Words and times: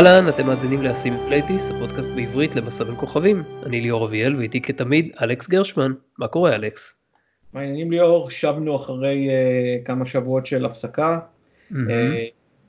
אהלן, 0.00 0.28
אתם 0.28 0.46
מאזינים 0.46 0.82
לאסים 0.82 1.16
פלייטיס, 1.26 1.70
הפודקאסט 1.70 2.10
בעברית 2.10 2.54
למסע 2.54 2.84
בין 2.84 2.94
כוכבים. 2.96 3.42
אני 3.66 3.80
ליאור 3.80 4.06
אביאל 4.06 4.36
ואיתי 4.36 4.60
כתמיד 4.60 5.10
אלכס 5.22 5.48
גרשמן. 5.48 5.92
מה 6.18 6.28
קורה 6.28 6.54
אלכס? 6.54 6.96
מעניינים 7.52 7.90
ליאור, 7.92 8.30
שבנו 8.30 8.76
אחרי 8.76 9.28
uh, 9.28 9.86
כמה 9.86 10.06
שבועות 10.06 10.46
של 10.46 10.64
הפסקה, 10.64 11.18
mm-hmm. 11.18 11.74
uh, 11.74 11.78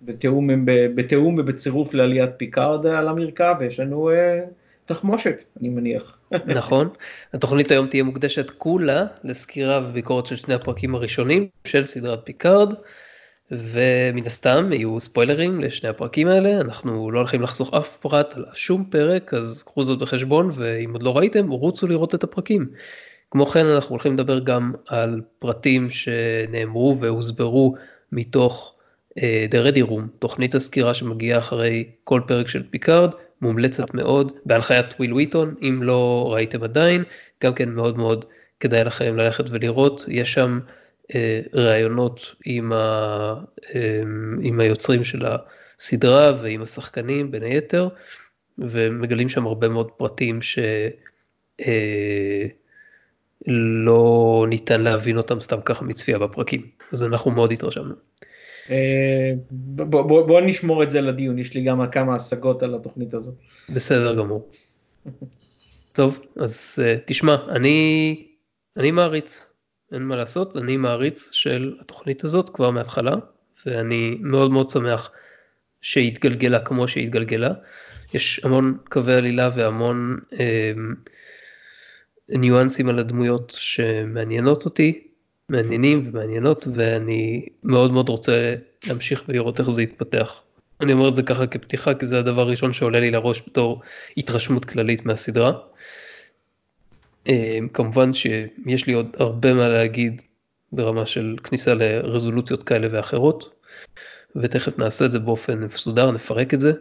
בתיאום, 0.02 0.50
בתיאום 0.96 1.36
ובצירוף 1.38 1.94
לעליית 1.94 2.30
פיקארד 2.38 2.86
על 2.86 3.08
המרקע, 3.08 3.54
ויש 3.60 3.80
לנו 3.80 4.10
uh, 4.10 4.14
תחמושת, 4.86 5.44
אני 5.60 5.70
מניח. 5.70 6.18
נכון, 6.60 6.90
התוכנית 7.34 7.72
היום 7.72 7.88
תהיה 7.88 8.04
מוקדשת 8.04 8.52
כולה 8.52 9.06
לסקירה 9.24 9.82
וביקורת 9.90 10.26
של 10.26 10.36
שני 10.36 10.54
הפרקים 10.54 10.96
הראשונים 10.96 11.48
של 11.66 11.84
סדרת 11.84 12.20
פיקארד. 12.24 12.74
ומן 13.52 14.26
הסתם 14.26 14.74
יהיו 14.74 15.00
ספוילרים 15.00 15.60
לשני 15.60 15.90
הפרקים 15.90 16.28
האלה, 16.28 16.62
אנחנו 16.62 17.12
לא 17.12 17.18
הולכים 17.18 17.42
לחסוך 17.42 17.74
אף 17.74 17.98
פרט 17.98 18.34
על 18.36 18.46
שום 18.54 18.86
פרק, 18.90 19.34
אז 19.34 19.64
קחו 19.64 19.84
זאת 19.84 20.00
בחשבון, 20.00 20.50
ואם 20.54 20.94
עוד 20.94 21.04
לא 21.04 21.18
ראיתם, 21.18 21.50
רוצו 21.50 21.88
לראות 21.88 22.16
את 22.16 22.24
הפרקים. 22.24 22.70
כמו 23.32 23.46
כן 23.46 23.66
אנחנו 23.66 23.94
הולכים 23.94 24.14
לדבר 24.14 24.40
גם 24.40 24.74
על 24.88 25.22
פרטים 25.40 25.90
שנאמרו 25.90 26.98
והוסברו 27.00 27.76
מתוך 28.12 28.76
uh, 29.10 29.22
The 29.52 29.66
Ready 29.66 29.90
Room, 29.90 30.02
תוכנית 30.20 30.56
הסקירה 30.56 30.94
שמגיעה 30.94 31.40
אחרי 31.40 31.86
כל 32.04 32.22
פרק 32.28 32.48
של 32.48 32.64
פיקארד, 32.70 33.12
מומלצת 33.42 33.94
מאוד, 33.94 34.32
בהנחיית 34.46 34.94
וויל 35.00 35.14
וויטון, 35.14 35.56
אם 35.62 35.84
לא 35.84 36.30
ראיתם 36.34 36.64
עדיין, 36.64 37.04
גם 37.44 37.54
כן 37.54 37.70
מאוד 37.70 37.98
מאוד 37.98 38.26
כדאי 38.60 38.84
לכם 38.84 39.18
ללכת 39.18 39.46
ולראות, 39.50 40.06
יש 40.08 40.34
שם 40.34 40.60
ראיונות 41.54 42.36
עם, 42.46 42.74
ה, 42.74 43.34
אה, 43.76 44.02
עם 44.42 44.60
היוצרים 44.60 45.04
של 45.04 45.26
הסדרה 45.26 46.34
ועם 46.42 46.62
השחקנים 46.62 47.32
בין 47.32 47.44
היתר, 47.44 47.90
ומגלים 48.58 49.30
שם 49.30 49.46
הרבה 49.46 49.70
מאוד 49.70 49.92
פרטים 49.92 50.40
שלא 50.42 50.62
אה, 54.44 54.50
ניתן 54.50 54.82
להבין 54.82 55.18
אותם 55.18 55.40
סתם 55.40 55.62
ככה 55.66 55.86
מצפייה 55.86 56.20
בפרקים, 56.20 56.62
אז 56.92 57.04
אנחנו 57.04 57.32
מאוד 57.32 57.52
התרשמנו. 57.52 57.96
בוא, 59.52 60.02
בוא, 60.02 60.28
בוא 60.28 60.42
נשמור 60.42 60.84
את 60.84 60.92
זה 60.92 61.02
לדיון, 61.02 61.40
יש 61.40 61.54
לי 61.54 61.64
גם 61.64 61.92
כמה 61.92 62.16
השגות 62.16 62.64
על 62.64 62.76
התוכנית 62.76 63.14
הזו. 63.14 63.32
בסדר 63.70 64.16
גמור. 64.16 64.50
טוב, 65.94 66.22
אז 66.36 66.80
תשמע, 67.06 67.36
אני, 67.50 68.16
אני 68.78 68.92
מעריץ, 68.92 69.51
אין 69.92 70.02
מה 70.02 70.16
לעשות, 70.16 70.58
אני 70.58 70.78
מעריץ 70.78 71.32
של 71.32 71.76
התוכנית 71.80 72.24
הזאת 72.24 72.50
כבר 72.50 72.72
מההתחלה, 72.72 73.16
ואני 73.66 74.18
מאוד 74.20 74.52
מאוד 74.52 74.70
שמח 74.70 75.12
שהיא 75.82 76.16
כמו 76.60 76.88
שהיא 76.88 77.04
התגלגלה. 77.04 77.54
יש 78.14 78.42
המון 78.44 78.78
קווי 78.90 79.14
עלילה 79.14 79.50
והמון 79.54 80.18
אה, 80.40 80.72
ניואנסים 82.30 82.90
על 82.90 83.00
הדמויות 83.00 83.54
שמעניינות 83.58 84.66
אותי, 84.66 85.08
מעניינים 85.50 86.10
ומעניינות, 86.10 86.68
ואני 86.76 87.46
מאוד 87.64 87.92
מאוד 87.92 88.10
רוצה 88.10 88.56
להמשיך 88.88 89.24
ולראות 89.28 89.60
איך 89.60 89.70
זה 89.70 89.82
יתפתח. 89.82 90.42
אני 90.82 90.94
אומר 90.94 91.10
את 91.10 91.16
זה 91.16 91.24
ככה 91.24 91.48
כפתיחה, 91.48 91.94
כי 91.94 92.06
זה 92.06 92.20
הדבר 92.20 92.42
הראשון 92.42 92.74
שעולה 92.74 93.00
לי 93.00 93.12
לראש 93.12 93.42
בתור 93.48 93.82
התרשמות 94.18 94.66
כללית 94.66 95.06
מהסדרה. 95.06 95.52
אמ, 95.52 95.58
כמובן 97.74 98.14
שיש 98.14 98.88
לי 98.88 98.94
עוד 98.94 99.16
הרבה 99.20 99.54
מה 99.54 99.70
להגיד 99.70 100.22
ברמה 100.72 101.06
של 101.06 101.36
כניסה 101.44 101.74
לרזולוציות 101.74 102.64
כאלה 102.64 102.88
ואחרות, 102.92 103.66
ותכף 104.36 104.80
נעשה 104.80 105.06
את 105.06 105.12
זה 105.12 105.20
באופן 105.20 105.60
מסודר, 105.60 106.12
נפרק 106.12 106.54
את 106.54 106.60
זה, 106.60 106.72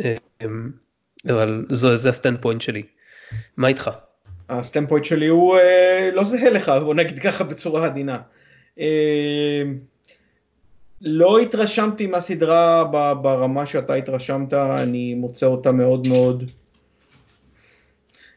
אמ, 0.00 0.70
אבל 1.30 1.66
זו, 1.70 1.96
זה 1.96 2.08
ה 2.08 2.38
standpoint 2.40 2.60
שלי. 2.60 2.82
מה 3.56 3.68
איתך? 3.68 3.90
ה 4.48 4.88
standpoint 4.88 5.04
שלי 5.04 5.26
הוא 5.26 5.58
אה, 5.58 6.10
לא 6.12 6.24
זהה 6.24 6.50
לך, 6.50 6.72
בוא 6.84 6.94
נגיד 6.94 7.18
ככה 7.18 7.44
בצורה 7.44 7.86
עדינה. 7.86 8.18
אה, 8.80 9.62
לא 11.00 11.38
התרשמתי 11.38 12.06
מהסדרה 12.06 12.84
ברמה 13.22 13.66
שאתה 13.66 13.94
התרשמת, 13.94 14.52
אני 14.54 15.14
מוצא 15.14 15.46
אותה 15.46 15.72
מאוד 15.72 16.06
מאוד, 16.08 16.50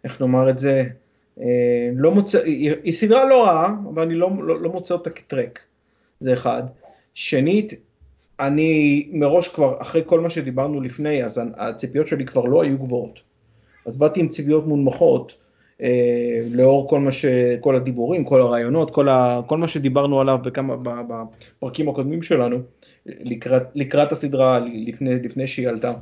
איך 0.04 0.22
נאמר 0.22 0.50
את 0.50 0.60
זה, 0.60 0.84
לא 1.96 2.12
מוצא, 2.12 2.44
היא 2.84 2.92
סדרה 2.92 3.26
לא 3.26 3.44
רעה, 3.44 3.76
אבל 3.94 4.02
אני 4.02 4.16
לא, 4.16 4.30
לא, 4.44 4.62
לא 4.62 4.70
מוצא 4.70 4.94
אותה 4.94 5.10
כטרק, 5.10 5.60
זה 6.20 6.34
אחד. 6.34 6.64
שנית, 7.14 7.74
אני 8.40 9.08
מראש 9.12 9.48
כבר, 9.48 9.82
אחרי 9.82 10.02
כל 10.06 10.20
מה 10.20 10.30
שדיברנו 10.30 10.82
לפני, 10.82 11.24
אז 11.24 11.42
הציפיות 11.58 12.08
שלי 12.08 12.26
כבר 12.26 12.46
לא 12.46 12.62
היו 12.64 12.78
גבוהות. 12.78 13.20
אז 13.86 13.98
באתי 13.98 14.20
עם 14.20 14.28
ציפיות 14.28 14.68
מונמכות, 14.68 15.36
אה, 15.82 16.42
לאור 16.52 16.90
כל 16.90 17.00
מה 17.00 17.12
ש... 17.12 17.26
כל 17.60 17.76
הדיבורים, 17.76 18.26
כל 18.26 18.42
הרעיונות, 18.42 18.92
כל, 18.92 19.10
ה, 19.10 19.42
כל 19.48 19.58
מה 19.58 19.68
שדיברנו 19.68 20.22
עליו 20.22 20.40
בכמה, 20.44 20.76
בפרקים 20.78 21.90
הקודמים 21.90 22.24
שלנו, 22.24 22.58
לקראת, 23.06 23.64
לקראת 23.76 24.12
הסדרה, 24.12 24.60
לפני, 24.60 25.16
לפני 25.16 25.48
שהיא 25.48 25.70
עלתה. 25.70 25.94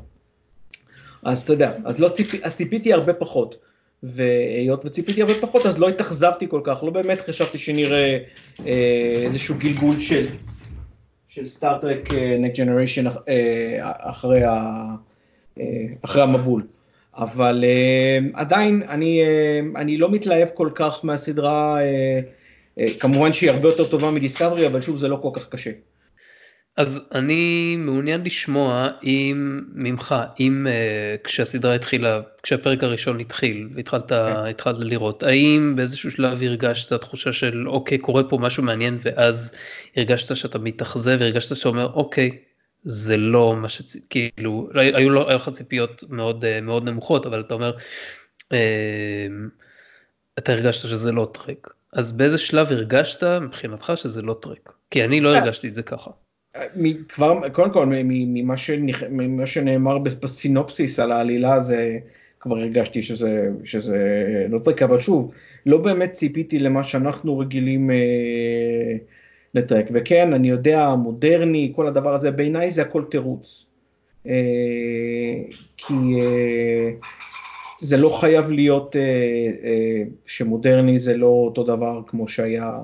אז 1.24 1.42
אתה 1.42 1.54
יודע, 1.54 1.74
אז, 1.86 2.00
לא 2.00 2.10
ציפ, 2.10 2.44
אז 2.44 2.56
ציפיתי 2.56 2.94
הרבה 2.94 3.14
פחות. 3.14 3.56
והיות 4.04 4.86
וציפיתי 4.86 5.22
הרבה 5.22 5.34
פחות 5.34 5.66
אז 5.66 5.80
לא 5.80 5.90
התאכזבתי 5.90 6.48
כל 6.50 6.62
כך, 6.64 6.84
לא 6.84 6.90
באמת 6.90 7.22
חשבתי 7.22 7.58
שנראה 7.58 8.18
אה, 8.66 9.22
איזשהו 9.26 9.56
גלגול 9.58 10.00
של, 10.00 10.28
של 11.28 11.48
סטארט-טרק 11.48 12.14
נקט 12.40 12.58
ג'נריישן 12.60 13.06
אחרי, 13.82 14.46
אה, 14.46 15.66
אחרי 16.02 16.22
המבול. 16.22 16.68
אבל 17.18 17.64
אה, 17.68 18.20
עדיין 18.34 18.84
אני, 18.90 19.22
אני 19.76 19.98
לא 19.98 20.12
מתלהב 20.12 20.48
כל 20.54 20.70
כך 20.76 21.00
מהסדרה, 21.04 21.78
כמובן 23.00 23.34
שהיא 23.34 23.50
הרבה 23.52 23.70
יותר 23.70 23.88
טובה 23.88 24.12
מדיסקאברי, 24.12 24.68
אבל 24.68 24.82
שוב 24.82 24.98
זה 24.98 25.08
לא 25.08 25.20
כל 25.22 25.30
כך 25.34 25.50
קשה. 25.50 25.72
אז 26.80 27.02
אני 27.12 27.76
מעוניין 27.80 28.24
לשמוע 28.24 28.90
אם 29.04 29.62
ממך, 29.74 30.16
אם 30.40 30.68
uh, 30.70 31.24
כשהסדרה 31.24 31.76
התחילה, 31.76 32.22
כשהפרק 32.44 32.84
הראשון 32.84 33.20
התחיל 33.20 33.70
והתחלת 33.76 34.12
okay. 34.12 34.64
כן. 34.64 34.82
לראות, 34.82 35.24
האם 35.24 35.74
באיזשהו 35.76 36.12
שלב 36.12 36.44
הרגשת 36.44 36.94
תחושה 36.94 37.32
של 37.32 37.70
אוקיי 37.70 37.98
קורה 37.98 38.24
פה 38.24 38.38
משהו 38.38 38.64
מעניין 38.64 38.98
ואז 39.02 39.52
הרגשת 39.96 40.36
שאתה 40.36 40.60
מתאכזב 40.60 41.18
והרגשת 41.20 41.56
שאתה 41.56 41.70
אומר 41.70 41.94
אוקיי 41.94 42.38
זה 42.84 43.18
לא 43.18 43.56
מה 43.56 43.70
שכאילו 43.70 44.70
היו, 44.74 45.10
לו, 45.10 45.30
היו 45.30 45.36
לך 45.36 45.50
ציפיות 45.50 46.04
מאוד 46.10 46.46
uh, 46.46 46.62
מאוד 46.62 46.90
נמוכות 46.90 47.26
אבל 47.26 47.42
אתה 47.42 47.54
אומר 47.54 47.78
uh, 48.44 48.56
אתה 50.38 50.52
הרגשת 50.52 50.90
שזה 50.90 51.12
לא 51.12 51.32
טרק 51.34 51.74
אז 51.94 52.12
באיזה 52.12 52.38
שלב 52.38 52.72
הרגשת 52.72 53.24
מבחינתך 53.24 53.92
שזה 53.96 54.22
לא 54.22 54.36
טרק 54.42 54.74
כי 54.92 55.04
אני 55.04 55.22
לא 55.22 55.36
הרגשתי 55.36 55.68
את 55.68 55.74
זה 55.74 55.84
ככה. 55.84 56.12
כבר, 57.10 57.50
קודם 57.50 57.74
כל, 57.74 57.86
ממה, 58.06 58.58
שנכ... 58.58 59.04
ממה 59.10 59.48
שנאמר 59.48 59.98
בסינופסיס 59.98 61.00
על 61.00 61.12
העלילה, 61.12 61.60
זה 61.60 62.00
כבר 62.40 62.58
הרגשתי 62.58 63.04
שזה, 63.04 63.50
שזה 63.64 63.98
לא 64.50 64.60
טרק, 64.60 64.82
אבל 64.82 65.00
שוב, 65.00 65.34
לא 65.66 65.78
באמת 65.78 66.12
ציפיתי 66.12 66.60
למה 66.60 66.84
שאנחנו 66.84 67.40
רגילים 67.40 67.92
אה, 67.92 68.96
לטרק. 69.54 69.86
וכן, 69.94 70.34
אני 70.34 70.50
יודע, 70.50 70.96
מודרני, 70.96 71.72
כל 71.76 71.88
הדבר 71.88 72.14
הזה, 72.14 72.32
בעיניי 72.32 72.72
זה 72.72 72.82
הכל 72.82 73.04
תירוץ. 73.10 73.72
אה, 74.28 74.34
כי 75.78 75.94
אה, 75.94 76.92
זה 77.80 77.98
לא 77.98 78.10
חייב 78.10 78.50
להיות 78.50 78.96
אה, 78.96 79.02
אה, 79.64 80.04
שמודרני 80.26 81.00
זה 81.00 81.18
לא 81.18 81.28
אותו 81.28 81.64
דבר 81.64 82.02
כמו 82.08 82.28
שהיה. 82.28 82.78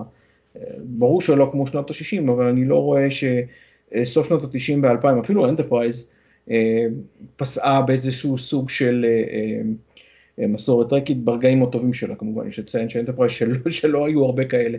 ברור 0.84 1.22
שלא 1.22 1.50
כמו 1.52 1.68
שנות 1.68 1.92
ה-60, 1.92 2.32
אבל 2.32 2.46
אני 2.46 2.66
לא 2.66 2.76
רואה 2.76 3.12
שסוף 4.04 4.28
שנות 4.28 4.44
ה-90 4.44 4.82
ב-2000, 4.82 5.20
אפילו 5.20 5.50
אנטרפרייז, 5.50 6.08
אה, 6.52 6.86
פסעה 7.36 7.82
באיזשהו 7.82 8.38
סוג 8.38 8.70
של 8.70 9.06
אה, 9.08 9.62
אה, 10.40 10.48
מסורת 10.48 10.94
טרקית 10.94 11.24
ברגעים 11.24 11.64
הטובים 11.64 11.94
שלה, 11.94 12.16
כמובן, 12.16 12.48
יש 12.48 12.60
לציין 12.60 12.90
שאנטרפרייז 12.90 13.32
שלא, 13.38 13.70
שלא 13.70 14.06
היו 14.06 14.26
הרבה 14.26 14.46
כאלה. 14.46 14.78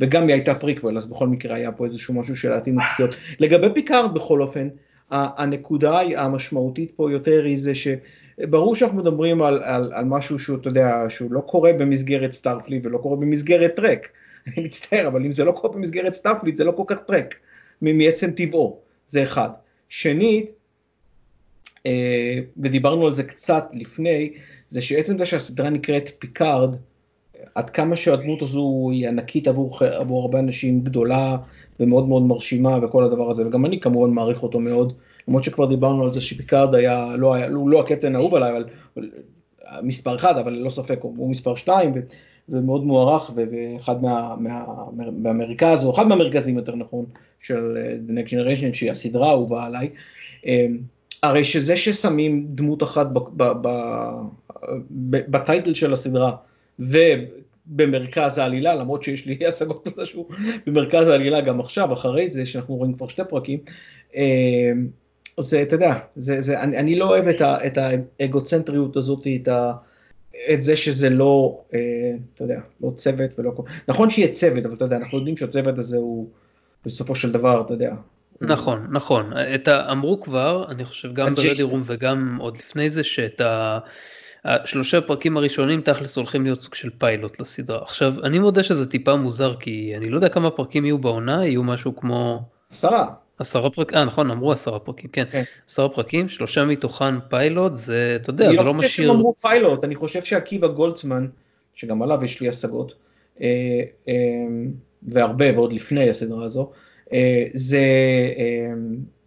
וגם 0.00 0.22
היא 0.22 0.32
הייתה 0.32 0.54
פריקוול, 0.54 0.96
אז 0.96 1.06
בכל 1.06 1.28
מקרה 1.28 1.56
היה 1.56 1.72
פה 1.72 1.84
איזשהו 1.84 2.14
משהו 2.14 2.36
של 2.36 2.50
להתאים 2.50 2.78
לציפיות. 2.78 3.10
לגבי 3.38 3.66
פיקארד 3.74 4.14
בכל 4.14 4.42
אופן, 4.42 4.68
הנקודה 5.10 6.00
המשמעותית 6.16 6.92
פה 6.96 7.12
יותר 7.12 7.44
היא 7.44 7.56
זה 7.56 7.72
שברור 7.74 8.76
שאנחנו 8.76 8.98
מדברים 8.98 9.42
על, 9.42 9.62
על, 9.62 9.92
על 9.92 10.04
משהו 10.04 10.38
שהוא, 10.38 10.58
אתה 10.58 10.68
יודע, 10.68 11.04
שהוא 11.08 11.32
לא 11.32 11.40
קורה 11.40 11.72
במסגרת 11.72 12.32
Starfleet 12.32 12.80
ולא 12.82 12.98
קורה 12.98 13.16
במסגרת 13.16 13.74
טרק. 13.76 14.08
אני 14.46 14.64
מצטער, 14.64 15.06
אבל 15.06 15.24
אם 15.24 15.32
זה 15.32 15.44
לא 15.44 15.52
קורה 15.52 15.74
במסגרת 15.74 16.14
Starfleet, 16.14 16.56
זה 16.56 16.64
לא 16.64 16.72
כל 16.72 16.82
כך 16.86 16.96
טרק, 17.06 17.34
מעצם 17.82 18.30
טבעו, 18.30 18.80
זה 19.06 19.22
אחד. 19.22 19.48
שנית, 19.88 20.50
אה, 21.86 22.38
ודיברנו 22.56 23.06
על 23.06 23.12
זה 23.12 23.22
קצת 23.22 23.64
לפני, 23.72 24.32
זה 24.68 24.80
שעצם 24.80 25.18
זה 25.18 25.26
שהסדרה 25.26 25.70
נקראת 25.70 26.10
פיקארד, 26.18 26.76
עד 27.54 27.70
כמה 27.70 27.96
שהדמות 27.96 28.42
הזו 28.42 28.88
היא 28.92 29.08
ענקית 29.08 29.48
עבור, 29.48 29.78
עבור 29.84 30.22
הרבה 30.22 30.38
אנשים, 30.38 30.80
גדולה 30.80 31.36
ומאוד 31.80 32.08
מאוד 32.08 32.22
מרשימה 32.22 32.78
וכל 32.82 33.04
הדבר 33.04 33.30
הזה, 33.30 33.46
וגם 33.46 33.66
אני 33.66 33.80
כמובן 33.80 34.10
מעריך 34.10 34.42
אותו 34.42 34.60
מאוד, 34.60 34.92
למרות 35.28 35.44
שכבר 35.44 35.66
דיברנו 35.66 36.04
על 36.04 36.12
זה 36.12 36.20
שפיקארד 36.20 36.74
היה, 36.74 37.14
לא 37.18 37.34
היה, 37.34 37.48
הוא 37.48 37.70
לא 37.70 37.80
הקפטן 37.80 38.14
האהוב 38.14 38.34
עליי, 38.34 38.52
אבל 38.52 38.64
מספר 39.82 40.16
אחד, 40.16 40.38
אבל 40.38 40.52
ללא 40.52 40.70
ספק 40.70 40.98
הוא, 41.02 41.14
הוא 41.16 41.30
מספר 41.30 41.54
שתיים, 41.54 41.94
ומאוד 42.48 42.84
מוערך, 42.84 43.30
ואחד 43.34 44.02
מה, 44.02 44.34
מה, 44.38 44.64
מהמרכז, 45.12 45.84
או 45.84 45.94
אחד 45.94 46.06
מהמרכזים 46.06 46.56
יותר 46.56 46.76
נכון, 46.76 47.04
של 47.40 47.76
אה, 47.76 47.96
The 48.08 48.10
Next 48.10 48.30
Generation, 48.30 48.74
שהיא 48.74 48.90
הסדרה 48.90 49.28
האהובה 49.28 49.64
עליי. 49.64 49.90
אמ, 50.46 50.78
הרי 51.22 51.44
שזה 51.44 51.76
ששמים 51.76 52.46
דמות 52.48 52.82
אחת 52.82 53.06
בטייטל 55.28 55.74
של 55.74 55.92
הסדרה, 55.92 56.36
ובמרכז 56.78 58.38
העלילה, 58.38 58.74
למרות 58.74 59.02
שיש 59.02 59.26
לי 59.26 59.38
השגות 59.48 59.86
על 59.86 59.92
זה 59.96 60.06
שהוא 60.06 60.26
במרכז 60.66 61.08
העלילה 61.08 61.40
גם 61.40 61.60
עכשיו, 61.60 61.92
אחרי 61.92 62.28
זה, 62.28 62.46
שאנחנו 62.46 62.74
רואים 62.74 62.94
כבר 62.94 63.08
שתי 63.08 63.22
פרקים, 63.28 63.58
אמ, 64.14 64.22
זה, 65.40 65.62
אתה 65.62 65.74
יודע, 65.74 65.98
זה, 66.16 66.40
זה, 66.40 66.60
אני, 66.60 66.78
אני 66.78 66.98
לא 66.98 67.08
אוהב 67.08 67.28
את, 67.28 67.40
ה, 67.40 67.66
את 67.66 67.78
האגוצנטריות 68.20 68.96
הזאת, 68.96 69.26
את, 69.42 69.48
ה, 69.48 69.72
את 70.52 70.62
זה 70.62 70.76
שזה 70.76 71.10
לא, 71.10 71.60
אה, 71.74 71.78
אתה 72.34 72.44
יודע, 72.44 72.60
לא 72.80 72.90
צוות 72.96 73.38
ולא... 73.38 73.52
נכון 73.88 74.10
שיהיה 74.10 74.32
צוות, 74.32 74.66
אבל 74.66 74.74
אתה 74.74 74.84
יודע, 74.84 74.96
אנחנו 74.96 75.18
יודעים 75.18 75.36
שהצוות 75.36 75.78
הזה 75.78 75.96
הוא 75.96 76.28
בסופו 76.84 77.14
של 77.14 77.32
דבר, 77.32 77.62
אתה 77.66 77.74
יודע. 77.74 77.94
נכון, 78.40 78.86
נכון. 78.90 79.32
את 79.54 79.68
ה, 79.68 79.92
אמרו 79.92 80.20
כבר, 80.20 80.64
אני 80.68 80.84
חושב 80.84 81.14
גם 81.14 81.34
ברדי 81.34 81.62
רום 81.62 81.82
וגם 81.84 82.36
עוד 82.40 82.56
לפני 82.56 82.90
זה, 82.90 83.04
שאת 83.04 83.40
ה... 83.40 83.78
השלושה 84.44 85.00
פרקים 85.00 85.36
הראשונים 85.36 85.80
תכלס 85.80 86.16
הולכים 86.16 86.44
להיות 86.44 86.60
סוג 86.60 86.74
של 86.74 86.90
פיילוט 86.98 87.40
לסדרה. 87.40 87.82
עכשיו, 87.82 88.12
אני 88.22 88.38
מודה 88.38 88.62
שזה 88.62 88.90
טיפה 88.90 89.16
מוזר, 89.16 89.54
כי 89.54 89.92
אני 89.96 90.10
לא 90.10 90.16
יודע 90.16 90.28
כמה 90.28 90.50
פרקים 90.50 90.84
יהיו 90.84 90.98
בעונה, 90.98 91.46
יהיו 91.46 91.62
משהו 91.62 91.96
כמו... 91.96 92.42
עשרה. 92.70 93.14
עשרה 93.38 93.70
פרקים, 93.70 93.98
אה 93.98 94.04
נכון, 94.04 94.30
אמרו 94.30 94.52
עשרה 94.52 94.78
פרקים, 94.78 95.10
כן. 95.10 95.24
כן. 95.30 95.42
עשרה 95.68 95.88
פרקים, 95.88 96.28
שלושה 96.28 96.64
מתוכן 96.64 97.20
פיילוט, 97.28 97.76
זה, 97.76 98.12
אתה 98.16 98.30
יודע, 98.30 98.54
זה 98.54 98.62
לא 98.62 98.74
משאיר... 98.74 98.74
אני 98.74 98.74
לא 98.74 98.82
חושב 98.82 98.96
שהם 98.96 99.10
אמרו 99.10 99.34
פיילוט, 99.34 99.84
אני 99.84 99.94
חושב 99.94 100.22
שעקיבא 100.22 100.68
גולדסמן, 100.68 101.26
שגם 101.74 102.02
עליו 102.02 102.24
יש 102.24 102.40
לי 102.40 102.48
השגות, 102.48 102.94
אה, 103.40 103.46
אה, 104.08 104.14
והרבה 105.02 105.52
ועוד 105.54 105.72
לפני 105.72 106.10
הסדרה 106.10 106.44
הזו, 106.44 106.70
אה, 107.12 107.44
זה, 107.54 107.80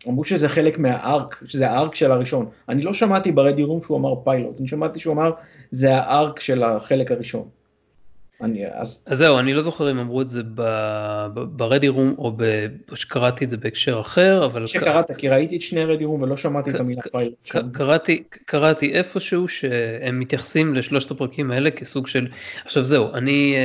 אמרו 0.07 0.23
שזה 0.23 0.49
חלק 0.49 0.79
מה 0.79 1.01
arc, 1.01 1.43
שזה 1.45 1.69
ה 1.69 1.76
arc 1.76 1.95
של 1.95 2.11
הראשון. 2.11 2.45
אני 2.69 2.81
לא 2.81 2.93
שמעתי 2.93 3.31
ב 3.31 3.37
Ready 3.37 3.63
Room 3.63 3.81
שהוא 3.81 3.97
אמר 3.97 4.13
פיילוט, 4.23 4.59
אני 4.59 4.67
שמעתי 4.67 4.99
שהוא 4.99 5.13
אמר 5.13 5.31
זה 5.71 5.95
הארק 5.95 6.39
של 6.39 6.63
החלק 6.63 7.11
הראשון. 7.11 7.47
אני, 8.41 8.63
אז... 8.73 9.03
אז 9.05 9.17
זהו, 9.17 9.39
אני 9.39 9.53
לא 9.53 9.61
זוכר 9.61 9.91
אם 9.91 9.99
אמרו 9.99 10.21
את 10.21 10.29
זה 10.29 10.41
ברדי 11.33 11.87
רום 11.87 12.15
או 12.17 12.35
שקראתי 12.95 13.45
את 13.45 13.49
זה 13.49 13.57
בהקשר 13.57 13.99
אחר, 13.99 14.45
אבל... 14.45 14.67
שקראת, 14.67 15.11
כי 15.17 15.29
ראיתי 15.29 15.55
את 15.55 15.61
שני 15.61 15.85
רדי 15.85 16.05
רום 16.05 16.21
ולא 16.21 16.37
שמעתי 16.37 16.69
את 16.69 16.75
המילה 16.75 17.01
פיילוט. 17.11 17.49
קראתי, 17.73 18.23
קראתי 18.45 18.93
איפשהו 18.93 19.47
שהם 19.47 20.19
מתייחסים 20.19 20.75
לשלושת 20.75 21.11
הפרקים 21.11 21.51
האלה 21.51 21.71
כסוג 21.71 22.07
של... 22.07 22.27
עכשיו 22.65 22.83
זהו, 22.83 23.13
אני... 23.13 23.55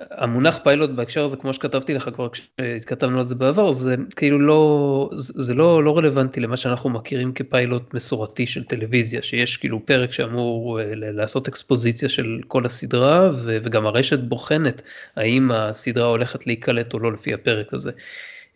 אה, 0.00 0.06
המונח 0.10 0.58
פיילוט 0.64 0.90
בהקשר 0.90 1.24
הזה 1.24 1.36
כמו 1.36 1.54
שכתבתי 1.54 1.94
לך 1.94 2.10
כבר 2.14 2.28
כשהתכתבנו 2.28 3.18
על 3.18 3.24
זה 3.24 3.34
בעבר 3.34 3.72
זה 3.72 3.94
כאילו 4.16 4.38
לא 4.38 5.10
זה 5.14 5.54
לא 5.54 5.84
לא 5.84 5.96
רלוונטי 5.96 6.40
למה 6.40 6.56
שאנחנו 6.56 6.90
מכירים 6.90 7.32
כפיילוט 7.32 7.94
מסורתי 7.94 8.46
של 8.46 8.64
טלוויזיה 8.64 9.22
שיש 9.22 9.56
כאילו 9.56 9.86
פרק 9.86 10.12
שאמור 10.12 10.80
אה, 10.80 10.84
לעשות 10.94 11.48
אקספוזיציה 11.48 12.08
של 12.08 12.38
כל 12.48 12.64
הסדרה 12.64 13.30
וגם 13.44 13.86
הרשת 13.86 14.18
בוחנת 14.18 14.82
האם 15.16 15.50
הסדרה 15.50 16.06
הולכת 16.06 16.46
להיקלט 16.46 16.94
או 16.94 16.98
לא 16.98 17.12
לפי 17.12 17.34
הפרק 17.34 17.74
הזה. 17.74 17.90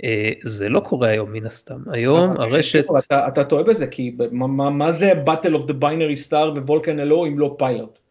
אה, 0.05 0.32
זה 0.43 0.69
לא 0.69 0.81
קורה 0.81 1.08
היום 1.08 1.32
מן 1.32 1.46
הסתם 1.46 1.79
היום 1.91 2.31
הרשת 2.31 2.85
אתה, 2.99 3.29
אתה 3.29 3.44
טועה 3.44 3.62
בזה 3.62 3.87
כי 3.87 4.17
מה, 4.31 4.70
מה 4.70 4.93
זה 4.93 5.12
battle 5.26 5.62
of 5.62 5.69
the 5.69 5.75
binary 5.81 6.29
star 6.29 6.61
וולקן 6.67 7.00
אלו 7.00 7.26
אם 7.26 7.38
לא 7.38 7.55
פיילוט. 7.58 8.03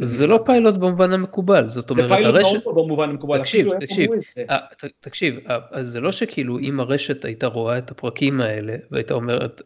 זה 0.00 0.26
לא 0.26 0.40
פיילוט 0.44 0.74
במובן 0.74 1.12
המקובל, 1.12 1.68
זאת 1.68 1.90
אומרת 1.90 2.10
הרשת... 2.10 2.32
זה 2.32 2.42
פיילוט 2.42 2.64
מאוד 2.64 2.86
במובן 2.86 3.10
המקובל, 3.10 3.38
תקשיב, 3.38 3.78
תקשיב, 3.80 4.10
אה, 4.50 4.58
תקשיב, 5.00 5.38
אה, 5.50 5.58
אז 5.70 5.88
זה 5.88 6.00
לא 6.00 6.12
שכאילו 6.12 6.58
אם 6.58 6.80
הרשת 6.80 7.24
הייתה 7.24 7.46
רואה 7.46 7.78
את 7.78 7.90
הפרקים 7.90 8.40
האלה 8.40 8.76
והייתה 8.90 9.14
אומרת, 9.14 9.62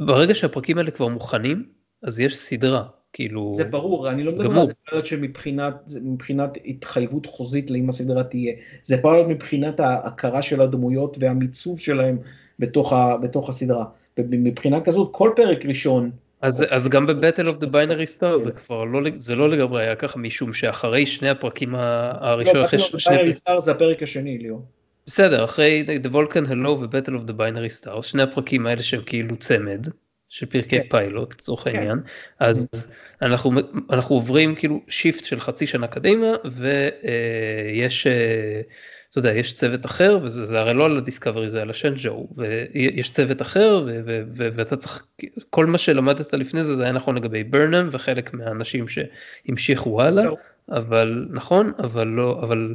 ברגע 0.00 0.34
שהפרקים 0.34 0.78
האלה 0.78 0.90
כבר 0.90 1.08
מוכנים, 1.08 1.64
אז 2.02 2.20
יש 2.20 2.36
סדרה, 2.36 2.84
כאילו... 3.12 3.52
זה 3.52 3.64
ברור, 3.64 4.10
אני 4.10 4.24
לא 4.24 4.32
מדבר 4.38 4.58
על 4.58 4.66
זה 4.66 4.72
פיילוט 4.74 5.06
שמבחינת 5.06 6.58
התחייבות 6.66 7.26
חוזית 7.26 7.70
לאם 7.70 7.88
הסדרה 7.88 8.24
תהיה, 8.24 8.52
זה 8.82 9.02
פיילוט 9.02 9.26
מבחינת 9.28 9.80
ההכרה 9.80 10.42
של 10.42 10.60
הדמויות 10.60 11.16
והמיצוב 11.20 11.80
שלהם 11.80 12.18
בתוך 12.58 13.48
הסדרה, 13.48 13.84
ומבחינה 14.18 14.80
כזאת 14.80 15.08
כל 15.12 15.32
פרק 15.36 15.66
ראשון, 15.66 16.10
אז, 16.42 16.64
אז 16.70 16.88
גם 16.88 17.06
ב-Battle 17.06 17.46
of 17.46 17.62
the 17.62 17.66
Binary 17.66 18.18
Star 18.18 18.36
זה 18.36 18.50
כבר 18.50 18.84
לא, 18.84 19.00
זה 19.16 19.34
לא 19.34 19.48
לגמרי 19.48 19.82
היה 19.82 19.94
ככה 19.94 20.18
משום 20.18 20.52
שאחרי 20.52 21.06
שני 21.06 21.28
הפרקים 21.28 21.74
הראשונים, 21.74 22.62
לא, 22.62 22.68
Battle 22.68 22.82
of 22.82 22.94
the 22.94 23.10
Binary 23.10 23.40
Star 23.44 23.58
זה 23.58 23.70
הפרק 23.70 24.02
השני 24.02 24.38
ליאור. 24.38 24.66
בסדר, 25.06 25.44
אחרי 25.44 25.84
The 26.02 26.08
Vulcan 26.08 26.50
Hello 26.50 26.68
ו-Battle 26.68 27.22
of 27.22 27.28
the 27.28 27.32
Binary 27.32 27.84
Stars, 27.84 28.02
שני 28.02 28.22
הפרקים 28.22 28.66
האלה 28.66 28.82
שהם 28.82 29.02
כאילו 29.06 29.36
צמד 29.36 29.86
של 30.28 30.46
פרקי 30.46 30.68
כן. 30.68 30.86
פיילוט 30.90 31.34
לצורך 31.34 31.64
כן. 31.64 31.76
העניין, 31.76 31.98
אז 32.38 32.68
כן. 32.72 33.26
אנחנו, 33.26 33.52
אנחנו 33.90 34.16
עוברים 34.16 34.54
כאילו 34.54 34.80
שיפט 34.88 35.24
של 35.24 35.40
חצי 35.40 35.66
שנה 35.66 35.86
קדימה 35.86 36.32
ויש... 36.44 38.06
אה, 38.06 38.60
אתה 39.10 39.18
יודע, 39.18 39.32
יש 39.32 39.54
צוות 39.54 39.86
אחר, 39.86 40.18
וזה 40.22 40.60
הרי 40.60 40.74
לא 40.74 40.84
על 40.84 40.96
הדיסקאברי, 40.96 41.50
זה 41.50 41.62
על 41.62 41.70
השנג'ו, 41.70 42.28
ויש 42.36 43.12
צוות 43.12 43.42
אחר, 43.42 43.86
ואתה 44.34 44.76
צריך, 44.76 45.06
כל 45.50 45.66
מה 45.66 45.78
שלמדת 45.78 46.34
לפני 46.34 46.62
זה, 46.62 46.74
זה 46.74 46.82
היה 46.82 46.92
נכון 46.92 47.16
לגבי 47.16 47.44
ברנם, 47.44 47.88
וחלק 47.92 48.34
מהאנשים 48.34 48.86
שהמשיכו 48.88 50.02
הלאה, 50.02 50.24
אבל 50.70 51.26
נכון, 51.30 51.72
אבל 51.78 52.06
לא, 52.06 52.40
אבל 52.42 52.74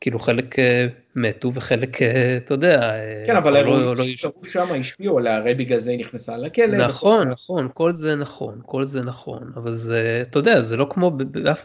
כאילו 0.00 0.18
חלק 0.18 0.58
אה, 0.58 0.86
מתו 1.16 1.54
וחלק 1.54 2.02
אה, 2.02 2.36
אתה 2.36 2.54
יודע 2.54 2.90
אה, 2.90 3.22
כן 3.26 3.36
אבל 3.36 3.64
לא, 3.64 3.94
לא 3.96 4.04
שם 4.44 4.64
השפיעו 4.80 5.18
עליה 5.18 5.36
הרי 5.36 5.54
בגלל 5.54 5.78
זה 5.78 5.90
היא 5.90 6.00
נכנסה 6.00 6.36
לכלא 6.36 6.66
נכון 6.66 7.28
נכון 7.28 7.68
כל 7.74 7.92
זה 7.92 8.16
נכון 8.16 8.60
כל 8.66 8.84
זה 8.84 9.00
נכון 9.00 9.52
אבל 9.56 9.72
זה 9.72 10.22
אתה 10.22 10.38
יודע 10.38 10.62
זה 10.62 10.76
לא 10.76 10.86
כמו 10.90 11.12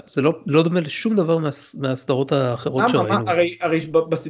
זה 0.08 0.22
לא 0.22 0.40
לא 0.46 0.64
דומה 0.64 0.80
לשום 0.80 1.16
דבר 1.16 1.38
מהסדרות 1.78 2.32
האחרות 2.32 2.90
שראינו. 2.90 3.30
הרי 3.30 3.58
הרי 3.62 3.80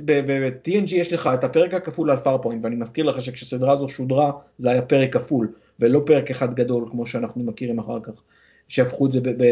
ב-TNG 0.05 0.95
יש 0.95 1.13
לך 1.13 1.29
את 1.33 1.43
הפרק 1.43 1.74
הכפול 1.74 2.12
על 2.12 2.17
פארפוינט 2.17 2.63
ואני 2.63 2.75
מזכיר 2.75 3.05
לך 3.05 3.21
שכשסדרה 3.21 3.74
הזו 3.74 3.89
שודרה 3.89 4.31
זה 4.57 4.71
היה 4.71 4.81
פרק 4.81 5.13
כפול 5.13 5.51
ולא 5.79 6.01
פרק 6.05 6.31
אחד 6.31 6.55
גדול 6.55 6.88
כמו 6.91 7.07
שאנחנו 7.07 7.43
מכירים 7.43 7.79
אחר 7.79 8.00
כך 8.03 8.13
שהפכו 8.67 9.05
את 9.05 9.12
זה 9.12 9.19
ב... 9.24 9.43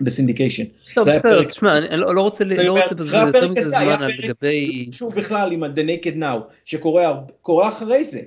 ב 0.00 0.05
syndication. 0.05 0.64
טוב 0.94 1.10
בסדר, 1.10 1.42
תשמע, 1.42 1.78
אני 1.78 2.00
לא, 2.00 2.14
לא 2.14 2.20
רוצה 2.20 2.44
לבזבז 2.44 3.14
לא 3.14 3.18
יותר 3.18 3.48
מזה 3.48 3.70
זמן 3.70 4.02
על 4.02 4.10
לגבי... 4.18 4.88
שוב 4.92 5.14
בכלל 5.14 5.52
עם 5.52 5.62
ה-The 5.62 6.04
Naked 6.04 6.16
Now, 6.20 6.52
שקורה 6.64 7.68
אחרי 7.68 8.04
זה. 8.04 8.20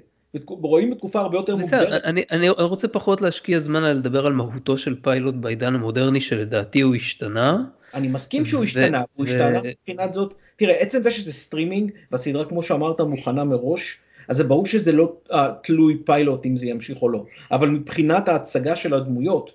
רואים 0.46 0.92
בתקופה 0.92 1.20
הרבה 1.20 1.38
יותר 1.38 1.56
מוקדמת. 1.56 1.82
בסדר, 1.82 1.98
אני, 2.04 2.24
אני 2.32 2.50
רוצה 2.50 2.88
פחות 2.88 3.22
להשקיע 3.22 3.60
זמן 3.60 3.84
על 3.84 3.98
לדבר 3.98 4.26
על 4.26 4.34
מהותו 4.34 4.78
של 4.78 4.96
פיילוט 5.02 5.36
בעידן 5.36 5.76
המודרני 5.76 6.22
שלדעתי 6.22 6.82
הוא 6.82 6.96
השתנה. 6.96 7.64
אני 7.94 8.08
מסכים 8.08 8.46
שהוא 8.46 8.64
השתנה, 8.64 9.04
הוא 9.14 9.26
השתנה 9.26 9.60
מבחינת 9.64 10.14
זאת, 10.14 10.34
תראה 10.56 10.76
עצם 10.76 11.04
זה 11.04 11.12
שזה 11.12 11.34
סטרימינג 11.34 11.92
והסדרה 12.12 12.46
כמו 12.46 12.64
שאמרת 12.64 13.02
מוכנה 13.02 13.44
מראש, 13.44 13.98
אז 14.28 14.38
זה 14.38 14.44
ברור 14.44 14.66
שזה 14.66 14.92
לא 14.92 15.14
uh, 15.30 15.36
תלוי 15.64 15.98
פיילוט 16.06 16.46
אם 16.46 16.56
זה 16.56 16.68
ימשיך 16.68 17.02
או 17.02 17.10
לא, 17.10 17.26
אבל 17.52 17.70
מבחינת 17.70 18.28
ההצגה 18.28 18.76
של 18.76 18.94
הדמויות, 18.94 19.52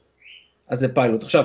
אז 0.69 0.79
זה 0.79 0.95
פיילוט. 0.95 1.23
עכשיו, 1.23 1.45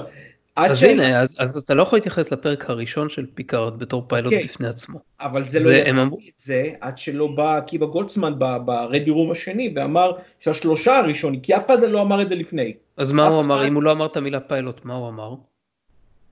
אז 0.56 0.80
ש... 0.80 0.84
הנה, 0.84 1.20
אז, 1.20 1.36
אז 1.40 1.58
אתה 1.58 1.74
לא 1.74 1.82
יכול 1.82 1.98
להתייחס 1.98 2.32
לפרק 2.32 2.70
הראשון 2.70 3.10
של 3.10 3.26
פיקארד 3.34 3.80
בתור 3.80 4.06
פיילוט 4.08 4.34
okay. 4.34 4.36
אוקיי. 4.36 4.48
בפני 4.48 4.68
עצמו. 4.68 5.00
אבל 5.22 5.46
זה, 5.46 5.60
זה 5.60 5.70
לא 5.70 5.76
ידעתי 5.76 5.90
אמר... 5.90 6.04
את 6.04 6.10
זה 6.36 6.70
עד 6.82 6.98
שלא 6.98 7.28
בא 7.28 7.58
עקיבא 7.58 7.86
גולדסמן 7.86 8.34
ב 8.66 8.73
ready 8.73 9.10
room 9.10 9.32
השני 9.32 9.74
ואמר 9.76 10.12
שהשלושה 10.40 10.98
הראשונים, 10.98 11.40
כי 11.40 11.56
אף 11.56 11.66
אחד 11.66 11.84
לא 11.84 12.02
אמר 12.02 12.22
את 12.22 12.30
זה 12.30 12.36
לפני. 12.36 12.74
אז 12.98 13.12
מה 13.12 13.28
הוא 13.28 13.42
אמר, 13.42 13.56
אחד... 13.56 13.66
אם 13.68 13.76
הוא 13.76 13.84
לא 13.84 13.92
אמר 13.92 14.06
את 14.06 14.18
המילה 14.18 14.40
פיילוט, 14.40 14.86
מה 14.86 14.94
הוא 14.94 15.10
אמר? 15.10 15.36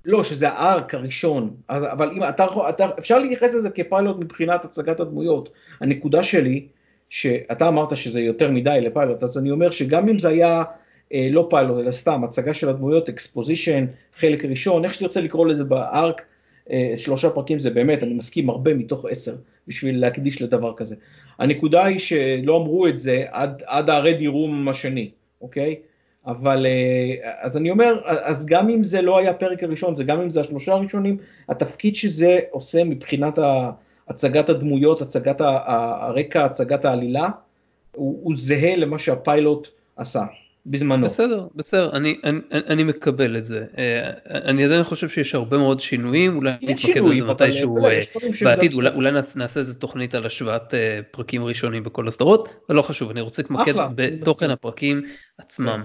לא, 0.06 0.24
שזה 0.24 0.50
ה 0.50 0.61
arc 0.61 0.94
הראשון, 0.94 1.56
אז, 1.68 1.84
אבל 1.84 2.12
אם 2.12 2.24
אתה, 2.24 2.46
אתה, 2.70 2.90
אפשר 3.00 3.20
להתייחס 3.20 3.56
לזה 3.56 3.70
כפיילוט 3.70 4.18
מבחינת 4.20 4.66
הצגת 4.66 5.00
הדמויות. 5.00 5.50
הנקודה 5.82 6.24
שלי, 6.24 6.68
שאתה 7.10 7.68
אמרת 7.68 7.98
שזה 7.98 8.22
יותר 8.22 8.52
מדי 8.52 8.80
לפיילוט, 8.82 9.24
אז 9.24 9.38
אני 9.38 9.52
אומר 9.52 9.72
שגם 9.72 10.10
אם 10.10 10.20
זה 10.20 10.30
היה 10.30 10.64
לא 11.12 11.48
פיילוט 11.50 11.80
אלא 11.80 11.92
סתם 11.92 12.24
הצגה 12.24 12.54
של 12.54 12.70
הדמויות, 12.70 13.10
exposition, 13.10 13.86
חלק 14.18 14.46
ראשון, 14.46 14.86
איך 14.86 14.94
שתרצה 14.94 15.22
לקרוא 15.22 15.48
לזה 15.48 15.63
ב 15.63 15.75
arc, 15.75 16.22
אה, 16.72 16.94
שלושה 16.98 17.30
פרקים 17.30 17.60
זה 17.60 17.70
באמת, 17.70 18.04
אני 18.04 18.13
מסכים 18.13 18.50
הרבה 18.50 18.74
מתוך 18.74 19.06
עשר 19.10 19.36
בשביל 19.68 20.00
להקדיש 20.00 20.42
לדבר 20.42 20.74
כזה. 20.78 20.96
הנקודה 21.39 21.86
היא 21.86 22.00
שלא 22.00 22.58
אמרו 22.58 22.88
את 22.88 23.00
זה 23.00 23.24
עד, 23.32 23.63
עד 23.66 23.89
ה 23.89 23.96
ready 23.96 24.27
room 24.27 24.70
השני, 24.70 25.10
אוקיי? 25.42 25.75
אבל 26.25 26.66
אה, 26.66 27.32
אז 27.42 27.58
אני 27.58 27.72
אומר, 27.72 28.01
אז 28.06 28.46
גם 28.46 28.70
אם 28.70 28.84
זה 28.84 29.01
לא 29.01 29.18
היה 29.18 29.30
הפרק 29.30 29.63
הראשון, 29.63 29.96
זה 29.96 30.04
גם 30.04 30.22
אם 30.22 30.30
זה 30.30 30.42
השלושה 30.42 30.74
הראשונים, 30.74 31.18
התפקיד 31.50 31.96
שזה 31.96 32.39
עושה 32.51 32.84
מבחינת 32.84 33.39
הצגת 34.08 34.50
הדמויות, 34.50 35.01
הצגת 35.01 35.42
הרקע, 35.42 36.46
הצגת 36.46 36.86
העלילה, 36.86 37.30
הוא, 37.96 38.20
הוא 38.24 38.34
זהה 38.36 38.75
למה 38.75 39.00
שהפיילוט 39.00 39.68
עשה. 39.96 40.24
בזמנו. 40.70 41.06
בסדר, 41.06 41.48
בסדר, 41.56 41.92
אני, 41.94 42.20
אני, 42.24 42.40
אני 42.52 42.84
מקבל 42.84 43.38
את 43.38 43.44
זה. 43.44 43.66
אה, 43.78 44.10
אני 44.50 44.66
עדיין 44.66 44.84
חושב 44.84 45.10
שיש 45.10 45.36
הרבה 45.36 45.58
מאוד 45.58 45.80
שינויים, 45.80 46.36
אולי 46.36 46.52
נתמקד 46.62 47.02
בזה 47.02 47.24
מתישהו 47.26 47.86
אה, 47.86 48.00
בעתיד, 48.42 48.74
אולי, 48.74 48.90
אולי 48.90 49.12
נעשה 49.12 49.60
איזה 49.60 49.74
תוכנית 49.74 50.16
על 50.16 50.26
השוואת 50.26 50.74
אה, 50.74 51.00
פרקים 51.12 51.44
ראשונים 51.44 51.84
בכל 51.84 52.08
הסדרות, 52.08 52.50
אבל 52.68 52.78
לא 52.78 52.82
חשוב, 52.82 53.10
אני 53.10 53.22
רוצה 53.22 53.42
להתמקד 53.42 53.74
בתוכן 53.96 54.50
הפרקים 54.50 55.02
עצמם. 55.38 55.84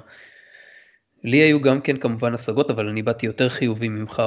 לי 1.25 1.37
היו 1.37 1.61
גם 1.61 1.81
כן 1.81 1.97
כמובן 1.97 2.35
השגות, 2.35 2.71
אבל 2.71 2.89
אני 2.89 3.03
באתי 3.03 3.27
יותר 3.27 3.49
חיובי 3.49 3.89
ממך 3.89 4.23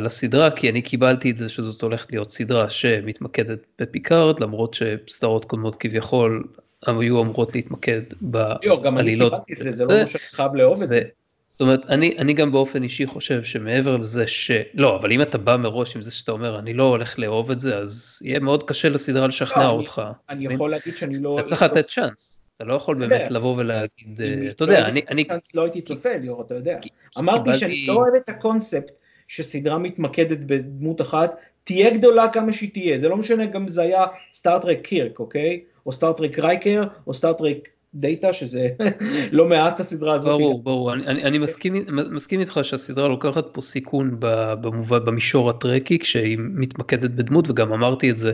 לסדרה, 0.00 0.50
כי 0.50 0.70
אני 0.70 0.82
קיבלתי 0.82 1.30
את 1.30 1.36
זה 1.36 1.48
שזאת 1.48 1.82
הולכת 1.82 2.12
להיות 2.12 2.30
סדרה 2.30 2.70
שמתמקדת 2.70 3.66
בפיקארד, 3.78 4.40
למרות 4.40 4.74
שסדרות 4.74 5.44
קודמות 5.44 5.76
כביכול 5.76 6.44
היו 6.86 7.22
אמורות 7.22 7.54
להתמקד 7.54 8.02
בעלילות. 8.20 8.64
לא, 8.64 8.82
גם 8.82 8.98
אני 8.98 9.14
קיבלתי 9.14 9.52
את 9.52 9.62
זה, 9.62 9.70
זה 9.70 9.84
לא 9.84 9.92
אומר 9.92 10.06
שאני 10.06 10.18
חייב 10.18 10.54
לאהוב 10.54 10.82
את 10.82 10.88
זה. 10.88 11.02
זאת 11.48 11.60
אומרת, 11.60 11.86
אני, 11.86 12.18
אני 12.18 12.32
גם 12.32 12.52
באופן 12.52 12.82
אישי 12.82 13.06
חושב 13.06 13.44
שמעבר 13.44 13.96
לזה 13.96 14.26
ש... 14.26 14.50
לא, 14.74 14.96
אבל 14.96 15.12
אם 15.12 15.22
אתה 15.22 15.38
בא 15.38 15.56
מראש 15.56 15.96
עם 15.96 16.02
זה 16.02 16.10
שאתה 16.10 16.32
אומר, 16.32 16.58
אני 16.58 16.74
לא 16.74 16.82
הולך 16.82 17.18
לאהוב 17.18 17.50
את 17.50 17.60
זה, 17.60 17.78
אז 17.78 18.22
יהיה 18.24 18.38
מאוד 18.38 18.62
קשה 18.62 18.88
לסדרה 18.88 19.26
לשכנע 19.26 19.62
לא, 19.62 19.70
אותך. 19.70 20.02
אני, 20.28 20.46
אני 20.46 20.54
יכול 20.54 20.70
להגיד 20.70 20.96
שאני 20.96 21.18
לא... 21.22 21.38
אתה 21.38 21.46
צריך 21.46 21.62
לתת 21.62 21.88
צ'אנס. 21.88 22.42
אתה 22.56 22.64
לא 22.64 22.74
יכול 22.74 22.96
באמת 22.96 23.30
לבוא 23.30 23.56
ולהגיד, 23.56 24.20
אה, 24.20 24.50
אתה 24.50 24.64
יודע, 24.64 24.86
אני... 24.86 25.02
אני... 25.10 25.24
לא 25.54 25.62
הייתי 25.62 25.82
צופה, 25.82 26.16
ליאור, 26.16 26.42
אתה 26.42 26.54
יודע. 26.54 26.78
אמרתי 27.18 27.54
שאני 27.54 27.86
לא 27.86 27.92
אוהב 27.92 28.14
את 28.14 28.28
הקונספט 28.28 28.90
שסדרה 29.28 29.78
מתמקדת 29.78 30.38
בדמות 30.38 31.00
אחת, 31.00 31.36
תהיה 31.64 31.90
גדולה 31.90 32.28
כמה 32.28 32.52
שהיא 32.52 32.70
תהיה, 32.72 32.98
זה 32.98 33.08
לא 33.08 33.16
משנה 33.16 33.46
גם 33.46 33.68
זה 33.68 33.82
היה 33.82 34.04
סטאר 34.34 34.60
טרק 34.60 34.80
קירק, 34.82 35.18
אוקיי? 35.18 35.60
או 35.88 35.92
סטאר 35.92 36.18
טרק 36.18 36.38
רייקר, 36.38 36.84
או 37.06 37.14
סטאר 37.14 37.38
טרק 37.38 37.56
דאטה, 37.94 38.32
שזה 38.32 38.68
לא 39.32 39.44
מעט 39.44 39.80
הסדרה 39.80 40.14
הזאת. 40.14 40.40
ברור, 40.40 40.62
ברור, 40.62 40.92
אני, 40.92 41.06
אני, 41.06 41.22
אני 41.22 41.38
מסכים, 41.38 41.86
מסכים 42.10 42.40
איתך 42.40 42.60
שהסדרה 42.62 43.08
לוקחת 43.08 43.46
פה 43.52 43.62
סיכון 43.62 44.16
במובן, 44.60 45.04
במישור 45.04 45.50
הטרקי, 45.50 45.98
כשהיא 45.98 46.38
מתמקדת 46.38 47.10
בדמות, 47.10 47.50
וגם 47.50 47.72
אמרתי 47.72 48.10
את 48.10 48.16
זה 48.16 48.32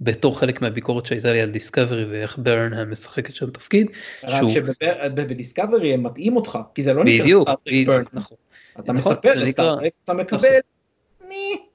בתור 0.00 0.38
חלק 0.38 0.62
מהביקורת 0.62 1.06
שהייתה 1.06 1.32
לי 1.32 1.40
על 1.40 1.50
דיסקאברי 1.50 2.04
ואיך 2.04 2.38
ברנהאם 2.38 2.90
משחקת 2.90 3.34
שם 3.34 3.50
תפקיד. 3.50 3.86
רק 4.24 4.42
שבדיסקאברי 4.48 5.94
הם 5.94 6.02
מטעים 6.02 6.36
אותך, 6.36 6.58
כי 6.74 6.82
זה 6.82 6.92
לא 6.92 7.04
נקרא 7.04 7.26
סטאר 7.42 7.67
טרק 7.67 7.86
ברנהאם. 7.86 8.04
נכון. 8.12 8.36
אתה 8.80 8.92
נכון, 8.92 9.12
מצפה 9.12 9.34
לסטאר 9.34 9.66
טרק, 9.66 9.92
אתה 10.04 10.14
מקבל, 10.14 10.38
נכון. 10.38 11.71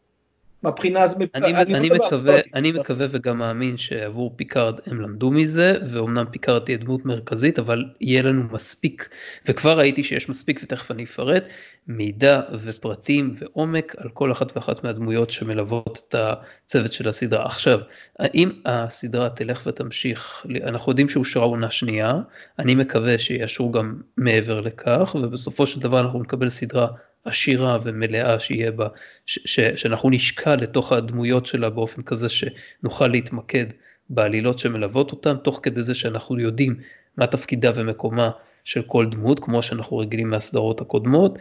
מהבחינה 0.63 1.03
הזאת, 1.03 1.17
אני, 1.35 1.47
אני, 1.47 1.75
אני, 1.75 1.89
מקווה, 1.89 2.35
אני 2.53 2.71
מקווה 2.71 3.05
וגם 3.09 3.37
מאמין 3.37 3.77
שעבור 3.77 4.33
פיקארד 4.35 4.79
הם 4.85 5.01
למדו 5.01 5.31
מזה, 5.31 5.73
ואומנם 5.91 6.25
פיקארד 6.31 6.61
תהיה 6.65 6.77
דמות 6.77 7.05
מרכזית, 7.05 7.59
אבל 7.59 7.85
יהיה 8.01 8.21
לנו 8.21 8.43
מספיק, 8.51 9.09
וכבר 9.45 9.77
ראיתי 9.77 10.03
שיש 10.03 10.29
מספיק, 10.29 10.59
ותכף 10.63 10.91
אני 10.91 11.03
אפרט, 11.03 11.43
מידע 11.87 12.41
ופרטים 12.53 13.35
ועומק 13.39 13.95
על 13.97 14.09
כל 14.09 14.31
אחת 14.31 14.55
ואחת 14.55 14.83
מהדמויות 14.83 15.29
שמלוות 15.29 15.99
את 16.09 16.15
הצוות 16.15 16.93
של 16.93 17.09
הסדרה. 17.09 17.45
עכשיו, 17.45 17.79
האם 18.19 18.51
הסדרה 18.65 19.29
תלך 19.29 19.63
ותמשיך, 19.67 20.45
אנחנו 20.63 20.91
יודעים 20.91 21.09
שאושרה 21.09 21.43
עונה 21.43 21.71
שנייה, 21.71 22.13
אני 22.59 22.75
מקווה 22.75 23.17
שיאשרו 23.17 23.71
גם 23.71 24.01
מעבר 24.17 24.61
לכך, 24.61 25.15
ובסופו 25.21 25.67
של 25.67 25.79
דבר 25.79 25.99
אנחנו 25.99 26.19
נקבל 26.19 26.49
סדרה 26.49 26.87
עשירה 27.27 27.77
ומלאה 27.83 28.39
שיהיה 28.39 28.71
בה, 28.71 28.87
ש, 29.25 29.39
ש, 29.45 29.59
שאנחנו 29.59 30.09
נשקע 30.09 30.55
לתוך 30.55 30.91
הדמויות 30.91 31.45
שלה 31.45 31.69
באופן 31.69 32.01
כזה 32.01 32.27
שנוכל 32.29 33.07
להתמקד 33.07 33.65
בעלילות 34.09 34.59
שמלוות 34.59 35.11
אותן, 35.11 35.35
תוך 35.43 35.59
כדי 35.63 35.83
זה 35.83 35.93
שאנחנו 35.93 36.39
יודעים 36.39 36.75
מה 37.17 37.27
תפקידה 37.27 37.71
ומקומה 37.75 38.29
של 38.63 38.81
כל 38.81 39.05
דמות, 39.05 39.39
כמו 39.39 39.61
שאנחנו 39.61 39.97
רגילים 39.97 40.29
מהסדרות 40.29 40.81
הקודמות. 40.81 41.39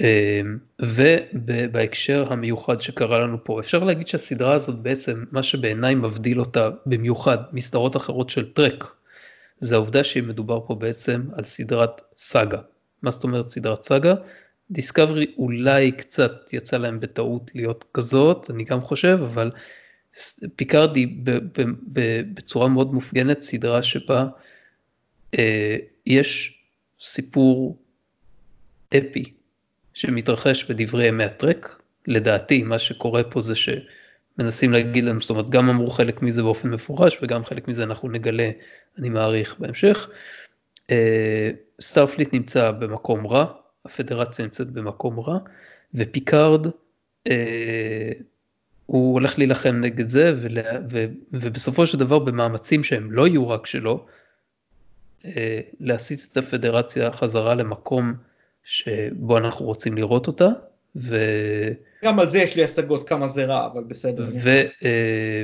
אמ, 0.00 0.58
ובהקשר 0.82 2.32
המיוחד 2.32 2.80
שקרה 2.80 3.18
לנו 3.18 3.44
פה, 3.44 3.60
אפשר 3.60 3.84
להגיד 3.84 4.08
שהסדרה 4.08 4.54
הזאת 4.54 4.78
בעצם, 4.78 5.24
מה 5.32 5.42
שבעיניי 5.42 5.94
מבדיל 5.94 6.40
אותה 6.40 6.70
במיוחד 6.86 7.38
מסדרות 7.52 7.96
אחרות 7.96 8.30
של 8.30 8.52
טרק, 8.52 8.94
זה 9.60 9.74
העובדה 9.74 10.04
שמדובר 10.04 10.60
פה 10.66 10.74
בעצם 10.74 11.22
על 11.36 11.44
סדרת 11.44 12.02
סאגה. 12.16 12.58
מה 13.02 13.10
זאת 13.10 13.24
אומרת 13.24 13.48
סדרת 13.48 13.82
סאגה? 13.82 14.14
דיסקאברי 14.74 15.26
אולי 15.38 15.92
קצת 15.92 16.52
יצא 16.52 16.76
להם 16.76 17.00
בטעות 17.00 17.50
להיות 17.54 17.84
כזאת, 17.94 18.50
אני 18.50 18.64
גם 18.64 18.82
חושב, 18.82 19.18
אבל 19.24 19.50
פיקארדי 20.56 21.06
בצורה 22.34 22.68
מאוד 22.68 22.94
מופגנת 22.94 23.42
סדרה 23.42 23.82
שבה 23.82 24.26
אה, 25.38 25.76
יש 26.06 26.58
סיפור 27.00 27.78
אפי 28.96 29.24
שמתרחש 29.94 30.64
בדברי 30.64 31.06
ימי 31.08 31.24
הטרק, 31.24 31.82
לדעתי 32.06 32.62
מה 32.62 32.78
שקורה 32.78 33.24
פה 33.24 33.40
זה 33.40 33.54
שמנסים 33.54 34.72
להגיד 34.72 35.04
לנו, 35.04 35.20
זאת 35.20 35.30
אומרת 35.30 35.50
גם 35.50 35.68
אמרו 35.68 35.90
חלק 35.90 36.22
מזה 36.22 36.42
באופן 36.42 36.70
מפורש 36.70 37.18
וגם 37.22 37.44
חלק 37.44 37.68
מזה 37.68 37.82
אנחנו 37.82 38.08
נגלה, 38.08 38.50
אני 38.98 39.08
מעריך 39.08 39.56
בהמשך. 39.58 40.08
אה, 40.90 41.50
סטארפליט 41.80 42.34
נמצא 42.34 42.70
במקום 42.70 43.26
רע, 43.26 43.63
הפדרציה 43.84 44.44
נמצאת 44.44 44.70
במקום 44.70 45.20
רע, 45.20 45.38
ופיקארד, 45.94 46.66
אה, 47.26 48.12
הוא 48.86 49.12
הולך 49.12 49.38
להילחם 49.38 49.80
נגד 49.80 50.08
זה, 50.08 50.32
ולה, 50.36 50.78
ו, 50.90 51.04
ובסופו 51.32 51.86
של 51.86 51.98
דבר 51.98 52.18
במאמצים 52.18 52.84
שהם 52.84 53.12
לא 53.12 53.26
יהיו 53.26 53.48
רק 53.48 53.66
שלו, 53.66 54.06
אה, 55.24 55.60
להסיט 55.80 56.20
את 56.32 56.36
הפדרציה 56.36 57.12
חזרה 57.12 57.54
למקום 57.54 58.14
שבו 58.64 59.38
אנחנו 59.38 59.66
רוצים 59.66 59.96
לראות 59.96 60.26
אותה. 60.26 60.48
ו... 60.96 61.16
גם 62.04 62.20
על 62.20 62.28
זה 62.28 62.38
יש 62.38 62.56
לי 62.56 62.64
השגות 62.64 63.08
כמה 63.08 63.28
זה 63.28 63.44
רע, 63.44 63.66
אבל 63.66 63.84
בסדר. 63.84 64.26
ו... 64.42 64.48
אה, 64.84 65.42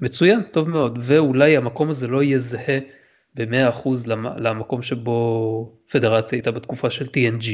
מצוין, 0.00 0.42
טוב 0.42 0.68
מאוד, 0.68 0.98
ואולי 1.02 1.56
המקום 1.56 1.90
הזה 1.90 2.06
לא 2.06 2.22
יהיה 2.22 2.38
זהה 2.38 2.78
ב-100% 3.34 3.88
למקום 4.36 4.82
שבו 4.82 5.76
פדרציה 5.90 6.36
הייתה 6.36 6.50
בתקופה 6.50 6.90
של 6.90 7.04
TNG. 7.04 7.46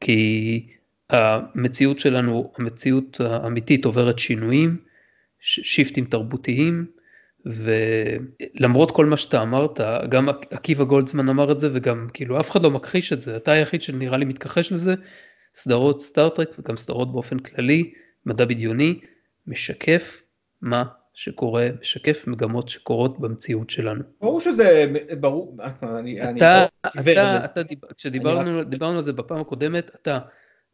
כי 0.00 0.66
המציאות 1.10 1.98
שלנו, 1.98 2.52
המציאות 2.58 3.20
האמיתית 3.20 3.84
עוברת 3.84 4.18
שינויים, 4.18 4.76
שיפטים 5.40 6.04
תרבותיים, 6.04 6.86
ולמרות 7.46 8.90
כל 8.90 9.06
מה 9.06 9.16
שאתה 9.16 9.42
אמרת, 9.42 9.80
גם 10.08 10.28
עקיבא 10.28 10.84
גולדזמן 10.84 11.28
אמר 11.28 11.52
את 11.52 11.60
זה 11.60 11.68
וגם 11.72 12.08
כאילו 12.14 12.40
אף 12.40 12.50
אחד 12.50 12.62
לא 12.62 12.70
מכחיש 12.70 13.12
את 13.12 13.22
זה, 13.22 13.36
אתה 13.36 13.52
היחיד 13.52 13.82
שנראה 13.82 14.16
לי 14.16 14.24
מתכחש 14.24 14.72
לזה, 14.72 14.94
סדרות 15.54 16.00
סטארטרק 16.00 16.48
וגם 16.58 16.76
סדרות 16.76 17.12
באופן 17.12 17.38
כללי, 17.38 17.92
מדע 18.26 18.44
בדיוני, 18.44 19.00
משקף 19.46 20.22
מה 20.62 20.84
שקורה, 21.14 21.68
משקף 21.80 22.26
מגמות 22.26 22.68
שקורות 22.68 23.20
במציאות 23.20 23.70
שלנו. 23.70 24.02
ברור 24.20 24.40
שזה, 24.40 24.92
ברור, 25.20 25.56
אני, 25.82 26.22
אתה, 26.22 26.30
אני 26.30 26.36
אתה, 26.36 26.66
אתה, 27.00 27.44
אתה 27.44 27.62
דיבר, 27.62 27.88
כשדיברנו 27.96 28.58
רק... 28.58 28.82
על 28.82 29.00
זה 29.00 29.12
בפעם 29.12 29.40
הקודמת, 29.40 29.90
אתה 30.02 30.18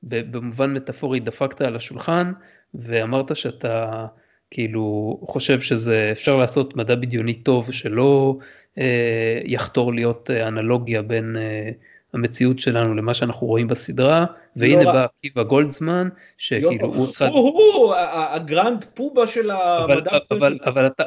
במובן 0.02 0.74
מטאפורי 0.74 1.20
דפקת 1.20 1.60
על 1.60 1.76
השולחן 1.76 2.32
ואמרת 2.74 3.36
שאתה 3.36 4.06
כאילו 4.50 5.18
חושב 5.22 5.60
שזה 5.60 6.08
אפשר 6.12 6.36
לעשות 6.36 6.76
מדע 6.76 6.94
בדיוני 6.94 7.34
טוב 7.34 7.72
שלא 7.72 8.38
אה, 8.78 9.40
יחתור 9.44 9.94
להיות 9.94 10.30
אה, 10.30 10.48
אנלוגיה 10.48 11.02
בין 11.02 11.36
אה, 11.36 11.70
המציאות 12.14 12.58
שלנו 12.58 12.94
למה 12.94 13.14
שאנחנו 13.14 13.46
רואים 13.46 13.68
בסדרה, 13.68 14.26
והנה 14.56 14.84
לא 14.84 14.92
בא 14.92 15.06
עקיבא 15.18 15.42
גולדזמן, 15.42 16.08
שכאילו 16.38 16.86
הוא 16.86 17.10
אחד... 17.10 17.26
הוא 17.26 17.94
הגרנד 17.94 18.84
פובה 18.94 19.26
של 19.26 19.50
המדע. 19.50 20.10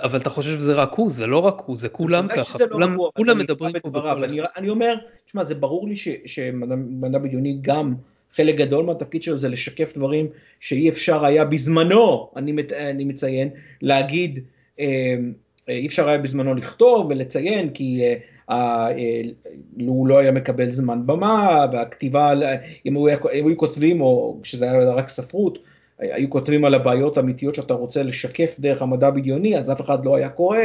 אבל 0.03 0.17
אתה 0.21 0.29
חושב 0.29 0.49
שזה 0.49 0.73
רק 0.73 0.93
הוא, 0.93 1.09
זה 1.09 1.27
לא 1.27 1.45
רק 1.45 1.61
הוא, 1.65 1.77
זה 1.77 1.89
כולם 1.89 2.27
ככה, 2.27 2.59
לא 2.71 3.11
כולם 3.15 3.37
מדברים 3.37 3.73
פה 3.79 3.89
בכל 3.89 4.25
אחד. 4.25 4.43
אני 4.57 4.69
אומר, 4.69 4.95
תשמע, 5.25 5.43
זה 5.43 5.55
ברור 5.55 5.87
לי 5.87 5.95
שמדע 6.25 7.17
בדיוני 7.17 7.57
גם, 7.61 7.95
חלק 8.35 8.55
גדול 8.55 8.85
מהתפקיד 8.85 9.23
שלו 9.23 9.37
זה 9.37 9.49
לשקף 9.49 9.93
דברים 9.95 10.27
שאי 10.59 10.89
אפשר 10.89 11.25
היה 11.25 11.45
בזמנו, 11.45 12.31
אני 12.35 13.03
מציין, 13.03 13.49
להגיד, 13.81 14.39
אה, 14.79 15.15
אי 15.67 15.87
אפשר 15.87 16.09
היה 16.09 16.17
בזמנו 16.17 16.55
לכתוב 16.55 17.07
ולציין, 17.09 17.69
כי 17.69 18.01
אה, 18.01 18.07
אה, 18.07 18.15
הוא 19.79 20.07
לא 20.07 20.17
היה 20.17 20.31
מקבל 20.31 20.71
זמן 20.71 21.01
במה, 21.05 21.65
והכתיבה, 21.71 22.31
אם 22.85 22.97
היו 23.31 23.57
כותבים, 23.57 24.01
או 24.01 24.39
כשזה 24.43 24.71
היה 24.71 24.91
רק 24.91 25.09
ספרות, 25.09 25.59
היו 26.01 26.29
כותבים 26.29 26.65
על 26.65 26.73
הבעיות 26.73 27.17
האמיתיות 27.17 27.55
שאתה 27.55 27.73
רוצה 27.73 28.03
לשקף 28.03 28.55
דרך 28.59 28.81
המדע 28.81 29.07
הבדיוני, 29.07 29.57
אז 29.57 29.71
אף 29.71 29.81
אחד 29.81 30.05
לא 30.05 30.15
היה 30.15 30.29
קורא, 30.29 30.57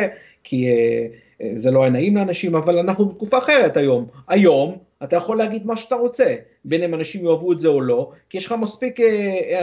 כי 0.45 0.69
אה, 0.69 1.07
אה, 1.43 1.53
זה 1.57 1.71
לא 1.71 1.83
היה 1.83 1.91
נעים 1.91 2.17
לאנשים, 2.17 2.55
אבל 2.55 2.79
אנחנו 2.79 3.07
בתקופה 3.09 3.39
אחרת 3.39 3.77
היום. 3.77 4.07
היום 4.29 4.79
אתה 5.03 5.17
יכול 5.17 5.39
להגיד 5.39 5.67
מה 5.67 5.77
שאתה 5.77 5.95
רוצה, 5.95 6.35
בין 6.65 6.83
אם 6.83 6.95
אנשים 6.95 7.25
יאהבו 7.25 7.53
את 7.53 7.61
זה 7.61 7.69
או 7.69 7.81
לא, 7.81 8.11
כי 8.31 8.39
יש 8.39 8.47
לך 8.47 8.55
מספיק 8.61 9.01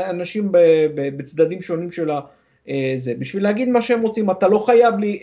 אנשים 0.10 0.50
בצדדים 0.96 1.62
שונים 1.62 1.92
של, 1.92 2.10
ה, 2.12 2.20
זה, 2.96 3.14
בשביל 3.20 3.44
להגיד 3.44 3.70
מה 3.70 3.82
שהם 3.82 4.02
רוצים, 4.02 4.32
אתה 4.32 4.48
לא 4.48 4.58
חייב 4.58 4.98
לי, 5.00 5.20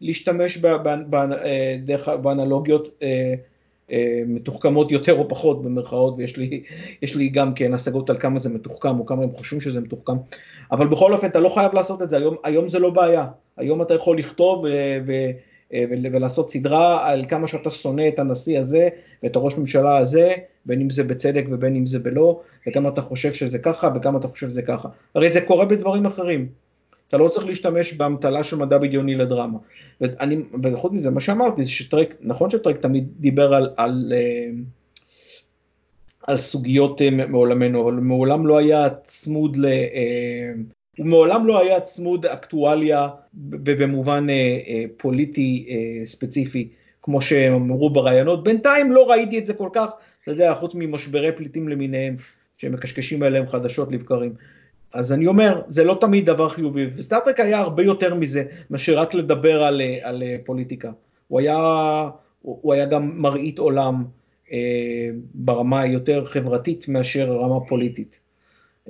להשתמש 0.00 0.58
באנלוגיות 2.22 3.02
מתוחכמות 4.26 4.92
יותר 4.92 5.18
או 5.18 5.28
פחות 5.28 5.62
במרכאות, 5.62 6.14
ויש 6.18 6.36
לי, 6.36 6.62
לי 7.16 7.28
גם 7.28 7.54
כן 7.54 7.74
השגות 7.74 8.10
על 8.10 8.18
כמה 8.18 8.38
זה 8.38 8.50
מתוחכם 8.50 9.00
או 9.00 9.06
כמה 9.06 9.22
הם 9.22 9.30
חושבים 9.32 9.60
שזה 9.60 9.80
מתוחכם, 9.80 10.16
אבל 10.72 10.86
בכל 10.86 11.12
אופן 11.12 11.26
אתה 11.26 11.40
לא 11.40 11.48
חייב 11.48 11.74
לעשות 11.74 12.02
את 12.02 12.10
זה, 12.10 12.16
היום, 12.16 12.36
היום 12.44 12.68
זה 12.68 12.78
לא 12.78 12.90
בעיה, 12.90 13.26
היום 13.56 13.82
אתה 13.82 13.94
יכול 13.94 14.18
לכתוב 14.18 14.64
ו, 14.64 14.68
ו, 15.06 15.12
ולעשות 16.12 16.50
סדרה 16.50 17.10
על 17.10 17.24
כמה 17.28 17.48
שאתה 17.48 17.70
שונא 17.70 18.08
את 18.08 18.18
הנשיא 18.18 18.58
הזה 18.58 18.88
ואת 19.22 19.36
הראש 19.36 19.58
ממשלה 19.58 19.98
הזה, 19.98 20.34
בין 20.66 20.80
אם 20.80 20.90
זה 20.90 21.04
בצדק 21.04 21.44
ובין 21.50 21.76
אם 21.76 21.86
זה 21.86 21.98
בלא, 21.98 22.40
וכמה 22.68 22.88
אתה 22.88 23.02
חושב 23.02 23.32
שזה 23.32 23.58
ככה 23.58 23.90
וכמה 23.94 24.18
אתה 24.18 24.28
חושב 24.28 24.50
שזה 24.50 24.62
ככה. 24.62 24.88
הרי 25.14 25.30
זה 25.30 25.40
קורה 25.40 25.64
בדברים 25.64 26.06
אחרים. 26.06 26.48
אתה 27.10 27.18
לא 27.18 27.28
צריך 27.28 27.46
להשתמש 27.46 27.92
באמתלה 27.92 28.44
של 28.44 28.56
מדע 28.56 28.78
בדיוני 28.78 29.14
לדרמה. 29.14 29.58
ואני, 30.00 30.42
וחוץ 30.62 30.92
מזה, 30.92 31.10
מה 31.10 31.20
שאמרתי, 31.20 31.64
זה 31.64 31.70
שטרק, 31.70 32.14
נכון 32.20 32.50
שטרק 32.50 32.76
תמיד 32.76 33.08
דיבר 33.16 33.54
על, 33.54 33.70
על, 33.76 34.12
אה, 34.16 34.50
על 36.26 36.36
סוגיות 36.36 37.02
אה, 37.02 37.10
מעולמנו, 37.10 37.82
אבל 37.84 37.92
מעולם 37.92 38.46
לא 38.46 38.58
היה 38.58 38.88
צמוד 39.04 39.56
ל... 39.56 39.66
אה, 39.66 40.52
הוא 40.98 41.06
מעולם 41.06 41.46
לא 41.46 41.60
היה 41.60 41.80
צמוד 41.80 42.26
אקטואליה 42.26 43.08
במובן 43.34 44.26
פוליטי 44.96 45.66
ספציפי, 46.04 46.68
כמו 47.02 47.20
שהם 47.20 47.52
אמרו 47.52 47.90
ברעיונות. 47.90 48.44
בינתיים 48.44 48.92
לא 48.92 49.10
ראיתי 49.10 49.38
את 49.38 49.46
זה 49.46 49.54
כל 49.54 49.68
כך, 49.72 49.90
אתה 50.22 50.30
יודע, 50.30 50.54
חוץ 50.54 50.74
ממשברי 50.74 51.32
פליטים 51.32 51.68
למיניהם, 51.68 52.16
שהם 52.56 52.72
מקשקשים 52.72 53.22
עליהם 53.22 53.48
חדשות 53.48 53.92
לבקרים. 53.92 54.32
אז 54.94 55.12
אני 55.12 55.26
אומר, 55.26 55.62
זה 55.68 55.84
לא 55.84 55.96
תמיד 56.00 56.26
דבר 56.26 56.48
חיובי, 56.48 56.84
וסטארטרק 56.84 57.40
היה 57.40 57.58
הרבה 57.58 57.82
יותר 57.82 58.14
מזה, 58.14 58.44
מאשר 58.70 58.98
רק 58.98 59.14
לדבר 59.14 59.62
על, 59.62 59.82
על 60.02 60.22
פוליטיקה. 60.44 60.90
הוא 61.28 61.40
היה, 61.40 61.56
הוא 62.42 62.72
היה 62.74 62.84
גם 62.84 63.22
מראית 63.22 63.58
עולם 63.58 64.04
אה, 64.52 65.10
ברמה 65.34 65.80
היותר 65.80 66.24
חברתית 66.24 66.88
מאשר 66.88 67.32
רמה 67.32 67.60
פוליטית. 67.68 68.20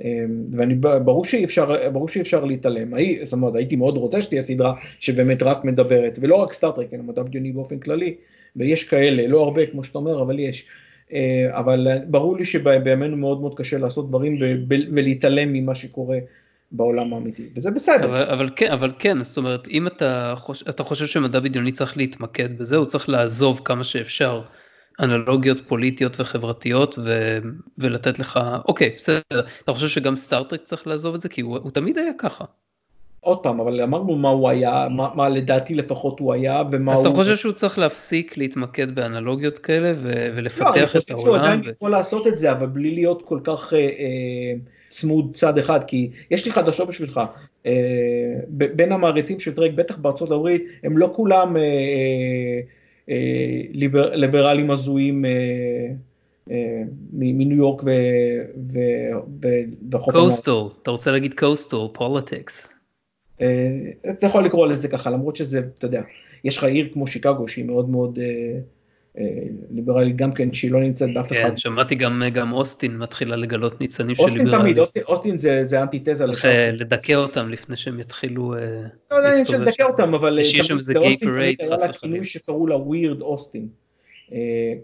אה, 0.03 0.23
ואני, 0.51 0.75
ברור 0.75 1.25
שאי 1.25 1.45
אפשר, 1.45 1.89
ברור 1.91 2.07
שאי 2.07 2.21
אפשר 2.21 2.45
להתעלם, 2.45 2.93
הי, 2.93 3.19
זאת 3.23 3.33
אומרת, 3.33 3.55
הייתי 3.55 3.75
מאוד 3.75 3.97
רוצה 3.97 4.21
שתהיה 4.21 4.41
סדרה 4.41 4.73
שבאמת 4.99 5.43
רק 5.43 5.65
מדברת, 5.65 6.19
ולא 6.21 6.35
רק 6.35 6.53
סטארטרק, 6.53 6.93
אלא 6.93 7.03
מדע 7.03 7.23
בדיוני 7.23 7.51
באופן 7.51 7.79
כללי, 7.79 8.15
ויש 8.55 8.83
כאלה, 8.83 9.27
לא 9.27 9.43
הרבה 9.43 9.65
כמו 9.65 9.83
שאתה 9.83 9.97
אומר, 9.97 10.21
אבל 10.21 10.39
יש. 10.39 10.65
אה, 11.13 11.59
אבל 11.59 11.87
ברור 12.07 12.37
לי 12.37 12.45
שבימינו 12.45 13.17
מאוד 13.17 13.41
מאוד 13.41 13.57
קשה 13.57 13.77
לעשות 13.77 14.07
דברים 14.09 14.37
ולהתעלם 14.91 15.53
ממה 15.53 15.75
שקורה 15.75 16.17
בעולם 16.71 17.13
האמיתי, 17.13 17.49
וזה 17.55 17.71
בסדר. 17.71 18.05
אבל, 18.05 18.23
אבל 18.23 18.49
כן, 18.55 18.71
אבל 18.71 18.91
כן, 18.99 19.23
זאת 19.23 19.37
אומרת, 19.37 19.67
אם 19.67 19.87
אתה 19.87 20.33
חושב, 20.37 20.69
אתה 20.69 20.83
חושב 20.83 21.05
שמדע 21.05 21.39
בדיוני 21.39 21.71
צריך 21.71 21.97
להתמקד 21.97 22.57
בזה, 22.57 22.75
הוא 22.75 22.85
צריך 22.85 23.09
לעזוב 23.09 23.61
כמה 23.65 23.83
שאפשר 23.83 24.41
אנלוגיות 24.99 25.57
פוליטיות 25.67 26.19
וחברתיות 26.19 26.99
ו, 27.05 27.37
ולתת 27.77 28.19
לך, 28.19 28.39
אוקיי, 28.67 28.93
בסדר, 28.97 29.45
אתה 29.63 29.73
חושב 29.73 29.87
שגם 29.87 30.15
סטארטרק 30.15 30.63
צריך 30.63 30.87
לעזוב 30.87 31.15
את 31.15 31.21
זה? 31.21 31.29
כי 31.29 31.41
הוא, 31.41 31.57
הוא 31.57 31.71
תמיד 31.71 31.97
היה 31.97 32.11
ככה. 32.17 32.45
עוד 33.23 33.37
פעם, 33.43 33.59
אבל 33.59 33.81
אמרנו 33.81 34.15
מה 34.15 34.29
הוא 34.29 34.49
היה, 34.49 34.87
מה, 34.89 35.09
מה 35.15 35.29
לדעתי 35.29 35.73
לפחות 35.73 36.19
הוא 36.19 36.33
היה, 36.33 36.63
ומה 36.71 36.93
אז 36.93 36.99
הוא... 36.99 37.07
אז 37.07 37.13
אתה 37.13 37.23
חושב 37.23 37.35
שהוא 37.35 37.51
צריך 37.51 37.79
להפסיק 37.79 38.37
להתמקד 38.37 38.95
באנלוגיות 38.95 39.59
כאלה 39.59 39.91
ו- 39.95 40.25
ולפתח 40.35 40.61
את 40.61 40.65
העולם? 40.65 40.75
לא, 40.75 40.79
אני 40.79 40.87
חושב 40.87 41.17
שהוא 41.17 41.35
עדיין 41.35 41.61
ו... 41.65 41.69
יכול 41.69 41.91
לעשות 41.91 42.27
את 42.27 42.37
זה, 42.37 42.51
אבל 42.51 42.67
בלי 42.67 42.91
להיות 42.91 43.21
כל 43.25 43.39
כך 43.43 43.73
אה, 43.73 43.79
אה, 43.79 44.53
צמוד 44.89 45.29
צד 45.33 45.57
אחד, 45.57 45.79
כי 45.83 46.09
יש 46.31 46.45
לי 46.45 46.51
חדשות 46.51 46.87
בשבילך, 46.87 47.21
אה, 47.65 47.71
בין 48.49 48.91
המעריצים 48.91 49.39
של 49.39 49.55
טרק, 49.55 49.71
בטח 49.75 49.97
בארצות 49.97 50.31
הברית, 50.31 50.63
הם 50.83 50.97
לא 50.97 51.11
כולם 51.15 51.57
אה, 51.57 51.61
אה, 51.61 52.61
אה, 53.09 53.61
ליבר, 53.71 54.15
ליברלים 54.15 54.71
הזויים. 54.71 55.25
אה, 55.25 55.31
אה 56.51 56.83
מניו 57.13 57.57
יורק 57.57 57.81
וחוף 59.91 60.13
קוסטל, 60.13 60.51
אתה 60.81 60.91
רוצה 60.91 61.11
להגיד 61.11 61.33
coastal, 61.33 61.77
politics. 61.93 62.80
אה, 63.41 64.11
אתה 64.11 64.27
יכול 64.27 64.45
לקרוא 64.45 64.67
לזה 64.67 64.87
ככה, 64.87 65.09
למרות 65.09 65.35
שזה, 65.35 65.61
אתה 65.77 65.85
יודע, 65.85 66.01
יש 66.43 66.57
לך 66.57 66.63
עיר 66.63 66.89
כמו 66.93 67.07
שיקגו 67.07 67.47
שהיא 67.47 67.65
מאוד 67.65 67.89
מאוד 67.89 68.19
אה, 68.21 68.59
אה, 69.17 69.43
ליברלית 69.71 70.15
גם 70.15 70.33
כן, 70.33 70.53
שהיא 70.53 70.71
לא 70.71 70.79
נמצאת 70.79 71.13
באף 71.13 71.25
אחד. 71.25 71.49
כן, 71.49 71.57
שמעתי 71.57 71.95
גם, 71.95 72.23
גם 72.33 72.53
אוסטין 72.53 72.97
מתחילה 72.97 73.35
לגלות 73.35 73.81
ניצנים 73.81 74.15
של 74.15 74.23
ליברלית. 74.23 74.43
אוסטין 74.47 74.61
תמיד, 74.61 74.79
אוסטין, 74.79 75.03
אוסטין 75.07 75.37
זה, 75.37 75.63
זה 75.63 75.81
אנטיתזה. 75.81 76.25
צריך 76.25 76.45
לדכא 76.73 77.13
אותם 77.13 77.49
לפני 77.49 77.75
שהם 77.75 77.99
יתחילו 77.99 78.55
לא 79.11 79.15
יודע 79.15 79.31
אם 79.39 79.61
לדכא 79.61 79.83
אותם, 79.83 80.13
אבל 80.13 80.43
שיש 80.43 80.67
שם 80.67 80.77
איזה 80.77 80.93
gay 80.93 81.17
pride, 81.17 81.61
חס 81.61 81.71
וחלילה. 81.71 81.93
כינוי 81.93 82.25
שקראו 82.25 82.67
לה 82.67 82.75
weird 82.75 83.21
אוסטין, 83.21 83.67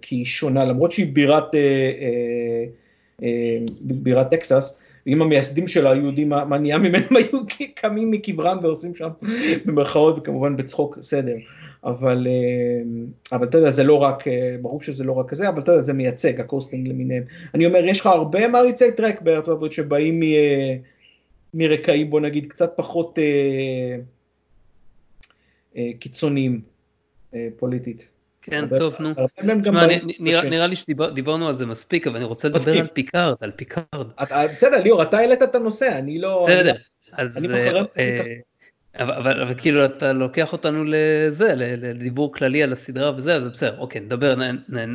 כי 0.01 0.15
היא 0.15 0.25
שונה, 0.25 0.65
למרות 0.65 0.91
שהיא 0.91 1.13
בירת, 1.13 1.55
בירת 3.81 4.31
טקסס, 4.31 4.79
ואם 5.07 5.21
המייסדים 5.21 5.67
של 5.67 5.87
היהודים, 5.87 6.29
מה 6.29 6.57
נהיה 6.57 6.77
ממנו, 6.77 7.05
היו 7.17 7.41
קמים 7.75 8.11
מקברם 8.11 8.57
ועושים 8.61 8.95
שם 8.95 9.09
במרכאות 9.65 10.17
וכמובן 10.17 10.57
בצחוק 10.57 10.97
סדר. 11.01 11.35
אבל, 11.83 12.27
אה, 12.29 13.37
אבל 13.37 13.47
אתה 13.47 13.57
יודע, 13.57 13.69
זה 13.69 13.83
לא 13.83 14.03
רק, 14.03 14.27
אה, 14.27 14.55
ברור 14.61 14.81
שזה 14.81 15.03
לא 15.03 15.11
רק 15.11 15.29
כזה, 15.29 15.49
אבל 15.49 15.61
אתה 15.61 15.71
יודע, 15.71 15.81
זה 15.81 15.93
מייצג, 15.93 16.39
הקוסטינג 16.39 16.87
למיניהם. 16.87 17.23
אני 17.53 17.65
אומר, 17.65 17.85
יש 17.85 17.99
לך 17.99 18.05
הרבה 18.05 18.47
מעריצי 18.47 18.91
טרק 18.91 19.21
בארצות 19.21 19.55
הברית 19.55 19.71
שבאים 19.71 20.23
אה, 20.23 20.75
מרקעים, 21.53 22.09
בוא 22.09 22.19
נגיד, 22.19 22.45
קצת 22.47 22.73
פחות 22.75 23.19
קיצוניים 25.99 26.61
פוליטית. 27.57 28.09
כן, 28.49 28.65
טוב, 28.77 28.95
נו. 28.99 29.09
נראה 30.49 30.67
לי 30.67 30.75
שדיברנו 30.75 31.47
על 31.47 31.55
זה 31.55 31.65
מספיק, 31.65 32.07
אבל 32.07 32.15
אני 32.15 32.25
רוצה 32.25 32.47
לדבר 32.47 32.79
על 32.79 32.87
פיקארד, 32.93 33.35
על 33.41 33.51
פיקארד. 33.51 34.07
בסדר, 34.31 34.77
ליאור, 34.83 35.03
אתה 35.03 35.17
העלית 35.17 35.41
את 35.41 35.55
הנושא, 35.55 35.97
אני 35.97 36.19
לא... 36.19 36.45
בסדר, 36.47 36.73
אז... 37.13 37.45
אה, 37.99 38.33
אבל, 38.99 39.41
אבל 39.41 39.53
כאילו 39.57 39.85
אתה 39.85 40.13
לוקח 40.13 40.53
אותנו 40.53 40.83
לזה, 40.87 41.53
לדיבור 41.55 42.33
כללי 42.33 42.63
על 42.63 42.73
הסדרה 42.73 43.11
וזה, 43.17 43.35
אז 43.35 43.47
בסדר, 43.47 43.79
אוקיי, 43.79 44.01
נדבר, 44.01 44.35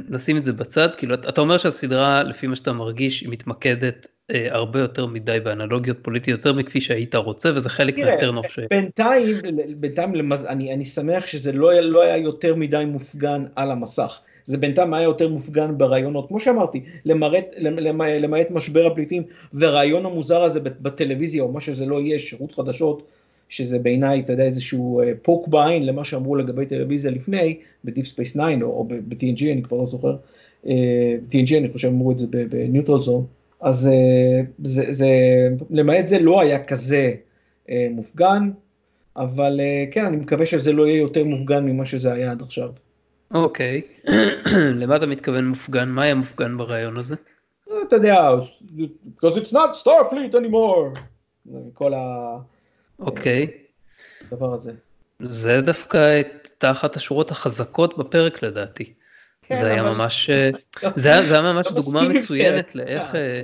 נשים 0.09 0.37
את 0.37 0.45
זה 0.45 0.53
בצד, 0.53 0.95
כאילו 0.95 1.15
אתה 1.15 1.41
אומר 1.41 1.59
שהסדרה, 1.59 2.23
לפי 2.23 2.47
מה 2.47 2.57
שאתה 2.57 2.73
מרגיש, 2.73 3.21
היא 3.21 3.31
מתמקדת 3.31 4.07
אה, 4.33 4.47
הרבה 4.51 4.81
יותר 4.81 5.07
מדי 5.07 5.39
באנלוגיות 5.45 5.99
פוליטיות, 6.03 6.39
יותר 6.39 6.59
מכפי 6.59 6.81
שהיית 6.81 7.15
רוצה, 7.15 7.51
וזה 7.55 7.69
חלק 7.69 7.99
מה 7.99 8.10
turn 8.10 8.31
off 8.31 8.47
ש... 8.47 8.59
בינתיים, 8.71 9.37
בינתיים 9.77 10.15
למז... 10.15 10.47
אני, 10.47 10.75
אני 10.75 10.85
שמח 10.85 11.27
שזה 11.27 11.53
לא, 11.53 11.81
לא 11.81 12.03
היה 12.03 12.17
יותר 12.17 12.55
מדי 12.55 12.85
מופגן 12.87 13.45
על 13.57 13.71
המסך. 13.71 14.21
זה 14.45 14.59
בינתיים 14.59 14.95
היה 14.95 15.03
יותר 15.03 15.29
מופגן 15.29 15.79
ברעיונות, 15.79 16.29
כמו 16.29 16.41
שאמרתי, 16.41 16.81
למעט, 17.05 17.47
למעט 18.21 18.51
משבר 18.51 18.87
הפליטים 18.87 19.23
והרעיון 19.53 20.07
המוזר 20.07 20.43
הזה 20.43 20.61
בטלוויזיה, 20.61 21.43
או 21.43 21.53
מה 21.53 21.61
שזה 21.61 21.87
לא 21.87 22.01
יהיה, 22.01 22.19
שירות 22.19 22.55
חדשות, 22.55 23.03
שזה 23.49 23.79
בעיניי, 23.79 24.21
אתה 24.21 24.33
יודע, 24.33 24.45
איזשהו 24.45 25.01
אה, 25.01 25.13
poke 25.23 25.49
בעין 25.49 25.87
למה 25.87 26.05
שאמרו 26.05 26.37
לגבי 26.37 26.67
טלוויזיה 26.67 27.11
לפני, 27.11 27.59
ב 27.85 27.89
Deep 27.89 28.07
Space 28.07 28.31
9 28.31 28.43
או, 28.63 28.67
או 28.67 28.85
ב-TNG, 28.85 29.45
אני 29.53 29.63
כבר 29.63 29.77
לא 29.77 29.87
זוכר, 29.87 30.17
אה, 30.67 31.17
TNG, 31.31 31.57
אני 31.57 31.69
חושב 31.73 31.89
אמרו 31.89 32.13
את 32.13 32.19
זה 32.19 32.27
ב 32.31 32.39
Neutral 32.40 33.01
Zone, 33.01 33.27
אז 33.63 33.87
אה, 33.87 34.41
זה, 34.65 34.85
זה, 34.91 35.09
למעט 35.71 36.07
זה 36.07 36.19
לא 36.19 36.41
היה 36.41 36.65
כזה 36.65 37.15
מופגן, 37.91 38.51
אבל 39.17 39.61
כן, 39.91 40.05
אני 40.05 40.17
מקווה 40.17 40.47
שזה 40.47 40.73
לא 40.73 40.87
יהיה 40.87 40.99
יותר 40.99 41.25
מופגן 41.25 41.65
ממה 41.65 41.87
שזה 41.87 42.13
היה 42.13 42.31
עד 42.31 42.43
עכשיו. 42.43 42.69
אוקיי, 43.35 43.81
למה 44.81 44.97
אתה 44.97 45.07
מתכוון 45.07 45.49
מופגן? 45.49 45.89
מה 45.89 46.03
היה 46.03 46.15
מופגן 46.15 46.57
ברעיון 46.57 46.97
הזה? 46.97 47.17
אתה 47.89 47.97
יודע, 47.97 48.31
because 49.17 49.37
it's 49.37 49.53
not 49.53 49.85
Starfleet 49.85 50.35
anymore, 50.35 50.99
כל 51.75 51.95
ה... 51.95 52.37
אוקיי. 52.99 53.47
הדבר 54.27 54.55
הזה. 54.55 54.73
זה 55.21 55.61
דווקא 55.61 56.23
תחת 56.59 56.97
השורות 56.97 57.31
החזקות 57.31 57.99
בפרק 57.99 58.43
לדעתי. 58.43 58.93
כן, 59.53 59.61
זה 59.63 59.73
היה 59.73 59.83
ממש, 59.83 60.31
זה 60.95 61.13
היה 61.13 61.43
ממש 61.43 61.67
לא 61.67 61.83
דוגמה 61.83 62.09
מצוינת 62.09 62.75
לאיך, 62.75 63.05
כן. 63.05 63.17
אה, 63.17 63.43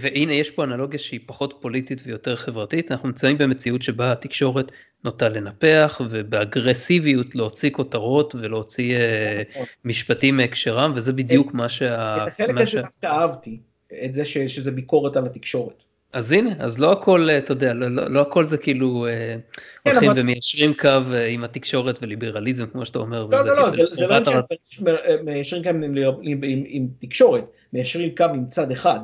והנה 0.00 0.32
יש 0.32 0.50
פה 0.50 0.64
אנלוגיה 0.64 0.98
שהיא 0.98 1.20
פחות 1.26 1.58
פוליטית 1.60 2.02
ויותר 2.04 2.36
חברתית, 2.36 2.92
אנחנו 2.92 3.08
נמצאים 3.08 3.38
במציאות 3.38 3.82
שבה 3.82 4.12
התקשורת 4.12 4.72
נוטה 5.04 5.28
לנפח 5.28 6.00
ובאגרסיביות 6.10 7.34
להוציא 7.34 7.70
כותרות 7.70 8.34
ולהוציא 8.34 8.96
אה, 8.96 9.42
נכון. 9.50 9.66
משפטים 9.84 10.36
מהקשרם, 10.36 10.92
וזה 10.94 11.12
בדיוק 11.12 11.54
מה 11.54 11.68
שה... 11.68 12.22
את 12.22 12.28
החלק 12.28 12.60
הזה 12.60 12.80
דווקא 12.80 13.06
אהבתי, 13.06 13.60
את 14.04 14.14
זה 14.14 14.24
שזה 14.24 14.70
ביקורת 14.70 15.16
על 15.16 15.26
התקשורת. 15.26 15.85
אז 16.16 16.32
הנה, 16.32 16.50
אז 16.58 16.78
לא 16.78 16.92
הכל, 16.92 17.28
אתה 17.38 17.52
יודע, 17.52 17.74
לא, 17.74 17.88
לא, 17.88 18.10
לא 18.10 18.20
הכל 18.20 18.44
זה 18.44 18.58
כאילו 18.58 19.06
אה, 19.06 19.10
כן, 19.10 19.90
הולכים 19.90 20.10
אבל... 20.10 20.20
ומיישרים 20.20 20.74
קו 20.74 20.88
אה, 21.12 21.26
עם 21.26 21.44
התקשורת 21.44 21.98
וליברליזם, 22.02 22.66
כמו 22.66 22.86
שאתה 22.86 22.98
אומר. 22.98 23.26
לא, 23.26 23.46
לא, 23.46 23.56
לא, 23.56 23.70
זה, 23.70 23.82
זה 23.92 24.06
לא 24.06 24.16
מיישרים 25.24 25.62
קו 25.62 25.68
עם, 25.68 25.84
עם, 26.22 26.62
עם 26.66 26.88
תקשורת, 26.98 27.44
מיישרים 27.72 28.14
קו 28.16 28.24
עם 28.24 28.44
צד 28.50 28.70
אחד. 28.70 29.00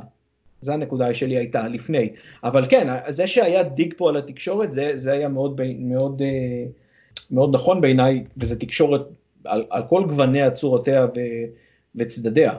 זה 0.60 0.74
הנקודה 0.74 1.14
שלי 1.14 1.36
הייתה 1.36 1.68
לפני. 1.68 2.10
אבל 2.44 2.66
כן, 2.68 2.86
זה 3.08 3.26
שהיה 3.26 3.62
dig 3.62 3.94
פה 3.96 4.08
על 4.08 4.16
התקשורת, 4.16 4.72
זה, 4.72 4.92
זה 4.96 5.12
היה 5.12 5.28
מאוד, 5.28 5.60
מאוד, 5.78 6.22
אה, 6.22 6.64
מאוד 7.30 7.54
נכון 7.54 7.80
בעיניי, 7.80 8.24
וזה 8.36 8.58
תקשורת 8.58 9.02
על, 9.44 9.64
על 9.70 9.82
כל 9.88 10.04
גווניה, 10.04 10.50
צורותיה 10.50 11.04
ו, 11.04 11.18
וצדדיה. 11.96 12.52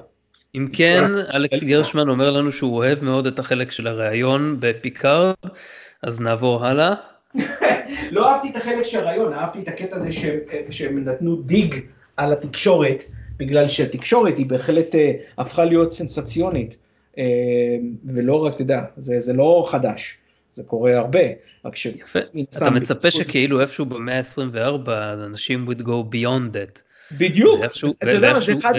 אם 0.55 0.67
כן, 0.73 1.03
אלכס 1.33 1.63
גרשמן 1.63 2.09
אומר 2.09 2.31
לנו 2.31 2.51
שהוא 2.51 2.75
אוהב 2.75 3.03
מאוד 3.03 3.27
את 3.27 3.39
החלק 3.39 3.71
של 3.71 3.87
הראיון 3.87 4.57
בפיקארד, 4.59 5.35
אז 6.01 6.21
נעבור 6.21 6.65
הלאה. 6.65 6.93
לא 8.11 8.31
אהבתי 8.31 8.49
את 8.49 8.55
החלק 8.55 8.83
של 8.83 8.99
הראיון, 8.99 9.33
אהבתי 9.33 9.59
את 9.59 9.67
הקטע 9.67 9.95
הזה 9.95 10.11
שהם, 10.11 10.39
שהם 10.69 11.03
נתנו 11.05 11.35
dig 11.35 11.75
על 12.17 12.33
התקשורת, 12.33 13.03
בגלל 13.37 13.67
שהתקשורת 13.67 14.37
היא 14.37 14.45
בהחלט 14.45 14.95
אה, 14.95 15.11
הפכה 15.37 15.65
להיות 15.65 15.91
סנסציונית, 15.91 16.75
אה, 17.17 17.23
ולא 18.05 18.45
רק, 18.45 18.53
אתה 18.53 18.61
יודע, 18.61 18.81
זה, 18.97 19.21
זה 19.21 19.33
לא 19.33 19.65
חדש, 19.67 20.17
זה 20.53 20.63
קורה 20.63 20.97
הרבה, 20.97 21.19
רק 21.65 21.75
ש... 21.75 21.85
יפה, 21.85 22.19
אתה 22.57 22.69
מצפה 22.69 23.11
שכאילו 23.11 23.61
איפשהו 23.61 23.85
במאה 23.85 24.17
ה-24 24.17 24.89
אנשים 25.13 25.67
would 25.67 25.81
go 25.81 26.15
beyond 26.15 26.55
that. 26.55 26.81
בדיוק, 27.17 27.61
אתה 28.03 28.11
יודע, 28.11 28.39
זה 28.39 28.53
אחד 28.53 28.73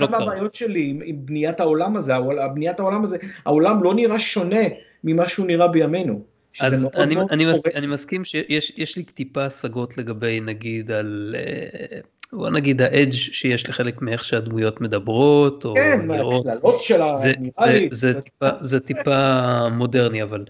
לא 0.00 0.08
מהבעיות 0.10 0.54
שלי 0.54 0.94
עם, 1.04 1.26
בניית 1.26 1.60
העולם 1.60 1.96
הזה, 1.96 2.12
בניית 2.54 2.80
העולם 2.80 3.04
הזה, 3.04 3.16
העולם 3.46 3.82
לא 3.82 3.94
נראה 3.94 4.20
שונה 4.20 4.64
ממה 5.04 5.28
שהוא 5.28 5.46
נראה 5.46 5.68
בימינו. 5.68 6.22
אז 6.60 6.86
אני, 6.94 7.14
אני, 7.30 7.52
מס, 7.52 7.66
אני 7.74 7.86
מסכים 7.86 8.24
שיש 8.24 8.96
לי 8.96 9.02
טיפה 9.02 9.44
השגות 9.44 9.98
לגבי 9.98 10.40
נגיד 10.40 10.90
על 10.90 11.34
אה, 11.38 12.00
בוא 12.32 12.50
נגיד 12.50 12.82
האדג' 12.82 13.12
שיש 13.12 13.68
לחלק 13.68 14.02
מאיך 14.02 14.24
שהדמויות 14.24 14.80
מדברות, 14.80 15.64
או 15.64 15.74
כן, 15.74 16.06
מהכללות 16.06 16.80
שלה, 16.80 17.14
זה, 17.14 17.32
זה, 17.58 17.86
זה, 17.90 18.20
טיפה, 18.20 18.48
זה 18.60 18.80
טיפה 18.80 19.68
מודרני, 19.68 20.22
אבל 20.22 20.44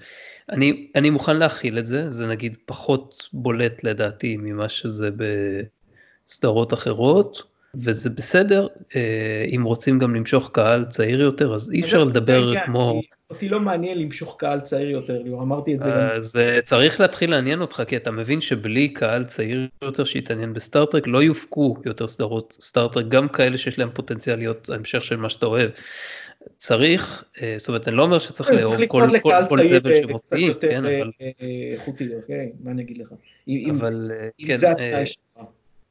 אני, 0.51 0.87
אני 0.95 1.11
מוכן 1.11 1.37
להכיל 1.37 1.79
את 1.79 1.87
זה, 1.87 2.11
זה 2.11 2.27
נגיד 2.27 2.57
פחות 2.67 3.29
בולט 3.33 3.85
לדעתי 3.85 4.37
ממה 4.37 4.69
שזה 4.69 5.11
בסדרות 6.31 6.75
אחרות, 6.75 7.43
וזה 7.75 8.11
בסדר, 8.11 8.67
אה, 8.97 9.45
אם 9.57 9.63
רוצים 9.65 9.99
גם 9.99 10.15
למשוך 10.15 10.51
קהל 10.53 10.85
צעיר 10.85 11.21
יותר, 11.21 11.55
אז 11.55 11.71
אי 11.73 11.81
אפשר 11.81 12.05
לדבר 12.05 12.55
כן, 12.55 12.61
כמו... 12.67 13.01
אותי 13.31 13.49
לא 13.49 13.61
מעניין 13.61 13.99
למשוך 13.99 14.37
קהל 14.39 14.61
צעיר 14.61 14.91
יותר, 14.91 15.23
ליאור, 15.23 15.43
אמרתי 15.43 15.75
את 15.75 15.83
זה 15.83 15.91
גם. 15.91 15.97
אז 16.17 16.39
צריך 16.65 17.01
להתחיל 17.01 17.31
לעניין 17.31 17.61
אותך, 17.61 17.83
כי 17.87 17.97
אתה 17.97 18.11
מבין 18.11 18.41
שבלי 18.41 18.89
קהל 18.89 19.25
צעיר 19.25 19.69
יותר 19.83 20.05
שיתעניין 20.05 20.53
בסטארטרק, 20.53 21.07
לא 21.07 21.23
יופקו 21.23 21.77
יותר 21.85 22.09
סדרות 22.09 22.57
סטארטרק, 22.61 23.09
גם 23.09 23.29
כאלה 23.29 23.59
שיש 23.59 23.79
להם 23.79 23.91
פוטנציאל 23.95 24.39
להיות 24.39 24.71
ההמשך 24.71 25.05
של 25.05 25.17
מה 25.17 25.29
שאתה 25.29 25.47
אוהב. 25.47 25.71
צריך, 26.57 27.25
אה, 27.43 27.55
זאת 27.59 27.69
אומרת, 27.69 27.89
אני 27.89 27.97
לא 27.97 28.03
אומר 28.03 28.19
שצריך 28.19 28.51
לאהוב 28.51 28.87
כל 28.87 29.69
זבל 29.69 29.95
שמוציאים, 29.95 30.53
כן, 30.61 30.85
אבל... 30.85 31.11
איכותי, 31.73 32.09
אוקיי, 32.15 32.53
מה 32.61 32.71
אני 32.71 32.83
אגיד 32.83 32.99
לך? 32.99 33.09
אבל, 33.71 34.11
כן, 34.39 34.57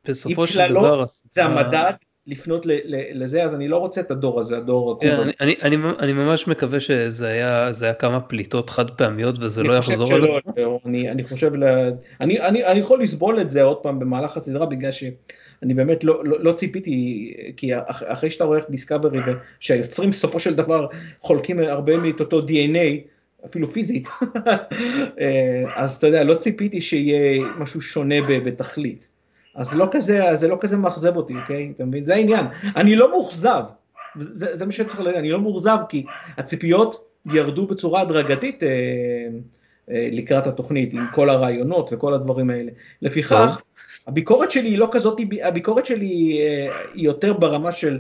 בסופו 0.10 0.48
של 0.48 0.70
דבר... 0.70 1.06
זה 1.32 1.44
המדד 1.44 1.94
לפנות 2.30 2.66
לזה, 3.14 3.44
אז 3.44 3.56
אני 3.56 3.68
לא 3.68 3.78
רוצה 3.78 4.02
את 4.02 4.12
הדור 4.12 4.40
הזה, 4.40 4.58
הדור 4.58 4.92
הקוב 4.92 5.10
כן. 5.10 5.30
אני, 5.42 5.56
אני, 5.62 5.76
אני 6.00 6.14
ממש 6.14 6.48
מקווה 6.48 6.80
שזה 6.80 7.28
היה, 7.28 7.72
היה 7.82 7.94
כמה 7.94 8.20
פליטות 8.20 8.70
חד 8.70 8.90
פעמיות 8.90 9.36
וזה 9.40 9.64
לא 9.64 9.74
יחזור 9.74 10.14
על 10.14 10.22
זה. 10.22 10.28
אני, 10.86 11.12
אני 11.12 11.24
חושב, 11.24 11.56
לה, 11.56 11.90
אני, 12.22 12.42
אני, 12.42 12.66
אני 12.66 12.80
יכול 12.80 13.04
לסבול 13.04 13.42
את 13.42 13.50
זה 13.50 13.64
עוד 13.64 13.78
פעם 13.78 14.00
במהלך 14.00 14.38
הסדרה 14.38 14.66
בגלל 14.66 14.92
שאני 14.92 15.74
באמת 15.74 16.04
לא, 16.04 16.26
לא, 16.26 16.38
לא 16.40 16.52
ציפיתי, 16.52 17.34
כי 17.58 17.72
אחרי 17.86 18.32
שאתה 18.32 18.44
רואה 18.44 18.60
את 18.60 18.70
דיסקאברי 18.70 19.20
ושהיוצרים 19.60 20.10
בסופו 20.10 20.40
של 20.40 20.56
דבר 20.56 20.88
חולקים 21.22 21.60
הרבה 21.60 21.98
מאותו 21.98 22.24
אותו 22.24 22.48
DNA, 22.48 23.10
אפילו 23.46 23.70
פיזית, 23.70 24.08
אה, 25.20 25.64
אז 25.76 25.96
אתה 25.96 26.08
יודע, 26.08 26.24
לא 26.24 26.36
ציפיתי 26.36 26.82
שיהיה 26.82 27.46
משהו 27.58 27.82
שונה 27.82 28.16
בתכלית. 28.46 29.19
אז 29.60 29.78
לא 29.78 29.88
כזה, 29.92 30.22
זה 30.34 30.48
לא 30.48 30.58
כזה 30.60 30.78
מאכזב 30.78 31.16
אותי, 31.16 31.34
אוקיי? 31.36 31.72
אתה 31.76 31.86
מבין? 31.86 32.06
זה 32.06 32.16
העניין. 32.16 32.46
אני 32.76 32.96
לא 32.96 33.12
מאוכזב, 33.12 33.64
זה, 34.16 34.56
זה 34.56 34.66
מה 34.66 34.72
שצריך 34.72 35.00
להגיד, 35.00 35.20
אני 35.20 35.32
לא 35.32 35.42
מאוכזב 35.42 35.78
כי 35.90 36.06
הציפיות 36.38 37.06
ירדו 37.26 37.68
בצורה 37.68 38.02
הדרגתית 38.02 38.64
אה, 38.64 38.70
אה, 39.92 40.10
לקראת 40.12 40.48
התוכנית, 40.48 40.94
עם 40.94 41.06
כל 41.16 41.30
הרעיונות 41.30 41.90
וכל 41.94 42.14
הדברים 42.14 42.50
האלה. 42.50 42.72
לפיכך, 43.02 43.62
הביקורת 44.08 44.52
שלי 44.52 44.70
היא 44.70 44.78
לא 44.78 44.90
כזאת, 44.92 45.20
הביקורת 45.44 45.86
שלי 45.86 46.40
אה, 46.42 46.76
היא 46.94 47.06
יותר 47.06 47.34
ברמה 47.34 47.72
של 47.72 48.00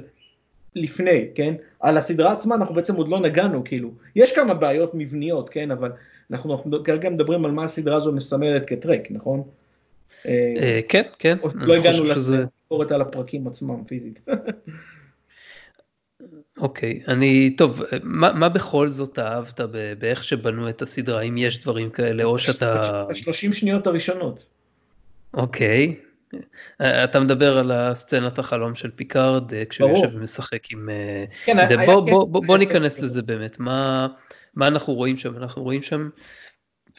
לפני, 0.75 1.27
כן? 1.35 1.53
על 1.79 1.97
הסדרה 1.97 2.31
עצמה 2.31 2.55
אנחנו 2.55 2.75
בעצם 2.75 2.95
עוד 2.95 3.07
לא 3.07 3.19
נגענו, 3.19 3.63
כאילו. 3.63 3.91
יש 4.15 4.31
כמה 4.31 4.53
בעיות 4.53 4.91
מבניות, 4.93 5.49
כן? 5.49 5.71
אבל 5.71 5.91
אנחנו, 6.31 6.55
אנחנו 6.55 6.83
כרגע 6.83 7.09
מדברים 7.09 7.45
על 7.45 7.51
מה 7.51 7.63
הסדרה 7.63 7.97
הזו 7.97 8.11
מסמלת 8.11 8.65
כטרק, 8.65 9.07
נכון? 9.11 9.43
אה, 10.25 10.79
כן, 10.89 11.01
כן. 11.19 11.37
או 11.43 11.49
שלא 11.49 11.73
הגענו 11.73 12.03
לביקורת 12.03 12.91
על 12.91 13.01
הפרקים 13.01 13.47
עצמם 13.47 13.83
פיזית. 13.83 14.19
אוקיי, 16.57 17.01
אני, 17.07 17.55
טוב, 17.57 17.81
מה, 18.03 18.33
מה 18.33 18.49
בכל 18.49 18.89
זאת 18.89 19.19
אהבת 19.19 19.59
באיך 19.99 20.23
שבנו 20.23 20.69
את 20.69 20.81
הסדרה, 20.81 21.21
אם 21.21 21.37
יש 21.37 21.61
דברים 21.61 21.89
כאלה, 21.89 22.23
או 22.23 22.39
שאתה... 22.39 23.01
ה-30 23.09 23.53
שניות 23.53 23.87
הראשונות. 23.87 24.45
אוקיי, 25.33 25.95
אתה 26.81 27.19
מדבר 27.19 27.57
על 27.57 27.71
הסצנת 27.71 28.39
החלום 28.39 28.75
של 28.75 28.91
פיקארד, 28.95 29.53
אה, 29.53 29.65
כשהוא 29.65 29.89
יושב 29.89 30.09
ומשחק 30.13 30.71
עם... 30.71 30.89
כן, 31.45 31.85
בוא, 31.85 32.01
בוא, 32.01 32.27
בוא, 32.27 32.45
בוא 32.45 32.57
ניכנס 32.57 32.99
לזה 32.99 33.21
באמת, 33.21 33.59
מה, 33.59 34.07
מה 34.55 34.67
אנחנו 34.67 34.93
רואים 34.93 35.17
שם? 35.17 35.37
אנחנו 35.37 35.63
רואים 35.63 35.81
שם 35.81 36.09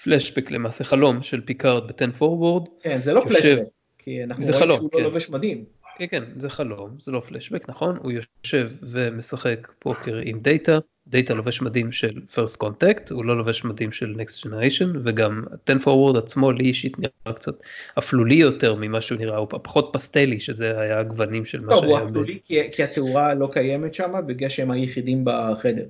פלשבק 0.03 0.51
למעשה, 0.51 0.85
חלום 0.85 1.23
של 1.23 1.41
פיקארד 1.41 1.87
ב-10 1.87 2.13
Forward. 2.19 2.69
כן, 2.83 2.99
זה 3.03 3.13
לא 3.13 3.21
פלשבק, 3.21 3.63
כי 3.99 4.25
אנחנו 4.25 4.45
רואים 4.45 4.59
חלום, 4.59 4.77
שהוא 4.77 4.91
לא 4.93 4.97
כן. 4.97 5.03
לא 5.03 5.05
לובש 5.05 5.31
מדים. 5.31 5.65
כן, 5.97 6.07
כן, 6.11 6.23
זה 6.37 6.51
חלום, 6.51 6.91
זה 7.01 7.13
לא 7.13 7.21
פלשבק, 7.21 7.69
נכון? 7.69 7.97
הוא 8.03 8.13
יושב 8.13 8.71
ומשחק 8.83 9.73
פוקר 9.79 10.21
עם 10.25 10.41
דאטה, 10.41 10.79
דאטה 11.07 11.35
לובש 11.35 11.63
מדים 11.63 11.93
של 11.93 12.21
First 12.35 12.57
Contact, 12.57 13.11
הוא 13.11 13.25
לא 13.25 13.37
לובש 13.37 13.65
מדים 13.65 13.93
של 13.93 14.15
Next 14.17 14.47
Generation, 14.47 14.93
וגם 15.05 15.45
10 15.69 15.79
Forward 15.79 16.17
עצמו 16.17 16.53
לי 16.53 16.65
אישית 16.65 16.99
נראה 16.99 17.37
קצת 17.37 17.55
אפלולי 17.99 18.35
יותר 18.35 18.75
ממה 18.75 19.01
שהוא 19.01 19.19
נראה, 19.19 19.37
הוא 19.37 19.49
פחות 19.63 19.91
פסטלי, 19.93 20.41
שזה 20.41 20.81
היה 20.81 20.99
הגוונים 20.99 21.45
של 21.45 21.61
מה 21.61 21.77
שהיה. 21.77 21.81
טוב, 21.81 22.01
הוא 22.01 22.09
אפלולי. 22.09 22.39
כי, 22.47 22.73
כי 22.73 22.83
התאורה 22.83 23.35
לא 23.35 23.49
קיימת 23.53 23.95
שם, 23.95 24.13
בגלל 24.27 24.49
שהם 24.49 24.71
היחידים 24.71 25.23
בחדר. 25.25 25.87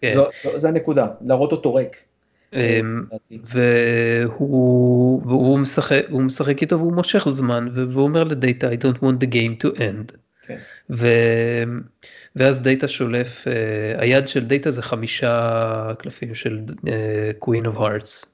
כן. 0.00 0.14
זו, 0.14 0.26
זו, 0.42 0.58
זו 0.58 0.68
הנקודה, 0.68 1.06
להראות 1.26 1.52
אותו 1.52 1.74
ריק. 1.74 1.96
אמ, 2.54 3.04
והוא, 3.42 5.22
והוא 5.26 5.58
משחק, 5.58 6.02
הוא 6.10 6.22
משחק 6.22 6.62
איתו 6.62 6.78
והוא 6.78 6.92
מושך 6.92 7.28
זמן 7.28 7.68
והוא 7.72 8.04
אומר 8.04 8.24
לדאטה 8.24 8.70
I 8.70 8.74
don't 8.74 8.98
want 8.98 9.24
the 9.24 9.28
game 9.32 9.64
to 9.64 9.78
end. 9.78 10.16
כן. 10.46 10.56
ו... 10.90 11.08
ואז 12.36 12.62
דאטה 12.62 12.88
שולף, 12.88 13.44
uh, 13.44 14.00
היד 14.00 14.28
של 14.28 14.44
דאטה 14.44 14.70
זה 14.70 14.82
חמישה 14.82 15.90
קלפים 15.98 16.34
של 16.34 16.60
Queen 17.44 17.66
of 17.72 17.76
Hearts. 17.76 18.26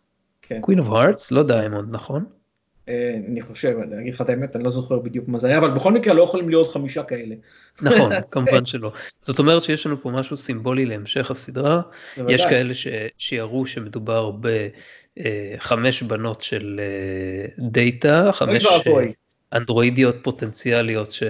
כן. 0.43 0.61
Queen 0.65 0.79
of 0.83 0.87
Hearts, 0.87 1.29
לא 1.31 1.43
diamond, 1.43 1.95
נכון? 1.95 2.25
אה, 2.91 3.17
אני 3.29 3.43
חושב, 3.43 3.77
אני 3.83 4.03
אגיד 4.03 4.15
לך 4.15 4.21
את 4.21 4.29
האמת, 4.29 4.57
אני 4.57 4.65
לא 4.65 4.71
זוכר 4.71 4.99
בדיוק 4.99 5.29
מה 5.29 5.39
זה 5.39 5.49
היה, 5.49 5.59
אבל 5.59 5.71
בכל 5.71 5.93
מקרה 5.93 6.15
לא 6.15 6.23
יכולים 6.23 6.49
להיות 6.49 6.73
חמישה 6.73 7.03
כאלה. 7.03 7.35
נכון, 7.83 8.13
כמובן 8.33 8.65
שלא. 8.65 8.93
זאת 9.23 9.39
אומרת 9.39 9.63
שיש 9.63 9.87
לנו 9.87 10.03
פה 10.03 10.11
משהו 10.11 10.37
סימבולי 10.37 10.87
להמשך 10.87 11.31
הסדרה. 11.31 11.83
יש 12.29 12.47
כאלה 12.47 12.75
שיראו 13.19 13.67
שמדובר 13.67 14.33
בחמש 15.17 16.03
בנות 16.03 16.41
של 16.41 16.81
אה, 16.83 17.69
דאטה, 17.71 18.33
חמש 18.33 18.67
אנדרואידיות 19.53 20.17
פוטנציאליות 20.23 21.13
ש... 21.13 21.23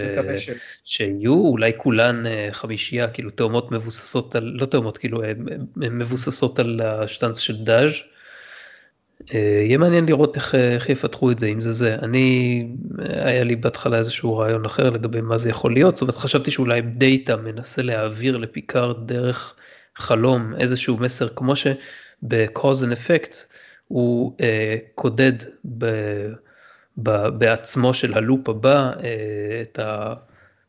שיהיו, 0.85 1.35
אולי 1.35 1.73
כולן 1.77 2.27
אה, 2.27 2.49
חמישייה, 2.51 3.09
כאילו 3.09 3.31
תאומות 3.31 3.73
מבוססות 3.73 4.35
על, 4.35 4.53
לא 4.55 4.67
תאומות, 4.67 4.99
כאילו 4.99 5.23
מבוססות 5.77 6.59
על 6.59 6.81
השטנץ 6.81 7.39
של 7.39 7.65
דאז'. 7.65 7.93
אה, 9.35 9.63
יהיה 9.65 9.79
מעניין 9.79 10.07
לראות 10.07 10.37
איך, 10.37 10.55
איך 10.55 10.89
יפתחו 10.89 11.31
את 11.31 11.39
זה, 11.39 11.47
אם 11.47 11.61
זה 11.61 11.73
זה. 11.73 11.95
אני, 11.95 12.67
היה 12.99 13.45
לי 13.45 13.57
בהתחלה 13.57 13.99
איזשהו 13.99 14.39
רעיון 14.39 14.65
אחר 14.65 14.91
לגבי 14.91 15.21
מה 15.21 15.39
זה 15.39 15.51
יכול 15.51 15.73
להיות, 15.73 15.95
זאת 15.97 16.03
אומרת 16.03 16.17
חשבתי 16.17 16.51
שאולי 16.51 16.81
דאטה 16.81 17.37
מנסה 17.37 17.83
להעביר 17.83 18.37
לפיקארד 18.37 19.07
דרך 19.07 19.55
חלום 19.97 20.55
איזשהו 20.55 20.97
מסר, 20.97 21.29
כמו 21.29 21.57
שב-cause 21.57 22.85
and 22.85 22.93
effect 22.93 23.37
הוא 23.89 24.37
אה, 24.41 24.77
קודד 24.95 25.33
ב, 25.79 25.87
ב, 27.03 27.29
בעצמו 27.29 27.95
של 27.95 28.15
הלופ 28.15 28.49
הבא 28.49 28.93
אה, 29.03 29.63
את 29.63 29.79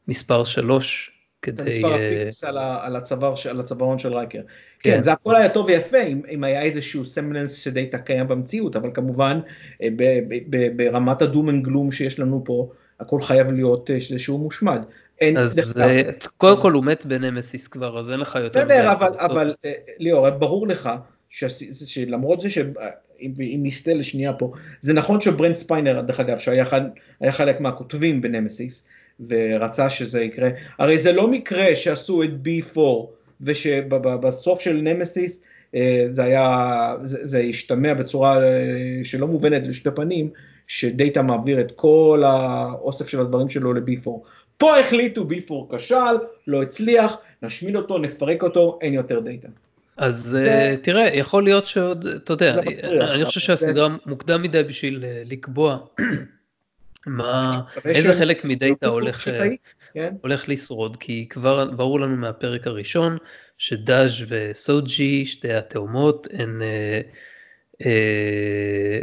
המספר 0.07 0.43
3 0.43 1.11
כדי... 1.41 1.63
המספר 1.63 1.95
ה 1.95 2.05
pips 2.05 2.43
על, 2.43 2.57
על, 2.57 2.95
הצוואר, 2.95 3.33
על 3.49 3.59
הצווארון 3.59 3.97
של 3.97 4.13
רייקר. 4.13 4.41
כן, 4.83 5.03
זה 5.03 5.11
הכל 5.11 5.35
היה 5.35 5.49
טוב 5.49 5.65
ויפה 5.65 6.01
אם, 6.01 6.21
אם 6.31 6.43
היה 6.43 6.61
איזשהו 6.61 7.05
semblance 7.05 7.53
שדאטה 7.53 7.97
קיים 7.97 8.27
במציאות, 8.27 8.75
אבל 8.75 8.89
כמובן 8.93 9.39
אה, 9.81 9.87
ב, 9.95 10.03
ב, 10.27 10.35
ב, 10.49 10.77
ברמת 10.77 11.21
ה 11.21 11.27
doom 11.27 11.49
and 11.49 11.63
gloom 11.63 11.91
שיש 11.91 12.19
לנו 12.19 12.41
פה, 12.45 12.69
הכל 12.99 13.21
חייב 13.21 13.51
להיות 13.51 13.89
אה, 13.89 13.95
איזשהו 13.95 14.37
מושמד. 14.37 14.81
אין... 15.21 15.37
אז 15.37 15.81
אה, 15.81 16.01
קודם 16.37 16.61
כל 16.61 16.71
הוא 16.71 16.83
מת 16.83 17.05
בנמסיס 17.05 17.67
כבר, 17.67 17.99
אז 17.99 18.11
אין 18.11 18.19
לך 18.19 18.39
יותר... 18.43 18.59
בסדר, 18.59 18.91
אבל, 18.91 19.11
אבל 19.19 19.53
אה, 19.65 19.71
ליאור, 19.99 20.29
ברור 20.29 20.67
לך 20.67 20.89
שלמרות 21.29 22.41
זה 22.41 22.49
שאם 22.49 23.63
נסטה 23.63 23.93
לשנייה 23.93 24.33
פה, 24.33 24.51
זה 24.81 24.93
נכון 24.93 25.19
שברנד 25.19 25.55
ספיינר, 25.55 26.01
דרך 26.01 26.19
אגב, 26.19 26.37
שהיה 26.37 26.65
חלק 27.31 27.59
מהכותבים 27.59 28.21
בנמסיס, 28.21 28.87
ורצה 29.29 29.89
שזה 29.89 30.23
יקרה, 30.23 30.49
הרי 30.79 30.97
זה 30.97 31.11
לא 31.11 31.27
מקרה 31.27 31.75
שעשו 31.75 32.23
את 32.23 32.29
B4, 32.45 32.79
ושבסוף 33.41 34.61
של 34.61 34.75
נמסיס 34.75 35.41
אה, 35.75 36.07
זה 36.11 36.23
היה, 36.23 36.95
זה, 37.03 37.19
זה 37.21 37.39
השתמע 37.39 37.93
בצורה 37.93 38.39
שלא 39.03 39.27
מובנת 39.27 39.67
לשתי 39.67 39.89
פנים, 39.95 40.29
שדאטה 40.67 41.21
מעביר 41.21 41.59
את 41.59 41.71
כל 41.75 42.23
האוסף 42.25 43.07
של 43.07 43.21
הדברים 43.21 43.49
שלו 43.49 43.73
ל-B4. 43.73 44.09
פה 44.57 44.79
החליטו 44.79 45.27
B4 45.29 45.75
כשל, 45.75 46.15
לא 46.47 46.61
הצליח, 46.61 47.17
נשמיד 47.43 47.75
אותו, 47.75 47.97
נפרק 47.97 48.43
אותו, 48.43 48.79
אין 48.81 48.93
יותר 48.93 49.19
דאטה. 49.19 49.47
אז 49.97 50.37
אה, 50.41 50.75
תראה, 50.83 51.07
יכול 51.13 51.43
להיות 51.43 51.65
שעוד, 51.65 52.05
אתה 52.05 52.33
יודע, 52.33 52.55
אני 53.13 53.25
חושב 53.25 53.39
שהסדרה 53.39 53.87
מוקדם 54.05 54.41
מדי 54.41 54.63
בשביל 54.63 55.03
אה, 55.03 55.21
לקבוע 55.25 55.77
מה, 57.07 57.61
איזה 57.85 58.13
חלק 58.13 58.45
מדאטה 58.45 58.87
הולך, 58.87 59.27
אה, 59.27 59.47
כן. 59.93 60.13
הולך 60.21 60.49
לשרוד, 60.49 60.97
כי 60.97 61.25
כבר 61.29 61.71
ברור 61.71 61.99
לנו 61.99 62.15
מהפרק 62.15 62.67
הראשון 62.67 63.17
שדאז' 63.57 64.13
וסוג'י, 64.27 65.25
שתי 65.25 65.53
התאומות, 65.53 66.27
הן 66.33 66.61
אה, 66.61 67.01
אה, 67.85 69.01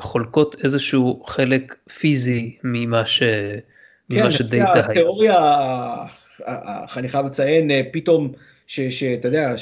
חולקות 0.00 0.56
איזשהו 0.64 1.22
חלק 1.24 1.74
פיזי 1.98 2.56
ממה, 2.64 3.06
ש, 3.06 3.22
כן, 3.22 3.58
ממה 4.10 4.30
שדאטה 4.30 4.72
היה. 4.74 4.82
כן, 4.82 4.90
התיאוריה, 4.90 5.36
אני 6.96 7.08
חייב 7.08 7.26
לציין, 7.26 7.70
אה, 7.70 7.82
פתאום, 7.92 8.32
שאתה 8.66 9.28
יודע, 9.28 9.54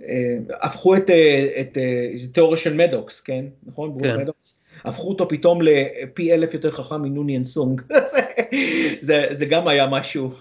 שהפכו 0.00 0.96
את, 0.96 1.10
אה, 1.10 1.48
את, 1.60 1.78
את 2.24 2.34
תיאוריה 2.34 2.58
של 2.58 2.74
מדוקס, 2.74 3.20
כן? 3.20 3.44
נכון? 3.66 3.98
כן. 4.02 4.18
מדוקס. 4.18 4.61
הפכו 4.84 5.08
אותו 5.08 5.28
פתאום 5.28 5.62
לפי 5.62 6.34
אלף 6.34 6.54
יותר 6.54 6.70
חכם 6.70 7.02
מנוניאן 7.02 7.44
סונג, 7.44 7.82
זה, 9.00 9.26
זה 9.32 9.46
גם 9.46 9.68
היה 9.68 9.86
משהו. 9.86 10.32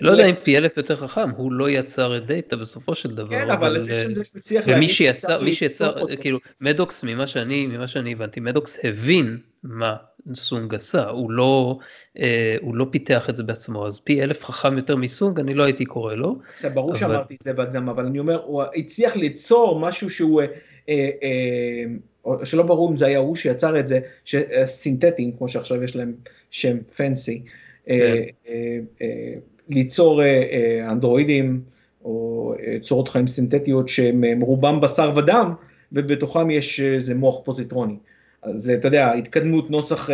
לא 0.00 0.10
יודע 0.10 0.26
אם 0.26 0.34
פי 0.42 0.58
אלף 0.58 0.76
יותר 0.76 0.96
חכם, 0.96 1.30
הוא 1.30 1.52
לא 1.52 1.70
יצר 1.70 2.16
את 2.16 2.26
דאטה 2.26 2.56
בסופו 2.56 2.94
של 2.94 3.14
דבר. 3.14 3.28
כן, 3.28 3.50
אבל 3.50 3.82
זה 3.82 3.94
שזה 3.94 4.38
מצליח 4.38 4.60
להגיד... 4.60 4.76
ומי 4.76 4.88
שיצר, 4.88 5.42
מי 5.42 5.52
שיצר, 5.52 6.16
כאילו, 6.20 6.38
מדוקס, 6.60 7.04
ממה 7.04 7.26
שאני, 7.26 7.66
ממה 7.66 7.88
שאני 7.88 8.12
הבנתי, 8.12 8.40
מדוקס 8.40 8.78
הבין 8.84 9.38
מה 9.62 9.96
סונג 10.34 10.74
עשה, 10.74 11.08
הוא 11.08 11.30
לא, 11.30 11.78
אה, 12.18 12.56
הוא 12.60 12.76
לא 12.76 12.86
פיתח 12.90 13.30
את 13.30 13.36
זה 13.36 13.42
בעצמו, 13.42 13.86
אז 13.86 13.98
פי 13.98 14.22
אלף 14.22 14.44
חכם 14.44 14.76
יותר 14.76 14.96
מסונג, 14.96 15.40
אני 15.40 15.54
לא 15.54 15.64
הייתי 15.64 15.84
קורא 15.84 16.14
לו. 16.14 16.38
זה 16.58 16.68
ברור 16.68 16.90
אבל... 16.90 16.98
שאמרתי 16.98 17.34
את 17.34 17.42
זה 17.42 17.52
בהגזמה, 17.52 17.92
אבל 17.92 18.06
אני 18.06 18.18
אומר, 18.18 18.42
הוא 18.44 18.62
הצליח 18.76 19.16
ליצור 19.16 19.80
משהו 19.80 20.10
שהוא... 20.10 20.42
אה, 20.42 20.46
אה, 21.22 21.84
או 22.24 22.46
שלא 22.46 22.62
ברור 22.62 22.90
אם 22.90 22.96
זה 22.96 23.06
היה 23.06 23.18
הוא 23.18 23.36
שיצר 23.36 23.80
את 23.80 23.86
זה, 23.86 24.00
סינתטיים, 24.64 25.32
כמו 25.38 25.48
שעכשיו 25.48 25.84
יש 25.84 25.96
להם 25.96 26.14
שם 26.50 26.76
פנסי, 26.96 27.42
כן. 27.86 28.22
ליצור 29.68 30.22
אנדרואידים 30.90 31.60
או 32.04 32.54
צורות 32.80 33.08
חיים 33.08 33.26
סינתטיות 33.26 33.88
שהם 33.88 34.40
רובם 34.40 34.80
בשר 34.80 35.12
ודם, 35.16 35.54
ובתוכם 35.92 36.50
יש 36.50 36.80
איזה 36.80 37.14
מוח 37.14 37.44
פוזיטרוני. 37.44 37.96
אז 38.42 38.70
אתה 38.70 38.88
יודע, 38.88 39.12
התקדמות 39.12 39.70
נוסח 39.70 40.10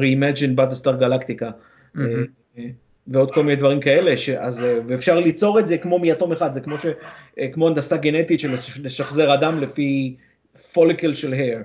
Reimagined 0.00 0.56
Battlestar 0.56 0.94
Galactica. 1.00 1.50
ועוד 3.06 3.30
כל 3.30 3.42
מיני 3.42 3.56
דברים 3.56 3.80
כאלה, 3.80 4.14
אז, 4.38 4.64
ואפשר 4.88 5.20
ליצור 5.20 5.58
את 5.58 5.66
זה 5.66 5.78
כמו 5.78 5.98
מאטום 5.98 6.32
אחד, 6.32 6.52
זה 6.52 6.60
כמו, 6.60 6.78
ש, 6.78 6.86
כמו 7.52 7.68
הנדסה 7.68 7.96
גנטית 7.96 8.40
של 8.40 8.54
לשחזר 8.82 9.34
אדם 9.34 9.60
לפי 9.60 10.16
פוליקל 10.72 11.14
של 11.14 11.34
הר. 11.34 11.58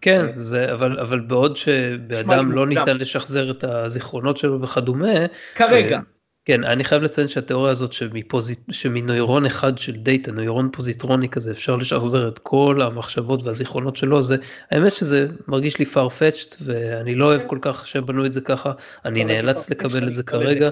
כן, 0.00 0.26
זה, 0.34 0.72
אבל, 0.72 1.00
אבל 1.00 1.20
בעוד 1.20 1.56
שבאדם 1.56 2.52
לא 2.52 2.66
ניתן 2.66 2.96
לשחזר 2.96 3.50
את 3.50 3.64
הזיכרונות 3.64 4.36
שלו 4.36 4.60
וכדומה. 4.60 5.14
כרגע. 5.54 6.00
כן, 6.48 6.64
אני 6.64 6.84
חייב 6.84 7.02
לציין 7.02 7.28
שהתיאוריה 7.28 7.70
הזאת 7.70 7.92
שמפוזיט, 7.92 8.58
שמנוירון 8.70 9.46
אחד 9.46 9.78
של 9.78 9.96
דאטה, 9.96 10.32
נוירון 10.32 10.68
פוזיטרוני 10.72 11.28
כזה, 11.28 11.50
אפשר 11.50 11.76
לשחזר 11.76 12.28
את 12.28 12.38
כל 12.38 12.82
המחשבות 12.82 13.46
והזיכרונות 13.46 13.96
שלו, 13.96 14.22
זה, 14.22 14.36
האמת 14.70 14.94
שזה 14.94 15.28
מרגיש 15.48 15.78
לי 15.78 15.84
farfetched, 15.84 16.56
ואני 16.64 17.14
לא 17.14 17.24
אוהב 17.24 17.42
כל 17.42 17.58
כך 17.60 17.86
שבנו 17.86 18.26
את 18.26 18.32
זה 18.32 18.40
ככה, 18.40 18.72
אני 19.04 19.24
נאלץ 19.24 19.70
לקבל 19.70 20.08
את 20.08 20.14
זה 20.14 20.22
כרגע. 20.22 20.70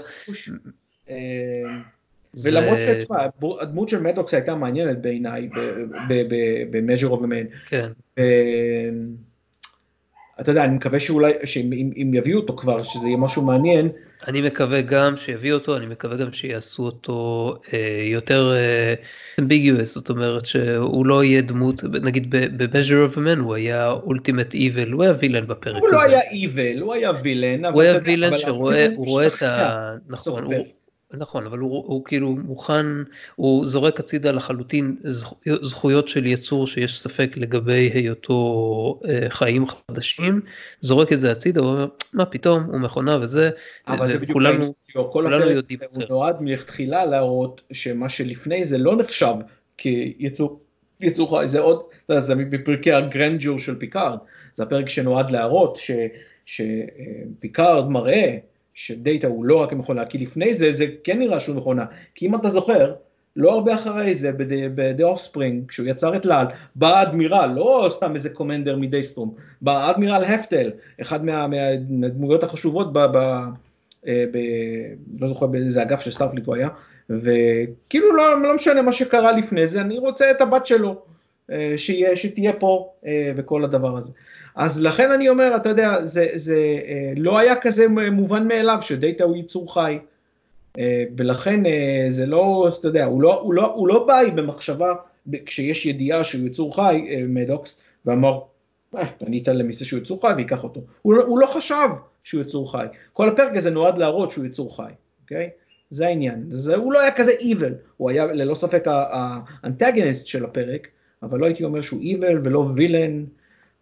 ולמרות 2.44 2.80
שתשמע, 2.80 3.18
הדמות 3.60 3.88
של 3.88 4.00
מדוקס 4.00 4.34
הייתה 4.34 4.54
מעניינת 4.54 5.02
בעיניי 5.02 5.48
ב-measure 6.70 7.10
of 7.10 7.18
a 7.18 7.26
man. 7.26 7.66
כן. 7.66 7.88
אתה 10.40 10.50
יודע, 10.50 10.64
אני 10.64 10.76
מקווה 10.76 11.00
שאולי, 11.00 11.32
שאם 11.44 12.14
יביאו 12.14 12.40
אותו 12.40 12.56
כבר, 12.56 12.82
שזה 12.82 13.06
יהיה 13.06 13.16
משהו 13.16 13.42
מעניין. 13.42 13.88
אני 14.26 14.42
מקווה 14.42 14.80
גם 14.80 15.16
שיביאו 15.16 15.56
אותו, 15.56 15.76
אני 15.76 15.86
מקווה 15.86 16.16
גם 16.16 16.32
שיעשו 16.32 16.82
אותו 16.82 17.54
אה, 17.72 18.02
יותר 18.04 18.52
אמביגיוס, 19.40 19.78
אה, 19.80 19.84
זאת 19.84 20.10
אומרת 20.10 20.46
שהוא 20.46 21.06
לא 21.06 21.24
יהיה 21.24 21.42
דמות, 21.42 21.84
נגיד 22.02 22.30
ב-measure 22.30 23.12
of 23.12 23.14
a 23.14 23.18
man 23.18 23.38
הוא 23.38 23.54
היה 23.54 23.94
ultimate 24.06 24.54
evil, 24.54 24.92
הוא 24.92 25.02
היה 25.02 25.12
וילן 25.18 25.46
בפרק 25.46 25.82
הוא 25.82 25.88
לא 25.92 26.02
הזה. 26.02 26.06
הוא 26.06 26.12
לא 26.12 26.18
היה 26.32 26.74
evil, 26.76 26.80
הוא 26.80 26.94
היה 26.94 27.10
וילן. 27.22 27.64
הוא 27.64 27.82
היה 27.82 27.98
וילן 28.04 28.36
שרואה 28.36 29.26
את 29.26 29.42
ה... 29.42 29.94
נכון, 30.08 30.44
הוא... 30.44 30.75
נכון, 31.12 31.46
אבל 31.46 31.58
הוא, 31.58 31.70
הוא 31.70 32.04
כאילו 32.04 32.36
מוכן, 32.36 32.86
הוא 33.36 33.66
זורק 33.66 34.00
הצידה 34.00 34.30
לחלוטין 34.30 34.96
זכויות 35.62 36.08
של 36.08 36.26
יצור 36.26 36.66
שיש 36.66 37.00
ספק 37.00 37.36
לגבי 37.36 37.90
היותו 37.94 39.00
אה, 39.08 39.30
חיים 39.30 39.64
חדשים, 39.66 40.40
זורק 40.80 41.12
את 41.12 41.20
זה 41.20 41.32
הצידה, 41.32 41.60
הוא 41.60 41.68
אומר, 41.68 41.88
מה 42.12 42.26
פתאום, 42.26 42.62
הוא 42.62 42.80
מכונה 42.80 43.18
וזה, 43.22 43.50
אבל 43.88 44.06
זה 44.06 44.18
בדיוק 44.18 44.32
כולנו, 44.32 44.74
כולנו 45.12 45.50
יודעים 45.50 45.78
את 45.84 45.90
זה. 45.90 46.00
הוא 46.00 46.08
נועד 46.08 46.42
מלכתחילה 46.42 47.04
להראות 47.04 47.60
שמה 47.72 48.08
שלפני 48.08 48.64
זה 48.64 48.78
לא 48.78 48.96
נחשב 48.96 49.34
כיצור 49.76 50.60
יצור 51.00 51.38
חי, 51.38 51.48
זה 51.48 51.60
עוד, 51.60 51.82
זה 52.18 52.34
בפרקי 52.34 52.92
ה 52.92 52.99
grandeur 52.99 53.58
של 53.58 53.78
פיקארד, 53.78 54.18
זה 54.54 54.62
הפרק 54.62 54.88
שנועד 54.88 55.30
להראות 55.30 55.76
ש, 55.76 55.90
שפיקארד 56.46 57.88
מראה 57.88 58.36
שדאטה 58.76 59.26
הוא 59.26 59.44
לא 59.44 59.62
רק 59.62 59.72
מכונה, 59.72 60.06
כי 60.06 60.18
לפני 60.18 60.54
זה 60.54 60.72
זה 60.72 60.86
כן 61.04 61.18
נראה 61.18 61.40
שהוא 61.40 61.56
מכונה, 61.56 61.84
כי 62.14 62.26
אם 62.26 62.34
אתה 62.34 62.48
זוכר, 62.48 62.94
לא 63.36 63.52
הרבה 63.52 63.74
אחרי 63.74 64.14
זה 64.14 64.32
ב-The 64.32 65.02
Offspring, 65.02 65.68
כשהוא 65.68 65.86
יצר 65.86 66.16
את 66.16 66.26
לאל, 66.26 66.46
בא 66.74 66.98
האדמירל, 66.98 67.52
לא 67.54 67.88
סתם 67.90 68.14
איזה 68.14 68.30
קומנדר 68.30 68.76
מדייסטרום, 68.76 69.34
בא 69.60 69.86
האדמירל 69.86 70.24
הפטל, 70.24 70.70
אחד 71.00 71.24
מה, 71.24 71.46
מהדמויות 71.46 72.42
החשובות 72.42 72.92
ב... 72.92 72.98
ב, 72.98 73.16
אה, 74.06 74.24
ב 74.32 74.38
לא 75.20 75.28
זוכר 75.28 75.46
באיזה 75.46 75.82
אגף 75.82 76.00
של 76.00 76.10
סטארפליט 76.10 76.46
הוא 76.46 76.54
היה, 76.54 76.68
וכאילו 77.10 78.16
לא, 78.16 78.42
לא 78.42 78.54
משנה 78.54 78.82
מה 78.82 78.92
שקרה 78.92 79.32
לפני 79.32 79.66
זה, 79.66 79.80
אני 79.80 79.98
רוצה 79.98 80.30
את 80.30 80.40
הבת 80.40 80.66
שלו, 80.66 81.02
שיה, 81.76 82.16
שתהיה 82.16 82.52
פה 82.52 82.92
אה, 83.06 83.32
וכל 83.36 83.64
הדבר 83.64 83.96
הזה. 83.96 84.12
אז 84.56 84.82
לכן 84.82 85.12
אני 85.12 85.28
אומר, 85.28 85.56
אתה 85.56 85.68
יודע, 85.68 86.04
זה, 86.04 86.28
זה 86.34 86.78
אה, 86.86 87.12
לא 87.16 87.38
היה 87.38 87.56
כזה 87.56 87.88
מובן 87.88 88.48
מאליו 88.48 88.78
שדאטה 88.82 89.24
הוא 89.24 89.36
יצור 89.36 89.74
חי. 89.74 89.98
אה, 90.78 91.04
ולכן 91.16 91.66
אה, 91.66 92.06
זה 92.08 92.26
לא, 92.26 92.70
אתה 92.80 92.88
יודע, 92.88 93.04
הוא 93.04 93.22
לא, 93.22 93.40
הוא 93.40 93.54
לא, 93.54 93.74
הוא 93.74 93.88
לא 93.88 94.06
בא 94.06 94.20
במחשבה, 94.34 94.94
כשיש 95.46 95.86
ידיעה 95.86 96.24
שהוא 96.24 96.46
יצור 96.46 96.76
חי, 96.76 97.08
מדוקס, 97.28 97.80
ואמר, 98.06 98.40
אני 99.26 99.42
אתן 99.42 99.56
למיסה 99.56 99.84
שהוא 99.84 100.00
יצור 100.00 100.20
חי 100.20 100.32
ויקח 100.36 100.64
אותו. 100.64 100.80
הוא, 101.02 101.14
לא, 101.14 101.24
הוא 101.24 101.38
לא 101.38 101.46
חשב 101.46 101.88
שהוא 102.24 102.42
יצור 102.42 102.72
חי. 102.72 102.86
כל 103.12 103.28
הפרק 103.28 103.56
הזה 103.56 103.70
נועד 103.70 103.98
להראות 103.98 104.30
שהוא 104.30 104.46
יצור 104.46 104.76
חי, 104.76 104.92
אוקיי? 105.22 105.50
זה 105.90 106.06
העניין. 106.06 106.46
זה, 106.50 106.76
הוא 106.76 106.92
לא 106.92 107.00
היה 107.00 107.12
כזה 107.12 107.32
evil, 107.32 107.72
הוא 107.96 108.10
היה 108.10 108.26
ללא 108.26 108.54
ספק 108.54 108.84
האנטגניסט 108.86 110.26
של 110.26 110.44
הפרק, 110.44 110.88
אבל 111.22 111.38
לא 111.38 111.46
הייתי 111.46 111.64
אומר 111.64 111.82
שהוא 111.82 112.02
evil 112.02 112.38
ולא 112.44 112.58
וילן. 112.58 113.24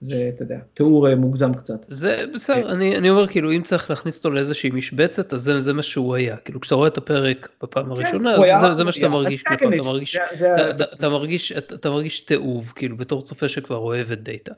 זה, 0.05 0.31
אתה 0.35 0.43
יודע, 0.43 0.59
תיאור 0.75 1.09
אה, 1.09 1.17
מוגזם 1.17 1.55
קצת. 1.55 1.85
זה 1.89 2.25
בסדר, 2.35 2.73
אני, 2.73 2.97
אני 2.97 3.11
אומר 3.11 3.27
כאילו 3.27 3.53
אם 3.53 3.63
צריך 3.63 3.91
להכניס 3.91 4.19
אותו 4.19 4.31
לאיזושהי 4.31 4.71
משבצת 4.71 5.33
אז 5.33 5.41
זה, 5.41 5.61
זה 5.61 5.73
מה 5.73 5.83
שהוא 5.83 6.15
היה, 6.15 6.37
כאילו 6.37 6.61
כשאתה 6.61 6.75
רואה 6.75 6.89
את 6.89 6.99
הפרק 6.99 7.49
בפעם 7.63 7.85
כן, 7.85 7.91
הראשונה 7.91 8.35
אז 8.35 8.61
זה, 8.61 8.73
זה 8.73 8.85
מה 8.85 8.93
שאתה 8.93 9.09
מרגיש, 9.09 9.45
נכון, 9.53 9.75
אתה 9.75 9.83
מרגיש, 9.83 10.17
אתה, 10.17 10.71
אתה, 10.71 10.85
אתה 10.85 11.09
מרגיש, 11.09 11.53
אתה, 11.53 11.75
אתה 11.75 11.91
מרגיש 11.91 12.21
תיעוב, 12.21 12.73
כאילו 12.77 12.97
בתור 12.97 13.23
צופה 13.23 13.49
שכבר 13.49 13.77
אוהב 13.77 14.13
את 14.13 14.23
דאטה. 14.23 14.53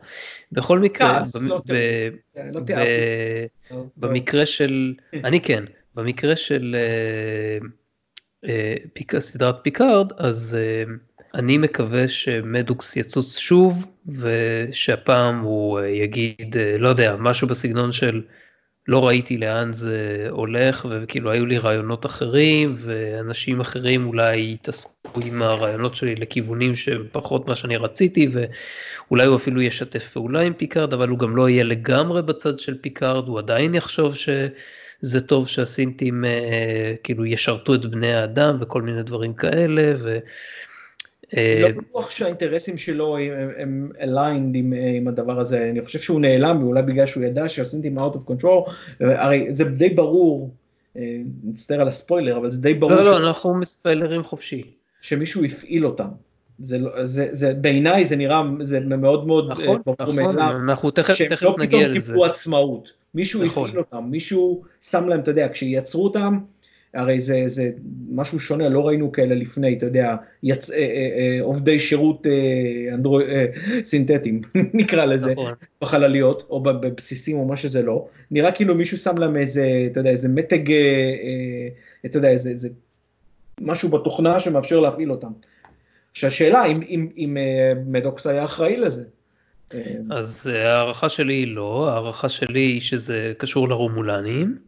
בכל 0.52 0.78
מקרה, 0.78 1.22
לא 1.40 1.60
לא 2.54 2.60
לא, 3.70 3.84
במקרה 3.96 4.46
של, 4.46 4.94
אני 5.24 5.40
כן, 5.40 5.64
במקרה 5.94 6.36
של 6.36 6.76
אה, 8.44 8.48
אה, 9.12 9.20
סדרת 9.20 9.56
פיקארד 9.62 10.12
אז 10.16 10.58
אני 11.36 11.58
מקווה 11.58 12.08
שמדוקס 12.08 12.96
יצוץ 12.96 13.38
שוב 13.38 13.86
ושהפעם 14.08 15.40
הוא 15.40 15.78
אה, 15.80 15.86
יגיד, 15.86 16.56
אה, 16.56 16.76
לא 16.78 16.88
יודע, 16.88 17.16
משהו 17.18 17.48
בסגנון 17.48 17.92
של 17.92 18.22
לא 18.88 19.06
ראיתי 19.06 19.38
לאן 19.38 19.72
זה 19.72 20.26
הולך, 20.30 20.86
וכאילו 20.90 21.30
היו 21.30 21.46
לי 21.46 21.58
רעיונות 21.58 22.06
אחרים, 22.06 22.76
ואנשים 22.78 23.60
אחרים 23.60 24.06
אולי 24.06 24.52
התעסקו 24.52 25.20
עם 25.24 25.42
הרעיונות 25.42 25.94
שלי 25.94 26.14
לכיוונים 26.14 26.76
שהם 26.76 27.06
פחות 27.12 27.48
מה 27.48 27.54
שאני 27.54 27.76
רציתי, 27.76 28.28
ואולי 28.32 29.26
הוא 29.26 29.36
אפילו 29.36 29.62
ישתף 29.62 30.08
פעולה 30.12 30.40
עם 30.40 30.52
פיקארד, 30.52 30.92
אבל 30.92 31.08
הוא 31.08 31.18
גם 31.18 31.36
לא 31.36 31.48
יהיה 31.48 31.64
לגמרי 31.64 32.22
בצד 32.22 32.58
של 32.58 32.78
פיקארד, 32.80 33.28
הוא 33.28 33.38
עדיין 33.38 33.74
יחשוב 33.74 34.14
שזה 34.14 35.20
טוב 35.26 35.48
שהסינטים 35.48 36.24
אה, 36.24 36.94
כאילו 37.02 37.26
ישרתו 37.26 37.74
את 37.74 37.86
בני 37.86 38.14
האדם 38.14 38.58
וכל 38.60 38.82
מיני 38.82 39.02
דברים 39.02 39.34
כאלה, 39.34 39.94
לא 41.34 41.68
בטוח 41.68 42.10
שהאינטרסים 42.10 42.78
שלו 42.78 43.16
הם 43.58 43.90
aligned 43.98 44.54
עם, 44.54 44.72
עם 44.96 45.08
הדבר 45.08 45.40
הזה, 45.40 45.70
אני 45.70 45.84
חושב 45.84 45.98
שהוא 45.98 46.20
נעלם, 46.20 46.62
ואולי 46.62 46.82
בגלל 46.82 47.06
שהוא 47.06 47.24
ידע 47.24 47.48
שהסינטים 47.48 47.98
out 47.98 48.14
of 48.14 48.30
control, 48.30 48.70
הרי 49.00 49.46
זה 49.50 49.64
די 49.64 49.88
ברור, 49.88 50.50
אה, 50.96 51.18
מצטער 51.44 51.80
על 51.80 51.88
הספוילר, 51.88 52.36
אבל 52.36 52.50
זה 52.50 52.60
די 52.60 52.74
ברור. 52.74 52.94
לא, 52.94 53.02
לא, 53.02 53.16
אנחנו 53.16 53.54
מספיילרים 53.54 54.22
חופשי. 54.22 54.62
שמישהו 55.00 55.44
הפעיל 55.44 55.86
אותם. 55.86 56.08
זה, 56.58 56.78
לא, 56.78 57.06
זה, 57.06 57.28
זה 57.32 57.54
בעיניי 57.54 58.04
זה 58.04 58.16
נראה, 58.16 58.42
זה 58.62 58.80
מאוד 58.80 59.26
מאוד 59.26 59.50
נכון, 59.50 59.82
ברור 59.86 59.96
נכון, 60.00 60.16
מאליו, 60.16 60.56
אנחנו 60.64 60.90
תכף, 60.90 61.22
תכף 61.28 61.42
לא 61.42 61.56
נגיע 61.58 61.88
לזה. 61.88 61.94
שהם 61.94 61.94
לא 61.94 62.00
פתאום 62.00 62.06
קיבלו 62.06 62.24
עצמאות, 62.24 62.88
מישהו 63.14 63.44
נכון. 63.44 63.64
הפעיל 63.64 63.78
אותם, 63.78 64.04
מישהו 64.10 64.62
שם 64.82 65.08
להם, 65.08 65.20
אתה 65.20 65.30
יודע, 65.30 65.48
כשיצרו 65.48 66.04
אותם, 66.04 66.38
הרי 66.96 67.20
זה, 67.20 67.42
זה 67.46 67.70
משהו 68.10 68.40
שונה, 68.40 68.68
לא 68.68 68.86
ראינו 68.86 69.12
כאלה 69.12 69.34
לפני, 69.34 69.78
אתה 69.78 69.86
יודע, 69.86 70.16
יצ... 70.42 70.70
אה, 70.70 70.76
אה, 70.76 70.82
אה, 70.82 71.38
עובדי 71.42 71.78
שירות 71.78 72.26
אה, 72.26 72.94
אנדרו... 72.94 73.20
אה, 73.20 73.46
סינתטיים, 73.84 74.42
נקרא 74.80 75.04
לזה, 75.04 75.32
נכון. 75.32 75.52
בחלליות, 75.80 76.46
או 76.50 76.62
בבסיסים 76.62 77.36
או 77.36 77.44
מה 77.44 77.56
שזה 77.56 77.82
לא, 77.82 78.08
נראה 78.30 78.52
כאילו 78.52 78.74
מישהו 78.74 78.98
שם 78.98 79.18
להם 79.18 79.36
איזה, 79.36 79.88
אתה 79.92 80.00
יודע, 80.00 80.10
איזה 80.10 80.28
מתג, 80.28 80.70
אה, 80.70 80.76
אה, 80.76 81.68
אתה 82.06 82.18
יודע, 82.18 82.28
איזה, 82.28 82.50
איזה 82.50 82.68
משהו 83.60 83.88
בתוכנה 83.88 84.40
שמאפשר 84.40 84.80
להפעיל 84.80 85.10
אותם. 85.10 85.30
עכשיו 86.12 86.28
השאלה 86.28 86.64
אם, 86.64 86.80
אם, 86.88 87.08
אם 87.16 87.36
אה, 87.36 87.72
מדוקס 87.86 88.26
היה 88.26 88.44
אחראי 88.44 88.76
לזה. 88.76 89.04
אז 90.10 90.46
ההערכה 90.46 91.08
שלי 91.08 91.34
היא 91.34 91.46
לא, 91.46 91.88
ההערכה 91.88 92.28
שלי 92.28 92.60
היא 92.60 92.80
שזה 92.80 93.32
קשור 93.38 93.68
לרומולנים. 93.68 94.58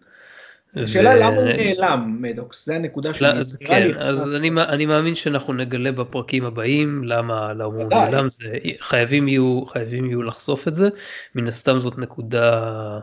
השאלה 0.75 1.11
ו... 1.11 1.19
למה 1.19 1.41
הוא 1.41 1.49
נעלם, 1.49 2.17
מדוקס, 2.21 2.67
זה 2.67 2.77
הנקודה 2.77 3.15
שלי. 3.15 3.29
אז 3.29 3.57
כן, 3.57 3.91
אז 3.99 4.37
אני, 4.37 4.51
אני 4.69 4.87
מאמין 4.87 5.15
שאנחנו 5.15 5.53
נגלה 5.53 5.93
בפרקים 5.93 6.45
הבאים 6.45 7.05
למה, 7.05 7.53
למה 7.53 7.65
הוא 7.65 7.85
נעלם, 7.85 8.31
זה, 8.31 8.53
חייבים 8.81 9.29
יהיו, 9.29 9.63
חייבים 9.67 10.07
יהיו 10.07 10.23
לחשוף 10.23 10.69
את 10.69 10.75
זה, 10.75 10.89
מן 11.35 11.47
הסתם 11.47 11.81
זאת 11.81 11.99
נקודה, 11.99 12.99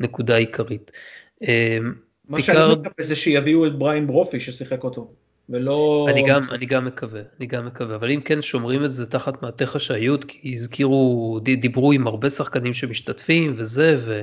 נקודה 0.00 0.36
עיקרית. 0.36 0.92
אה, 1.42 1.78
מה. 2.28 2.40
שאני 2.40 2.72
מצפה 2.72 3.02
זה 3.02 3.16
שיביאו 3.16 3.66
את 3.66 3.78
בריין 3.78 4.06
ברופי 4.06 4.40
ששיחק 4.40 4.84
אותו. 4.84 5.12
ולא... 5.50 6.06
אני 6.10 6.22
גם, 6.28 6.40
אני 6.50 6.66
גם 6.66 6.84
מקווה, 6.84 7.20
אני 7.38 7.46
גם 7.46 7.66
מקווה, 7.66 7.96
אבל 7.96 8.10
אם 8.10 8.20
כן 8.20 8.42
שומרים 8.42 8.84
את 8.84 8.92
זה 8.92 9.06
תחת 9.06 9.42
מעטה 9.42 9.66
חשאיות, 9.66 10.24
כי 10.24 10.52
הזכירו, 10.52 11.40
דיברו 11.42 11.92
עם 11.92 12.06
הרבה 12.06 12.30
שחקנים 12.30 12.74
שמשתתפים 12.74 13.54
וזה, 13.56 13.96
ו, 13.98 14.22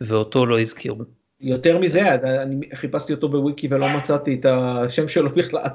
ואותו 0.00 0.46
לא 0.46 0.60
הזכירו. 0.60 1.04
יותר 1.42 1.78
מזה, 1.78 2.14
אני 2.42 2.68
חיפשתי 2.74 3.12
אותו 3.12 3.28
בוויקי 3.28 3.68
ולא 3.70 3.88
מצאתי 3.88 4.34
את 4.34 4.46
השם 4.48 5.08
שלו 5.08 5.30
בכלל, 5.30 5.68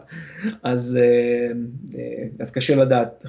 אז, 0.63 0.99
אה, 1.01 1.51
אה, 1.99 2.27
אז 2.39 2.51
קשה 2.51 2.75
לדעת. 2.75 3.25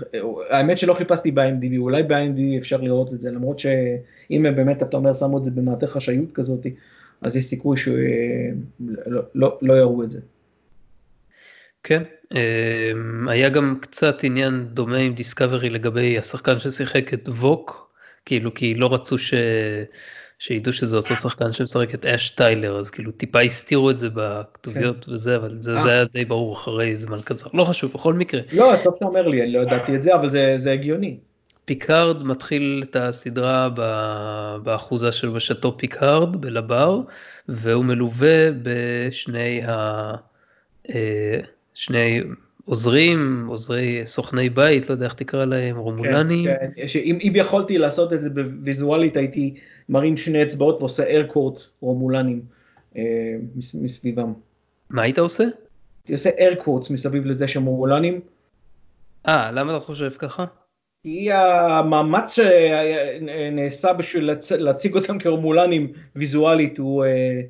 האמת 0.50 0.78
שלא 0.78 0.94
חיפשתי 0.94 1.30
ב-IMDb, 1.30 1.78
אולי 1.78 2.02
ב-IMDb 2.02 2.58
אפשר 2.58 2.80
לראות 2.80 3.12
את 3.12 3.20
זה, 3.20 3.30
למרות 3.30 3.58
שאם 3.58 4.46
באמת 4.56 4.82
אתה 4.82 4.96
אומר 4.96 5.14
שמו 5.14 5.38
את 5.38 5.44
זה 5.44 5.50
במעטה 5.50 5.86
חשאיות 5.86 6.32
כזאת, 6.32 6.66
אז 7.20 7.36
יש 7.36 7.44
סיכוי 7.44 7.76
שלא 7.76 7.94
לא, 9.06 9.22
לא, 9.34 9.58
לא 9.62 9.74
יראו 9.74 10.02
את 10.04 10.10
זה. 10.10 10.18
כן, 11.82 12.02
היה 13.28 13.48
גם 13.48 13.78
קצת 13.80 14.24
עניין 14.24 14.66
דומה 14.72 14.96
עם 14.96 15.14
דיסקאברי 15.14 15.70
לגבי 15.70 16.18
השחקן 16.18 16.58
ששיחק 16.58 17.14
את 17.14 17.28
ווק, 17.28 17.92
כאילו 18.26 18.54
כי 18.54 18.74
לא 18.74 18.94
רצו 18.94 19.18
ש... 19.18 19.34
שידעו 20.38 20.72
שזה 20.72 20.96
אותו 20.96 21.16
שחקן 21.16 21.52
שמשחק 21.52 21.94
את 21.94 22.06
אש 22.06 22.30
טיילר, 22.30 22.78
אז 22.78 22.90
כאילו 22.90 23.12
טיפה 23.12 23.40
הסתירו 23.40 23.90
את 23.90 23.98
זה 23.98 24.08
בכתוביות 24.14 25.04
כן. 25.04 25.12
וזה, 25.12 25.36
אבל 25.36 25.56
זה, 25.60 25.76
זה 25.76 25.90
היה 25.90 26.04
די 26.04 26.24
ברור 26.24 26.54
אחרי 26.54 26.96
זמן 26.96 27.20
קצר. 27.24 27.48
לא 27.54 27.64
חשוב, 27.64 27.92
בכל 27.92 28.14
מקרה. 28.14 28.40
לא, 28.52 28.72
טוב 28.84 28.94
שאתה 28.94 29.04
אומר 29.04 29.28
לי, 29.28 29.42
אני 29.42 29.52
לא 29.52 29.60
ידעתי 29.60 29.94
את 29.94 30.02
זה, 30.02 30.14
אבל 30.14 30.30
זה, 30.30 30.54
זה 30.56 30.72
הגיוני. 30.72 31.16
פיקארד 31.64 32.22
מתחיל 32.22 32.82
את 32.90 32.96
הסדרה 32.96 33.68
באחוזה 34.62 35.12
של 35.12 35.28
בשאטו 35.28 35.78
פיקארד 35.78 36.36
בלה 36.36 36.68
בר, 36.68 37.00
והוא 37.48 37.84
מלווה 37.84 38.48
בשני 38.62 39.62
ה... 39.64 40.12
אה, 40.94 41.40
שני 41.74 42.20
עוזרים, 42.64 43.46
עוזרי 43.48 44.00
סוכני 44.04 44.50
בית, 44.50 44.88
לא 44.88 44.94
יודע 44.94 45.04
איך 45.04 45.14
תקרא 45.14 45.44
להם, 45.44 45.76
רומולנים. 45.76 46.44
כן, 46.44 46.66
כן. 46.76 46.88
שאם 46.88 47.18
אם 47.22 47.32
יכולתי 47.34 47.78
לעשות 47.78 48.12
את 48.12 48.22
זה 48.22 48.30
בוויזואלית, 48.30 49.16
הייתי 49.16 49.54
מרים 49.88 50.16
שני 50.16 50.42
אצבעות 50.42 50.78
ועושה 50.80 51.04
איירקורטס 51.04 51.74
רומולנים 51.80 52.42
אה, 52.96 53.02
מסביבם. 53.54 54.32
מה 54.90 55.02
היית 55.02 55.18
עושה? 55.18 55.44
הייתי 55.44 56.12
עושה 56.12 56.30
איירקורטס 56.38 56.90
מסביב 56.90 57.26
לזה 57.26 57.48
שהם 57.48 57.64
רומולנים. 57.64 58.20
אה, 59.28 59.50
למה 59.52 59.76
אתה 59.76 59.80
חושב 59.80 60.10
ככה? 60.10 60.44
כי 61.02 61.32
המאמץ 61.32 62.34
שנעשה 62.34 63.92
בשביל 63.92 64.30
להציג 64.58 64.94
אותם 64.94 65.18
כרומולנים 65.18 65.92
ויזואלית 66.16 66.78
הוא... 66.78 67.04
אה, 67.04 67.40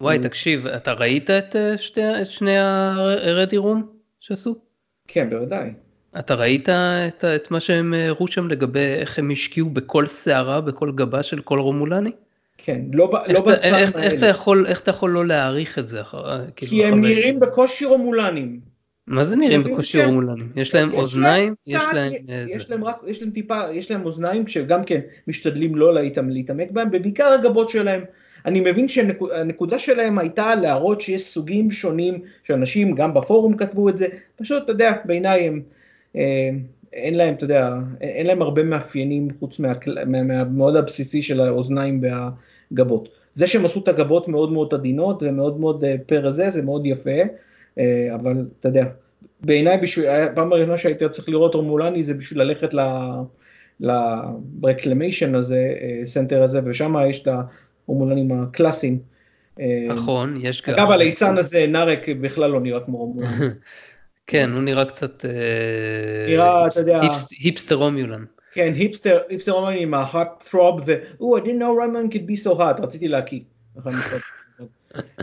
וואי, 0.00 0.16
הוא... 0.16 0.22
תקשיב, 0.22 0.66
אתה 0.66 0.92
ראית 0.92 1.30
את, 1.30 1.56
אה, 1.56 1.78
שתי, 1.78 2.02
את 2.22 2.30
שני 2.30 2.58
הרדי 2.58 3.56
רום 3.56 3.86
שעשו? 4.20 4.54
כן, 5.08 5.30
בוודאי. 5.30 5.70
אתה 6.18 6.34
ראית 6.34 6.68
את, 6.68 7.24
את 7.24 7.50
מה 7.50 7.60
שהם 7.60 7.94
הראו 7.94 8.28
שם 8.28 8.48
לגבי 8.48 8.80
איך 8.80 9.18
הם 9.18 9.30
השקיעו 9.30 9.70
בכל 9.70 10.06
שערה, 10.06 10.60
בכל 10.60 10.92
גבה 10.92 11.22
של 11.22 11.40
כל 11.40 11.58
רומולני? 11.58 12.10
כן, 12.58 12.80
לא, 12.92 13.10
לא 13.28 13.50
איך, 13.50 13.64
האלה. 13.64 14.06
איך 14.06 14.14
אתה, 14.14 14.26
יכול, 14.26 14.66
איך 14.66 14.80
אתה 14.80 14.90
יכול 14.90 15.10
לא 15.10 15.26
להעריך 15.26 15.78
את 15.78 15.88
זה? 15.88 16.00
אחר, 16.00 16.30
אה, 16.30 16.38
כאילו 16.56 16.70
כי 16.70 16.86
הם 16.86 17.00
נראים 17.00 17.40
בקושי 17.40 17.84
רומולנים. 17.84 18.60
מה 19.06 19.24
זה 19.24 19.36
נראים 19.36 19.62
בקושי 19.64 20.04
רומולנים? 20.04 20.48
יש 20.56 20.74
להם 20.74 20.94
אוזניים? 20.94 21.54
יש 21.66 21.82
להם... 21.94 22.12
יש 22.48 22.70
להם 22.70 22.84
רק, 22.84 22.96
יש 23.06 23.22
להם 23.22 23.30
טיפה, 23.30 23.60
יש 23.72 23.90
להם 23.90 24.04
אוזניים 24.04 24.46
שגם 24.46 24.84
כן 24.84 25.00
משתדלים 25.28 25.74
לא 25.74 25.94
להתעמק 25.94 26.70
בהם, 26.70 26.88
ובעיקר 26.92 27.32
הגבות 27.32 27.70
שלהם. 27.70 28.04
אני 28.46 28.60
מבין 28.60 28.88
שהנקודה 28.88 29.78
שלהם 29.78 30.18
הייתה 30.18 30.54
להראות 30.54 31.00
שיש 31.00 31.22
סוגים 31.22 31.70
שונים 31.70 32.22
שאנשים 32.44 32.94
גם 32.94 33.14
בפורום 33.14 33.56
כתבו 33.56 33.88
את 33.88 33.96
זה, 33.96 34.06
פשוט, 34.36 34.62
אתה 34.64 34.72
יודע, 34.72 34.92
בעיניי 35.04 35.46
הם, 35.46 35.54
אה, 35.54 35.79
אין 36.92 37.14
להם, 37.14 37.34
אתה 37.34 37.44
יודע, 37.44 37.74
אין 38.00 38.26
להם 38.26 38.42
הרבה 38.42 38.62
מאפיינים 38.62 39.28
חוץ 39.38 39.60
מהמאוד 40.06 40.76
הבסיסי 40.76 41.22
של 41.22 41.40
האוזניים 41.40 42.02
והגבות. 42.02 43.08
זה 43.34 43.46
שהם 43.46 43.64
עשו 43.64 43.80
את 43.80 43.88
הגבות 43.88 44.28
מאוד 44.28 44.52
מאוד 44.52 44.74
עדינות 44.74 45.22
ומאוד 45.22 45.60
מאוד 45.60 45.84
אה, 45.84 45.96
פר 46.06 46.26
הזה, 46.26 46.50
זה 46.50 46.62
מאוד 46.62 46.86
יפה, 46.86 47.20
אה, 47.78 48.14
אבל 48.14 48.46
אתה 48.60 48.68
יודע, 48.68 48.84
בעיניי 49.40 49.78
בשביל, 49.78 50.06
הפעם 50.06 50.52
הראשונה 50.52 50.78
שהייתי 50.78 51.08
צריך 51.08 51.28
לראות 51.28 51.54
רומולני 51.54 52.02
זה 52.02 52.14
בשביל 52.14 52.42
ללכת 52.42 52.74
ל 53.80 53.93
Reclamation 53.93 55.34
הזה, 55.34 55.74
Center 56.04 56.42
הזה, 56.42 56.60
ושם 56.64 56.94
יש 57.10 57.22
את 57.22 57.28
הרומולנים 57.86 58.32
הקלאסיים. 58.32 58.98
נכון, 59.88 60.38
יש 60.42 60.62
גם. 60.62 60.74
אגב, 60.74 60.90
הליצן 60.90 61.38
הזה, 61.38 61.66
נארק, 61.66 62.08
בכלל 62.20 62.50
לא 62.50 62.60
נראה 62.60 62.80
כמו 62.80 62.98
הורמולן. 62.98 63.28
כן, 64.30 64.50
הוא 64.52 64.62
נראה 64.62 64.84
קצת... 64.84 65.24
אה, 65.24 65.30
נראה, 66.28 66.66
אתה 66.66 66.80
יודע... 66.80 67.00
היפסטר 67.40 67.74
הומיולן. 67.74 68.24
כן, 68.52 68.72
היפסטר, 68.74 69.18
היפסטר 69.28 69.68
עם 69.68 69.94
ה-hot 69.94 70.48
throb 70.50 70.82
ו... 70.86 70.94
Oh, 71.20 71.40
I 71.40 71.44
didn't 71.44 71.60
know 71.60 71.74
Roman 71.80 72.14
could 72.14 72.26
be 72.30 72.46
so 72.46 72.50
hot, 72.50 72.82
רציתי 72.82 73.08
להקיא. 73.08 73.40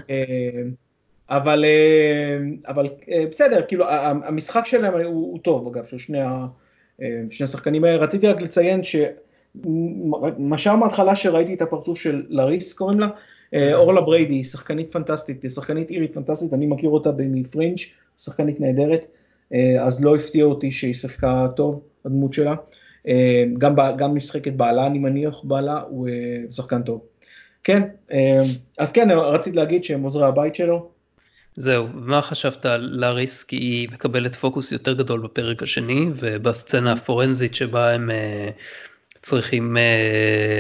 אה, 0.09 0.15
אבל, 1.29 1.65
אה, 1.65 2.38
אבל 2.67 2.88
בסדר, 3.29 3.61
כאילו 3.67 3.86
המשחק 3.89 4.65
שלהם 4.65 4.93
הוא, 4.93 5.03
הוא 5.03 5.39
טוב 5.39 5.67
אגב, 5.67 5.86
של 5.86 5.97
שני, 5.97 6.19
שני 7.31 7.43
השחקנים 7.43 7.84
האלה. 7.84 8.03
רציתי 8.03 8.27
רק 8.27 8.41
לציין 8.41 8.84
ש... 8.84 8.95
משל 10.38 10.73
מההתחלה 10.73 11.15
שראיתי 11.15 11.53
את 11.53 11.61
הפרצוף 11.61 11.97
של 11.97 12.23
לריס 12.29 12.73
קוראים 12.73 12.99
לה, 12.99 13.07
אורלה 13.73 14.01
בריידי, 14.01 14.43
שחקנית 14.43 14.91
פנטסטית, 14.91 15.45
שחקנית 15.49 15.89
אירית 15.89 16.13
פנטסטית, 16.13 16.53
אני 16.53 16.65
מכיר 16.65 16.89
אותה 16.89 17.09
מפרינג', 17.17 17.77
שחקנית 18.17 18.59
נהדרת, 18.59 19.05
אה, 19.53 19.83
אז 19.83 20.03
לא 20.03 20.15
הפתיע 20.15 20.45
אותי 20.45 20.71
שהיא 20.71 20.93
שיחקה 20.93 21.47
טוב, 21.55 21.81
הדמות 22.05 22.33
שלה. 22.33 22.55
אה, 23.07 23.43
גם, 23.57 23.75
גם 23.97 24.15
משחקת 24.15 24.53
בעלה, 24.53 24.87
אני 24.87 24.99
מניח, 24.99 25.35
בעלה 25.43 25.81
הוא 25.89 26.09
שחקן 26.51 26.81
טוב. 26.81 27.01
כן, 27.63 27.83
אז 28.77 28.91
כן, 28.91 29.11
רציתי 29.11 29.57
להגיד 29.57 29.83
שהם 29.83 30.03
עוזרי 30.03 30.25
הבית 30.27 30.55
שלו. 30.55 30.89
זהו, 31.55 31.87
מה 31.93 32.21
חשבת 32.21 32.65
על 32.65 32.89
לאריס? 32.93 33.43
כי 33.43 33.55
היא 33.55 33.89
מקבלת 33.91 34.35
פוקוס 34.35 34.71
יותר 34.71 34.93
גדול 34.93 35.19
בפרק 35.19 35.63
השני, 35.63 36.05
ובסצנה 36.15 36.93
הפורנזית 36.93 37.55
שבה 37.55 37.93
הם 37.93 38.09
צריכים 39.22 39.78
uh, 39.78 39.80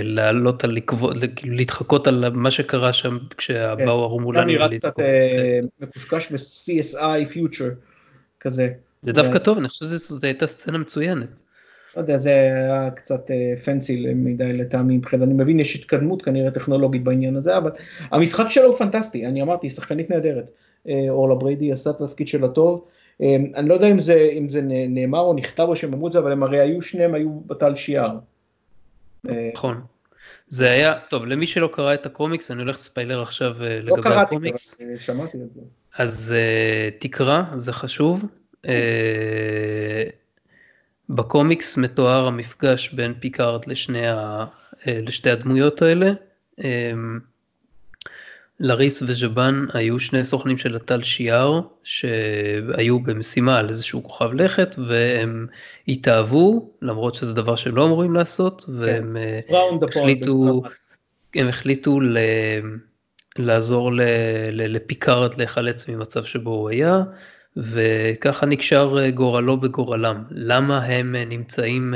לעלות 0.03 0.63
על 0.63 0.71
לקבוע, 0.71 1.13
כאילו 1.35 1.55
להתחקות 1.55 2.07
על 2.07 2.29
מה 2.29 2.51
שקרה 2.51 2.93
שם 2.93 3.17
כשבאו 3.37 3.77
כן. 3.77 3.87
הרומולנים. 3.87 4.57
נראה 4.57 4.77
קצת 4.77 4.99
uh, 4.99 5.03
מקושקש 5.81 6.31
ב-CSI 6.31 7.33
Future 7.33 7.73
כזה. 8.39 8.69
זה 9.01 9.13
דווקא 9.13 9.37
טוב, 9.37 9.57
אני 9.57 9.67
חושב 9.67 9.85
שזאת 9.85 10.23
הייתה 10.23 10.47
סצנה 10.47 10.77
מצוינת. 10.77 11.41
לא 11.95 12.01
יודע, 12.01 12.17
זה 12.17 12.29
היה 12.29 12.89
קצת 12.95 13.31
פנסי 13.63 14.13
מדי 14.13 14.53
לטעמי 14.53 14.97
מבחינת, 14.97 15.23
אני 15.23 15.33
מבין 15.33 15.59
יש 15.59 15.75
התקדמות 15.75 16.21
כנראה 16.21 16.51
טכנולוגית 16.51 17.03
בעניין 17.03 17.35
הזה, 17.35 17.57
אבל 17.57 17.71
המשחק 18.11 18.45
שלו 18.49 18.65
הוא 18.65 18.73
פנטסטי, 18.73 19.25
אני 19.25 19.41
אמרתי, 19.41 19.69
שחקנית 19.69 20.09
נהדרת. 20.09 20.45
אורלה 21.09 21.35
בריידי 21.35 21.71
עשה 21.71 21.89
את 21.89 22.01
התפקיד 22.01 22.27
שלה 22.27 22.47
טוב. 22.47 22.85
אני 23.55 23.69
לא 23.69 23.73
יודע 23.73 23.87
אם 23.87 23.99
זה, 23.99 24.29
אם 24.37 24.49
זה 24.49 24.61
נאמר 24.89 25.19
או 25.19 25.33
נכתב 25.33 25.65
או 25.67 25.75
שהם 25.75 25.93
אמרו 25.93 26.07
את 26.07 26.11
זה, 26.11 26.19
אבל 26.19 26.31
הם 26.31 26.43
הרי 26.43 26.59
היו, 26.59 26.81
שניהם 26.81 27.13
היו 27.13 27.39
בטל 27.45 27.75
שיער. 27.75 28.17
נכון. 29.53 29.81
זה 30.47 30.69
היה, 30.71 30.99
טוב, 30.99 31.25
למי 31.25 31.47
שלא 31.47 31.69
קרא 31.73 31.93
את 31.93 32.05
הקומיקס, 32.05 32.51
אני 32.51 32.61
הולך 32.61 32.75
לספיילר 32.75 33.21
עכשיו 33.21 33.53
לא 33.59 33.67
לגבי 33.67 34.01
קראתי, 34.01 34.35
הקומיקס. 34.35 34.77
לא 34.79 34.85
קראתי, 34.85 35.03
שמעתי 35.03 35.37
את 35.37 35.53
זה. 35.53 35.61
אז 35.97 36.35
uh, 36.35 36.99
תקרא, 36.99 37.43
זה 37.57 37.73
חשוב. 37.73 38.25
Uh, 38.65 38.69
בקומיקס 41.09 41.77
מתואר 41.77 42.27
המפגש 42.27 42.93
בין 42.93 43.13
פיקארד 43.19 43.67
לשני 43.67 44.07
ה, 44.07 44.45
uh, 44.73 44.77
לשתי 44.85 45.29
הדמויות 45.29 45.81
האלה. 45.81 46.11
Uh, 46.59 46.63
לריס 48.59 49.01
וז'בן 49.01 49.65
היו 49.73 49.99
שני 49.99 50.23
סוכנים 50.23 50.57
של 50.57 50.75
הטל 50.75 51.03
שיער 51.03 51.61
שהיו 51.83 52.99
במשימה 52.99 53.57
על 53.57 53.69
איזשהו 53.69 54.03
כוכב 54.03 54.33
לכת 54.33 54.75
והם 54.87 55.47
התאהבו 55.87 56.71
למרות 56.81 57.15
שזה 57.15 57.33
דבר 57.33 57.55
שהם 57.55 57.75
לא 57.75 57.85
אמורים 57.85 58.13
לעשות 58.13 58.63
כן. 58.65 58.71
והם 58.75 59.17
כן. 59.47 59.85
החליטו, 59.87 60.61
הם 61.35 61.47
החליטו 61.47 61.99
ל... 61.99 62.17
לעזור 63.37 63.93
ל... 63.93 64.01
ל... 64.51 64.75
לפיקארד 64.75 65.37
להיחלץ 65.37 65.89
ממצב 65.89 66.23
שבו 66.23 66.51
הוא 66.51 66.69
היה 66.69 67.03
וככה 67.57 68.45
נקשר 68.45 69.09
גורלו 69.09 69.57
בגורלם 69.57 70.23
למה 70.31 70.83
הם 70.83 71.15
נמצאים 71.15 71.93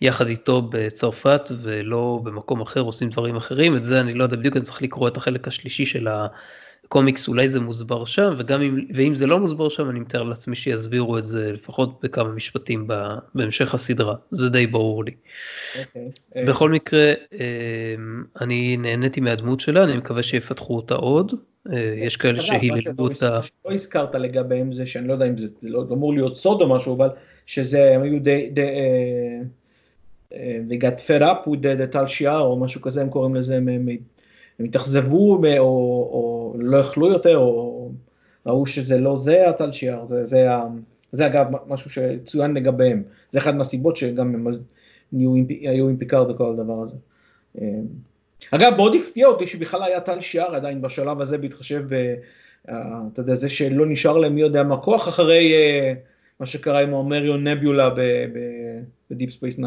יחד 0.00 0.26
איתו 0.26 0.62
בצרפת 0.70 1.50
ולא 1.62 2.20
במקום 2.22 2.60
אחר 2.60 2.80
עושים 2.80 3.08
דברים 3.08 3.36
אחרים, 3.36 3.76
את 3.76 3.84
זה 3.84 4.00
אני 4.00 4.14
לא 4.14 4.24
יודע 4.24 4.36
בדיוק, 4.36 4.56
אני 4.56 4.64
צריך 4.64 4.82
לקרוא 4.82 5.08
את 5.08 5.16
החלק 5.16 5.48
השלישי 5.48 5.86
של 5.86 6.08
הקומיקס, 6.08 7.28
אולי 7.28 7.48
זה 7.48 7.60
מוסבר 7.60 8.04
שם, 8.04 8.34
וגם 8.38 8.62
אם, 8.62 8.86
ואם 8.94 9.14
זה 9.14 9.26
לא 9.26 9.38
מוסבר 9.38 9.68
שם 9.68 9.90
אני 9.90 10.00
מתאר 10.00 10.22
לעצמי 10.22 10.56
שיסבירו 10.56 11.18
את 11.18 11.22
זה 11.22 11.52
לפחות 11.52 12.00
בכמה 12.02 12.28
משפטים 12.28 12.88
בהמשך 13.34 13.74
הסדרה, 13.74 14.14
זה 14.30 14.48
די 14.48 14.66
ברור 14.66 15.04
לי. 15.04 15.10
Okay. 15.10 15.78
אוקיי, 15.86 16.10
אה. 16.36 16.44
בכל 16.44 16.70
מקרה, 16.70 17.12
אה, 17.40 17.94
אני 18.40 18.76
נהניתי 18.76 19.20
מהדמות 19.20 19.60
שלה, 19.60 19.84
אני 19.84 19.96
מקווה 19.96 20.22
שיפתחו 20.22 20.76
אותה 20.76 20.94
עוד. 20.94 21.34
אה, 21.72 21.94
יש 21.96 22.16
כאלה 22.16 22.40
שהיללו 22.40 22.92
אותה. 22.98 23.40
שלא 23.42 23.72
הזכרת 23.72 24.14
לגביהם 24.14 24.72
זה 24.72 24.86
שאני 24.86 25.08
לא 25.08 25.12
יודע 25.12 25.26
אם 25.26 25.36
זה 25.36 25.48
לא 25.62 25.84
אמור 25.92 26.14
להיות 26.14 26.36
סוד 26.36 26.62
או 26.62 26.68
משהו, 26.68 26.96
אבל 26.96 27.08
שזה 27.46 27.98
היו 28.02 28.22
די, 28.22 28.48
די 28.52 28.66
they 30.32 30.76
got 30.76 31.00
fed 31.00 31.22
up 31.22 31.46
with 31.46 31.62
the, 31.62 31.86
טל 31.90 32.06
שיער 32.06 32.40
או 32.40 32.56
משהו 32.56 32.80
כזה 32.80 33.02
הם 33.02 33.10
קוראים 33.10 33.34
לזה, 33.34 33.56
הם, 33.56 33.68
הם, 33.68 33.88
התאכזבו 34.60 35.40
או, 35.58 35.64
או 36.12 36.54
לא 36.58 36.78
יכלו 36.78 37.08
יותר 37.08 37.36
או 37.38 37.90
ראו 38.46 38.66
שזה 38.66 38.98
לא 38.98 39.16
זה 39.16 39.48
הטל 39.48 39.72
שיער, 39.72 40.06
זה, 40.06 40.24
זה, 40.24 40.46
זה 41.12 41.26
אגב 41.26 41.46
משהו 41.66 41.90
שצוין 41.90 42.54
לגביהם, 42.54 43.02
זה 43.30 43.38
אחת 43.38 43.54
מהסיבות 43.54 43.96
שגם 43.96 44.34
הם 44.34 44.46
נהיו, 45.12 45.34
היו 45.60 45.88
עם 45.88 45.96
פיקארד 45.96 46.30
וכל 46.30 46.50
הדבר 46.50 46.82
הזה. 46.82 46.96
אגב 48.50 48.72
מאוד 48.76 48.94
הפתיע 48.94 49.26
אותי 49.26 49.46
שבכלל 49.46 49.82
היה 49.82 50.00
טל 50.00 50.20
שיער 50.20 50.54
עדיין 50.54 50.82
בשלב 50.82 51.20
הזה 51.20 51.38
בהתחשב 51.38 51.84
ב... 51.88 52.14
אתה 53.12 53.20
יודע, 53.20 53.34
זה 53.34 53.48
שלא 53.48 53.86
נשאר 53.86 54.16
להם 54.16 54.34
מי 54.34 54.40
יודע 54.40 54.62
מה 54.62 54.76
כוח 54.76 55.08
אחרי 55.08 55.54
מה 56.40 56.46
שקרה 56.46 56.80
עם 56.80 56.94
ה 56.94 57.01
Omarion 57.01 57.46
Nebula 57.46 57.90
ב 59.10 59.14
Deep 59.14 59.30
Space 59.30 59.54
9. 59.54 59.66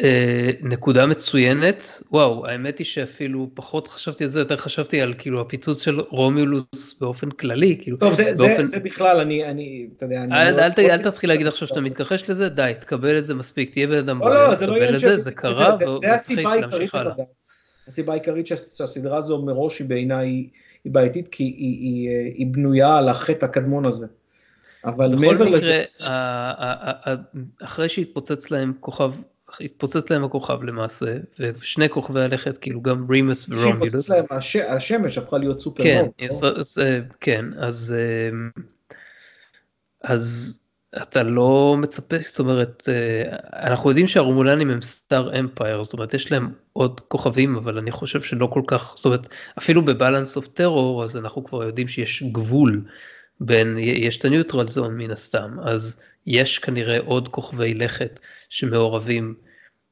אה, 0.00 0.50
נקודה 0.62 1.06
מצוינת, 1.06 2.02
וואו, 2.10 2.46
האמת 2.46 2.78
היא 2.78 2.84
שאפילו 2.84 3.50
פחות 3.54 3.88
חשבתי 3.88 4.24
על 4.24 4.30
זה, 4.30 4.40
יותר 4.40 4.56
חשבתי 4.56 5.00
על 5.00 5.14
כאילו 5.18 5.40
הפיצוץ 5.40 5.82
של 5.82 6.00
רומיולוס 6.00 6.98
באופן 7.00 7.30
כללי, 7.30 7.76
כאילו. 7.80 7.96
טוב, 7.96 8.14
זה, 8.14 8.24
באופן... 8.24 8.64
זה, 8.64 8.64
זה 8.64 8.80
בכלל, 8.80 9.20
אני, 9.20 9.44
אני, 9.44 9.88
אתה 9.96 10.04
יודע, 10.04 10.22
אני... 10.22 10.34
אל, 10.34 10.56
לא... 10.56 10.60
אל, 10.60 10.90
אל 10.90 10.98
תתחיל 10.98 11.30
להגיד 11.30 11.46
עכשיו 11.46 11.68
שאתה 11.68 11.80
מתכחש 11.80 12.30
לזה, 12.30 12.48
די, 12.48 12.72
תקבל 12.80 13.18
את 13.18 13.24
זה 13.24 13.34
מספיק, 13.34 13.70
תהיה 13.72 13.86
בן 13.86 13.98
אדם 13.98 14.20
לא, 14.20 14.48
לא, 14.48 14.54
זה 14.54 14.66
לא 14.66 14.94
את 14.94 15.00
זה, 15.00 15.18
זה 15.18 15.32
קרה, 15.32 15.74
זה 15.74 15.84
הסיבה 16.14 16.52
העיקרית, 16.52 16.90
הסיבה 17.88 18.12
העיקרית 18.12 18.46
שהסדרה 18.46 19.18
הזו 19.18 19.42
מראש 19.42 19.78
היא 19.78 19.88
בעיניי 19.88 20.46
היא 20.84 20.92
בעייתית, 20.92 21.28
כי 21.28 21.44
היא, 21.44 21.78
היא, 21.80 22.08
היא 22.34 22.46
בנויה 22.46 22.96
על 22.96 23.08
החטא 23.08 23.44
הקדמון 23.44 23.86
הזה. 23.86 24.06
אבל 24.84 25.14
מעבר 25.20 25.44
לזה... 25.44 25.84
בכל 25.94 26.04
מקרה, 26.04 27.14
אחרי 27.62 27.88
שהתפוצץ 27.88 28.50
להם 28.50 28.72
כוכב 28.80 29.12
התפוצץ 29.60 30.10
להם 30.10 30.24
הכוכב 30.24 30.62
למעשה, 30.62 31.16
ושני 31.38 31.88
כוכבי 31.88 32.20
הלכת, 32.20 32.58
כאילו 32.58 32.82
גם 32.82 33.06
רימוס 33.10 33.48
להם 33.48 34.24
הש... 34.30 34.56
השמש 34.56 35.18
הפכה 35.18 35.38
להיות 35.38 35.60
סופר 35.60 35.82
כן, 35.82 36.06
אז, 36.56 36.80
כן, 37.20 37.44
אז, 37.58 37.94
אה, 37.98 38.60
אז 40.04 40.58
אתה 41.02 41.22
לא 41.22 41.76
מצפה, 41.78 42.16
זאת 42.26 42.40
אומרת, 42.40 42.88
אה, 42.88 43.36
אנחנו 43.68 43.90
יודעים 43.90 44.06
שהרומולנים 44.06 44.70
הם 44.70 44.82
Star 44.82 45.38
Empire, 45.38 45.84
זאת 45.84 45.92
אומרת, 45.92 46.14
יש 46.14 46.32
להם 46.32 46.52
עוד 46.72 47.00
כוכבים, 47.00 47.56
אבל 47.56 47.78
אני 47.78 47.90
חושב 47.90 48.22
שלא 48.22 48.46
כל 48.46 48.62
כך, 48.66 48.94
זאת 48.96 49.04
אומרת, 49.04 49.28
אפילו 49.58 49.84
ב 49.84 49.91
Balance 49.91 50.36
of 50.36 50.46
Terror, 50.46 51.04
אז 51.04 51.16
אנחנו 51.16 51.44
כבר 51.44 51.62
יודעים 51.64 51.88
שיש 51.88 52.22
גבול 52.22 52.84
בין, 53.40 53.76
יש 53.78 54.18
את 54.18 54.24
ה 54.24 54.30
Neutral 54.30 54.68
Zone 54.68 54.96
מן 54.96 55.10
הסתם, 55.10 55.56
אז 55.62 56.00
יש 56.26 56.58
כנראה 56.58 56.98
עוד 57.04 57.28
כוכבי 57.28 57.74
לכת 57.74 58.20
שמעורבים 58.48 59.34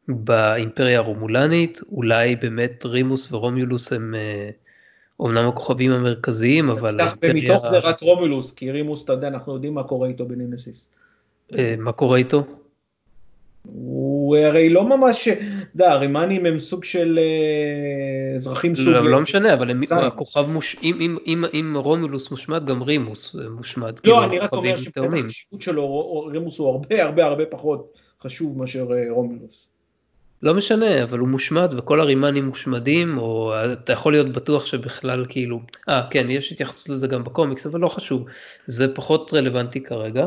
באימפריה 0.09 0.99
הרומולנית, 0.99 1.81
אולי 1.93 2.37
באמת 2.37 2.87
רימוס 2.87 3.33
ורומיולוס 3.33 3.93
הם 3.93 4.14
אומנם 5.20 5.49
הכוכבים 5.49 5.93
המרכזיים, 5.93 6.70
אבל... 6.70 6.97
ומתוך 7.22 7.68
זה 7.68 7.78
רק 7.78 8.01
רומיולוס, 8.01 8.55
כי 8.55 8.70
רימוס, 8.70 9.05
אתה 9.05 9.12
יודע, 9.12 9.28
אנחנו 9.28 9.55
יודעים 9.55 9.74
מה 9.74 9.83
קורה 9.83 10.09
איתו 10.09 10.26
בנינסיס. 10.26 10.93
אה, 11.59 11.74
מה 11.78 11.93
קורה 11.93 12.18
איתו? 12.18 12.45
הוא 13.63 14.37
הרי 14.37 14.69
לא 14.69 14.85
ממש, 14.85 15.29
אתה 15.29 15.41
יודע, 15.75 15.93
הרימנים 15.93 16.47
הם 16.47 16.59
סוג 16.59 16.85
של 16.85 17.19
אה, 17.19 18.37
אזרחים 18.37 18.75
סוג... 18.75 18.89
לא, 18.89 19.11
לא 19.11 19.21
משנה, 19.21 19.55
אבל 19.55 19.71
הם, 19.71 19.81
הכוכב 19.91 20.47
מוש... 20.49 20.77
אם, 20.83 20.97
אם, 21.01 21.17
אם, 21.27 21.45
אם 21.55 21.77
רומולוס 21.77 22.31
מושמד, 22.31 22.65
גם 22.65 22.83
רימוס 22.83 23.37
מושמד. 23.51 23.93
לא, 23.99 24.03
כאילו, 24.03 24.25
אני 24.25 24.39
רק 24.39 24.53
אומר 24.53 24.81
שמבחינת 24.81 25.25
החשיבות 25.25 25.63
שלו, 25.63 26.27
רימוס 26.33 26.59
הוא 26.59 26.69
הרבה 26.69 27.05
הרבה 27.05 27.25
הרבה 27.25 27.47
פחות 27.47 27.91
חשוב 28.23 28.59
מאשר 28.59 28.93
אה, 28.93 29.05
רומולוס. 29.11 29.73
לא 30.43 30.55
משנה, 30.55 31.03
אבל 31.03 31.19
הוא 31.19 31.29
מושמד 31.29 31.75
וכל 31.79 32.01
הרימנים 32.01 32.45
מושמדים, 32.45 33.19
או 33.19 33.53
אתה 33.73 33.93
יכול 33.93 34.13
להיות 34.13 34.29
בטוח 34.29 34.67
שבכלל 34.67 35.27
כאילו, 35.29 35.61
אה 35.89 36.03
כן, 36.11 36.31
יש 36.31 36.53
התייחסות 36.53 36.89
לזה 36.89 37.07
גם 37.07 37.25
בקומיקס, 37.25 37.67
אבל 37.67 37.81
לא 37.81 37.89
חשוב, 37.89 38.25
זה 38.67 38.95
פחות 38.95 39.35
רלוונטי 39.35 39.81
כרגע. 39.81 40.27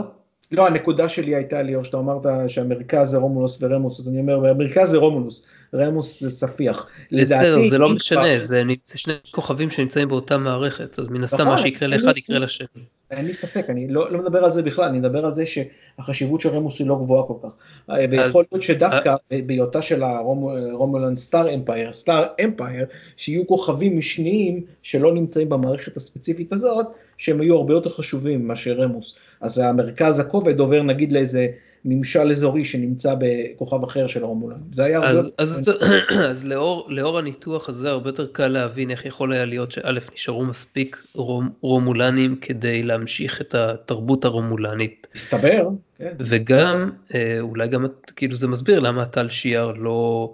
לא, 0.53 0.67
הנקודה 0.67 1.09
שלי 1.09 1.35
הייתה 1.35 1.61
לי, 1.61 1.75
או 1.75 1.85
שאתה 1.85 1.97
אמרת 1.97 2.25
שהמרכז 2.47 3.09
זה 3.09 3.17
רומולוס 3.17 3.57
ורמוס, 3.61 3.99
אז 3.99 4.09
אני 4.09 4.19
אומר, 4.19 4.49
המרכז 4.49 4.89
זה 4.89 4.97
רומולוס, 4.97 5.45
רמוס 5.73 6.21
זה 6.21 6.29
ספיח. 6.29 6.87
בסדר, 7.11 7.61
זה 7.69 7.77
לא 7.77 7.89
משנה, 7.89 8.39
זה 8.39 8.63
שני 8.95 9.13
כוכבים 9.31 9.69
שנמצאים 9.69 10.07
באותה 10.07 10.37
מערכת, 10.37 10.99
אז 10.99 11.09
מן 11.09 11.23
הסתם 11.23 11.45
מה 11.45 11.53
נכון, 11.53 11.57
שיקרה 11.57 11.87
לאחד 11.87 12.17
יקרה 12.17 12.39
לשני. 12.39 12.67
אין 13.11 13.25
לי 13.25 13.33
ספק, 13.33 13.65
אני 13.69 13.87
לא, 13.87 14.11
לא 14.11 14.19
מדבר 14.19 14.45
על 14.45 14.51
זה 14.51 14.61
בכלל, 14.61 14.85
אני 14.85 14.99
מדבר 14.99 15.25
על 15.25 15.33
זה 15.33 15.43
שהחשיבות 15.45 16.41
של 16.41 16.49
רמוס 16.49 16.79
היא 16.79 16.87
לא 16.87 16.95
גבוהה 16.95 17.27
כל 17.27 17.33
כך. 17.43 17.49
אה, 17.89 18.05
ויכול 18.11 18.45
להיות 18.51 18.63
שדווקא 18.63 19.15
אה- 19.31 19.39
בהיותה 19.45 19.81
של 19.81 20.03
הרומולן 20.03 21.15
סטאר 21.15 21.53
אמפייר, 21.53 21.93
סטאר 21.93 22.25
אמפייר, 22.43 22.85
שיהיו 23.17 23.47
כוכבים 23.47 23.97
משניים 23.97 24.61
שלא 24.83 25.13
נמצאים 25.13 25.49
במערכת 25.49 25.97
הספציפית 25.97 26.53
הזאת, 26.53 26.85
שהם 27.17 27.41
היו 27.41 27.55
הרבה 27.55 27.73
יותר 27.73 27.89
חשובים 27.89 28.47
מאשר 28.47 28.73
רמוס. 28.73 29.15
אז 29.41 29.57
המרכז 29.57 30.19
הכובד 30.19 30.59
עובר 30.59 30.83
נגיד 30.83 31.11
לאיזה 31.11 31.47
ממשל 31.85 32.31
אזורי 32.31 32.65
שנמצא 32.65 33.15
בכוכב 33.19 33.83
אחר 33.83 34.07
של 34.07 34.23
הרומולן. 34.23 34.57
זה 34.71 34.83
היה... 34.83 35.03
אז, 35.03 35.31
אז, 35.37 35.71
אז 36.31 36.45
לאור, 36.45 36.87
לאור 36.89 37.19
הניתוח 37.19 37.69
הזה 37.69 37.89
הרבה 37.89 38.09
יותר 38.09 38.27
קל 38.31 38.47
להבין 38.47 38.91
איך 38.91 39.05
יכול 39.05 39.33
היה 39.33 39.45
להיות 39.45 39.71
שא' 39.71 39.91
נשארו 40.13 40.45
מספיק 40.45 41.03
רום, 41.13 41.49
רומולנים 41.61 42.35
כדי 42.35 42.83
להמשיך 42.83 43.41
את 43.41 43.55
התרבות 43.55 44.25
הרומולנית. 44.25 45.07
מסתבר, 45.15 45.69
כן. 45.97 46.13
וגם, 46.19 46.89
אה, 47.15 47.37
אולי 47.39 47.67
גם, 47.67 47.85
כאילו 48.15 48.35
זה 48.35 48.47
מסביר 48.47 48.79
למה 48.79 49.05
טל 49.05 49.29
שיער 49.29 49.71
לא... 49.71 50.33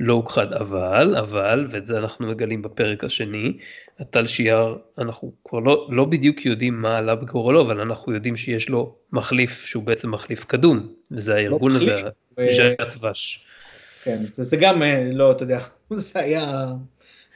לא 0.00 0.12
הוכחד, 0.12 0.52
אבל, 0.52 1.16
אבל, 1.16 1.66
ואת 1.70 1.86
זה 1.86 1.98
אנחנו 1.98 2.26
מגלים 2.26 2.62
בפרק 2.62 3.04
השני, 3.04 3.58
הטל 3.98 4.26
שיער, 4.26 4.76
אנחנו 4.98 5.32
כבר 5.48 5.58
לא, 5.58 5.88
לא 5.90 6.04
בדיוק 6.04 6.46
יודעים 6.46 6.82
מה 6.82 6.96
עלה 6.96 7.14
בגורלו, 7.14 7.62
אבל 7.62 7.80
אנחנו 7.80 8.12
יודעים 8.14 8.36
שיש 8.36 8.68
לו 8.68 8.94
מחליף 9.12 9.66
שהוא 9.66 9.82
בעצם 9.82 10.10
מחליף 10.10 10.44
קדום, 10.44 10.88
וזה 11.10 11.32
לא 11.32 11.36
הארגון 11.36 11.76
הזה, 11.76 12.02
ז'אט 12.50 12.96
דבש. 12.96 13.46
כן, 14.04 14.18
זה 14.36 14.56
גם, 14.56 14.82
אה, 14.82 15.10
לא, 15.12 15.32
אתה 15.32 15.42
יודע, 15.42 15.60
זה 15.96 16.20
היה... 16.20 16.66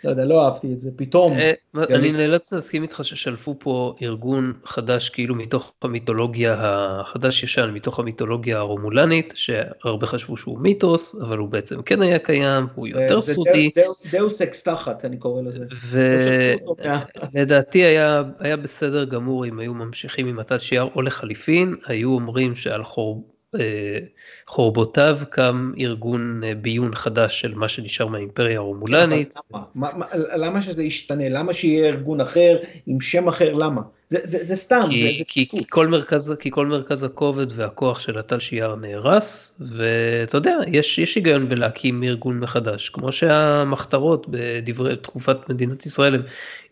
לא 0.05 0.11
יודע, 0.11 0.25
לא 0.25 0.45
אהבתי 0.45 0.73
את 0.73 0.81
זה, 0.81 0.91
פתאום. 0.97 1.33
אה, 1.33 1.53
אני 1.75 2.13
נאלץ 2.13 2.53
להסכים 2.53 2.83
איתך 2.83 3.01
ששלפו 3.05 3.57
פה 3.59 3.95
ארגון 4.03 4.53
חדש 4.65 5.09
כאילו 5.09 5.35
מתוך 5.35 5.73
המיתולוגיה 5.83 6.57
החדש 6.59 7.43
ישן, 7.43 7.71
מתוך 7.71 7.99
המיתולוגיה 7.99 8.59
הרומולנית, 8.59 9.33
שהרבה 9.37 10.07
חשבו 10.07 10.37
שהוא 10.37 10.59
מיתוס, 10.59 11.15
אבל 11.15 11.39
הוא 11.39 11.49
בעצם 11.49 11.83
כן 11.83 12.03
היה 12.03 12.19
קיים, 12.19 12.67
הוא 12.75 12.87
יותר 12.87 13.21
סודי. 13.21 13.71
דאוס 14.13 14.43
אקס 14.43 14.63
תחת, 14.63 15.05
אני 15.05 15.17
קורא 15.17 15.43
לזה. 15.43 15.65
ולדעתי 17.33 17.85
היה, 17.85 18.23
היה 18.39 18.57
בסדר 18.57 19.05
גמור 19.05 19.47
אם 19.47 19.59
היו 19.59 19.75
ממשיכים 19.75 20.27
עם 20.27 20.39
הטל 20.39 20.59
שיער, 20.59 20.89
או 20.95 21.03
לחליפין, 21.03 21.75
היו 21.87 22.11
אומרים 22.11 22.57
שעל 22.57 22.83
חור... 22.83 23.40
אה, 23.55 23.99
חורבותיו 24.47 25.19
קם 25.31 25.73
ארגון 25.79 26.45
אה, 26.45 26.55
ביון 26.55 26.95
חדש 26.95 27.41
של 27.41 27.55
מה 27.55 27.69
שנשאר 27.69 28.07
מהאימפריה 28.07 28.59
הרומולנית. 28.59 29.35
למה? 29.75 30.07
למה 30.37 30.63
שזה 30.63 30.83
ישתנה? 30.83 31.29
למה 31.29 31.55
שיהיה 31.55 31.89
ארגון 31.89 32.21
אחר 32.21 32.59
עם 32.87 33.01
שם 33.01 33.29
אחר? 33.29 33.53
למה? 33.53 33.83
זה, 34.11 34.19
זה, 34.25 34.45
זה 34.45 34.57
סתם, 34.57 34.81
כי, 34.91 35.01
זה, 35.01 35.19
זה 35.19 35.25
כי, 35.27 35.49
כי, 35.49 35.65
כל 35.69 35.87
מרכז, 35.87 36.35
כי 36.41 36.51
כל 36.51 36.67
מרכז 36.67 37.05
הכובד 37.05 37.47
והכוח 37.51 37.99
של 37.99 38.19
הטל 38.19 38.39
שיער 38.39 38.77
נהרס, 38.77 39.61
ואתה 39.61 40.37
יודע, 40.37 40.57
יש, 40.69 40.99
יש 40.99 41.15
היגיון 41.15 41.49
בלהקים 41.49 42.03
ארגון 42.03 42.41
מחדש, 42.41 42.89
כמו 42.89 43.13
שהמחתרות 43.13 44.27
בדברי 44.31 44.97
תקופת 44.97 45.49
מדינת 45.49 45.87
ישראל 45.87 46.15
הם 46.15 46.23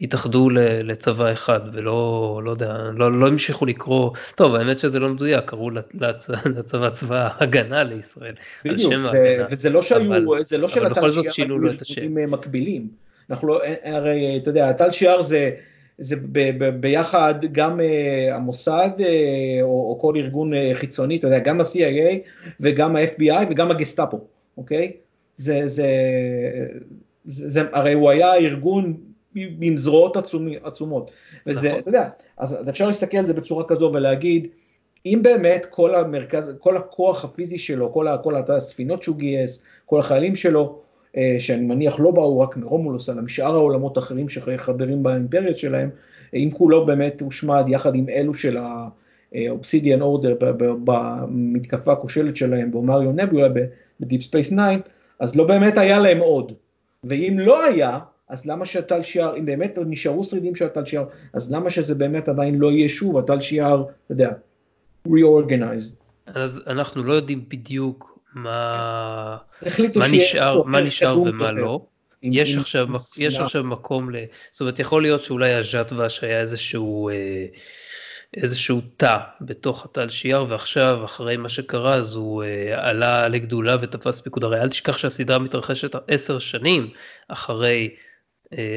התאחדו 0.00 0.50
לצבא 0.84 1.32
אחד, 1.32 1.60
ולא, 1.72 2.40
לא 2.44 2.50
יודע, 2.50 2.76
לא, 2.94 3.20
לא 3.20 3.28
המשיכו 3.28 3.66
לקרוא, 3.66 4.10
טוב, 4.34 4.54
האמת 4.54 4.78
שזה 4.78 4.98
לא 4.98 5.08
מדויק, 5.08 5.44
קראו 5.44 5.70
לצ, 5.70 6.30
לצבא 6.56 6.90
צבא 6.90 7.28
הגנה 7.38 7.84
לישראל. 7.84 8.34
בדיוק, 8.64 8.94
זה, 9.10 9.44
וזה 9.50 9.70
לא 9.70 9.82
שהיו, 9.82 10.16
אבל, 10.16 10.44
זה 10.44 10.58
לא 10.58 10.68
שלטל 10.68 11.10
שיער 11.10 11.48
היו 11.48 11.54
ארגונים 11.54 12.30
מקבילים. 12.30 12.88
אנחנו 13.30 13.48
לא, 13.48 13.60
הרי, 13.84 14.38
אתה 14.42 14.50
יודע, 14.50 14.68
הטל 14.68 14.90
שיער 14.90 15.22
זה... 15.22 15.50
זה 15.98 16.16
ב, 16.32 16.64
ב, 16.64 16.80
ביחד 16.80 17.34
גם 17.52 17.80
uh, 17.80 18.34
המוסד 18.34 18.90
uh, 18.98 19.02
או, 19.62 19.90
או 19.90 19.98
כל 20.00 20.14
ארגון 20.16 20.52
uh, 20.54 20.56
חיצוני, 20.74 21.16
אתה 21.16 21.26
יודע, 21.26 21.38
גם 21.38 21.60
ה-CIA 21.60 22.18
וגם 22.60 22.96
ה-FBI 22.96 23.46
וגם 23.50 23.70
הגסטאפו, 23.70 24.20
אוקיי? 24.56 24.92
זה, 25.36 25.62
זה, 25.66 25.88
זה, 27.24 27.48
זה, 27.48 27.62
הרי 27.72 27.92
הוא 27.92 28.10
היה 28.10 28.34
ארגון 28.34 28.94
עם 29.34 29.76
זרועות 29.76 30.16
עצומי, 30.16 30.56
עצומות, 30.62 31.10
וזה, 31.46 31.68
נכון. 31.68 31.80
אתה 31.80 31.88
יודע, 31.88 32.08
אז 32.36 32.68
אפשר 32.68 32.86
להסתכל 32.86 33.16
על 33.16 33.26
זה 33.26 33.34
בצורה 33.34 33.64
כזו 33.68 33.90
ולהגיד, 33.94 34.48
אם 35.06 35.20
באמת 35.22 35.66
כל 35.70 35.94
המרכז, 35.94 36.52
כל 36.58 36.76
הכוח 36.76 37.24
הפיזי 37.24 37.58
שלו, 37.58 37.92
כל, 37.92 38.06
כל 38.22 38.34
הספינות 38.48 39.02
שהוא 39.02 39.16
גייס, 39.16 39.64
כל 39.86 40.00
החיילים 40.00 40.36
שלו, 40.36 40.80
שאני 41.38 41.64
מניח 41.66 42.00
לא 42.00 42.10
באו 42.10 42.40
רק 42.40 42.56
מרומולוס, 42.56 43.08
אלא 43.08 43.22
משאר 43.22 43.54
העולמות 43.54 43.96
האחרים 43.96 44.28
שחברים 44.28 45.02
באימפריות 45.02 45.58
שלהם, 45.58 45.90
אם 46.34 46.50
כולו 46.52 46.86
באמת 46.86 47.20
הושמד 47.20 47.64
יחד 47.68 47.94
עם 47.94 48.08
אלו 48.08 48.34
של 48.34 48.58
האובסידיאן 49.34 50.00
אורדר 50.00 50.36
במתקפה 50.60 51.92
הכושלת 51.92 52.36
שלהם 52.36 52.70
באומריו 52.70 53.12
נבולה 53.12 53.48
ב 54.00 54.05
Deep 54.05 54.22
Space 54.22 54.52
9, 54.52 54.62
אז 55.20 55.36
לא 55.36 55.46
באמת 55.46 55.78
היה 55.78 55.98
להם 55.98 56.18
עוד. 56.18 56.52
ואם 57.04 57.36
לא 57.38 57.64
היה, 57.64 57.98
אז 58.28 58.46
למה 58.46 58.66
שהטל 58.66 59.02
שיער, 59.02 59.36
אם 59.36 59.46
באמת 59.46 59.78
נשארו 59.86 60.24
שרידים 60.24 60.54
של 60.54 60.66
הטל 60.66 60.84
שיער, 60.84 61.04
אז 61.32 61.52
למה 61.52 61.70
שזה 61.70 61.94
באמת 61.94 62.28
עדיין 62.28 62.54
לא 62.54 62.72
יהיה 62.72 62.88
שוב 62.88 63.18
הטל 63.18 63.40
שיער, 63.40 63.82
אתה 63.82 64.12
יודע, 64.12 64.30
reorganized. 65.08 65.94
אז 66.26 66.62
אנחנו 66.66 67.04
לא 67.04 67.12
יודעים 67.12 67.44
בדיוק 67.48 68.17
מה, 68.42 69.36
מה 69.94 70.08
נשאר, 70.08 70.62
מה 70.62 70.80
נשאר 70.80 71.20
ומה 71.20 71.52
לא. 71.52 71.86
יש, 72.22 72.56
עכשיו, 72.56 72.86
יש 73.18 73.40
עכשיו 73.40 73.64
מקום 73.64 74.10
ל... 74.10 74.16
זאת 74.50 74.60
אומרת, 74.60 74.78
יכול 74.78 75.02
להיות 75.02 75.24
שאולי 75.24 75.54
הז'אט 75.54 75.84
ואש 75.84 76.08
שהיה 76.08 76.40
איזשהו, 76.40 77.08
אה, 77.08 77.14
איזשהו 78.36 78.80
תא 78.96 79.16
בתוך 79.40 79.84
הטל 79.84 80.08
שיער, 80.08 80.44
ועכשיו, 80.48 81.04
אחרי 81.04 81.36
מה 81.36 81.48
שקרה, 81.48 81.94
אז 81.94 82.14
הוא 82.14 82.42
אה, 82.42 82.88
עלה 82.88 83.28
לגדולה 83.28 83.76
ותפס 83.80 84.20
פיקוד. 84.20 84.44
הרי 84.44 84.60
אל 84.60 84.68
תשכח 84.68 84.96
שהסדרה 84.96 85.38
מתרחשת 85.38 85.96
עשר 86.08 86.38
שנים 86.38 86.90
אחרי 87.28 87.94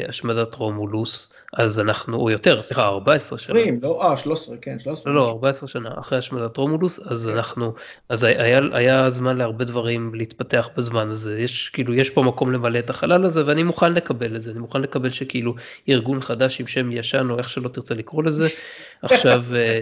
השמדת 0.07 0.55
רומולוס, 0.55 1.34
אז 1.53 1.80
אנחנו, 1.80 2.17
או 2.17 2.30
יותר, 2.30 2.63
סליחה, 2.63 2.86
14 2.86 3.39
שנה. 3.39 3.59
20, 3.59 3.80
לא, 3.82 4.11
אה, 4.11 4.17
13, 4.17 4.57
כן, 4.57 4.80
13. 4.80 5.13
לא, 5.13 5.19
לא, 5.19 5.30
14 5.30 5.69
שנה 5.69 5.89
אחרי 5.99 6.17
השמדת 6.17 6.57
רומולוס, 6.57 6.99
אז 6.99 7.26
כן. 7.26 7.36
אנחנו, 7.36 7.74
אז 8.09 8.24
היה, 8.24 8.61
היה 8.72 9.09
זמן 9.09 9.38
להרבה 9.38 9.65
דברים 9.65 10.15
להתפתח 10.15 10.69
בזמן 10.78 11.09
הזה, 11.09 11.39
יש, 11.39 11.69
כאילו, 11.69 11.93
יש 11.93 12.09
פה 12.09 12.24
מקום 12.24 12.51
למלא 12.51 12.80
את 12.80 12.89
החלל 12.89 13.26
הזה, 13.26 13.45
ואני 13.45 13.63
מוכן 13.63 13.93
לקבל 13.93 14.36
את 14.36 14.41
זה, 14.41 14.51
אני 14.51 14.59
מוכן 14.59 14.82
לקבל 14.82 15.09
שכאילו 15.09 15.55
ארגון 15.89 16.22
חדש 16.22 16.59
עם 16.59 16.67
שם 16.67 16.91
ישן, 16.91 17.28
או 17.30 17.38
איך 17.38 17.49
שלא 17.49 17.69
תרצה 17.69 17.93
לקרוא 17.93 18.24
לזה, 18.24 18.47
עכשיו 19.01 19.43
אה, 19.55 19.80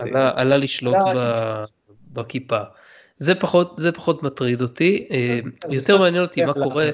עלה, 0.00 0.32
עלה 0.34 0.56
לשלוט 0.56 0.96
ב, 1.16 1.64
בכיפה. 2.12 2.60
זה 3.18 3.34
פחות, 3.34 3.74
זה 3.76 3.92
פחות 3.92 4.22
מטריד 4.22 4.62
אותי, 4.62 5.08
אה, 5.10 5.38
יותר 5.70 5.98
מעניין 5.98 6.22
אותי 6.22 6.44
מה 6.44 6.52
קורה. 6.52 6.90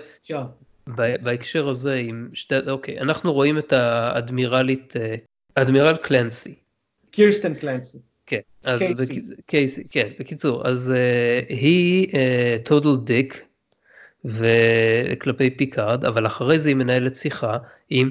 בהקשר 0.86 1.68
הזה 1.68 1.94
עם 1.94 2.28
שתי, 2.34 2.54
אוקיי, 2.70 3.00
אנחנו 3.00 3.32
רואים 3.32 3.58
את 3.58 3.72
האדמירלית, 3.72 4.96
אה, 4.96 5.14
אדמירל 5.54 5.96
קלנסי. 5.96 6.54
קירסטן 7.10 7.54
קלנסי. 7.54 7.98
כן, 8.26 8.40
אז 8.64 8.80
קייסי. 8.80 9.32
קייסי, 9.46 9.84
כן, 9.90 10.08
בקיצור, 10.18 10.68
אז 10.68 10.92
uh, 10.92 11.52
היא 11.52 12.08
total 12.64 12.88
uh, 12.88 12.96
dick 12.96 13.44
כלפי 14.24 15.50
פיקארד, 15.50 16.04
אבל 16.04 16.26
אחרי 16.26 16.58
זה 16.58 16.68
היא 16.68 16.76
מנהלת 16.76 17.16
שיחה 17.16 17.56
עם 17.90 18.10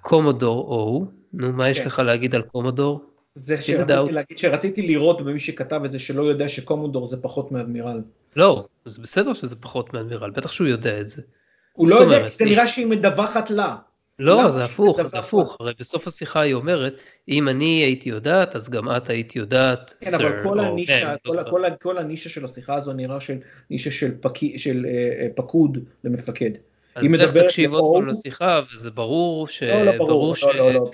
קומודור 0.00 0.64
uh, 0.64 0.70
או, 0.70 1.06
נו 1.32 1.52
מה 1.52 1.64
כן. 1.64 1.70
יש 1.70 1.80
לך 1.80 1.98
להגיד 1.98 2.34
על 2.34 2.42
קומודור? 2.42 3.15
זה 3.36 3.62
שרציתי 3.62 4.12
להגיד 4.12 4.38
שרציתי 4.38 4.82
לראות 4.82 5.24
במי 5.24 5.40
שכתב 5.40 5.80
את 5.84 5.92
זה 5.92 5.98
שלא 5.98 6.22
יודע 6.22 6.48
שקומודור 6.48 7.06
זה 7.06 7.16
פחות 7.16 7.52
מאדמירל. 7.52 8.00
לא, 8.36 8.66
זה 8.84 9.02
בסדר 9.02 9.32
שזה 9.32 9.56
פחות 9.56 9.94
מאדמירל, 9.94 10.30
בטח 10.30 10.52
שהוא 10.52 10.66
יודע 10.66 11.00
את 11.00 11.08
זה. 11.08 11.22
הוא 11.72 11.90
לא 11.90 11.96
יודע, 11.96 12.28
כי 12.28 12.28
זה 12.28 12.44
נראה 12.44 12.68
שהיא 12.68 12.86
מדווחת 12.86 13.50
לה. 13.50 13.76
לא, 14.18 14.50
זה 14.50 14.64
הפוך, 14.64 15.02
זה 15.02 15.18
הפוך, 15.18 15.56
הרי 15.60 15.72
בסוף 15.78 16.06
השיחה 16.06 16.40
היא 16.40 16.54
אומרת, 16.54 16.94
אם 17.28 17.48
אני 17.48 17.82
הייתי 17.84 18.08
יודעת, 18.08 18.56
אז 18.56 18.68
גם 18.68 18.96
את 18.96 19.10
היית 19.10 19.36
יודעת, 19.36 19.94
כן, 20.00 20.14
אבל 20.14 20.42
כל 20.42 20.60
הנישה, 20.60 21.14
כל 21.82 21.98
הנישה 21.98 22.28
של 22.28 22.44
השיחה 22.44 22.74
הזו 22.74 22.92
נראה 22.92 23.20
של 23.20 23.36
נישה 23.70 23.90
של 23.90 24.86
אה, 24.86 25.22
אה, 25.22 25.28
פקוד 25.34 25.78
למפקד. 26.04 26.50
אז 26.94 27.12
לך 27.12 27.32
תקשיב 27.36 27.74
עוד 27.74 28.02
פעם 28.02 28.08
לשיחה, 28.08 28.60
וזה 28.74 28.90
ברור 28.90 29.48
ש... 29.48 29.62
לא, 29.62 29.84
לא 29.84 29.92
ברור, 29.92 30.34
לא, 30.42 30.54
לא, 30.54 30.72
לא. 30.72 30.90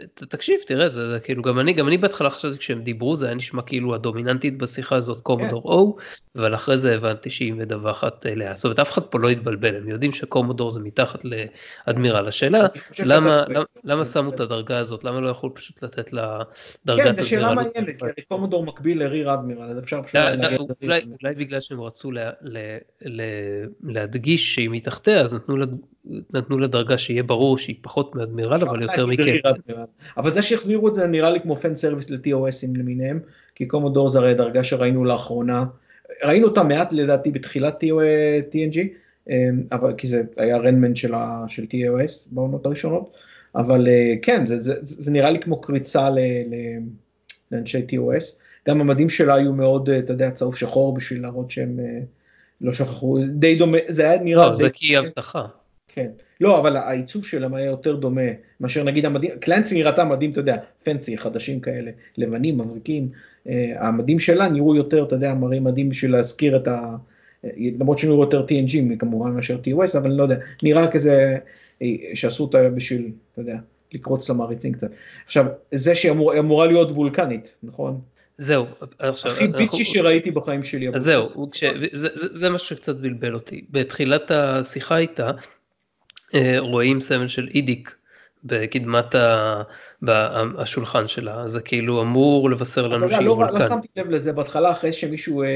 אה, 0.00 0.06
תקשיב, 0.28 0.56
תראה, 0.66 0.88
זה, 0.88 1.10
זה 1.10 1.20
כאילו, 1.20 1.42
גם 1.42 1.58
אני, 1.58 1.72
גם 1.72 1.88
אני 1.88 1.98
בהתחלה 1.98 2.30
חשבתי 2.30 2.58
כשהם 2.58 2.82
דיברו, 2.82 3.16
זה 3.16 3.26
היה 3.26 3.34
נשמע 3.34 3.62
כאילו 3.62 3.94
הדומיננטית 3.94 4.58
בשיחה 4.58 4.96
הזאת 4.96 5.20
קומודור 5.20 5.62
כן. 5.62 5.68
או, 5.68 5.96
אבל 6.36 6.54
אחרי 6.54 6.78
זה 6.78 6.94
הבנתי 6.94 7.30
שהיא 7.30 7.52
מדווחת 7.52 8.26
אליה. 8.26 8.54
זאת 8.54 8.64
אומרת, 8.64 8.78
אף 8.78 8.92
אחד 8.92 9.02
פה 9.02 9.18
לא 9.18 9.28
התבלבל, 9.28 9.76
הם 9.76 9.88
יודעים 9.88 10.12
שקומודור 10.12 10.70
זה 10.70 10.80
מתחת 10.80 11.22
לאדמירל. 11.24 12.28
השאלה, 12.28 12.66
למה, 13.04 13.44
למה, 13.48 13.64
למה 13.84 14.04
שמו 14.04 14.30
את 14.30 14.40
הדרגה 14.40 14.78
הזאת? 14.78 15.04
למה 15.04 15.20
לא 15.20 15.28
יכלו 15.28 15.54
פשוט 15.54 15.82
לתת 15.82 16.12
לה 16.12 16.42
דרגת 16.86 17.00
אדמירל? 17.00 17.16
כן, 17.16 17.22
זו 17.22 17.28
שאלה 17.28 17.54
מעניינת, 17.54 18.02
כי 18.16 18.22
קומודור 18.22 18.66
מקביל 18.66 19.02
לריר 19.02 19.34
אדמירל, 19.34 19.70
אז 19.70 19.78
אפשר 19.78 20.02
פשוט... 20.02 20.16
אה, 20.16 20.34
אה, 20.34 20.56
אולי, 21.22 21.34
בגלל 21.36 21.60
שהם 21.60 21.80
רצו 21.80 22.12
לה, 22.12 22.30
לה, 22.40 22.78
לה, 23.02 23.24
להדגיש 23.82 24.54
שהיא 24.54 24.70
מתחתיה, 24.70 25.20
אז 25.20 25.34
נתנו 25.34 25.56
לה 25.56 25.66
נתנו 26.34 26.58
לה 26.58 26.66
דרגה 26.66 26.98
שיהיה 26.98 27.22
ברור 27.22 27.58
שהיא 27.58 27.76
פחות 27.80 28.14
מאדמירל 28.14 28.62
אבל 28.62 28.82
יותר 28.82 29.06
מכן. 29.06 29.36
אבל 30.16 30.32
זה 30.32 30.42
שהחזירו 30.42 30.88
את 30.88 30.94
זה 30.94 31.06
נראה 31.06 31.30
לי 31.30 31.40
כמו 31.40 31.56
פן 31.56 31.76
סרוויס 31.76 32.10
ל-TOSים 32.10 32.78
למיניהם, 32.78 33.20
כי 33.54 33.66
קומודור 33.66 34.08
זה 34.08 34.18
הרי 34.18 34.34
דרגה 34.34 34.64
שראינו 34.64 35.04
לאחרונה, 35.04 35.64
ראינו 36.24 36.48
אותה 36.48 36.62
מעט 36.62 36.92
לדעתי 36.92 37.30
בתחילת 37.30 37.84
TNG, 38.52 38.78
אמ, 39.30 39.62
אבל 39.72 39.94
כי 39.98 40.06
זה 40.06 40.22
היה 40.36 40.56
רנמן 40.56 40.94
של, 40.94 41.14
ה, 41.14 41.44
של 41.48 41.62
TOS 41.62 42.28
בעונות 42.30 42.66
הראשונות, 42.66 43.12
אבל 43.54 43.88
אה, 43.88 44.14
כן, 44.22 44.46
זה, 44.46 44.60
זה, 44.60 44.74
זה 44.82 45.12
נראה 45.12 45.30
לי 45.30 45.40
כמו 45.40 45.60
קריצה 45.60 46.10
ל, 46.10 46.18
ל, 46.18 46.54
לאנשי 47.52 47.78
TOS, 47.78 48.42
גם 48.68 48.80
המדים 48.80 49.08
שלה 49.08 49.34
היו 49.34 49.52
מאוד, 49.52 49.90
אה, 49.90 49.98
אתה 49.98 50.12
יודע, 50.12 50.30
צהוב 50.30 50.56
שחור 50.56 50.94
בשביל 50.94 51.22
להראות 51.22 51.50
שהם 51.50 51.80
אה, 51.80 52.00
לא 52.60 52.72
שכחו, 52.72 53.18
די 53.28 53.56
דומה, 53.56 53.78
זה 53.88 54.10
היה 54.10 54.22
נראה... 54.22 54.48
לא, 54.48 54.54
זה 54.54 54.70
כי 54.70 54.86
היא 54.86 54.98
הבטחה. 54.98 55.46
כן. 55.98 56.10
לא, 56.40 56.58
אבל 56.58 56.76
העיצוב 56.76 57.24
שלהם 57.24 57.54
היה 57.54 57.66
יותר 57.66 57.96
דומה 57.96 58.22
מאשר 58.60 58.84
נגיד 58.84 59.04
המדים, 59.04 59.30
קלנסי 59.40 59.74
נראתה 59.74 60.04
מדים, 60.04 60.30
אתה 60.30 60.40
יודע, 60.40 60.56
פנסי, 60.82 61.18
חדשים 61.18 61.60
כאלה, 61.60 61.90
לבנים, 62.16 62.58
מבריקים, 62.58 63.08
המדים 63.76 64.18
שלה 64.18 64.48
נראו 64.48 64.74
יותר, 64.74 65.04
אתה 65.04 65.14
יודע, 65.14 65.34
מראים 65.34 65.64
מדים 65.64 65.88
בשביל 65.88 66.12
להזכיר 66.12 66.56
את 66.56 66.68
ה... 66.68 66.96
למרות 67.56 67.98
שנראו 67.98 68.20
יותר 68.20 68.46
TNG 68.46 68.96
כמובן 68.98 69.30
מאשר 69.30 69.58
TOS, 69.64 69.98
אבל 69.98 70.06
אני 70.10 70.18
לא 70.18 70.22
יודע, 70.22 70.36
נראה 70.62 70.90
כזה 70.90 71.38
שעשו 72.14 72.44
אותה 72.44 72.68
בשביל, 72.68 73.10
אתה 73.32 73.40
יודע, 73.40 73.56
לקרוץ 73.92 74.30
למעריצים 74.30 74.72
קצת. 74.72 74.90
עכשיו, 75.26 75.46
זה 75.74 75.94
שהיא 75.94 76.12
אמור, 76.12 76.38
אמורה 76.38 76.66
להיות 76.66 76.90
וולקנית, 76.90 77.54
נכון? 77.62 78.00
זהו, 78.38 78.66
עכשיו, 78.98 79.32
הכי 79.32 79.46
ביצ'י 79.46 79.62
אנחנו... 79.62 79.84
שראיתי 79.84 80.30
בחיים 80.30 80.64
שלי. 80.64 80.88
אז 80.94 81.02
זהו, 81.02 81.50
כש... 81.50 81.64
זה, 81.64 81.86
זה, 81.92 82.08
זה 82.38 82.50
מה 82.50 82.58
שקצת 82.58 82.96
בלבל 82.96 83.34
אותי. 83.34 83.64
בתחילת 83.70 84.30
השיחה 84.30 84.98
איתה, 84.98 85.26
אה, 85.26 85.32
רואים 86.58 87.00
סמל 87.00 87.28
של 87.28 87.48
אידיק 87.54 87.94
בקדמת 88.44 89.14
ה... 89.14 89.62
השולחן 90.58 91.08
שלה, 91.08 91.48
זה 91.48 91.60
כאילו 91.60 92.02
אמור 92.02 92.50
לבשר 92.50 92.88
לנו 92.88 93.10
שהיא 93.10 93.26
לא, 93.26 93.32
וולקן. 93.32 93.54
לא 93.54 93.68
שמתי 93.68 93.88
לב 93.96 94.10
לזה 94.10 94.32
בהתחלה, 94.32 94.72
אחרי 94.72 94.92
שמישהו, 94.92 95.42
אה, 95.42 95.48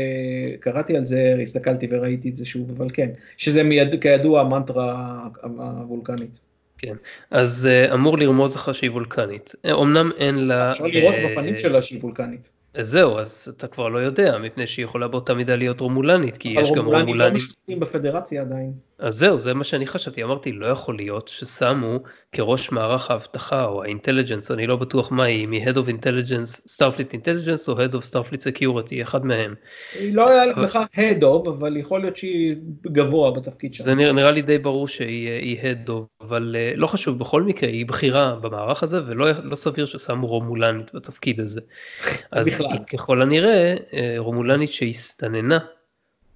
קראתי 0.60 0.96
על 0.96 1.06
זה, 1.06 1.36
הסתכלתי 1.42 1.88
וראיתי 1.90 2.28
את 2.28 2.36
זה 2.36 2.46
שוב, 2.46 2.70
אבל 2.76 2.86
כן, 2.92 3.10
שזה 3.36 3.62
מיד, 3.62 4.02
כידוע 4.02 4.40
המנטרה 4.40 5.18
הוולקנית. 5.42 6.38
כן, 6.78 6.94
אז 7.30 7.68
אה, 7.70 7.94
אמור 7.94 8.18
לרמוז 8.18 8.56
לך 8.56 8.74
שהיא 8.74 8.90
וולקנית. 8.90 9.52
אמנם 9.72 10.10
אין 10.16 10.46
לה... 10.48 10.72
אפשר 10.72 10.84
לראות 10.86 11.14
בפנים 11.30 11.56
שלה 11.56 11.82
שהיא 11.82 12.00
וולקנית. 12.00 12.48
זהו, 12.80 13.18
אז 13.18 13.54
אתה 13.56 13.66
כבר 13.66 13.88
לא 13.88 13.98
יודע, 13.98 14.38
מפני 14.38 14.66
שהיא 14.66 14.84
יכולה 14.84 15.08
באותה 15.08 15.34
מידה 15.34 15.56
להיות 15.56 15.80
רומולנית, 15.80 16.36
כי 16.36 16.48
יש 16.48 16.68
גם 16.70 16.78
רומולנים... 16.78 16.92
אבל 16.92 17.00
רומולנים 17.00 17.18
לא 17.18 17.34
משתתפים 17.34 17.80
בפדרציה 17.80 18.42
עדיין. 18.42 18.72
אז 19.02 19.14
זהו, 19.14 19.38
זה 19.38 19.54
מה 19.54 19.64
שאני 19.64 19.86
חשבתי, 19.86 20.22
אמרתי, 20.22 20.52
לא 20.52 20.66
יכול 20.66 20.96
להיות 20.96 21.28
ששמו 21.28 21.98
כראש 22.32 22.72
מערך 22.72 23.10
האבטחה 23.10 23.64
או 23.64 23.82
האינטליג'נס, 23.82 24.50
אני 24.50 24.66
לא 24.66 24.76
בטוח 24.76 25.12
מה 25.12 25.24
היא, 25.24 25.48
מ-Head 25.48 25.74
of 25.74 25.88
Intelligence, 25.88 26.60
Starfleet 26.76 27.12
Intelligence 27.12 27.68
או 27.68 27.74
Head 27.76 27.92
of 27.92 28.12
Starfleet 28.12 28.40
Security, 28.40 29.02
אחד 29.02 29.26
מהם. 29.26 29.54
היא 29.98 30.14
לא 30.14 30.28
היה 30.28 30.46
לך 30.46 30.78
Head 30.94 31.22
of, 31.22 31.48
אבל 31.48 31.76
יכול 31.76 32.00
להיות 32.00 32.16
שהיא 32.16 32.54
גבוה 32.86 33.30
בתפקיד 33.30 33.72
שלה. 33.72 33.84
זה 33.84 33.94
נראה, 33.94 34.12
נראה 34.12 34.30
לי 34.30 34.42
די 34.42 34.58
ברור 34.58 34.88
שהיא 34.88 35.60
Head 35.60 35.88
of, 35.88 36.26
אבל 36.26 36.56
uh, 36.58 36.76
לא 36.76 36.86
חשוב, 36.86 37.18
בכל 37.18 37.42
מקרה, 37.42 37.68
היא 37.70 37.86
בכירה 37.86 38.36
במערך 38.40 38.82
הזה, 38.82 39.00
ולא 39.06 39.26
לא 39.44 39.54
סביר 39.54 39.86
ששמו 39.86 40.26
רומולנית 40.26 40.94
בתפקיד 40.94 41.40
הזה. 41.40 41.60
אז 42.30 42.48
בכלל. 42.48 42.66
היא 42.66 42.80
ככל 42.92 43.22
הנראה 43.22 43.74
אה, 43.94 44.14
רומולנית 44.18 44.72
שהסתננה. 44.72 45.58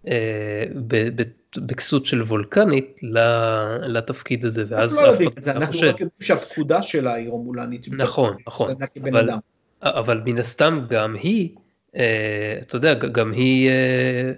אה, 0.09 0.64
בכסות 1.59 2.07
של 2.07 2.22
וולקנית 2.22 3.00
לתפקיד 3.82 4.44
הזה 4.44 4.64
ואז 4.68 4.98
לא 4.98 5.07
יודעים 5.07 5.30
את 5.38 5.42
זה, 5.42 5.50
אנחנו 5.50 5.78
רק 5.78 5.84
יודעים 5.84 6.09
שהפקודה 6.20 6.82
שלה 6.82 7.14
היא 7.14 7.28
רומולנית. 7.28 7.86
נכון, 7.88 8.36
נכון, 8.46 8.74
אבל, 9.11 9.30
אבל 9.82 10.22
מן 10.24 10.38
הסתם 10.38 10.86
גם 10.88 11.14
היא, 11.14 11.50
אה, 11.96 12.59
אתה 12.61 12.76
יודע, 12.76 12.94
גם 12.94 13.32
היא 13.32 13.68
אה, 13.68 14.32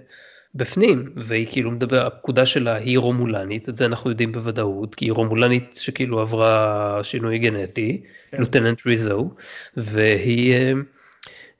בפנים, 0.55 1.13
והיא 1.15 1.47
כאילו 1.51 1.71
מדבר, 1.71 2.07
הפקודה 2.07 2.45
שלה 2.45 2.75
היא 2.75 2.99
רומולנית, 2.99 3.69
את 3.69 3.77
זה 3.77 3.85
אנחנו 3.85 4.09
יודעים 4.09 4.31
בוודאות, 4.31 4.95
כי 4.95 5.05
היא 5.05 5.11
רומולנית 5.11 5.79
שכאילו 5.81 6.19
עברה 6.19 6.99
שינוי 7.03 7.39
גנטי, 7.39 8.01
כן. 8.31 8.37
Lieutenant 8.37 8.85
ריזו, 8.85 9.29
והיא... 9.77 10.55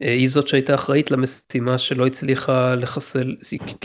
אה, 0.02 0.14
היא 0.14 0.30
זאת 0.30 0.48
שהייתה 0.48 0.76
אחראית 0.76 1.12
למשימה 1.12 1.78
שלא 1.78 2.08
הצליחה 2.08 2.76
לחסל, 2.76 3.36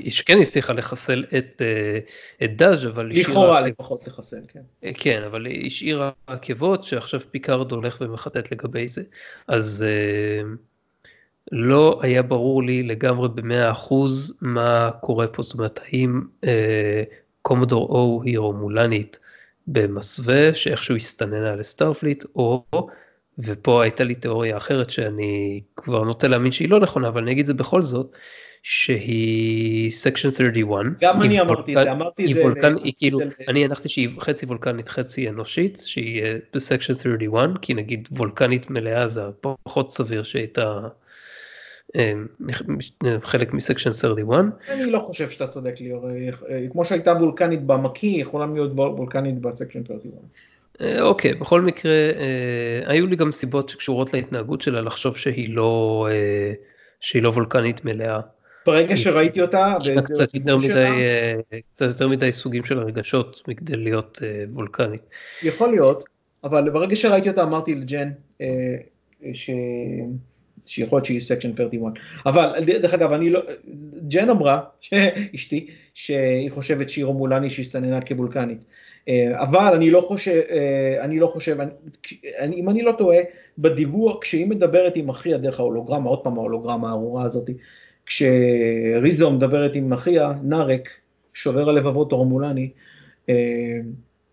שכן 0.08 0.38
הצליחה 0.40 0.72
לחסל 0.72 1.24
את, 1.38 1.62
אה, 1.62 1.98
את 2.44 2.56
דאז' 2.56 2.86
אבל 2.86 3.10
לכאורה 3.14 3.60
לפחות 3.60 4.06
לחסל, 4.06 4.40
כן. 4.48 4.60
אה, 4.84 4.90
כן, 4.94 5.22
אבל 5.22 5.46
היא 5.46 5.66
השאירה 5.66 6.10
עקבות 6.26 6.84
שעכשיו 6.84 7.20
פיקארד 7.30 7.72
הולך 7.72 7.96
ומחטט 8.00 8.52
לגבי 8.52 8.88
זה. 8.88 9.02
אז 9.48 9.84
לא 11.52 12.00
היה 12.02 12.22
ברור 12.22 12.62
לי 12.62 12.82
לגמרי 12.82 13.28
במאה 13.28 13.70
אחוז 13.70 14.38
מה 14.40 14.90
קורה 15.00 15.26
פה, 15.26 15.42
זאת 15.42 15.54
אומרת 15.54 15.80
האם 15.82 16.20
קומודור 17.42 17.88
או 17.88 18.22
היא 18.24 18.38
רומולנית 18.38 19.18
במסווה 19.66 20.54
שאיכשהו 20.54 20.96
הסתננה 20.96 21.56
לסטארפליט 21.56 22.24
או 22.36 22.64
ופה 23.38 23.82
הייתה 23.82 24.04
לי 24.04 24.14
תיאוריה 24.14 24.56
אחרת 24.56 24.90
שאני 24.90 25.60
כבר 25.76 26.04
נוטה 26.04 26.28
להאמין 26.28 26.52
שהיא 26.52 26.68
לא 26.68 26.80
נכונה, 26.80 27.08
אבל 27.08 27.22
אני 27.22 27.32
אגיד 27.32 27.40
את 27.40 27.46
זה 27.46 27.54
בכל 27.54 27.82
זאת, 27.82 28.16
שהיא 28.66 29.90
Section 29.90 30.30
31. 30.30 30.78
גם 31.00 31.22
אני 31.22 31.40
אמרתי 31.40 31.72
את 31.76 31.84
זה, 31.84 31.92
אמרתי 31.92 32.24
את 32.24 32.34
זה. 32.34 32.42
וולקן, 32.42 32.74
היא 32.84 32.92
כאילו, 32.96 33.18
אני 33.48 33.64
הנחתי 33.64 33.88
שהיא 33.88 34.08
חצי 34.20 34.46
וולקנית 34.46 34.88
חצי 34.88 35.28
אנושית, 35.28 35.82
שהיא 35.84 36.22
אה, 36.22 36.36
ב 36.54 36.59
Section 36.59 36.94
31, 36.94 37.50
כי 37.62 37.74
נגיד 37.74 38.08
וולקנית 38.12 38.70
מלאה 38.70 39.08
זה 39.08 39.22
פחות 39.40 39.90
סביר 39.90 40.22
שהייתה 40.22 40.80
אה, 41.96 42.12
חלק 43.22 43.52
מ 43.52 43.57
Section 43.57 43.92
31. 43.92 44.38
אני 44.68 44.90
לא 44.90 44.98
חושב 44.98 45.30
שאתה 45.30 45.46
צודק 45.46 45.74
ליאור, 45.80 46.10
אה, 46.10 46.66
כמו 46.72 46.84
שהייתה 46.84 47.12
וולקנית 47.12 47.62
במקיא, 47.62 48.22
יכולה 48.22 48.46
להיות 48.46 48.72
וולקנית 48.74 49.38
בסקשן 49.38 49.84
31. 49.84 50.18
אה, 50.80 51.02
אוקיי, 51.02 51.34
בכל 51.34 51.60
מקרה, 51.60 51.92
אה, 51.92 52.90
היו 52.92 53.06
לי 53.06 53.16
גם 53.16 53.32
סיבות 53.32 53.68
שקשורות 53.68 54.14
להתנהגות 54.14 54.60
שלה 54.60 54.80
לחשוב 54.80 55.16
שהיא 55.16 55.54
לא, 55.54 56.06
אה, 56.10 56.52
שהיא 57.00 57.22
לא 57.22 57.28
וולקנית 57.28 57.84
מלאה. 57.84 58.20
ברגע 58.66 58.96
שראיתי 58.96 59.40
אותה, 59.42 59.74
קצת 60.04 60.34
יותר, 60.34 60.56
מדי, 60.56 60.88
קצת 61.74 61.86
יותר 61.86 62.08
מדי 62.08 62.32
סוגים 62.32 62.64
של 62.64 62.78
הרגשות 62.78 63.42
מכדי 63.48 63.76
להיות 63.76 64.18
וולקנית. 64.52 65.02
יכול 65.42 65.70
להיות, 65.70 66.04
אבל 66.44 66.70
ברגע 66.70 66.96
שראיתי 66.96 67.28
אותה 67.28 67.42
אמרתי 67.42 67.74
לג'ן, 67.74 68.10
ש... 69.32 69.50
שיכול 70.66 70.96
להיות 70.96 71.04
שהיא 71.04 71.20
Section 71.20 71.56
31. 71.56 71.92
אבל 72.26 72.64
דרך 72.64 72.94
אגב, 72.94 73.12
אני 73.12 73.30
לא, 73.30 73.40
ג'ן 74.08 74.30
אמרה, 74.30 74.60
אשתי, 75.34 75.66
שהיא 75.94 76.50
חושבת 76.50 76.90
שהיא 76.90 77.04
רומולני 77.04 77.50
שהסתננה 77.50 78.00
כבולקנית. 78.00 78.58
אה, 79.08 79.42
אבל 79.42 79.72
אני 79.74 79.90
לא 79.90 80.00
חושב, 80.00 80.40
אה, 80.50 81.04
אני 81.04 81.18
לא 81.18 81.26
חושב, 81.26 81.56
אני, 82.38 82.56
אם 82.56 82.68
אני 82.68 82.82
לא 82.82 82.92
טועה, 82.92 83.18
בדיווח, 83.58 84.18
כשהיא 84.20 84.46
מדברת 84.46 84.96
עם 84.96 85.08
אחיה 85.08 85.38
דרך 85.38 85.60
ההולוגרמה, 85.60 86.10
עוד 86.10 86.24
פעם 86.24 86.38
ההולוגרמה 86.38 86.88
הארורה 86.88 87.24
הזאת, 87.24 87.50
כשריזו 88.06 89.30
מדברת 89.30 89.74
עם 89.74 89.92
אחיה, 89.92 90.32
נארק, 90.42 90.88
שובר 91.34 91.68
הלבבות 91.68 92.12
הרומולני, 92.12 92.70
אה, 93.28 93.34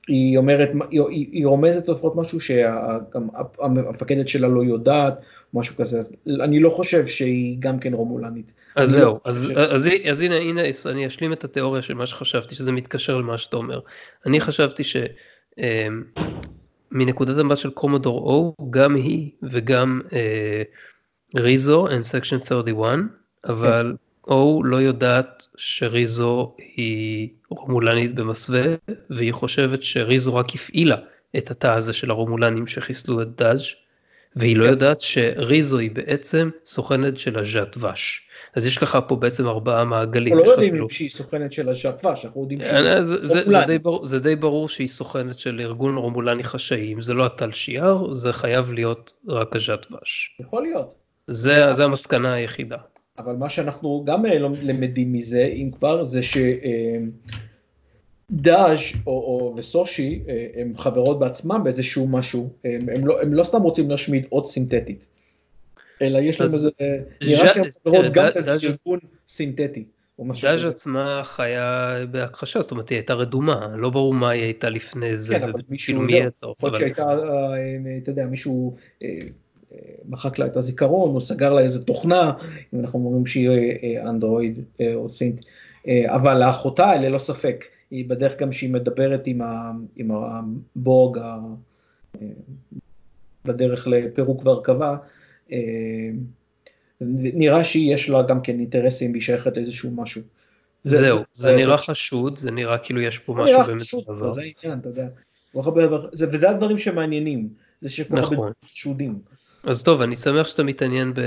היא 0.07 0.37
אומרת, 0.37 0.69
היא, 0.91 1.01
היא 1.09 1.47
רומזת 1.47 1.89
לפחות 1.89 2.15
משהו 2.15 2.39
שהמפקדת 2.39 4.27
שלה 4.27 4.47
לא 4.47 4.63
יודעת, 4.63 5.13
משהו 5.53 5.75
כזה, 5.75 5.99
אז 5.99 6.15
אני 6.27 6.59
לא 6.59 6.69
חושב 6.69 7.07
שהיא 7.07 7.57
גם 7.59 7.79
כן 7.79 7.93
רומולנית. 7.93 8.53
אז 8.75 8.93
לא 8.93 8.99
זהו, 8.99 9.11
לא 9.13 9.19
אז, 9.25 9.51
ש... 9.53 9.57
אז, 9.57 9.89
אז 10.09 10.21
הנה, 10.21 10.35
הנה, 10.35 10.61
אני 10.85 11.07
אשלים 11.07 11.33
את 11.33 11.43
התיאוריה 11.43 11.81
של 11.81 11.93
מה 11.93 12.07
שחשבתי, 12.07 12.55
שזה 12.55 12.71
מתקשר 12.71 13.17
למה 13.17 13.37
שאתה 13.37 13.57
אומר. 13.57 13.79
אני 14.25 14.39
חשבתי 14.39 14.83
שמנקודת 16.93 17.35
אמ, 17.35 17.39
המבט 17.39 17.57
של 17.57 17.69
קומודור 17.69 18.19
או, 18.19 18.55
גם 18.69 18.95
היא 18.95 19.31
וגם 19.51 20.01
אה, 20.13 20.61
ריזו 21.35 21.87
and 21.87 22.01
section 22.01 22.45
31, 22.47 22.97
אבל 23.45 23.95
או 24.27 24.63
לא 24.63 24.77
יודעת 24.77 25.47
שריזו 25.57 26.55
היא 26.75 27.29
רומולנית 27.49 28.15
במסווה, 28.15 28.63
והיא 29.09 29.33
חושבת 29.33 29.83
שריזו 29.83 30.35
רק 30.35 30.55
הפעילה 30.55 30.97
את 31.37 31.51
התא 31.51 31.67
הזה 31.67 31.93
של 31.93 32.11
הרומולנים 32.11 32.67
שחיסלו 32.67 33.21
את 33.21 33.35
דאז' 33.35 33.65
והיא 34.35 34.57
לא 34.57 34.63
כן. 34.63 34.69
יודעת 34.69 35.01
שריזו 35.01 35.77
היא 35.77 35.91
בעצם 35.91 36.49
סוכנת 36.65 37.17
של 37.17 37.39
הז'ת 37.39 37.75
ואש. 37.79 38.21
אז 38.55 38.65
יש 38.65 38.83
לך 38.83 38.97
פה 39.07 39.15
בעצם 39.15 39.47
ארבעה 39.47 39.85
מעגלים. 39.85 40.33
אנחנו 40.33 40.45
לא 40.45 40.51
יודעים 40.51 40.71
כאילו... 40.71 40.89
שהיא 40.89 41.09
סוכנת 41.09 41.53
של 41.53 41.69
הז'ת 41.69 42.05
ואש, 42.05 42.25
אנחנו 42.25 42.41
יודעים 42.41 42.61
שהיא 42.61 42.71
אה, 42.71 43.03
זה, 43.03 43.25
זה, 43.25 43.41
זה, 43.45 43.57
די 43.67 43.79
ברור, 43.79 44.05
זה 44.05 44.19
די 44.19 44.35
ברור 44.35 44.69
שהיא 44.69 44.87
סוכנת 44.87 45.39
של 45.39 45.59
ארגון 45.59 45.97
רומולני 45.97 46.43
חשאי, 46.43 46.93
אם 46.93 47.01
זה 47.01 47.13
לא 47.13 47.25
הטל 47.25 47.51
שיער, 47.51 48.13
זה 48.13 48.33
חייב 48.33 48.71
להיות 48.71 49.13
רק 49.27 49.55
הז'ת 49.55 49.87
ואש. 49.91 50.37
יכול 50.39 50.63
להיות. 50.63 50.95
זה, 51.27 51.73
זה 51.73 51.83
המסקנה 51.83 52.33
היחידה. 52.33 52.77
אבל 53.17 53.35
מה 53.35 53.49
שאנחנו 53.49 54.03
גם 54.05 54.25
אה, 54.25 54.39
למדים 54.39 55.13
מזה, 55.13 55.43
אם 55.45 55.71
כבר, 55.71 56.03
זה 56.03 56.23
ש... 56.23 56.37
אה, 56.37 56.97
או, 59.07 59.11
או 59.11 59.53
וסושי 59.57 60.23
אה, 60.27 60.47
הם 60.55 60.77
חברות 60.77 61.19
בעצמם 61.19 61.61
באיזשהו 61.63 62.07
משהו, 62.07 62.49
הם, 62.63 62.81
הם, 62.95 63.07
לא, 63.07 63.21
הם 63.21 63.33
לא 63.33 63.43
סתם 63.43 63.61
רוצים 63.61 63.89
להשמיד 63.89 64.25
עוד 64.29 64.45
סינתטית, 64.45 65.07
אלא 66.01 66.17
יש 66.17 66.41
להם 66.41 66.49
איזה, 66.53 66.69
נראה 67.21 67.53
שהן 67.53 67.69
חברות 67.71 68.05
גם 68.13 68.25
באיזה 68.33 68.53
ארגון 68.53 68.99
סינתטי. 69.27 69.85
דאז' 70.41 70.65
עצמה 70.65 71.21
חיה 71.23 71.95
בהכחשה, 72.11 72.61
זאת 72.61 72.71
אומרת 72.71 72.89
היא 72.89 72.97
הייתה 72.97 73.13
רדומה, 73.13 73.67
לא 73.77 73.89
ברור 73.89 74.13
מה 74.13 74.29
היא 74.29 74.43
הייתה 74.43 74.69
לפני 74.69 75.17
זה, 75.17 75.39
כן, 75.39 75.49
אבל 75.49 75.61
מישהו, 75.69 76.09
זה, 76.09 76.17
יכול 76.17 76.69
להיות 76.69 76.79
שהייתה, 76.79 77.17
אתה 78.03 78.11
יודע, 78.11 78.25
מישהו 78.25 78.75
מחק 80.09 80.39
לה 80.39 80.45
את 80.45 80.57
הזיכרון, 80.57 81.15
או 81.15 81.21
סגר 81.21 81.53
לה 81.53 81.61
איזה 81.61 81.85
תוכנה, 81.85 82.33
אם 82.73 82.79
אנחנו 82.79 82.99
אומרים 82.99 83.25
שהיא 83.25 83.99
אנדרואיד 83.99 84.59
או 84.95 85.09
סינט, 85.09 85.41
אבל 86.05 86.45
לאחותה 86.45 86.95
ללא 86.95 87.19
ספק. 87.19 87.65
היא 87.91 88.09
בדרך 88.09 88.39
גם 88.39 88.51
שהיא 88.51 88.69
מדברת 88.69 89.27
עם, 89.27 89.41
ה, 89.41 89.71
עם 89.95 90.11
הבורג 90.11 91.17
ה, 91.17 91.37
בדרך 93.45 93.87
לפירוק 93.87 94.45
והרכבה, 94.45 94.97
נראה 97.33 97.63
שיש 97.63 98.09
לה 98.09 98.21
גם 98.21 98.41
כן 98.41 98.59
אינטרסים 98.59 99.11
והיא 99.11 99.21
שייכת 99.21 99.57
לאיזשהו 99.57 99.91
משהו. 99.91 100.21
זה, 100.83 100.97
זהו, 100.97 101.17
זה, 101.17 101.23
זה, 101.31 101.49
זה 101.49 101.55
נראה 101.55 101.77
חשוד, 101.77 102.37
זה 102.37 102.51
נראה 102.51 102.77
כאילו 102.77 103.01
יש 103.01 103.19
פה 103.19 103.33
משהו 103.33 103.63
באמת 103.67 103.85
דבר. 104.07 104.31
זה 104.31 104.41
העניין, 104.41 104.79
אתה 104.79 104.89
יודע. 104.89 105.07
וזה 106.31 106.49
הדברים 106.49 106.77
שמעניינים, 106.77 107.49
זה 107.81 107.89
שכל 107.89 108.15
נכון. 108.15 108.37
הרבה 108.37 108.51
חשודים. 108.65 109.19
אז 109.63 109.83
טוב, 109.83 110.01
אני 110.01 110.15
שמח 110.15 110.47
שאתה 110.47 110.63
מתעניין, 110.63 111.13
ב... 111.13 111.21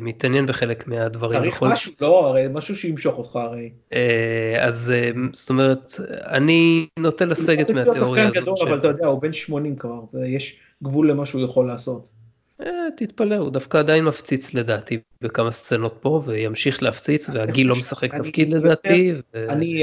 מתעניין 0.00 0.46
בחלק 0.46 0.88
מהדברים. 0.88 1.40
צריך 1.40 1.54
נכון? 1.54 1.72
משהו, 1.72 1.92
לא, 2.00 2.26
הרי 2.26 2.46
משהו 2.52 2.76
שימשוך 2.76 3.18
אותך 3.18 3.36
הרי. 3.36 3.70
אה, 3.92 4.56
אז 4.60 4.92
אה, 4.96 5.10
זאת 5.32 5.50
אומרת, 5.50 5.92
אני 6.10 6.86
נוטה 6.98 7.24
לסגת 7.24 7.70
מהתיאוריה 7.70 8.28
הזאת. 8.28 8.42
גדול, 8.42 8.56
ש... 8.56 8.62
אבל 8.62 8.78
אתה 8.78 8.88
יודע, 8.88 9.06
הוא 9.06 9.22
בן 9.22 9.32
80 9.32 9.76
כבר, 9.76 10.00
ויש 10.14 10.56
גבול 10.82 11.10
למה 11.10 11.26
שהוא 11.26 11.42
יכול 11.42 11.66
לעשות. 11.66 12.06
אה, 12.62 12.70
תתפלא, 12.96 13.36
הוא 13.36 13.50
דווקא 13.50 13.78
עדיין 13.78 14.04
מפציץ 14.04 14.54
לדעתי 14.54 14.98
בכמה 15.20 15.50
סצנות 15.50 15.96
פה, 16.00 16.22
וימשיך 16.24 16.82
להפציץ, 16.82 17.30
והגיל 17.30 17.66
לא 17.66 17.76
משחק 17.76 18.14
תפקיד 18.14 18.48
לדעתי. 18.48 19.12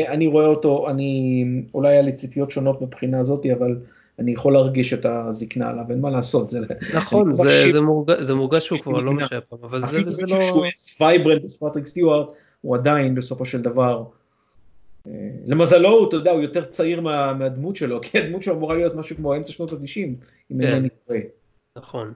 אני 0.08 0.28
רואה 0.28 0.46
אותו, 0.46 0.90
אני, 0.90 1.44
אולי 1.74 1.90
היה 1.90 2.02
לי 2.02 2.12
ציפיות 2.12 2.52
שונות 2.52 2.82
מבחינה 2.82 3.20
הזאתי, 3.20 3.54
אבל... 3.54 3.76
אני 4.20 4.32
יכול 4.32 4.54
להרגיש 4.54 4.94
את 4.94 5.06
הזקנה 5.06 5.70
עליו, 5.70 5.84
אין 5.90 6.02
מה 6.02 6.10
לעשות, 6.10 6.50
זה... 6.50 6.60
נכון, 6.96 7.34
זה, 7.34 7.72
זה, 7.72 7.82
מורגש, 7.82 8.18
זה 8.20 8.36
מורגש 8.36 8.66
שהוא 8.66 8.80
כבר 8.80 9.00
לא 9.00 9.14
מה 9.14 9.21
שהיה 9.21 9.40
פעם, 9.50 9.60
אבל 9.64 9.82
זה, 9.82 10.00
זה 10.10 10.24
לא... 10.28 10.42
שהוא 10.42 10.66
vibrant, 11.02 11.48
סר 11.48 11.59
פטריק 11.59 11.86
סטיוארט, 11.86 12.28
הוא 12.62 12.76
עדיין 12.76 13.16
בסופו 13.16 13.46
של 13.46 13.62
דבר, 13.62 14.04
אה, 15.08 15.12
למזלו 15.46 15.90
הוא, 15.90 16.08
אתה 16.08 16.16
יודע, 16.16 16.32
הוא 16.32 16.42
יותר 16.42 16.66
צעיר 16.66 17.02
מה, 17.02 17.34
מהדמות 17.34 17.76
שלו, 17.76 18.02
כי 18.02 18.18
הדמות 18.20 18.44
שלו 18.44 18.54
אמורה 18.54 18.76
להיות 18.76 18.96
משהו 18.96 19.16
כמו 19.16 19.36
אמצע 19.36 19.52
שנות 19.52 19.74
ה-90, 19.74 19.78
אם 19.98 20.16
כן. 20.50 20.62
אינני 20.62 20.90
טועה. 21.08 21.20
נכון. 21.78 22.14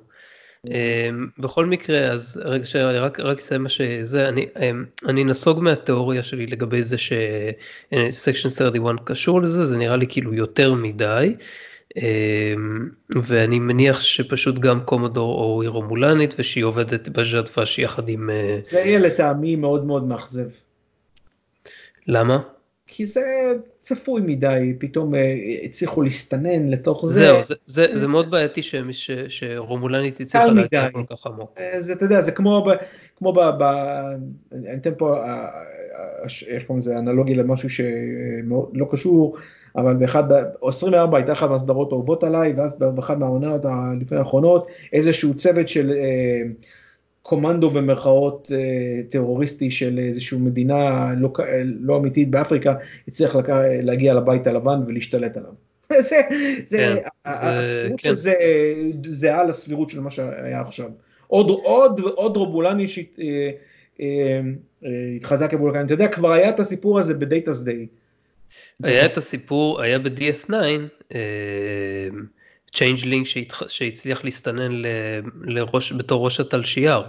אה. 0.67 1.09
אמ, 1.09 1.27
בכל 1.37 1.65
מקרה, 1.65 2.11
אז 2.11 2.41
רגע, 2.45 2.65
שאני 2.65 2.97
רק 2.97 3.19
אסיים 3.19 3.63
מה 3.63 3.69
שזה, 3.69 4.27
אני, 4.27 4.45
אמ, 4.61 4.85
אני 5.07 5.23
נסוג 5.23 5.59
מהתיאוריה 5.59 6.23
שלי 6.23 6.45
לגבי 6.45 6.83
זה 6.83 6.97
ש 6.97 7.31
Section 7.31 8.49
31 8.49 8.95
קשור 9.03 9.41
לזה, 9.41 9.65
זה 9.65 9.77
נראה 9.77 9.95
לי 9.95 10.05
כאילו 10.09 10.33
יותר 10.33 10.73
מדי. 10.73 11.35
אמ, 11.97 12.89
ואני 13.23 13.59
מניח 13.59 14.01
שפשוט 14.01 14.59
גם 14.59 14.79
קומודור 14.85 15.43
או 15.43 15.61
היא 15.61 15.69
רומולנית 15.69 16.35
ושהיא 16.39 16.63
עובדת 16.63 17.09
בז'דפש 17.09 17.79
יחד 17.79 18.09
עם... 18.09 18.29
אה, 18.29 18.59
זה 18.63 18.79
יהיה 18.79 18.99
לטעמי 18.99 19.55
מאוד 19.55 19.85
מאוד 19.85 20.07
מאכזב. 20.07 20.49
למה? 22.07 22.41
כי 22.87 23.05
זה 23.05 23.21
צפוי 23.81 24.21
מדי, 24.21 24.73
פתאום 24.79 25.15
אה, 25.15 25.35
הצליחו 25.63 26.01
להסתנן 26.01 26.69
לתוך 26.69 27.05
זה. 27.05 27.13
זהו, 27.13 27.43
זה, 27.43 27.55
זה, 27.65 27.85
זה 27.93 28.07
מאוד 28.07 28.31
בעייתי 28.31 28.61
ש, 28.61 28.75
ש, 28.91 29.11
שרומולנית 29.27 30.21
הצליחה 30.21 30.47
להגיע 30.47 30.89
כל 30.91 31.03
כך 31.09 31.27
עמוק. 31.27 31.55
אה, 31.59 31.81
זה, 31.81 31.93
אתה 31.93 32.05
יודע, 32.05 32.21
זה 32.21 32.31
כמו, 32.31 32.65
ב, 32.65 32.73
כמו 33.15 33.33
ב, 33.33 33.39
ב, 33.39 33.63
אני 34.51 34.73
אתן 34.73 34.91
פה, 34.97 35.23
איך 36.47 36.63
קוראים 36.67 36.79
לזה, 36.79 36.97
אנלוגי 36.99 37.35
למשהו 37.35 37.69
שלא 37.69 38.87
קשור, 38.91 39.37
אבל 39.75 39.93
באחד, 39.93 40.23
או 40.61 40.69
24 40.69 41.17
הייתה 41.17 41.33
אחת 41.33 41.49
מהסדרות 41.49 41.93
אהובות 41.93 42.23
עליי, 42.23 42.53
ואז 42.57 42.75
באחד 42.79 43.19
מהעונות 43.19 43.61
לפני 44.01 44.17
האחרונות, 44.17 44.67
איזשהו 44.93 45.33
צוות 45.33 45.67
של 45.67 45.91
אה, 45.91 46.41
קומנדו 47.21 47.69
במרכאות 47.69 48.51
אה, 48.55 49.01
טרוריסטי 49.09 49.71
של 49.71 49.99
איזושהי 49.99 50.37
מדינה 50.37 51.13
לא, 51.17 51.29
לא 51.79 51.97
אמיתית 51.97 52.29
באפריקה, 52.29 52.75
הצליח 53.07 53.35
לק... 53.35 53.49
להגיע 53.81 54.13
לבית 54.13 54.47
הלבן 54.47 54.79
ולהשתלט 54.87 55.37
עליו. 55.37 55.51
זה, 56.09 56.21
זה, 56.65 56.77
כן, 56.77 56.95
הסבירות 57.25 58.01
כן. 58.01 58.09
של 58.09 58.15
זה 58.15 58.33
זהה 59.09 59.43
לסבירות 59.43 59.89
של 59.89 59.99
מה 59.99 60.09
שהיה 60.09 60.61
עכשיו. 60.61 60.89
עוד, 61.27 61.49
עוד, 61.49 61.99
עוד 61.99 62.37
רובולני 62.37 62.87
שהתחזק 62.87 63.13
אה, 64.01 65.41
אה, 65.41 65.47
כבולקני, 65.47 65.83
אתה 65.83 65.93
יודע, 65.93 66.07
כבר 66.07 66.31
היה 66.31 66.49
את 66.49 66.59
הסיפור 66.59 66.99
הזה 66.99 67.13
בדייטס 67.13 67.63
דיי. 67.63 67.87
היה 68.83 69.05
את 69.05 69.17
הסיפור, 69.17 69.81
היה 69.81 69.99
ב-DS9, 69.99 70.53
Changeling 72.73 73.25
שהצליח 73.67 74.23
להסתנן 74.23 74.81
לראש, 75.43 75.93
בתור 75.93 76.25
ראש 76.25 76.39
הטל 76.39 76.60
שיער. 76.60 77.01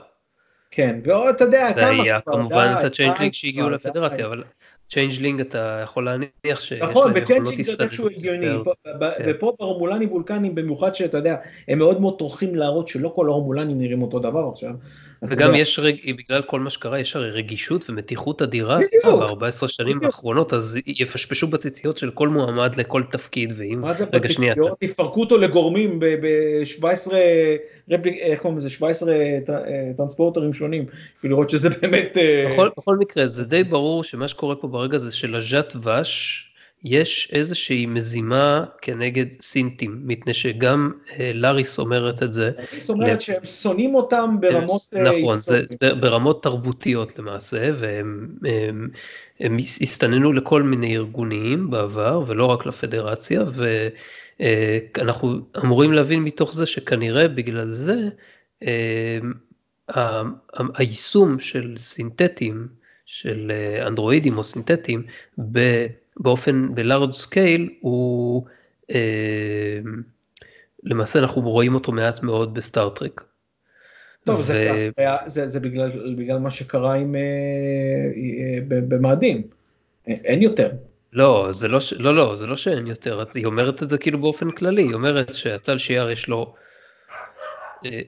כן, 0.71 1.01
ואתה 1.05 1.45
יודע, 1.45 1.73
כמה... 1.75 1.85
והיה 1.85 2.21
כמובן 2.21 2.75
את 2.79 2.85
ה 2.85 2.89
Changeling 2.89 3.33
שהגיעו 3.33 3.71
לפדרציה, 3.71 4.27
אבל 4.27 4.43
Changeling 4.89 5.41
אתה 5.41 5.81
יכול 5.83 6.05
להניח 6.05 6.61
שיש 6.61 6.83
נכון, 6.83 7.13
להם 7.13 7.23
יכולות 7.23 7.59
הסתתרות. 7.59 7.61
נכון, 7.63 7.63
בצ'יינג'לינג 7.63 7.63
זה 7.63 7.85
איכשהו 7.85 8.09
הגיוני, 8.09 8.47
כן. 8.85 9.25
ופה 9.27 9.57
ברומולנים 9.59 10.13
וולקנים 10.13 10.55
במיוחד 10.55 10.95
שאתה 10.95 11.19
יודע, 11.19 11.37
הם 11.69 11.79
מאוד 11.79 12.01
מאוד 12.01 12.19
טורחים 12.19 12.55
להראות 12.55 12.89
שלא 12.89 13.13
כל 13.15 13.29
הרומולנים 13.29 13.79
נראים 13.79 14.03
אותו 14.03 14.19
דבר 14.19 14.51
עכשיו. 14.53 14.71
וגם 15.23 15.55
יש, 15.55 15.79
רג... 15.79 15.95
בגלל 16.17 16.43
כל 16.43 16.61
מה 16.61 16.71
שקרה, 16.71 17.01
יש 17.01 17.17
הרי 17.17 17.31
רגישות 17.31 17.91
ומתיחות 17.91 18.43
אדירה 18.43 18.79
ב-14 19.05 19.69
שנים 19.69 20.05
האחרונות, 20.05 20.53
אז 20.53 20.79
יפשפשו 20.87 21.47
בציציות 21.47 21.99
של 21.99 22.11
כל 22.11 22.29
מועמד 22.29 22.77
לכל 22.77 23.03
תפקיד, 23.11 23.53
ואם... 23.57 23.81
מה 23.81 23.93
זה 23.93 24.07
בציציות? 24.07 24.79
יפרקו 24.83 25.21
אותו 25.21 25.39
לגורמים 25.39 26.01
ב-17, 26.01 27.13
איך 27.91 28.41
קוראים 28.41 28.59
לזה? 28.59 28.71
17 28.71 29.15
טרנספורטרים 29.97 30.55
שונים, 30.55 30.85
בשביל 31.17 31.33
לראות 31.33 31.51
שזה 31.51 31.71
באמת... 31.71 32.19
אה, 32.19 32.47
בכל, 32.49 32.69
בכל 32.77 32.97
מקרה, 32.97 33.27
זה 33.27 33.45
די 33.45 33.65
ברור 33.65 34.05
שמה 34.05 34.29
שקורה 34.29 34.57
פה 34.57 34.69
ברגע 34.69 34.99
זה 34.99 35.13
שלז'ת 35.13 35.77
וש' 35.77 36.50
יש 36.85 37.31
איזושהי 37.33 37.87
מזימה 37.87 38.65
כנגד 38.83 39.27
סינטים, 39.41 40.01
מפני 40.05 40.35
שגם 40.35 40.93
אה, 41.19 41.31
לאריס 41.35 41.79
אומרת 41.79 42.23
את 42.23 42.33
זה. 42.33 42.51
לאריס 42.59 42.91
אומרת 42.91 43.21
שהם 43.21 43.45
שונאים 43.45 43.95
אותם 43.95 44.37
ברמות 44.41 44.81
אה, 44.97 45.03
נכון, 45.03 45.41
זה 45.41 45.63
ברמות 46.01 46.43
תרבותיות 46.43 47.19
למעשה, 47.19 47.71
והם 47.75 48.29
הם, 48.45 48.89
הם 49.41 49.57
הסתננו 49.57 50.33
לכל 50.33 50.63
מיני 50.63 50.97
ארגונים 50.97 51.71
בעבר, 51.71 52.25
ולא 52.27 52.45
רק 52.45 52.67
לפדרציה, 52.67 53.43
ואנחנו 54.41 55.33
אה, 55.57 55.63
אמורים 55.63 55.93
להבין 55.93 56.23
מתוך 56.23 56.55
זה 56.55 56.67
שכנראה 56.67 57.29
בגלל 57.29 57.71
זה, 57.71 58.09
היישום 60.75 61.41
של 61.41 61.75
סינתטים, 61.77 62.69
של 63.07 63.53
אנדרואידים 63.87 64.39
או 64.39 64.45
סינתטים, 64.45 65.03
באופן, 66.17 66.75
ב 66.75 66.81
large 66.81 67.13
scale, 67.13 67.71
הוא, 67.81 68.47
אה, 68.91 69.79
למעשה 70.85 71.19
אנחנו 71.19 71.43
רואים 71.43 71.75
אותו 71.75 71.93
מעט 71.93 72.23
מאוד 72.23 72.55
בסטאר 72.55 72.94
טרק. 72.94 73.25
טוב, 74.25 74.39
ו... 74.39 74.43
זה, 74.43 74.91
זה, 75.27 75.47
זה 75.47 75.61
בגלל, 75.61 76.15
בגלל 76.17 76.39
מה 76.39 76.51
שקרה 76.51 76.95
עם, 76.95 77.15
אה, 77.15 77.21
אה, 77.21 78.81
במאדים, 78.89 79.43
אין 80.07 80.43
יותר. 80.43 80.71
לא, 81.13 81.49
זה 81.51 81.69
לא, 81.69 81.79
לא, 81.99 82.15
לא, 82.15 82.37
זה 82.37 82.47
לא 82.47 82.57
שאין 82.57 82.87
יותר, 82.87 83.25
היא 83.35 83.47
אומרת 83.47 83.83
את 83.83 83.89
זה 83.89 83.99
כאילו 83.99 84.21
באופן 84.21 84.51
כללי, 84.51 84.83
היא 84.83 84.95
אומרת 84.95 85.35
שהטל 85.35 85.79
שיער 85.79 86.11
יש 86.11 86.29
לו 86.29 86.55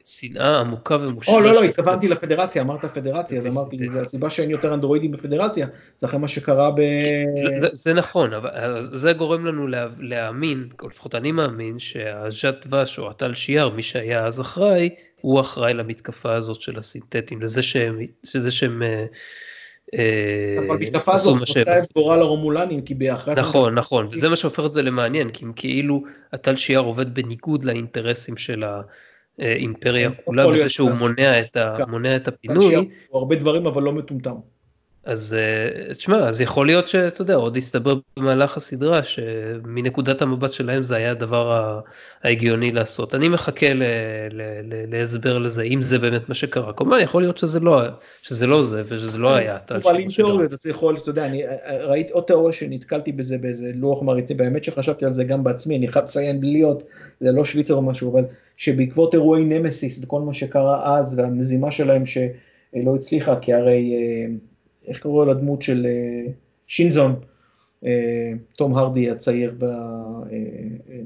שנאה 0.05 0.59
עמוקה 0.59 0.97
ומושרשת. 1.01 1.39
או 1.39 1.41
לא, 1.41 1.53
לא, 1.53 1.63
התכוונתי 1.63 2.09
לפדרציה, 2.09 2.63
אמרת 2.63 2.85
פדרציה, 2.85 3.39
אז 3.39 3.47
אמרתי, 3.47 3.77
זה 3.93 4.01
הסיבה 4.01 4.31
שאין 4.31 4.51
יותר 4.51 4.75
אנדרואידים 4.75 5.11
בפדרציה, 5.11 5.67
זה 5.99 6.07
אחרי 6.07 6.19
מה 6.19 6.29
שקרה 6.29 6.71
ב... 6.71 6.81
זה 7.73 7.95
נכון, 7.95 8.35
אבל 8.35 8.81
זה 8.81 9.13
גורם 9.13 9.47
לנו 9.47 9.67
להאמין, 9.99 10.69
או 10.83 10.89
לפחות 10.89 11.15
אני 11.15 11.33
מאמין, 11.33 11.79
שהז'ת 11.79 12.67
דבש 12.67 12.99
או 12.99 13.11
הטל 13.11 13.35
שיער, 13.35 13.69
מי 13.69 13.83
שהיה 13.83 14.27
אז 14.27 14.41
אחראי, 14.41 14.95
הוא 15.21 15.41
אחראי 15.41 15.75
למתקפה 15.75 16.35
הזאת 16.35 16.61
של 16.61 16.79
הסינתטים, 16.79 17.43
לזה 17.43 17.63
שהם... 17.63 17.99
שזה 18.25 18.51
שהם 18.51 18.83
אה, 18.83 19.05
אה, 19.99 20.57
אבל 20.59 20.77
המתקפה 20.77 21.15
הזאת 21.15 21.41
עושה 21.41 21.63
את 21.63 21.93
גורל 21.95 22.19
הרומולנים, 22.19 22.83
כי 22.83 22.95
באחרי... 22.95 23.35
נכון, 23.35 23.75
נכון, 23.75 24.09
וזה 24.11 24.29
מה 24.29 24.37
שהופך 24.37 24.67
את 24.67 24.73
זה 24.73 24.83
למעניין, 24.83 25.31
כי 25.31 25.45
אם 25.45 25.53
כאילו 25.57 26.03
הטל 26.33 26.57
שיער 26.57 26.83
עובד 26.83 27.15
בניגוד 27.15 27.65
לאינטרסים 27.65 28.37
של 28.37 28.65
ה... 28.65 28.81
האימפריה 29.39 30.11
כולה 30.25 30.49
בזה 30.49 30.69
שהוא 30.69 30.91
מונע 30.91 31.41
את, 31.41 31.57
ה, 31.57 31.75
כן. 31.79 31.91
מונע 31.91 32.17
את 32.17 32.29
הפינוי. 32.29 32.75
הוא 32.75 32.85
הרבה 33.19 33.37
דברים 33.37 33.67
אבל 33.67 33.83
לא 33.83 33.93
מטומטם. 33.93 34.35
אז 35.05 35.37
אה, 35.39 35.95
תשמע, 35.95 36.29
אז 36.29 36.41
יכול 36.41 36.67
להיות 36.67 36.89
שאתה 36.89 37.23
יודע, 37.23 37.35
עוד 37.35 37.57
יסתבר 37.57 37.95
במהלך 38.17 38.57
הסדרה 38.57 39.03
שמנקודת 39.03 40.23
המבט 40.23 40.53
שלהם 40.53 40.85
זה 40.85 40.97
היה 40.97 41.11
הדבר 41.11 41.81
ההגיוני 42.23 42.73
לעשות. 42.73 43.15
אני 43.15 43.29
מחכה 43.29 43.75
ל, 43.75 43.83
ל, 44.31 44.43
ל, 44.63 44.97
להסבר 44.97 45.39
לזה, 45.39 45.63
אם 45.63 45.83
זה 45.83 45.99
באמת 45.99 46.29
מה 46.29 46.35
שקרה. 46.35 46.73
כמובן, 46.73 46.99
יכול 47.03 47.23
להיות 47.23 47.39
שזה 47.39 47.61
לא, 47.61 47.81
שזה 48.23 48.47
לא 48.47 48.63
זה 48.63 48.83
ושזה 48.85 49.19
לא 49.19 49.35
היה. 49.35 49.59
אבל 49.71 49.99
עם 49.99 50.09
תיאוריות, 50.09 50.55
אתה 50.55 50.71
יכול, 50.71 50.97
אתה 50.97 51.11
יודע, 51.11 51.27
אני 51.27 51.47
אה, 51.47 51.87
ראיתי 51.87 52.13
עוד 52.13 52.25
תיאוריה 52.25 52.53
שנתקלתי 52.53 53.13
בזה 53.13 53.39
באיזה 53.39 53.71
לוח 53.75 54.03
מריצים, 54.03 54.37
באמת 54.37 54.65
שחשבתי 54.65 55.05
על 55.05 55.13
זה 55.13 55.25
גם 55.25 55.45
בעצמי, 55.45 55.77
אני 55.77 55.89
חייב 55.89 56.05
לציין 56.05 56.41
בלי 56.41 56.53
להיות, 56.53 56.83
זה 57.21 57.33
לא 57.33 57.45
שוויצר 57.45 57.75
או 57.75 57.83
משהו, 57.83 58.13
אבל 58.13 58.25
שבעקבות 58.57 59.15
אירועי 59.15 59.45
נמסיס 59.45 60.05
וכל 60.05 60.21
מה 60.21 60.35
שקרה 60.35 60.99
אז 60.99 61.19
והמזימה 61.19 61.71
שלהם 61.71 62.07
שלא 62.07 62.95
הצליחה, 62.95 63.37
כי 63.37 63.53
הרי... 63.53 63.95
אה, 64.87 64.91
איך 64.91 64.99
קראו 64.99 65.25
לדמות 65.25 65.63
של 65.63 65.87
אה, 65.87 66.33
שינזון, 66.67 67.15
אה, 67.85 68.33
תום 68.57 68.77
הרדי 68.77 69.11
הצעיר 69.11 69.55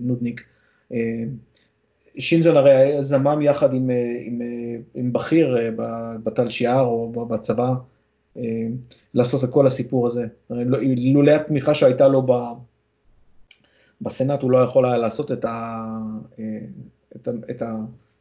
בנודניק, 0.03 0.45
שינזון 2.19 2.57
הרי 2.57 3.05
זמם 3.05 3.43
יחד 3.43 3.75
עם, 3.75 3.91
עם, 4.21 4.41
עם 4.95 5.13
בכיר 5.13 5.57
בתל 6.23 6.51
שיער 6.51 6.85
או 6.85 7.27
בצבא 7.29 7.73
לעשות 9.15 9.45
את 9.45 9.51
כל 9.51 9.67
הסיפור 9.67 10.07
הזה. 10.07 10.27
לא, 10.51 10.79
לולא 10.97 11.31
התמיכה 11.31 11.75
שהייתה 11.75 12.09
לו 12.09 12.27
בסנאט 14.01 14.43
הוא 14.43 14.51
לא 14.51 14.59
יכול 14.59 14.87
היה 14.87 14.97
לעשות 14.97 15.33
את, 15.33 15.45
ה, 15.45 15.87
את, 17.17 17.29
ה, 17.29 17.31
את 17.51 17.63
ה, 17.63 17.77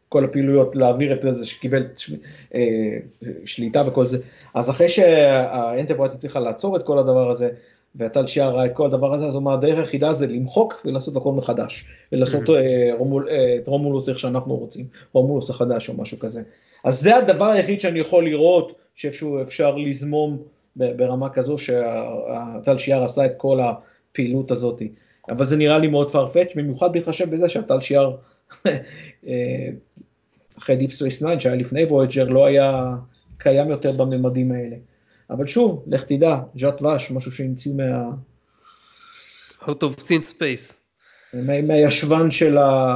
כל 0.10 0.26
הפעילויות, 0.26 0.76
להעביר 0.76 1.14
את 1.14 1.36
זה 1.36 1.45
שקיבל 1.45 1.84
שליטה 3.45 3.84
וכל 3.88 4.08
זה. 4.08 4.18
אז 4.53 4.70
אחרי 4.70 4.89
שה 4.89 5.19
Enterprise 5.19 6.16
הצליחה 6.16 6.39
לעצור 6.39 6.78
את 6.78 6.84
כל 6.84 6.99
הדבר 6.99 7.30
הזה, 7.30 7.49
ו 7.95 8.03
Tal 8.03 8.28
Shiar 8.28 8.49
ראה 8.49 8.66
את 8.66 8.72
כל 8.74 8.86
הדבר 8.86 9.14
הזה, 9.14 9.26
אז 9.26 9.34
הוא 9.34 9.41
אמר, 9.41 9.53
הדרך 9.53 9.80
היחידה 9.80 10.14
זה 10.14 10.28
למחוק 10.28 10.82
ולעשות 10.86 11.16
הכל 11.16 11.32
מחדש, 11.32 11.86
ולעשות 12.12 12.49
אה, 12.49 12.56
אה, 13.30 13.56
את 13.58 13.68
רומולוס 13.68 14.10
איך 14.10 14.20
שאנחנו 14.20 14.56
רוצים, 14.56 14.86
רומולוס 15.14 15.49
החדש 15.49 15.89
או 15.89 15.93
משהו 15.93 16.20
כזה. 16.20 16.41
אז 16.84 17.01
זה 17.01 17.18
הדבר 17.18 17.45
היחיד 17.45 17.80
שאני 17.80 17.99
יכול 17.99 18.26
לראות 18.26 18.76
שאיפשהו 18.95 19.41
אפשר 19.41 19.76
לזמום 19.76 20.38
ברמה 20.76 21.30
כזו 21.30 21.58
שה 21.58 22.18
Tal 22.18 22.78
Shiar 22.78 23.03
עשה 23.03 23.26
את 23.26 23.34
כל 23.38 23.60
הפעילות 23.60 24.51
הזאת. 24.51 24.82
אבל 25.30 25.45
זה 25.45 25.58
נראה 25.58 25.80
לי 25.80 25.88
מאוד 25.88 26.10
far-fetched, 26.10 26.56
במיוחד 26.56 26.93
בהתחשב 26.93 27.30
בזה 27.30 27.49
שה 27.49 27.66
Tal 27.66 27.82
Shiar, 27.82 28.16
אה, 29.28 29.70
אחרי 30.58 30.88
Deep 30.88 30.91
Space 30.91 31.26
9 31.26 31.39
שהיה 31.39 31.56
לפני 31.56 31.86
Voyager, 31.86 32.24
לא 32.24 32.45
היה 32.45 32.95
קיים 33.38 33.70
יותר 33.70 33.91
בממדים 33.91 34.51
האלה. 34.51 34.76
אבל 35.30 35.47
שוב, 35.47 35.86
לך 35.88 36.03
תדע, 36.03 36.38
ג'ת 36.58 36.82
ואש, 36.82 37.12
משהו 37.12 37.32
שהמציאו 37.32 37.76
מה... 37.76 38.10
Out 39.62 39.84
of 39.84 39.99
thin 39.99 40.38
space. 40.38 40.74
מה, 41.34 41.62
מהישבן 41.62 42.32
של, 42.32 42.58
ה... 42.58 42.95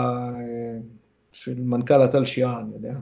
של 1.31 1.53
מנכ"ל 1.57 2.01
התלשייה, 2.01 2.53
אני 2.61 2.73
יודע. 2.73 2.93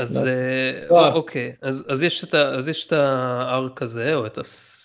אז 0.00 0.16
לא. 0.16 0.30
אה, 0.30 0.86
לא, 0.90 1.12
אוקיי, 1.12 1.52
אז, 1.62 1.84
אז, 1.88 2.02
יש 2.02 2.24
את 2.24 2.34
ה, 2.34 2.48
אז 2.48 2.68
יש 2.68 2.86
את 2.86 2.92
הארק 2.92 3.82
הזה, 3.82 4.14
או 4.14 4.26
את, 4.26 4.38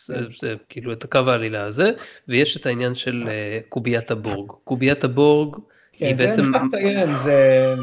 כן. 0.07 0.23
זה, 0.39 0.55
כאילו 0.69 0.93
את 0.93 1.03
הקו 1.03 1.19
העלילה 1.27 1.65
הזה, 1.65 1.91
ויש 2.27 2.57
את 2.57 2.65
העניין 2.65 2.95
של 2.95 3.23
אה, 3.27 3.59
קוביית 3.69 4.11
הבורג. 4.11 4.51
קוביית 4.63 5.03
הבורג 5.03 5.57
כן, 5.97 6.17
בעצם... 6.17 6.43
כן, 6.43 6.51
זה 6.51 6.57
אני 6.57 6.65
לציין, 6.67 7.15
זה 7.15 7.75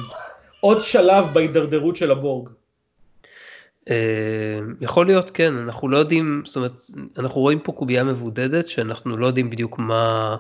עוד 0.61 0.83
שלב 0.83 1.25
בהידרדרות 1.33 1.97
של 1.97 2.11
הבורג. 2.11 2.49
אה, 3.91 4.59
יכול 4.81 5.07
להיות 5.07 5.31
כן, 5.31 5.55
אנחנו 5.57 5.89
לא 5.89 5.97
יודעים, 5.97 6.43
זאת 6.45 6.57
אומרת, 6.57 6.73
אנחנו 7.19 7.41
רואים 7.41 7.59
פה 7.59 7.73
קובייה 7.73 8.05
מבודדת 8.05 8.69
שאנחנו 8.69 9.17
לא 9.17 9.27
יודעים 9.27 9.51
בדיוק 9.51 9.79
מה, 9.79 10.37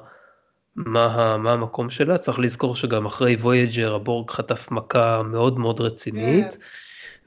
מה, 0.76 1.36
מה 1.36 1.52
המקום 1.52 1.90
שלה, 1.90 2.18
צריך 2.18 2.38
לזכור 2.38 2.76
שגם 2.76 3.06
אחרי 3.06 3.34
Voyager 3.34 3.94
הבורג 3.94 4.30
חטף 4.30 4.70
מכה 4.70 5.22
מאוד 5.22 5.58
מאוד 5.58 5.80
רצינית. 5.80 6.52
כן. 6.52 6.58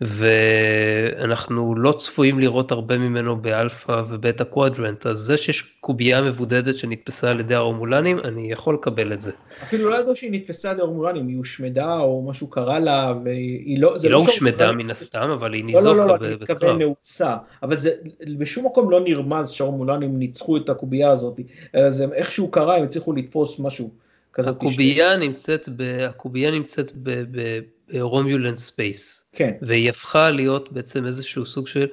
ואנחנו 0.01 1.75
לא 1.75 1.91
צפויים 1.91 2.39
לראות 2.39 2.71
הרבה 2.71 2.97
ממנו 2.97 3.41
ב 3.41 3.51
Alpha 3.51 4.01
ו 4.07 4.15
Beta 4.15 4.43
Quadrant, 4.43 5.05
אז 5.05 5.17
זה 5.17 5.37
שיש 5.37 5.61
קובייה 5.79 6.21
מבודדת 6.21 6.77
שנתפסה 6.77 7.31
על 7.31 7.39
ידי 7.39 7.55
הרומולנים, 7.55 8.19
אני 8.19 8.51
יכול 8.51 8.73
לקבל 8.73 9.13
את 9.13 9.21
זה. 9.21 9.31
אפילו 9.63 9.89
לא 9.89 9.95
ידעו 9.95 10.15
שהיא 10.15 10.31
נתפסה 10.31 10.69
על 10.69 10.75
ידי 10.75 10.83
הרומולנים, 10.83 11.27
היא 11.27 11.37
הושמדה 11.37 11.97
או 11.97 12.25
משהו 12.29 12.49
קרה 12.49 12.79
לה, 12.79 13.13
והיא 13.23 13.81
לא... 13.81 13.95
היא 14.01 14.11
לא, 14.11 14.11
לא 14.11 14.17
הושמדה 14.17 14.71
מן 14.71 14.89
הסתם, 14.89 15.29
אבל 15.29 15.53
היא 15.53 15.65
ניזוקה 15.65 15.89
בקרב. 15.89 15.97
לא, 15.97 16.07
לא, 16.07 16.19
לא, 16.19 16.25
אני 16.25 16.35
מתכוון 16.35 16.77
נוצחה, 16.77 17.35
אבל 17.63 17.79
זה 17.79 17.91
בשום 18.37 18.65
מקום 18.65 18.91
לא 18.91 18.99
נרמז 18.99 19.49
שהרומולנים 19.49 20.19
ניצחו 20.19 20.57
את 20.57 20.69
הקובייה 20.69 21.11
הזאת, 21.11 21.39
אלא 21.75 21.89
זה 21.89 22.05
איכשהו 22.13 22.51
קרה, 22.51 22.77
הם 22.77 22.83
הצליחו 22.83 23.13
לתפוס 23.13 23.59
משהו. 23.59 24.06
הקובייה 24.38 25.17
נמצאת, 25.17 25.69
ב, 25.75 25.81
הקובייה 26.09 26.51
נמצאת 26.51 26.91
ב, 26.95 27.09
ב, 27.31 27.59
Romulan 27.99 28.55
space. 28.55 29.31
כן. 29.33 29.51
והיא 29.61 29.89
הפכה 29.89 30.31
להיות 30.31 30.71
בעצם 30.71 31.05
איזשהו 31.05 31.45
סוג 31.45 31.67
של 31.67 31.88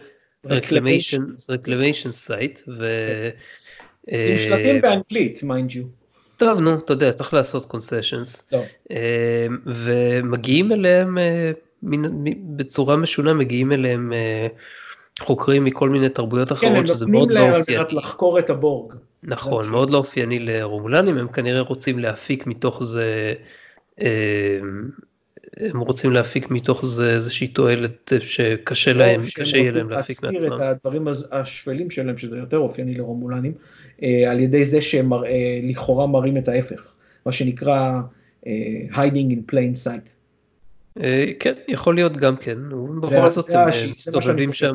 reclamation 1.49 2.11
site. 2.11 2.61
ו... 2.69 2.87
עם 4.09 4.39
שלטים 4.39 4.81
באנגלית, 4.81 5.43
mind 5.43 5.73
you. 5.73 5.85
טוב, 6.37 6.61
נו, 6.61 6.79
אתה 6.79 6.93
יודע, 6.93 7.13
צריך 7.13 7.35
לעשות 7.35 7.67
concessions. 7.67 8.53
אה, 8.91 9.47
ומגיעים 9.67 10.73
אליהם, 10.73 11.19
אה, 11.19 11.51
בצורה 12.57 12.97
משונה, 12.97 13.35
מגיעים 13.35 13.73
אליהם 13.73 14.13
אה, 14.13 14.47
חוקרים 15.21 15.65
מכל 15.65 15.89
מיני 15.89 16.09
תרבויות 16.09 16.49
כן, 16.49 16.55
אחרות, 16.55 16.89
שזה 16.89 17.07
מאוד 17.07 17.31
לא 17.31 17.41
אופייני. 17.41 17.65
כן, 17.65 17.73
הם 17.73 17.81
נותנים 17.81 17.97
להם 17.99 18.05
לחקור 18.05 18.39
את 18.39 18.51
הבורג. 18.51 18.95
נכון, 19.23 19.71
מאוד 19.71 19.91
לא 19.91 19.99
אופייני 19.99 20.39
לרומולנים, 20.39 21.19
הם 21.19 21.29
כנראה 21.29 21.61
רוצים 21.61 21.99
להפיק 21.99 22.47
מתוך 22.47 22.85
זה 22.85 23.35
הם 25.57 25.81
רוצים 25.81 26.13
להפיק 26.13 26.51
מתוך 26.51 26.87
זה 26.87 27.15
איזושהי 27.15 27.47
תועלת 27.47 28.13
שקשה 28.21 28.93
לא, 28.93 28.99
להם, 28.99 29.21
קשה 29.35 29.57
יהיה 29.57 29.71
להם 29.71 29.91
להפיק 29.91 30.25
מעצמם. 30.25 30.29
הם 30.29 30.35
רוצים 30.35 30.51
להסתיר 30.51 30.71
את 30.71 30.77
הדברים 30.77 31.09
השפלים 31.33 31.91
שלהם, 31.91 32.19
שזה 32.19 32.39
יותר 32.39 32.59
אופייני 32.59 32.95
לרומולנים, 32.95 33.53
אה, 34.03 34.31
על 34.31 34.41
ידי 34.41 34.65
זה 34.65 34.83
שהם 34.83 35.13
אה, 35.13 35.19
לכאורה 35.63 36.07
מראים 36.07 36.37
את 36.37 36.49
ההפך, 36.49 36.95
מה 37.27 37.33
שנקרא 37.33 38.01
אה, 38.47 38.53
hiding 38.91 39.33
in 39.33 39.53
plain 39.53 39.87
sight. 39.87 40.14
כן, 41.41 41.53
יכול 41.69 41.95
להיות 41.95 42.17
גם 42.17 42.37
כן, 42.37 42.59
בכל 43.03 43.31
זאת 43.31 43.51
הם 43.51 43.69
מסתובבים 43.97 44.53
שם. 44.53 44.73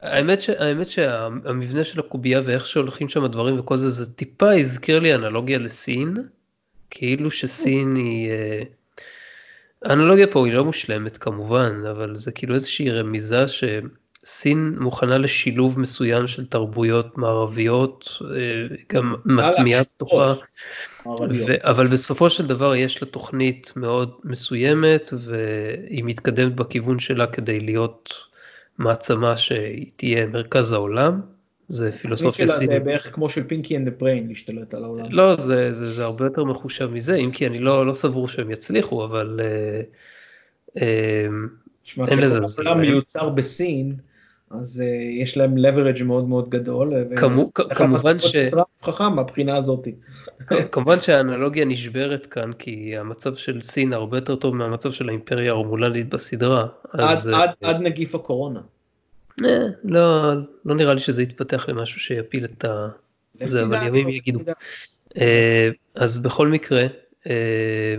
האמת, 0.00 0.40
ש, 0.40 0.50
האמת 0.50 0.88
שהמבנה 0.88 1.84
של 1.84 2.00
הקובייה 2.00 2.40
ואיך 2.44 2.66
שהולכים 2.66 3.08
שם 3.08 3.24
הדברים 3.24 3.60
וכל 3.60 3.76
זה, 3.76 3.90
זה 3.90 4.12
טיפה 4.12 4.52
הזכיר 4.52 5.00
לי 5.00 5.14
אנלוגיה 5.14 5.58
לסין, 5.58 6.14
כאילו 6.90 7.30
שסין 7.30 7.96
היא... 7.96 8.30
האנלוגיה 9.82 10.26
פה 10.26 10.46
היא 10.46 10.54
לא 10.54 10.64
מושלמת 10.64 11.18
כמובן, 11.18 11.82
אבל 11.90 12.16
זה 12.16 12.32
כאילו 12.32 12.54
איזושהי 12.54 12.90
רמיזה 12.90 13.44
שסין 14.24 14.76
מוכנה 14.78 15.18
לשילוב 15.18 15.80
מסוים 15.80 16.26
של 16.26 16.46
תרבויות 16.46 17.18
מערביות, 17.18 18.18
אה, 18.36 18.76
גם 18.92 19.14
מטמיעה 19.24 19.84
תוכה, 19.84 20.34
אבל 21.62 21.86
בסופו 21.86 22.30
של 22.30 22.46
דבר 22.46 22.74
יש 22.74 23.02
לה 23.02 23.08
תוכנית 23.08 23.72
מאוד 23.76 24.12
מסוימת 24.24 25.10
והיא 25.18 26.04
מתקדמת 26.04 26.54
בכיוון 26.54 26.98
שלה 26.98 27.26
כדי 27.26 27.60
להיות 27.60 28.14
מעצמה 28.78 29.36
שהיא 29.36 29.90
תהיה 29.96 30.26
מרכז 30.26 30.72
העולם. 30.72 31.20
זה 31.68 31.92
פילוסופיה 31.92 32.48
סינית. 32.48 32.80
זה 32.80 32.84
בערך 32.84 33.14
כמו 33.14 33.28
של 33.28 33.44
Pinky 33.44 33.76
and 33.76 33.88
Brain 33.98 34.28
להשתלט 34.28 34.74
על 34.74 34.84
העולם. 34.84 35.06
לא, 35.10 35.36
זה, 35.36 35.72
זה, 35.72 35.84
זה 35.84 36.04
הרבה 36.04 36.24
יותר 36.24 36.44
מחושב 36.44 36.86
מזה, 36.86 37.14
אם 37.14 37.30
כי 37.30 37.46
אני 37.46 37.58
לא, 37.58 37.86
לא 37.86 37.92
סבור 37.92 38.28
שהם 38.28 38.50
יצליחו, 38.50 39.04
אבל 39.04 39.40
אה, 39.42 39.80
אה, 40.82 42.06
אין 42.08 42.18
לזה. 42.18 42.38
העולם 42.58 42.80
מיוצר 42.80 43.28
בסין, 43.28 43.94
אז 44.50 44.82
uh, 44.86 45.22
יש 45.22 45.36
להם 45.36 45.54
leverage 45.56 46.04
מאוד 46.04 46.28
מאוד 46.28 46.48
גדול. 46.48 46.92
כמו, 47.16 47.52
כמובן 47.54 48.18
ש... 48.18 48.36
חכם 48.82 49.12
מהבחינה 49.14 49.56
הזאת. 49.56 49.88
כמובן 50.72 51.00
שהאנלוגיה 51.00 51.64
נשברת 51.64 52.26
כאן, 52.26 52.52
כי 52.52 52.96
המצב 52.96 53.34
של 53.34 53.62
סין 53.62 53.92
הרבה 53.92 54.16
יותר 54.16 54.36
טוב 54.36 54.54
מהמצב 54.54 54.92
של 54.92 55.08
האימפריה 55.08 55.50
הרומולנית 55.50 56.08
בסדרה. 56.08 56.66
עד, 56.90 57.00
אז, 57.00 57.28
עד, 57.28 57.50
עד 57.60 57.76
נגיף 57.80 58.14
הקורונה. 58.14 58.60
אה, 59.44 59.66
לא, 59.84 60.32
לא 60.64 60.74
נראה 60.74 60.94
לי 60.94 61.00
שזה 61.00 61.22
יתפתח 61.22 61.68
למשהו 61.68 62.00
שיפיל 62.00 62.44
את 62.44 62.64
ה... 62.64 62.88
זה, 63.46 63.62
אבל 63.62 63.86
ימים 63.86 64.08
יגידו. 64.08 64.40
אה, 65.16 65.68
אז 65.94 66.18
בכל 66.18 66.48
מקרה, 66.48 66.86
אה, 67.26 67.94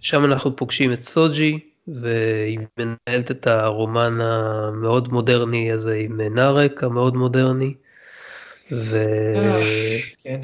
שם 0.00 0.24
אנחנו 0.24 0.56
פוגשים 0.56 0.92
את 0.92 1.02
סוג'י, 1.02 1.58
והיא 1.94 2.58
מנהלת 2.78 3.30
את 3.30 3.46
הרומן 3.46 4.20
המאוד 4.20 5.12
מודרני 5.12 5.72
הזה 5.72 5.94
עם 5.94 6.20
נארק 6.20 6.84
המאוד 6.84 7.16
מודרני. 7.16 7.74
ו... 8.72 9.04
כן. 10.24 10.40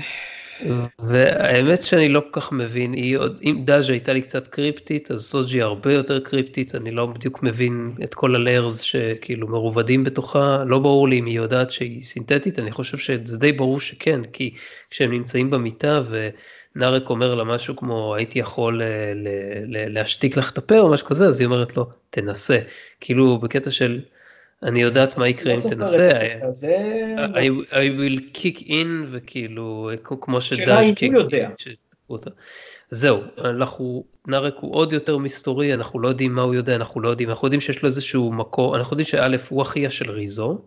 והאמת 1.09 1.83
שאני 1.83 2.09
לא 2.09 2.21
כל 2.21 2.41
כך 2.41 2.53
מבין, 2.53 2.93
היא 2.93 3.17
עוד, 3.17 3.41
אם 3.43 3.63
דאז' 3.65 3.91
הייתה 3.91 4.13
לי 4.13 4.23
קצת 4.23 4.47
קריפטית, 4.47 5.11
אז 5.11 5.21
סוג'י 5.21 5.63
הרבה 5.63 5.93
יותר 5.93 6.21
קריפטית, 6.21 6.75
אני 6.75 6.91
לא 6.91 7.07
בדיוק 7.07 7.43
מבין 7.43 7.95
את 8.05 8.15
כל 8.15 8.35
הליירס 8.35 8.81
שכאילו 8.81 9.49
מרובדים 9.49 10.05
בתוכה, 10.05 10.65
לא 10.67 10.79
ברור 10.79 11.09
לי 11.09 11.19
אם 11.19 11.27
היא 11.27 11.37
יודעת 11.37 11.71
שהיא 11.71 12.03
סינתטית, 12.03 12.59
אני 12.59 12.73
חושב 12.73 12.99
שזה 12.99 13.39
די 13.39 13.53
ברור 13.53 13.81
שכן, 13.81 14.21
כי 14.33 14.55
כשהם 14.91 15.11
נמצאים 15.11 15.51
במיטה 15.51 16.01
ונארק 16.77 17.11
אומר 17.11 17.35
לה 17.35 17.45
משהו 17.45 17.77
כמו 17.77 18.15
הייתי 18.15 18.39
יכול 18.39 18.83
אה, 18.83 19.13
להשתיק 19.67 20.37
לך 20.37 20.51
את 20.51 20.59
הפה 20.59 20.79
או 20.79 20.91
משהו 20.91 21.07
כזה, 21.07 21.27
אז 21.27 21.41
היא 21.41 21.47
אומרת 21.47 21.77
לו 21.77 21.87
תנסה, 22.11 22.59
כאילו 23.01 23.39
בקטע 23.39 23.71
של 23.71 24.01
אני 24.63 24.83
יודעת 24.83 25.19
מה 25.19 25.29
יקרה 25.29 25.55
אם 25.55 25.59
לא 25.65 25.71
תנסה, 25.71 26.11
I 27.71 27.99
will 27.99 28.39
kick 28.39 28.61
in 28.61 28.87
וכאילו 29.07 29.91
כמו 30.21 30.41
שדאז' 30.41 30.87
קיק. 30.97 31.13
זהו, 32.91 33.21
אנחנו, 33.39 34.05
נארק 34.27 34.55
הוא 34.61 34.75
עוד 34.75 34.93
יותר 34.93 35.19
מסתורי, 35.19 35.75
אנחנו 35.75 36.01
לא 36.01 36.09
יודעים 36.09 36.35
מה 36.35 36.43
הוא 36.43 36.55
יודע, 36.55 36.77
אנחנו 36.77 37.01
לא 37.01 37.09
יודעים, 37.09 37.29
אנחנו 37.29 37.47
יודעים 37.47 37.61
שיש 37.61 37.83
לו 37.83 37.87
איזשהו 37.87 38.33
מקור, 38.33 38.77
אנחנו 38.77 38.95
יודעים 38.95 39.07
שא' 39.07 39.37
הוא 39.49 39.63
אחיה 39.63 39.91
של 39.91 40.11
ריזו, 40.11 40.59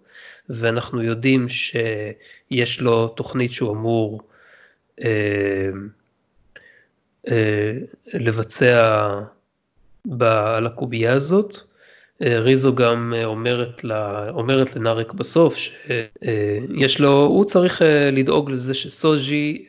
ואנחנו 0.50 1.04
יודעים 1.04 1.50
שיש 1.50 2.82
לו 2.82 3.08
תוכנית 3.08 3.54
שהוא 3.54 3.72
אמור 3.72 4.22
אה, 4.22 4.37
לבצע 8.14 9.10
ב, 10.06 10.24
על 10.24 10.66
הקובייה 10.66 11.14
הזאת. 11.14 11.58
ריזו 12.22 12.76
גם 12.76 13.14
אומרת, 13.26 13.84
לה, 13.84 14.30
אומרת 14.30 14.76
לנארק 14.76 15.14
בסוף 15.14 15.56
שיש 15.56 17.00
לו, 17.00 17.22
הוא 17.22 17.46
צריך 17.46 17.82
לדאוג 18.12 18.52
לזה 18.52 18.74
שסוז'י 18.74 19.68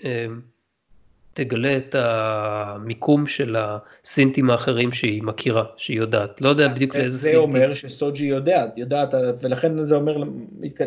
תגלה 1.39 1.76
את 1.76 1.95
המיקום 1.99 3.26
של 3.26 3.57
הסינטים 3.59 4.51
האחרים 4.51 4.93
שהיא 4.93 5.22
מכירה, 5.22 5.64
שהיא 5.76 5.97
יודעת. 5.97 6.41
לא 6.41 6.49
יודע 6.49 6.68
בדיוק 6.68 6.97
לאיזה 6.97 7.18
סינטים. 7.18 7.53
זה 7.53 7.59
אומר 7.59 7.74
שסוג'י 7.74 8.24
יודעת, 8.24 8.78
יודעת, 8.78 9.14
ולכן 9.43 9.84
זה 9.84 9.95
אומר, 9.95 10.24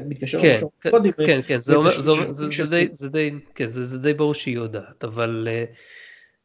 מתקשר 0.06 0.40
כן, 0.40 0.62
כן, 0.82 0.92
כן, 1.26 1.42
כן, 1.48 1.60
זה 1.60 1.76
די, 3.10 3.32
כן, 3.56 3.66
זה 3.66 4.00
די 4.00 4.14
ברור 4.14 4.34
שהיא 4.34 4.56
יודעת, 4.56 5.04
אבל 5.04 5.48
אה, 5.52 5.64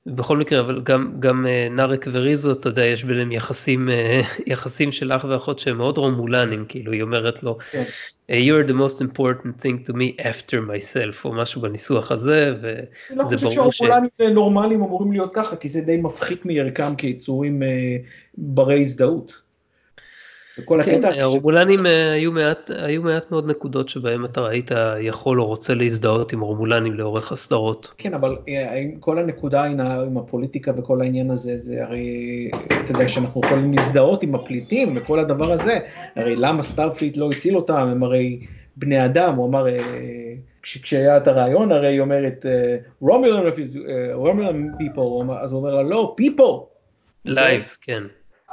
בכל 0.07 0.37
מקרה, 0.37 0.61
אבל 0.61 0.81
גם, 0.85 1.13
גם 1.19 1.47
אה, 1.47 1.69
נארק 1.71 2.07
וריזו, 2.13 2.53
אתה 2.53 2.69
יודע, 2.69 2.85
יש 2.85 3.05
ביניהם 3.05 3.33
יחסים, 3.33 3.89
אה, 3.89 4.21
יחסים 4.47 4.93
של 4.93 5.13
אח 5.13 5.25
ואחות 5.29 5.59
שהם 5.59 5.77
מאוד 5.77 5.99
רומולנים, 5.99 6.65
כאילו, 6.69 6.93
היא 6.93 7.03
אומרת 7.03 7.43
לו, 7.43 7.59
כן. 7.71 7.83
you 8.29 8.65
are 8.65 8.69
the 8.69 8.75
most 8.75 9.01
important 9.03 9.63
thing 9.63 9.89
to 9.89 9.93
me 9.93 10.23
after 10.23 10.57
myself, 10.57 11.25
או 11.25 11.33
משהו 11.33 11.61
בניסוח 11.61 12.13
הזה, 12.13 12.51
וזה 12.51 12.83
ברור 13.17 13.31
ש... 13.31 13.45
אני 13.45 13.57
לא 13.57 13.63
חושב 13.63 13.71
שהרומולנים 13.71 14.35
נורמליים 14.35 14.83
אמורים 14.83 15.13
להיות 15.13 15.31
ככה, 15.35 15.57
כי 15.57 15.69
זה 15.69 15.81
די 15.81 15.97
מפחית 15.97 16.47
מערכם 16.47 16.97
כיצורים 16.97 17.63
אה, 17.63 17.97
ברי 18.39 18.81
הזדהות. 18.81 19.46
וכל 20.59 20.83
כן, 20.83 21.05
הקטע... 21.05 21.23
הרומולנים 21.23 21.87
אה, 21.87 22.13
היו 22.13 22.33
מעט, 22.33 22.71
היו 22.71 23.03
מעט 23.03 23.31
מאוד 23.31 23.51
נקודות 23.51 23.89
שבהם 23.89 24.25
אתה 24.25 24.41
ראית 24.41 24.71
יכול 25.01 25.41
או 25.41 25.47
רוצה 25.47 25.75
להזדהות 25.75 26.33
עם 26.33 26.43
הרומולנים 26.43 26.95
לאורך 26.95 27.33
הסדרות. 27.33 27.95
כן, 27.99 28.15
אבל 28.15 28.37
אה, 28.49 28.85
כל 29.01 29.19
הנקודה 29.19 29.65
עם 29.65 30.19
הפוליטיקה 30.19 30.73
וכל 30.77 31.01
העניין 31.01 31.31
הזה, 31.31 31.57
זה 31.57 31.85
הרי, 31.85 32.51
אתה 32.85 32.93
יודע 32.93 33.09
שאנחנו 33.09 33.41
יכולים 33.45 33.73
להזדהות 33.73 34.23
עם 34.23 34.35
הפליטים 34.35 34.97
וכל 34.97 35.19
הדבר 35.19 35.53
הזה, 35.53 35.79
הרי 36.17 36.37
למה 36.37 36.63
Starfleet 36.63 37.17
לא 37.17 37.31
הציל 37.31 37.57
אותם, 37.57 37.75
הם 37.75 38.03
הרי 38.03 38.41
בני 38.77 39.05
אדם, 39.05 39.35
הוא 39.35 39.49
אמר, 39.49 39.69
אה, 39.69 39.79
כשהיה 40.63 41.17
את 41.17 41.29
הרעיון, 41.29 41.73
הרי 41.73 41.89
היא 41.89 42.01
אומרת, 42.01 42.47
Romulan 44.13 44.69
people, 44.81 45.33
אז 45.41 45.53
הוא 45.53 45.61
אומר 45.61 45.75
לה, 45.75 45.83
לא, 45.83 46.17
people. 46.21 46.77
lives, 47.29 47.77
כן. 47.83 48.03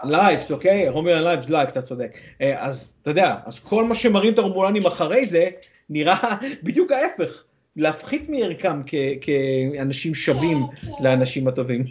lives, 0.03 0.51
אוקיי? 0.51 0.87
Romulan 0.87 1.23
lives, 1.23 1.49
lives, 1.49 1.67
אתה 1.69 1.81
צודק. 1.81 2.17
אה, 2.41 2.65
אז 2.65 2.93
אתה 3.01 3.11
יודע, 3.11 3.35
אז 3.45 3.59
כל 3.59 3.83
מה 3.83 3.95
שמראים 3.95 4.33
את 4.33 4.39
הרומולנים 4.39 4.85
אחרי 4.85 5.25
זה, 5.25 5.49
נראה 5.89 6.37
בדיוק 6.63 6.91
ההפך. 6.91 7.43
להפחית 7.75 8.29
מערכם 8.29 8.81
כאנשים 9.21 10.15
שווים 10.15 10.57
לאנשים 10.99 11.47
הטובים. 11.47 11.85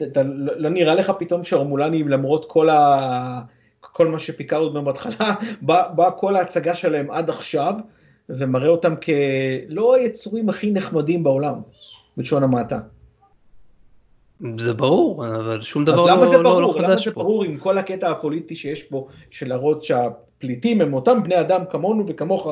לא, 0.00 0.52
לא 0.56 0.70
נראה 0.70 0.94
לך 0.94 1.12
פתאום 1.18 1.44
שהרומולנים 1.44 2.08
למרות 2.08 2.50
כל, 2.50 2.68
ה, 2.70 3.40
כל 3.80 4.06
מה 4.06 4.18
שביקרנו 4.18 4.64
אותם 4.64 4.84
בהתחלה, 4.84 5.34
בא, 5.62 5.88
בא 5.88 6.10
כל 6.16 6.36
ההצגה 6.36 6.74
שלהם 6.74 7.10
עד 7.10 7.30
עכשיו 7.30 7.74
ומראה 8.28 8.68
אותם 8.68 8.94
כלא 8.96 9.94
היצורים 9.94 10.48
הכי 10.48 10.70
נחמדים 10.70 11.24
בעולם, 11.24 11.54
בלשון 12.16 12.42
המעטה. 12.42 12.78
זה 14.58 14.72
ברור, 14.72 15.26
אבל 15.26 15.60
שום 15.60 15.84
דבר 15.84 16.06
לא, 16.06 16.10
למה 16.10 16.26
זה 16.26 16.36
לא, 16.36 16.42
ברור? 16.42 16.60
לא, 16.60 16.68
לא 16.76 16.82
למה 16.82 16.96
זה 16.96 17.10
ברור 17.10 17.44
עם 17.44 17.56
כל 17.56 17.78
הקטע 17.78 18.10
הפוליטי 18.10 18.56
שיש 18.56 18.82
פה, 18.82 19.08
של 19.30 19.48
להראות 19.48 19.84
שהפליטים 19.84 20.80
הם 20.80 20.94
אותם 20.94 21.22
בני 21.22 21.40
אדם 21.40 21.62
כמונו 21.70 22.04
וכמוך. 22.06 22.48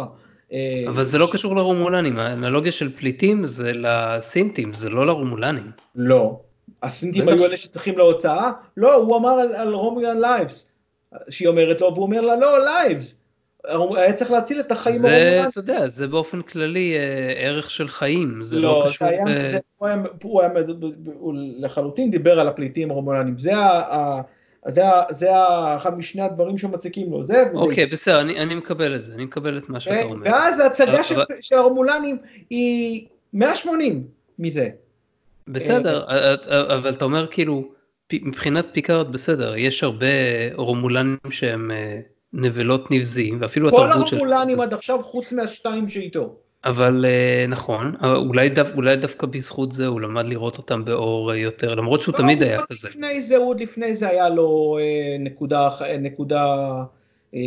אה, 0.52 0.84
אבל 0.88 1.04
זה 1.04 1.18
לא 1.18 1.28
קשור 1.32 1.56
לרומולנים, 1.56 2.18
האנלוגיה 2.18 2.72
של 2.72 2.96
פליטים 2.96 3.46
זה 3.46 3.72
לסינטים, 3.74 4.74
זה 4.74 4.90
לא 4.90 5.06
לרומולנים. 5.06 5.70
לא. 5.94 6.40
הסינטים 6.82 7.28
היו 7.28 7.44
אלה 7.44 7.56
שצריכים 7.56 7.98
להוצאה? 7.98 8.50
לא, 8.76 8.94
הוא 8.94 9.16
אמר 9.16 9.30
על, 9.30 9.52
על 9.54 9.74
Romulan 9.74 10.20
lives, 10.20 10.72
שהיא 11.30 11.48
אומרת 11.48 11.80
לו, 11.80 11.92
והוא 11.94 12.06
אומר 12.06 12.20
לה, 12.20 12.36
לא, 12.36 12.64
lives. 12.64 13.25
היה 13.96 14.12
צריך 14.12 14.30
להציל 14.30 14.60
את 14.60 14.72
החיים 14.72 14.96
זה, 14.96 15.44
אתה 15.48 15.58
יודע, 15.58 15.88
זה 15.88 16.06
באופן 16.08 16.42
כללי 16.42 16.96
אה, 16.96 17.32
ערך 17.36 17.70
של 17.70 17.88
חיים, 17.88 18.38
זה 18.42 18.56
לא, 18.56 18.62
לא 18.62 18.84
קשור... 18.86 19.08
היה, 19.08 19.24
ב... 19.24 19.46
זה, 19.46 19.58
הוא, 19.76 19.88
היה, 19.88 19.96
הוא, 20.22 20.40
היה, 20.40 20.50
הוא 21.18 21.34
לחלוטין 21.36 22.10
דיבר 22.10 22.40
על 22.40 22.48
הפליטים 22.48 22.90
הרומולנים, 22.90 23.38
זה 23.38 23.56
ה... 23.56 24.20
זה, 24.68 24.82
זה 25.10 25.28
אחד 25.76 25.98
משני 25.98 26.22
הדברים 26.22 26.58
שמציקים 26.58 27.12
לו, 27.12 27.24
זה... 27.24 27.44
אוקיי, 27.54 27.86
בסדר, 27.86 28.20
אני, 28.20 28.38
אני 28.38 28.54
מקבל 28.54 28.94
את 28.94 29.02
זה, 29.02 29.14
אני 29.14 29.24
מקבל 29.24 29.58
את 29.58 29.68
מה 29.68 29.80
שאתה 29.80 30.02
אומר. 30.02 30.26
ואז 30.30 30.60
ההצגה 30.60 30.92
אבל... 30.92 31.02
של, 31.02 31.20
של 31.40 31.56
הרומולנים 31.56 32.18
היא 32.50 33.06
180 33.32 34.04
מזה. 34.38 34.68
בסדר, 35.48 36.02
אה, 36.08 36.34
אבל 36.76 36.90
אתה 36.90 37.04
אומר 37.04 37.26
כאילו, 37.26 37.68
מבחינת 38.12 38.66
פיקארד 38.72 39.12
בסדר, 39.12 39.56
יש 39.56 39.82
הרבה 39.82 40.06
רומולנים 40.54 41.16
שהם 41.30 41.70
אה, 41.70 42.00
נבלות 42.36 42.90
נבזיים, 42.90 43.38
ואפילו 43.40 43.68
התרבות 43.68 44.08
של... 44.08 44.18
כל 44.18 44.26
הרומולנים 44.26 44.60
עד 44.60 44.74
עכשיו 44.74 45.02
חוץ 45.02 45.32
מהשתיים 45.32 45.88
שאיתו. 45.88 46.36
אבל 46.64 47.04
אה, 47.04 47.46
נכון, 47.48 47.94
אולי, 48.16 48.48
דו, 48.48 48.62
אולי 48.74 48.96
דווקא 48.96 49.26
בזכות 49.26 49.72
זה 49.72 49.86
הוא 49.86 50.00
למד 50.00 50.24
לראות 50.24 50.58
אותם 50.58 50.84
באור 50.84 51.32
אה, 51.32 51.36
יותר, 51.36 51.74
למרות 51.74 52.00
שהוא 52.00 52.12
לא, 52.12 52.18
תמיד 52.18 52.42
היה 52.42 52.62
כזה. 52.62 52.88
לפני 52.88 53.22
זה, 53.22 53.36
עוד 53.36 53.60
לפני 53.60 53.94
זה 53.94 54.08
היה 54.08 54.28
לו 54.28 54.78
אה, 54.80 55.16
נקודה, 55.20 55.70
נקודה 56.00 56.44
אה, 57.34 57.40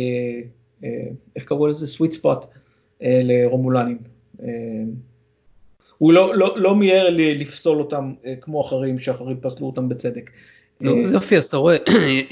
אה, 0.84 0.88
איך 1.36 1.44
קראו 1.44 1.66
לזה? 1.66 1.86
sweet 1.86 2.12
spot 2.12 2.38
אה, 3.02 3.20
לרומולנים. 3.24 3.98
אה, 4.42 4.48
הוא 5.98 6.12
לא, 6.12 6.34
לא, 6.34 6.54
לא 6.58 6.74
מיהר 6.74 7.06
לפסול 7.10 7.78
אותם 7.78 8.12
אה, 8.26 8.34
כמו 8.40 8.60
אחרים, 8.60 8.98
שאחרים 8.98 9.36
פסלו 9.40 9.66
אותם 9.66 9.88
בצדק. 9.88 10.30
לא, 10.80 11.04
זה 11.04 11.14
יופי, 11.14 11.36
אז 11.36 11.46
אתה 11.46 11.56
רואה, 11.56 11.76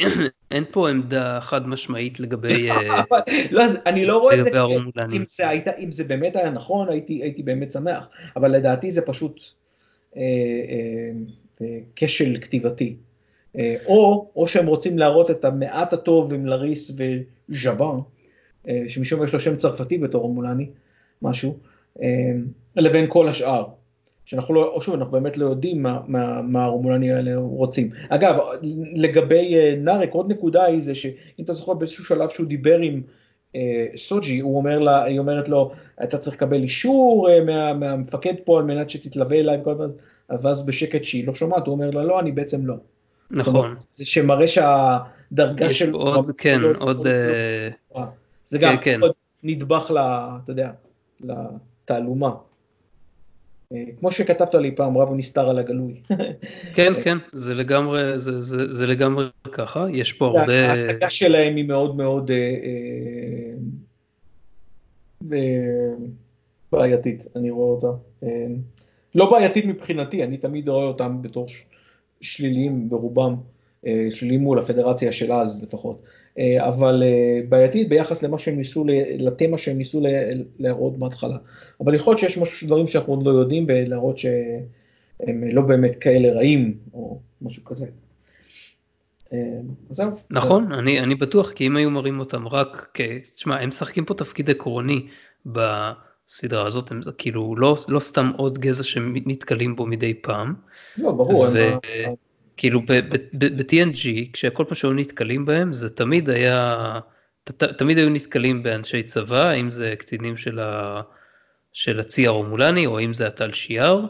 אין 0.50 0.64
פה 0.70 0.90
עמדה 0.90 1.38
חד 1.40 1.68
משמעית 1.68 2.20
לגבי 2.20 2.68
לא, 3.50 3.64
אני 3.86 4.06
לא 4.06 4.18
רואה 4.18 4.38
את 4.38 4.44
זה, 4.44 4.50
אם 5.12 5.24
זה, 5.26 5.48
היית, 5.48 5.68
אם 5.68 5.92
זה 5.92 6.04
באמת 6.04 6.36
היה 6.36 6.50
נכון, 6.50 6.88
הייתי, 6.88 7.22
הייתי 7.22 7.42
באמת 7.42 7.72
שמח, 7.72 8.08
אבל 8.36 8.50
לדעתי 8.50 8.90
זה 8.90 9.02
פשוט 9.02 9.42
אה, 10.16 10.22
אה, 10.22 11.10
אה, 11.62 11.78
כשל 11.96 12.36
כתיבתי. 12.40 12.96
אה, 13.58 13.74
או, 13.86 14.46
שהם 14.46 14.66
רוצים 14.66 14.98
להראות 14.98 15.30
את 15.30 15.44
המעט 15.44 15.92
הטוב 15.92 16.34
עם 16.34 16.46
לריס 16.46 16.96
וז'בן, 16.96 17.98
אה, 18.68 18.84
שמשום 18.88 19.24
יש 19.24 19.32
לו 19.32 19.40
שם 19.40 19.56
צרפתי 19.56 19.98
בתור 19.98 20.22
רומולני, 20.22 20.66
משהו, 21.22 21.58
אה, 22.02 22.06
לבין 22.76 23.06
כל 23.08 23.28
השאר. 23.28 23.66
שאנחנו 24.28 24.54
לא, 24.54 24.66
או 24.66 24.80
שוב, 24.80 24.94
אנחנו 24.94 25.12
באמת 25.12 25.36
לא 25.36 25.46
יודעים 25.46 25.82
מה, 25.82 26.00
מה, 26.06 26.42
מה 26.42 26.64
הרומולנים 26.64 27.14
האלה 27.14 27.36
רוצים. 27.36 27.90
אגב, 28.08 28.36
לגבי 28.94 29.54
uh, 29.54 29.78
נארק, 29.78 30.12
עוד 30.12 30.32
נקודה 30.32 30.64
היא 30.64 30.80
זה 30.80 30.94
שאם 30.94 31.44
אתה 31.44 31.52
זוכר 31.52 31.74
באיזשהו 31.74 32.04
שלב 32.04 32.28
שהוא 32.28 32.46
דיבר 32.46 32.78
עם 32.78 33.02
uh, 33.52 33.56
סוג'י, 33.96 34.38
הוא 34.38 34.56
אומר 34.56 34.78
לה, 34.78 35.04
היא 35.04 35.18
אומרת 35.18 35.48
לו, 35.48 35.72
אתה 36.02 36.18
צריך 36.18 36.36
לקבל 36.36 36.62
אישור 36.62 37.28
uh, 37.28 37.44
מה, 37.44 37.74
מהמפקד 37.74 38.34
פה 38.44 38.58
על 38.58 38.64
מנת 38.64 38.90
שתתלווה 38.90 39.36
אליי, 39.36 39.58
ואז 40.42 40.62
בשקט 40.66 41.04
שהיא 41.04 41.26
לא 41.26 41.34
שומעת, 41.34 41.66
הוא 41.66 41.74
אומר 41.74 41.90
לה, 41.90 42.04
לא, 42.04 42.20
אני 42.20 42.32
בעצם 42.32 42.66
לא. 42.66 42.74
נכון. 43.30 43.74
זה 43.90 44.04
שמראה 44.04 44.48
שהדרגה 44.48 45.72
של... 45.72 45.92
עוד, 45.92 46.30
כן, 46.38 46.60
לא, 46.60 46.68
עוד... 46.78 47.06
זה 48.44 48.58
גם 48.58 48.76
כן, 48.76 48.82
כן. 48.82 49.00
עוד 49.00 49.12
נדבך, 49.42 49.90
לה, 49.90 50.30
אתה 50.44 50.52
יודע, 50.52 50.70
לתעלומה. 51.20 52.34
אה, 53.72 53.84
כמו 53.98 54.12
שכתבת 54.12 54.54
לי 54.54 54.76
פעם, 54.76 54.98
רב 54.98 55.14
נסתר 55.14 55.48
על 55.48 55.58
הגלוי. 55.58 56.00
כן, 56.74 56.92
כן, 57.02 57.18
זה 57.32 57.54
לגמרי, 57.54 58.18
זה, 58.18 58.40
זה, 58.40 58.72
זה 58.72 58.86
לגמרי 58.86 59.26
ככה, 59.52 59.86
יש 59.92 60.12
פה 60.12 60.26
הרבה... 60.26 60.70
ההצגה 60.70 61.10
שלהם 61.10 61.56
היא 61.56 61.64
מאוד 61.64 61.96
מאוד 61.96 62.30
אה, 62.30 62.36
אה, 65.32 65.94
בעייתית, 66.72 67.26
אני 67.36 67.50
רואה 67.50 67.68
אותה. 67.68 68.26
לא 69.14 69.30
בעייתית 69.30 69.64
מבחינתי, 69.64 70.24
אני 70.24 70.36
תמיד 70.36 70.68
רואה 70.68 70.84
אותם 70.84 71.22
בתור 71.22 71.46
שליליים 72.20 72.88
ברובם, 72.88 73.36
שליליים 74.10 74.40
מול 74.40 74.58
הפדרציה 74.58 75.12
של 75.12 75.32
אז 75.32 75.62
לפחות. 75.62 76.02
אבל 76.58 77.02
בעייתית 77.48 77.88
ביחס 77.88 78.22
למה 78.22 78.38
שהם 78.38 78.56
ניסו, 78.56 78.84
לתמה 79.18 79.58
שהם 79.58 79.78
ניסו 79.78 80.02
להראות 80.58 80.98
בהתחלה. 80.98 81.36
אבל 81.80 81.94
יכול 81.94 82.10
להיות 82.10 82.20
שיש 82.20 82.38
משהו, 82.38 82.66
דברים 82.66 82.86
שאנחנו 82.86 83.12
עוד 83.12 83.26
לא 83.26 83.30
יודעים, 83.30 83.64
ולהראות 83.68 84.18
שהם 84.18 85.44
לא 85.52 85.62
באמת 85.62 85.96
כאלה 86.00 86.32
רעים, 86.32 86.74
או 86.94 87.18
משהו 87.42 87.64
כזה. 87.64 87.86
אה, 89.32 89.38
זהו. 89.90 90.10
נכון, 90.30 90.72
אני, 90.72 91.00
אני 91.00 91.14
בטוח, 91.14 91.50
כי 91.50 91.66
אם 91.66 91.76
היו 91.76 91.90
מראים 91.90 92.20
אותם 92.20 92.48
רק 92.48 92.88
כ... 92.94 93.00
תשמע, 93.34 93.60
הם 93.60 93.68
משחקים 93.68 94.04
פה 94.04 94.14
תפקיד 94.14 94.50
עקרוני 94.50 95.06
בסדרה 95.46 96.66
הזאת, 96.66 96.90
הם 96.90 97.00
כאילו 97.18 97.56
לא, 97.56 97.76
לא 97.88 98.00
סתם 98.00 98.32
עוד 98.36 98.58
גזע 98.58 98.84
שנתקלים 98.84 99.76
בו 99.76 99.86
מדי 99.86 100.14
פעם. 100.14 100.54
לא, 100.98 101.12
ברור. 101.12 101.46
וכאילו 102.58 102.80
ב-TNG, 103.32 104.08
כשכל 104.32 104.64
פעם 104.64 104.74
שהיו 104.74 104.92
נתקלים 104.92 105.46
בהם, 105.46 105.72
זה 105.72 105.88
תמיד 105.88 106.30
היה, 106.30 106.74
ת, 107.44 107.64
תמיד 107.64 107.98
היו 107.98 108.10
נתקלים 108.10 108.62
באנשי 108.62 109.02
צבא, 109.02 109.52
אם 109.52 109.70
זה 109.70 109.94
קצינים 109.98 110.36
של 110.36 110.58
ה... 110.58 111.00
של 111.72 112.00
הצי 112.00 112.26
הרומולני, 112.26 112.86
או 112.86 113.00
אם 113.00 113.14
זה 113.14 113.26
הטל 113.26 113.52
שיער, 113.52 114.06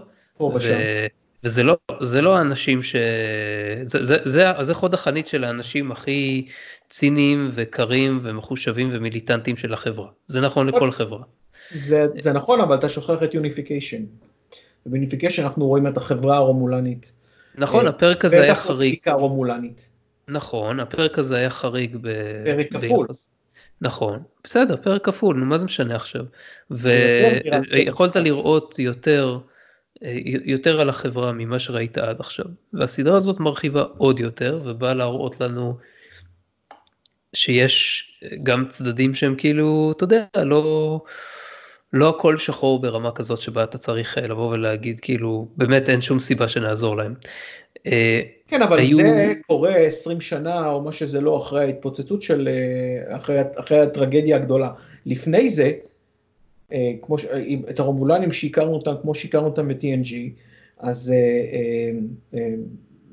וזה 1.45 1.63
לא, 1.63 1.77
זה 2.01 2.23
לא 2.23 2.37
האנשים 2.37 2.83
ש... 2.83 2.97
זה, 3.85 4.05
זה, 4.05 4.17
זה, 4.25 4.45
זה 4.61 4.75
חוד 4.75 4.95
החנית 4.95 5.27
של 5.27 5.45
האנשים 5.45 5.93
הכי 5.93 6.47
ציניים 6.89 7.51
וקרים 7.53 8.21
ומחושבים 8.23 8.89
ומיליטנטים 8.93 9.57
של 9.57 9.73
החברה. 9.73 10.09
זה 10.27 10.41
נכון 10.41 10.67
לכל 10.67 10.91
חברה. 10.91 11.23
זה, 11.71 12.07
זה 12.21 12.33
נכון, 12.33 12.61
אבל 12.61 12.75
אתה 12.75 12.89
שוכח 12.89 13.23
את 13.25 13.35
יוניפיקיישן. 13.35 14.03
ביוניפיקיישן 14.87 15.43
אנחנו 15.43 15.67
רואים 15.67 15.87
את 15.87 15.97
החברה 15.97 16.37
הרומולנית. 16.37 17.18
נכון, 17.59 17.85
אה, 17.85 17.91
הפרק 17.91 18.25
הזה 18.25 18.43
היה 18.43 18.55
חריג. 18.55 18.99
בטח 19.01 19.11
הרומולנית. 19.11 19.89
נכון, 20.29 20.81
הפרק 20.81 21.19
הזה 21.19 21.37
היה 21.37 21.51
חריג 21.51 21.97
ב... 22.01 22.09
פרק 22.45 22.67
כפול. 22.73 23.07
נכון, 23.81 24.23
בסדר, 24.45 24.77
פרק 24.77 25.05
כפול, 25.05 25.37
נו 25.37 25.47
מה 25.47 25.59
זה 25.59 25.65
משנה 25.65 25.97
עכשיו? 25.97 26.25
ויכולת 26.71 28.17
לראות 28.17 28.79
יותר, 28.79 29.39
אה, 30.03 30.19
יותר 30.25 30.81
על 30.81 30.89
החברה 30.89 31.33
ממה 31.33 31.59
שראית 31.59 31.99
עד 31.99 32.21
עכשיו. 32.21 32.47
והסדרה 32.73 33.17
הזאת 33.17 33.41
מרחיבה 33.41 33.85
עוד 33.99 34.21
יותר, 34.21 34.61
ובאה 34.65 34.95
להראות 34.95 35.41
לנו 35.41 35.79
שיש 37.33 38.05
גם 38.43 38.69
צדדים 38.69 39.15
שהם 39.15 39.35
כאילו, 39.37 39.93
אתה 39.97 40.05
יודע, 40.05 40.25
לא... 40.37 41.01
לא 41.93 42.09
הכל 42.09 42.37
שחור 42.37 42.83
ברמה 42.83 43.11
כזאת 43.13 43.39
שבה 43.39 43.65
אתה 43.65 43.79
צריך 43.79 44.19
אה, 44.19 44.27
לבוא 44.27 44.49
ולהגיד 44.53 45.01
כאילו 45.01 45.49
באמת 45.57 45.89
אין 45.89 46.01
שום 46.01 46.21
סיבה 46.21 46.49
שנעזור 46.49 46.97
להם. 46.97 47.15
אה, 47.87 48.21
כן 48.49 48.63
אבל 48.63 48.79
היו... 48.79 48.97
זה 48.97 49.33
קורה 49.47 49.77
20 49.77 50.21
שנה 50.21 50.71
או 50.71 50.83
מה 50.83 50.93
שזה 50.93 51.21
לא 51.21 51.39
אחרי 51.43 51.65
ההתפוצצות 51.65 52.23
של 52.23 52.49
אה, 52.49 53.17
אחרי, 53.17 53.41
אחרי 53.57 53.79
הטרגדיה 53.79 54.37
הגדולה. 54.37 54.71
לפני 55.07 55.49
זה, 55.49 55.73
כמו 57.03 57.17
את 57.71 57.81
הרומולנים 57.81 58.33
שהכרנו 58.33 58.75
אותם 58.75 58.95
כמו 59.03 59.15
שהכרנו 59.15 59.47
אותם 59.47 59.69
ב-TNG, 59.69 60.15
אז 60.79 61.15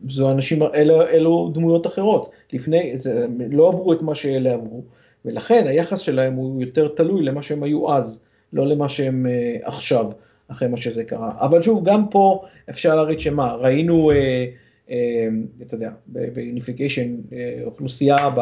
זו 0.08 0.32
אנשים, 0.32 0.64
אלו, 0.64 1.02
אלו 1.02 1.52
דמויות 1.54 1.88
אחרות. 1.88 2.32
לפני, 2.54 2.98
זה, 2.98 3.26
לא 3.52 3.68
עברו 3.68 3.94
את 3.94 4.02
מה 4.02 4.16
שאלה 4.16 4.54
עברו, 4.54 4.84
ולכן 5.26 5.68
היחס 5.68 6.00
שלהם 6.00 6.34
הוא 6.34 6.62
יותר 6.62 6.88
תלוי 6.88 7.24
למה 7.24 7.44
שהם 7.44 7.64
היו 7.64 7.94
אז. 7.94 8.26
לא 8.56 8.68
למה 8.68 8.90
שהם 8.90 9.26
אה, 9.26 9.68
עכשיו, 9.68 10.06
אחרי 10.48 10.68
מה 10.68 10.78
שזה 10.78 11.04
קרה. 11.04 11.32
אבל 11.40 11.62
שוב, 11.62 11.84
גם 11.84 12.10
פה 12.10 12.46
אפשר 12.70 12.96
להריץ 12.96 13.20
שמה, 13.20 13.54
ראינו, 13.54 14.12
אה, 14.12 14.16
אה, 14.88 14.92
אתה 15.62 15.76
יודע, 15.76 15.92
ב 16.08 16.16
Unification, 16.16 17.16
אה, 17.30 17.34
אוכלוסייה 17.66 18.30
ב, 18.36 18.42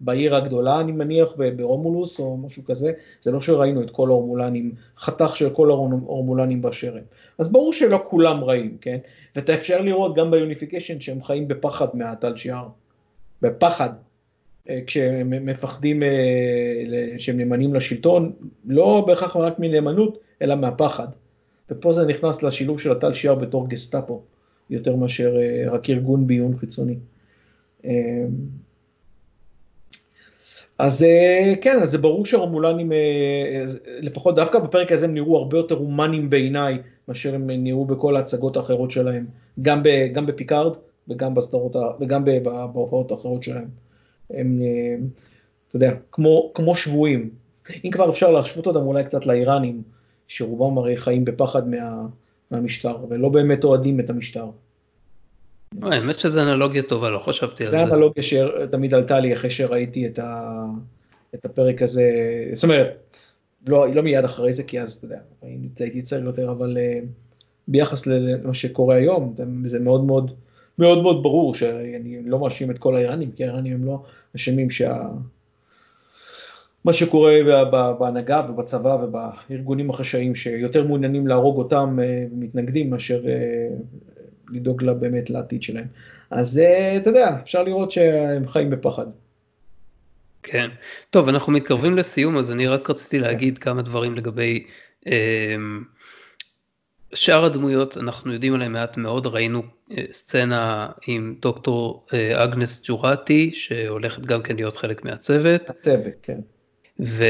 בעיר 0.00 0.36
הגדולה, 0.36 0.80
אני 0.80 0.92
מניח, 0.92 1.28
ברומולוס 1.56 2.20
או 2.20 2.36
משהו 2.36 2.64
כזה, 2.64 2.92
זה 3.22 3.30
לא 3.30 3.40
שראינו 3.40 3.82
את 3.82 3.90
כל 3.90 4.08
הרומולנים, 4.08 4.72
חתך 4.98 5.36
של 5.36 5.50
כל 5.50 5.70
הרומולנים 5.70 6.62
באשר 6.62 6.96
הם. 6.96 7.02
אז 7.38 7.52
ברור 7.52 7.72
שלא 7.72 8.04
כולם 8.08 8.44
רעים, 8.44 8.76
כן? 8.80 8.98
ואתה 9.36 9.54
אפשר 9.54 9.80
לראות 9.80 10.14
גם 10.14 10.30
ב 10.30 10.36
Unification 10.36 11.00
שהם 11.00 11.22
חיים 11.22 11.48
בפחד 11.48 11.86
מה 11.94 12.11
Tal 12.11 12.36
Shiar. 12.36 12.68
בפחד. 13.42 13.90
אה, 14.70 14.80
כשהם 14.86 15.46
מפחדים 15.46 16.02
אה, 16.02 16.08
שהם 17.18 17.36
נאמנים 17.36 17.74
לשלטון, 17.74 18.32
לא 18.66 19.04
בהכרח 19.06 19.36
רק 19.36 19.58
מנאמנות, 19.58 20.18
אלא 20.42 20.54
מהפחד. 20.54 21.06
ופה 21.70 21.92
זה 21.92 22.06
נכנס 22.06 22.42
לשילוב 22.42 22.80
של 22.80 22.92
הטל 22.92 23.14
שיער 23.14 23.34
בתור 23.34 23.68
גסטאפו, 23.68 24.22
יותר 24.70 24.96
מאשר 24.96 25.36
אה, 25.36 25.70
רק 25.70 25.90
ארגון 25.90 26.26
ביון 26.26 26.56
חיצוני. 26.56 26.96
אז 30.78 31.06
כן, 31.60 31.78
אז 31.82 31.90
זה 31.90 31.98
ברור 31.98 32.26
שהרומולנים, 32.26 32.92
לפחות 34.00 34.34
דווקא 34.34 34.58
בפרק 34.58 34.92
הזה 34.92 35.04
הם 35.04 35.14
נראו 35.14 35.36
הרבה 35.36 35.56
יותר 35.56 35.74
הומנים 35.74 36.30
בעיניי, 36.30 36.78
מאשר 37.08 37.34
הם 37.34 37.50
נראו 37.50 37.84
בכל 37.84 38.16
ההצגות 38.16 38.56
האחרות 38.56 38.90
שלהם, 38.90 39.26
גם, 39.62 39.82
גם 40.12 40.26
בפיקארד 40.26 40.72
וגם 41.08 41.34
בסדרות, 41.34 41.76
וגם 42.00 42.24
בהופעות 42.24 43.10
האחרות 43.10 43.42
שלהם. 43.42 43.83
הם, 44.30 44.62
אה, 44.62 44.96
אתה 45.68 45.76
יודע, 45.76 45.92
כמו, 46.12 46.50
כמו 46.54 46.76
שבויים. 46.76 47.30
אם 47.84 47.90
כבר 47.90 48.10
אפשר 48.10 48.30
להשוות 48.30 48.66
אותם 48.66 48.80
אולי 48.80 49.04
קצת 49.04 49.26
לאיראנים, 49.26 49.82
שרובם 50.28 50.78
הרי 50.78 50.96
חיים 50.96 51.24
בפחד 51.24 51.68
מה, 51.68 52.06
מהמשטר, 52.50 52.96
ולא 53.08 53.28
באמת 53.28 53.64
אוהדים 53.64 54.00
את 54.00 54.10
המשטר. 54.10 54.46
האמת 55.82 56.18
שזו 56.18 56.42
אנלוגיה 56.42 56.82
טובה, 56.82 57.10
לא 57.10 57.18
חשבתי 57.18 57.64
על 57.64 57.70
זה. 57.70 57.78
זו 57.78 57.84
אנלוגיה 57.84 58.22
שתמיד 58.22 58.94
עלתה 58.94 59.20
לי 59.20 59.34
אחרי 59.34 59.50
שראיתי 59.50 60.06
את, 60.06 60.18
ה, 60.18 60.64
את 61.34 61.44
הפרק 61.44 61.82
הזה, 61.82 62.10
זאת 62.52 62.64
אומרת, 62.64 63.16
לא, 63.66 63.94
לא 63.94 64.02
מיד 64.02 64.24
אחרי 64.24 64.52
זה, 64.52 64.62
כי 64.62 64.80
אז, 64.80 64.92
אתה 64.92 65.04
יודע, 65.04 65.18
הייתי 65.78 66.02
צעיר 66.02 66.24
יותר, 66.24 66.50
אבל 66.50 66.76
uh, 66.76 67.06
ביחס 67.68 68.06
למה 68.06 68.54
שקורה 68.54 68.96
היום, 68.96 69.34
זה 69.66 69.78
מאוד 69.78 70.04
מאוד 70.04 70.34
מאוד 70.78 71.02
מאוד 71.02 71.22
ברור 71.22 71.54
שאני 71.54 72.22
לא 72.26 72.38
מאשים 72.38 72.70
את 72.70 72.78
כל 72.78 72.96
האיראנים, 72.96 73.30
כי 73.32 73.44
האיראנים 73.44 73.72
הם 73.72 73.84
לא 73.84 74.02
אשמים 74.36 74.70
שה... 74.70 75.02
מה 76.84 76.92
שקורה 76.92 77.38
בהנהגה 77.98 78.46
ובצבא 78.48 78.88
ובארגונים 78.88 79.90
החשאיים 79.90 80.34
שיותר 80.34 80.86
מעוניינים 80.86 81.26
להרוג 81.26 81.58
אותם 81.58 81.98
אה, 82.02 82.26
מתנגדים 82.32 82.90
מאשר 82.90 83.28
אה, 83.28 83.68
לדאוג 84.50 84.82
לה 84.82 84.94
באמת 84.94 85.30
לעתיד 85.30 85.62
שלהם. 85.62 85.86
אז 86.30 86.58
אה, 86.58 86.96
אתה 86.96 87.10
יודע, 87.10 87.36
אפשר 87.42 87.62
לראות 87.62 87.90
שהם 87.90 88.48
חיים 88.48 88.70
בפחד. 88.70 89.06
כן, 90.42 90.68
טוב 91.10 91.28
אנחנו 91.28 91.52
מתקרבים 91.52 91.96
לסיום 91.96 92.36
אז 92.36 92.52
אני 92.52 92.66
רק 92.66 92.90
רציתי 92.90 93.18
להגיד 93.18 93.58
כמה 93.58 93.82
דברים 93.82 94.14
לגבי 94.14 94.64
שאר 97.14 97.44
הדמויות 97.44 97.96
אנחנו 97.96 98.32
יודעים 98.32 98.54
עליהן 98.54 98.72
מעט 98.72 98.96
מאוד, 98.96 99.26
ראינו 99.26 99.62
אה, 99.90 100.04
סצנה 100.12 100.88
עם 101.06 101.34
דוקטור 101.40 102.06
אה, 102.14 102.44
אגנס 102.44 102.82
ג'ורטי 102.84 103.52
שהולכת 103.52 104.22
גם 104.22 104.42
כן 104.42 104.56
להיות 104.56 104.76
חלק 104.76 105.04
מהצוות. 105.04 105.70
הצוות, 105.70 106.12
כן. 106.22 106.38
ו... 107.00 107.24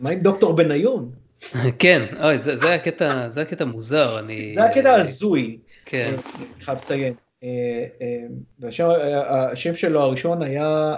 מה 0.00 0.10
עם 0.10 0.20
דוקטור 0.20 0.52
בניון? 0.52 1.10
כן, 1.78 2.06
אוי, 2.22 2.38
זה, 2.38 2.56
זה, 2.56 2.74
הקטע, 2.74 3.28
זה 3.28 3.42
הקטע 3.42 3.64
מוזר, 3.64 4.18
אני... 4.18 4.50
זה 4.50 4.64
הקטע 4.64 4.94
הזוי, 4.94 5.58
כן. 5.84 6.14
אני 6.36 6.44
חייב 6.60 6.78
לציין. 6.78 7.14
והשם 8.58 8.88
השם 9.28 9.76
שלו 9.76 10.00
הראשון 10.00 10.42
היה... 10.42 10.94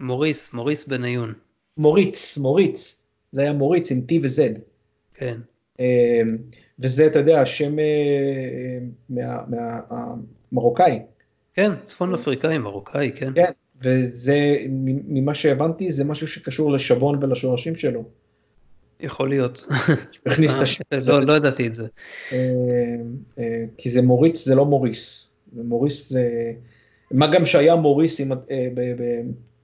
מוריס, 0.00 0.52
מוריס 0.52 0.88
בניון. 0.88 1.34
מוריץ, 1.76 2.38
מוריץ, 2.38 3.06
זה 3.32 3.42
היה 3.42 3.52
מוריץ 3.52 3.90
עם 3.90 4.00
T 4.08 4.14
ו-Z. 4.22 4.58
כן. 5.14 5.38
וזה, 6.82 7.06
אתה 7.06 7.18
יודע, 7.18 7.40
השם 7.40 7.76
מהמרוקאי. 10.52 10.98
כן, 11.54 11.72
צפון 11.84 12.14
אפריקאי, 12.14 12.58
מרוקאי, 12.58 13.12
כן. 13.14 13.32
כן, 13.34 13.50
וזה, 13.82 14.56
ממה 15.08 15.34
שהבנתי, 15.34 15.90
זה 15.90 16.04
משהו 16.04 16.28
שקשור 16.28 16.72
לשבון 16.72 17.18
ולשורשים 17.24 17.76
שלו. 17.76 18.04
יכול 19.00 19.28
להיות. 19.28 19.66
הכניס 20.26 20.54
את 20.54 20.60
השם. 20.60 20.82
לא, 21.08 21.22
לא 21.22 21.32
ידעתי 21.32 21.66
את 21.66 21.74
זה. 21.74 21.88
כי 23.78 23.90
זה 23.90 24.02
מוריץ, 24.02 24.44
זה 24.44 24.54
לא 24.54 24.66
מוריס. 24.66 25.32
מוריס 25.52 26.10
זה... 26.10 26.52
מה 27.10 27.26
גם 27.26 27.46
שהיה 27.46 27.76
מוריס 27.76 28.20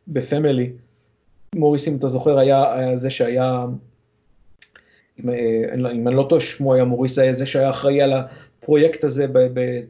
ב 0.09 0.16
Family. 0.16 0.70
מוריס, 1.55 1.89
אם 1.89 1.97
אתה 1.97 2.09
זוכר, 2.09 2.39
היה 2.39 2.77
זה 2.95 3.11
שהיה 3.11 3.66
אם, 5.24 5.31
אה, 5.31 5.90
אם 5.93 6.09
אני 6.09 6.16
לא 6.16 6.27
טועה, 6.28 6.40
שמו 6.40 6.74
היה 6.74 6.85
מוריס, 6.85 7.19
היה 7.19 7.32
זה 7.32 7.47
שהיה 7.47 7.70
אחראי 7.70 8.03
על 8.03 8.12
הפרויקט 8.12 9.05
הזה 9.05 9.27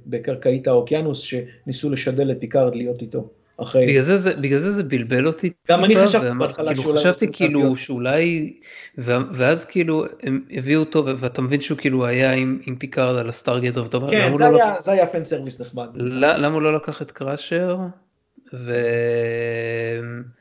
בקרקעית 0.06 0.66
האוקיינוס, 0.66 1.20
שניסו 1.20 1.90
לשדל 1.90 2.30
את 2.30 2.36
פיקארד 2.40 2.74
להיות 2.74 3.02
איתו. 3.02 3.28
אחרי... 3.60 3.86
בגלל 3.86 4.02
זה, 4.02 4.16
זה, 4.16 4.36
בגלל 4.36 4.58
זה 4.58 4.70
זה 4.70 4.82
בלבל 4.82 5.26
אותי. 5.26 5.50
גם 5.68 5.84
אני 5.84 5.96
חשבתי 5.96 6.26
בהתחלה 6.38 6.74
כאילו, 6.74 6.82
שאולי... 6.82 6.98
חשבתי 6.98 7.26
כאילו 7.32 7.76
שאולי, 7.76 8.52
ואז 8.98 9.64
כאילו 9.64 10.04
הם 10.22 10.44
הביאו 10.50 10.80
אותו, 10.80 11.04
ואתה 11.18 11.42
מבין 11.42 11.60
שהוא 11.60 11.78
כאילו 11.78 12.06
היה 12.06 12.32
עם, 12.32 12.60
עם 12.66 12.76
פיקארד 12.76 13.16
על 13.16 13.28
ה 13.28 13.33
Stargazer, 13.33 13.82
ואתה 13.82 13.96
אומר, 13.96 14.10
כן, 14.10 14.34
זה, 14.34 14.44
לא 14.44 14.56
היה, 14.56 14.72
לקח... 14.72 14.80
זה 14.80 14.92
היה 14.92 15.06
fan 15.06 15.24
service 15.24 15.60
נחמד. 15.60 15.88
למה 15.94 16.54
הוא 16.54 16.62
לא 16.62 16.74
לקח 16.74 17.02
את 17.02 17.12
קראשר? 17.12 17.76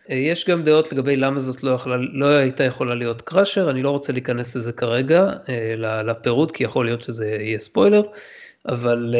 ויש 0.09 0.49
גם 0.49 0.63
דעות 0.63 0.93
לגבי 0.93 1.15
למה 1.15 1.39
זאת 1.39 1.63
לא, 1.63 1.71
יכולה, 1.71 1.97
לא 2.13 2.25
הייתה 2.25 2.63
יכולה 2.63 2.95
להיות 2.95 3.21
קראשר, 3.21 3.69
אני 3.69 3.83
לא 3.83 3.89
רוצה 3.89 4.13
להיכנס 4.13 4.55
לזה 4.55 4.71
כרגע, 4.71 5.29
אה, 5.49 6.03
לפירוט, 6.03 6.51
כי 6.51 6.63
יכול 6.63 6.85
להיות 6.85 7.03
שזה 7.03 7.27
יהיה 7.27 7.59
ספוילר, 7.59 8.01
אבל 8.67 9.15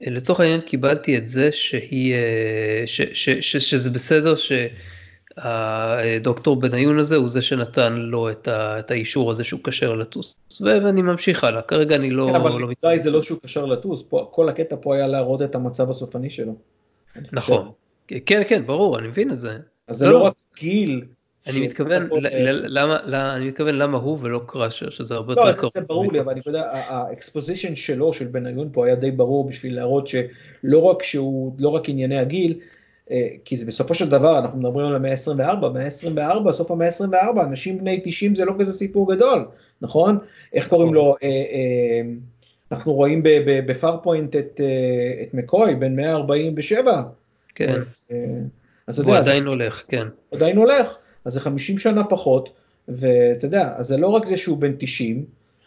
לצורך 0.00 0.40
העניין, 0.40 0.60
קיבלתי 0.60 1.18
את 1.18 1.28
זה 1.28 1.50
אה, 1.74 2.82
שזה 3.60 3.90
בסדר 3.90 4.36
ש... 4.36 4.52
הדוקטור 5.42 6.56
בניון 6.56 6.98
הזה 6.98 7.16
הוא 7.16 7.28
זה 7.28 7.42
שנתן 7.42 7.92
לו 7.92 8.30
את, 8.30 8.48
ה, 8.48 8.78
את 8.78 8.90
האישור 8.90 9.30
הזה 9.30 9.44
שהוא 9.44 9.60
כשר 9.64 9.94
לטוס, 9.94 10.34
ואני 10.60 11.02
ממשיך 11.02 11.44
הלאה, 11.44 11.62
כרגע 11.62 11.96
אני 11.96 12.10
לא... 12.10 12.26
כן, 12.28 12.34
אבל 12.34 12.50
לא 12.50 12.68
מצטער. 12.68 12.96
זה 12.96 13.10
לא 13.10 13.22
שהוא 13.22 13.38
כשר 13.42 13.64
לטוס, 13.64 14.02
פה, 14.08 14.28
כל 14.32 14.48
הקטע 14.48 14.76
פה 14.80 14.94
היה 14.94 15.06
להראות 15.06 15.42
את 15.42 15.54
המצב 15.54 15.90
הסופני 15.90 16.30
שלו. 16.30 16.54
נכון, 17.32 17.70
כן, 18.26 18.42
כן, 18.48 18.66
ברור, 18.66 18.98
אני 18.98 19.08
מבין 19.08 19.30
את 19.30 19.40
זה. 19.40 19.58
אז 19.88 19.96
זה 19.96 20.06
לא, 20.06 20.12
לא 20.12 20.24
רק 20.24 20.34
גיל 20.58 21.04
אני 21.48 21.60
מתכוון, 21.60 22.08
למה, 22.66 23.36
אני 23.36 23.48
מתכוון 23.48 23.74
למה 23.74 23.98
הוא 23.98 24.18
ולא 24.20 24.40
קראשר, 24.46 24.90
שזה 24.90 25.14
הרבה 25.14 25.34
לא, 25.34 25.40
יותר 25.40 25.52
קרוב. 25.52 25.72
לא, 25.74 25.80
זה 25.80 25.86
ברור 25.86 26.12
לי, 26.12 26.20
אבל 26.20 26.32
אני 26.32 26.40
יודע, 26.46 26.70
ה 26.72 26.82
exposition 26.82 27.76
שלו, 27.76 28.12
של 28.12 28.26
בניון 28.26 28.68
פה, 28.72 28.86
היה 28.86 28.94
די 28.94 29.10
ברור 29.10 29.48
בשביל 29.48 29.76
להראות 29.76 30.06
שלא 30.06 30.78
רק 30.78 31.02
שהוא, 31.02 31.54
לא 31.58 31.68
רק 31.68 31.88
ענייני 31.88 32.18
הגיל, 32.18 32.58
כי 33.44 33.56
זה 33.56 33.66
בסופו 33.66 33.94
של 33.94 34.08
דבר, 34.08 34.38
אנחנו 34.38 34.58
מדברים 34.58 34.86
על 34.86 34.96
המאה 34.96 35.12
ה-24, 35.12 35.66
המאה 35.66 35.84
ה-24, 35.84 36.52
סוף 36.52 36.70
המאה 36.70 36.86
ה-24, 36.86 37.40
אנשים 37.42 37.78
בני 37.78 38.00
90 38.04 38.34
זה 38.34 38.44
לא 38.44 38.54
כזה 38.60 38.72
סיפור 38.72 39.14
גדול, 39.14 39.48
נכון? 39.80 40.18
איך 40.52 40.68
קוראים 40.68 40.94
לו? 40.94 41.14
אה, 41.22 41.28
אה, 41.28 42.02
אנחנו 42.72 42.92
רואים 42.92 43.20
בפארפוינט 43.66 44.36
את, 44.36 44.60
מקוי, 45.32 45.74
בן 45.74 45.96
147. 45.96 47.02
כן. 47.54 47.80
אז 48.86 49.00
הוא 49.00 49.14
עדיין 49.14 49.46
הולך, 49.46 49.84
כן. 49.88 50.06
עדיין 50.32 50.56
הולך, 50.56 50.96
אז 51.24 51.32
זה 51.32 51.40
50 51.40 51.78
שנה 51.78 52.04
פחות, 52.04 52.48
ואתה 52.88 53.46
יודע, 53.46 53.72
אז 53.76 53.86
זה 53.86 53.96
לא 53.96 54.08
רק 54.08 54.26
זה 54.26 54.36
שהוא 54.36 54.58
בן 54.58 54.72
90 54.78 55.24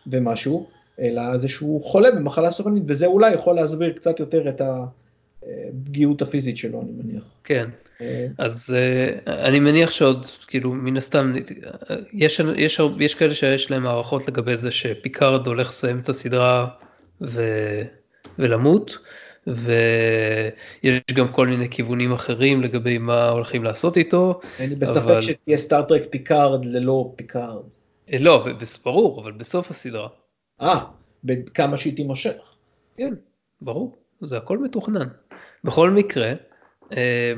ומשהו, 0.07 0.68
אלא 0.99 1.38
זה 1.38 1.47
שהוא 1.47 1.84
חולה 1.84 2.11
במחלה 2.11 2.51
סופנית, 2.51 2.84
וזה 2.88 3.05
אולי 3.05 3.34
יכול 3.34 3.55
להסביר 3.55 3.93
קצת 3.93 4.19
יותר 4.19 4.49
את 4.49 4.61
ה... 4.61 4.85
הפגיעות 5.43 6.22
הפיזית 6.22 6.57
שלו, 6.57 6.81
אני 6.81 6.91
מניח. 6.91 7.23
כן, 7.43 7.69
אה, 8.01 8.27
אז 8.38 8.76
אה, 8.77 9.47
אני 9.47 9.59
מניח 9.59 9.91
שעוד, 9.91 10.26
כאילו, 10.47 10.73
מן 10.73 10.97
הסתם, 10.97 11.34
יש, 12.13 12.41
יש, 12.55 12.81
יש 12.99 13.15
כאלה 13.15 13.34
שיש 13.34 13.72
להם 13.72 13.88
הערכות 13.88 14.27
לגבי 14.27 14.57
זה 14.57 14.72
שפיקארד 14.72 15.47
הולך 15.47 15.69
לסיים 15.69 15.99
את 15.99 16.09
הסדרה 16.09 16.68
ו, 17.22 17.41
ולמות, 18.39 18.97
ויש 19.47 21.01
גם 21.13 21.31
כל 21.31 21.47
מיני 21.47 21.69
כיוונים 21.69 22.11
אחרים 22.11 22.61
לגבי 22.61 22.97
מה 22.97 23.30
הולכים 23.30 23.63
לעשות 23.63 23.97
איתו. 23.97 24.39
אני 24.59 24.76
בספק 24.76 25.03
אבל... 25.03 25.22
שתהיה 25.22 25.57
סטארטרק 25.57 26.01
פיקארד 26.09 26.65
ללא 26.65 27.13
פיקארד. 27.15 27.63
אה, 28.13 28.18
לא, 28.19 28.47
ברור, 28.84 29.22
אבל 29.22 29.31
בסוף 29.31 29.69
הסדרה. 29.69 30.07
אה, 30.61 30.80
בכמה 31.23 31.77
שהיא 31.77 31.95
תימשך. 31.95 32.55
כן, 32.97 33.13
ברור, 33.61 33.95
זה 34.22 34.38
הכל 34.38 34.57
מתוכנן. 34.57 35.07
בכל 35.64 35.90
מקרה, 35.90 36.34
אה, 36.98 37.34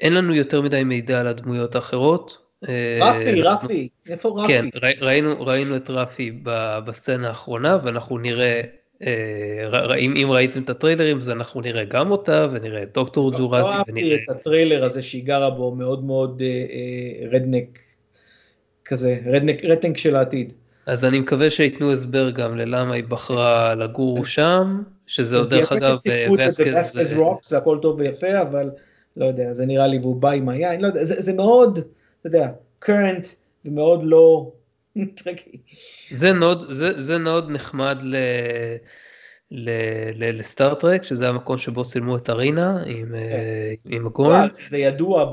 אין 0.00 0.14
לנו 0.14 0.34
יותר 0.34 0.62
מדי 0.62 0.84
מידע 0.84 1.20
על 1.20 1.26
הדמויות 1.26 1.74
האחרות. 1.74 2.38
אה, 2.68 2.98
רפי, 3.02 3.42
רפי, 3.42 3.88
איפה 4.08 4.34
רפי? 4.36 4.52
כן, 4.52 4.66
ראינו, 5.00 5.46
ראינו 5.46 5.76
את 5.76 5.90
רפי 5.90 6.40
בסצנה 6.86 7.28
האחרונה 7.28 7.78
ואנחנו 7.82 8.18
נראה, 8.18 8.60
אה, 9.02 9.96
אם, 9.98 10.14
אם 10.16 10.30
ראיתם 10.30 10.62
את 10.62 10.70
הטריילרים 10.70 11.18
אז 11.18 11.30
אנחנו 11.30 11.60
נראה 11.60 11.84
גם 11.84 12.10
אותה 12.10 12.46
ונראה 12.50 12.82
את 12.82 12.94
דוקטור 12.94 13.32
ג'ורטי. 13.36 13.62
לא 13.62 13.72
אהבתי 13.72 14.14
את 14.14 14.30
הטריילר 14.30 14.84
הזה 14.84 15.02
שהיא 15.02 15.24
גרה 15.24 15.50
בו 15.50 15.74
מאוד 15.74 16.04
מאוד 16.04 16.42
רדנק 17.32 17.78
כזה, 18.84 19.18
רדנק, 19.26 19.64
רדנק 19.64 19.98
של 19.98 20.16
העתיד. 20.16 20.52
אז 20.86 21.04
אני 21.04 21.20
מקווה 21.20 21.50
שייתנו 21.50 21.92
הסבר 21.92 22.30
גם 22.30 22.56
ללמה 22.56 22.94
היא 22.94 23.04
בחרה 23.04 23.74
לגור 23.74 24.24
שם, 24.24 24.82
שזה 25.06 25.36
עוד 25.36 25.50
דרך 25.50 25.72
אגב 25.72 25.98
וסקז. 26.38 26.98
זה 27.42 27.58
הכל 27.58 27.78
טוב 27.82 27.98
ויפה, 27.98 28.42
אבל 28.42 28.70
לא 29.16 29.24
יודע, 29.24 29.54
זה 29.54 29.66
נראה 29.66 29.86
לי 29.86 29.98
והוא 29.98 30.16
בא 30.16 30.30
עם 30.30 30.48
היין, 30.48 30.80
לא 30.80 30.86
יודע, 30.86 31.04
זה, 31.04 31.32
מאוד, 31.32 31.78
אתה 32.20 32.28
יודע, 32.28 32.48
current 32.84 33.26
ומאוד 33.64 34.00
לא 34.02 34.52
טרקי. 35.14 35.58
זה 36.10 37.18
מאוד, 37.18 37.50
נחמד 37.50 37.98
ל... 38.02 38.16
לסטארט-טרק, 40.32 41.02
שזה 41.02 41.28
המקום 41.28 41.58
שבו 41.58 41.84
צילמו 41.84 42.16
את 42.16 42.30
ארינה 42.30 42.82
עם, 42.86 43.06
כן. 43.06 43.14
אה, 43.14 43.74
עם 43.84 44.06
הגול. 44.06 44.34
זה 44.68 44.78
ידוע 44.78 45.32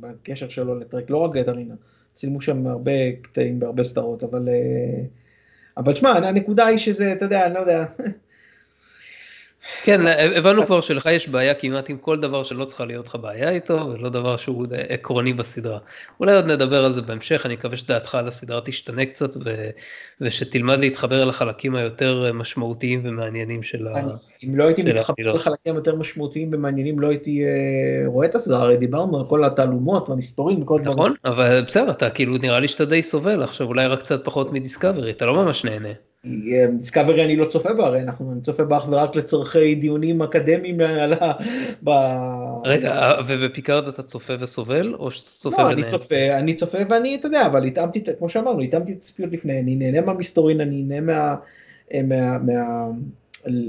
בקשר 0.00 0.48
שלו 0.48 0.78
לטרק, 0.78 1.10
לא 1.10 1.16
רק 1.16 1.36
את 1.36 1.48
ארינה. 1.48 1.74
צילמו 2.18 2.40
שם 2.40 2.66
הרבה 2.66 3.12
קטעים 3.22 3.60
בהרבה 3.60 3.84
סדרות, 3.84 4.22
אבל... 4.22 4.48
אה, 4.48 5.02
אבל 5.76 5.92
תשמע, 5.92 6.10
הנקודה 6.10 6.66
היא 6.66 6.78
שזה, 6.78 7.12
אתה 7.12 7.24
יודע, 7.24 7.46
אני 7.46 7.54
לא 7.54 7.58
יודע. 7.58 7.84
כן, 9.82 10.00
הבנו 10.36 10.66
כבר 10.66 10.80
שלך 10.80 11.06
יש 11.06 11.28
בעיה 11.28 11.54
כמעט 11.54 11.90
עם 11.90 11.98
כל 11.98 12.20
דבר 12.20 12.42
שלא 12.42 12.64
צריכה 12.64 12.84
להיות 12.84 13.06
לך 13.06 13.16
בעיה 13.20 13.50
איתו, 13.50 13.74
ולא 13.74 14.08
דבר 14.08 14.36
שהוא 14.36 14.66
עקרוני 14.88 15.32
בסדרה. 15.32 15.78
אולי 16.20 16.34
עוד 16.34 16.44
נדבר 16.44 16.84
על 16.84 16.92
זה 16.92 17.02
בהמשך, 17.02 17.46
אני 17.46 17.54
מקווה 17.54 17.76
שדעתך 17.76 18.14
על 18.14 18.28
הסדרה 18.28 18.60
תשתנה 18.64 19.06
קצת, 19.06 19.36
ו... 19.36 19.70
ושתלמד 20.20 20.78
להתחבר 20.78 21.24
לחלקים 21.24 21.74
היותר 21.74 22.32
משמעותיים 22.34 23.00
ומעניינים 23.04 23.62
של 23.62 23.88
ה... 23.88 24.00
אם 24.44 24.56
לא 24.56 24.64
הייתי 24.64 24.82
מתחבר 24.82 25.32
לחלקים 25.32 25.74
יותר 25.74 25.94
משמעותיים 25.94 26.50
ומעניינים, 26.52 27.00
לא 27.00 27.08
הייתי 27.08 27.44
אה, 27.44 28.06
רואה 28.06 28.26
את 28.26 28.34
הסדרה, 28.34 28.62
הרי 28.62 28.76
דיברנו 28.76 29.18
על 29.18 29.26
כל 29.28 29.44
התעלומות 29.44 30.08
והמספורים 30.08 30.62
וכל 30.62 30.80
דברים. 30.80 30.98
נכון, 30.98 31.14
אבל 31.24 31.64
בסדר, 31.66 31.90
אתה 31.90 32.10
כאילו 32.10 32.36
נראה 32.38 32.60
לי 32.60 32.68
שאתה 32.68 32.84
די 32.84 33.02
סובל 33.02 33.42
עכשיו, 33.42 33.66
אולי 33.66 33.86
רק 33.86 33.98
קצת 33.98 34.24
פחות 34.24 34.52
מדיסקאברי, 34.52 35.10
אתה 35.10 35.26
לא 35.26 35.34
ממש 35.34 35.64
נהנה. 35.64 36.07
דיסקאברי 36.78 37.24
אני 37.24 37.36
לא 37.36 37.44
צופה 37.44 37.72
בה, 37.72 37.86
הרי 37.86 38.02
אנחנו, 38.02 38.32
אני 38.32 38.40
צופה 38.40 38.64
בה 38.64 38.78
אך 38.78 38.88
ורק 38.88 39.16
לצורכי 39.16 39.74
דיונים 39.74 40.22
אקדמיים 40.22 40.80
על 41.02 41.12
ה... 41.12 41.32
ב... 41.84 41.90
רגע, 42.64 43.12
ובפיקארד 43.26 43.88
אתה 43.88 44.02
צופה 44.02 44.32
וסובל, 44.40 44.94
או 44.94 45.10
שאתה 45.10 45.30
צופה 45.30 45.62
לא, 45.62 45.70
אני 45.70 45.82
צופה, 45.90 46.38
אני 46.38 46.54
צופה 46.54 46.78
ואני, 46.90 47.14
אתה 47.14 47.26
יודע, 47.26 47.46
אבל 47.46 47.64
התאמתי, 47.64 48.04
כמו 48.18 48.28
שאמרנו, 48.28 48.60
התאמתי 48.62 48.92
את 48.92 48.96
הצפיות 48.96 49.32
לפני, 49.32 49.60
אני 49.60 49.74
נהנה 49.74 50.00
מהמסתורין, 50.00 50.60
אני 50.60 50.82
נהנה 50.82 51.00
מה... 51.00 51.36
מה, 51.94 52.38
מה, 52.38 52.88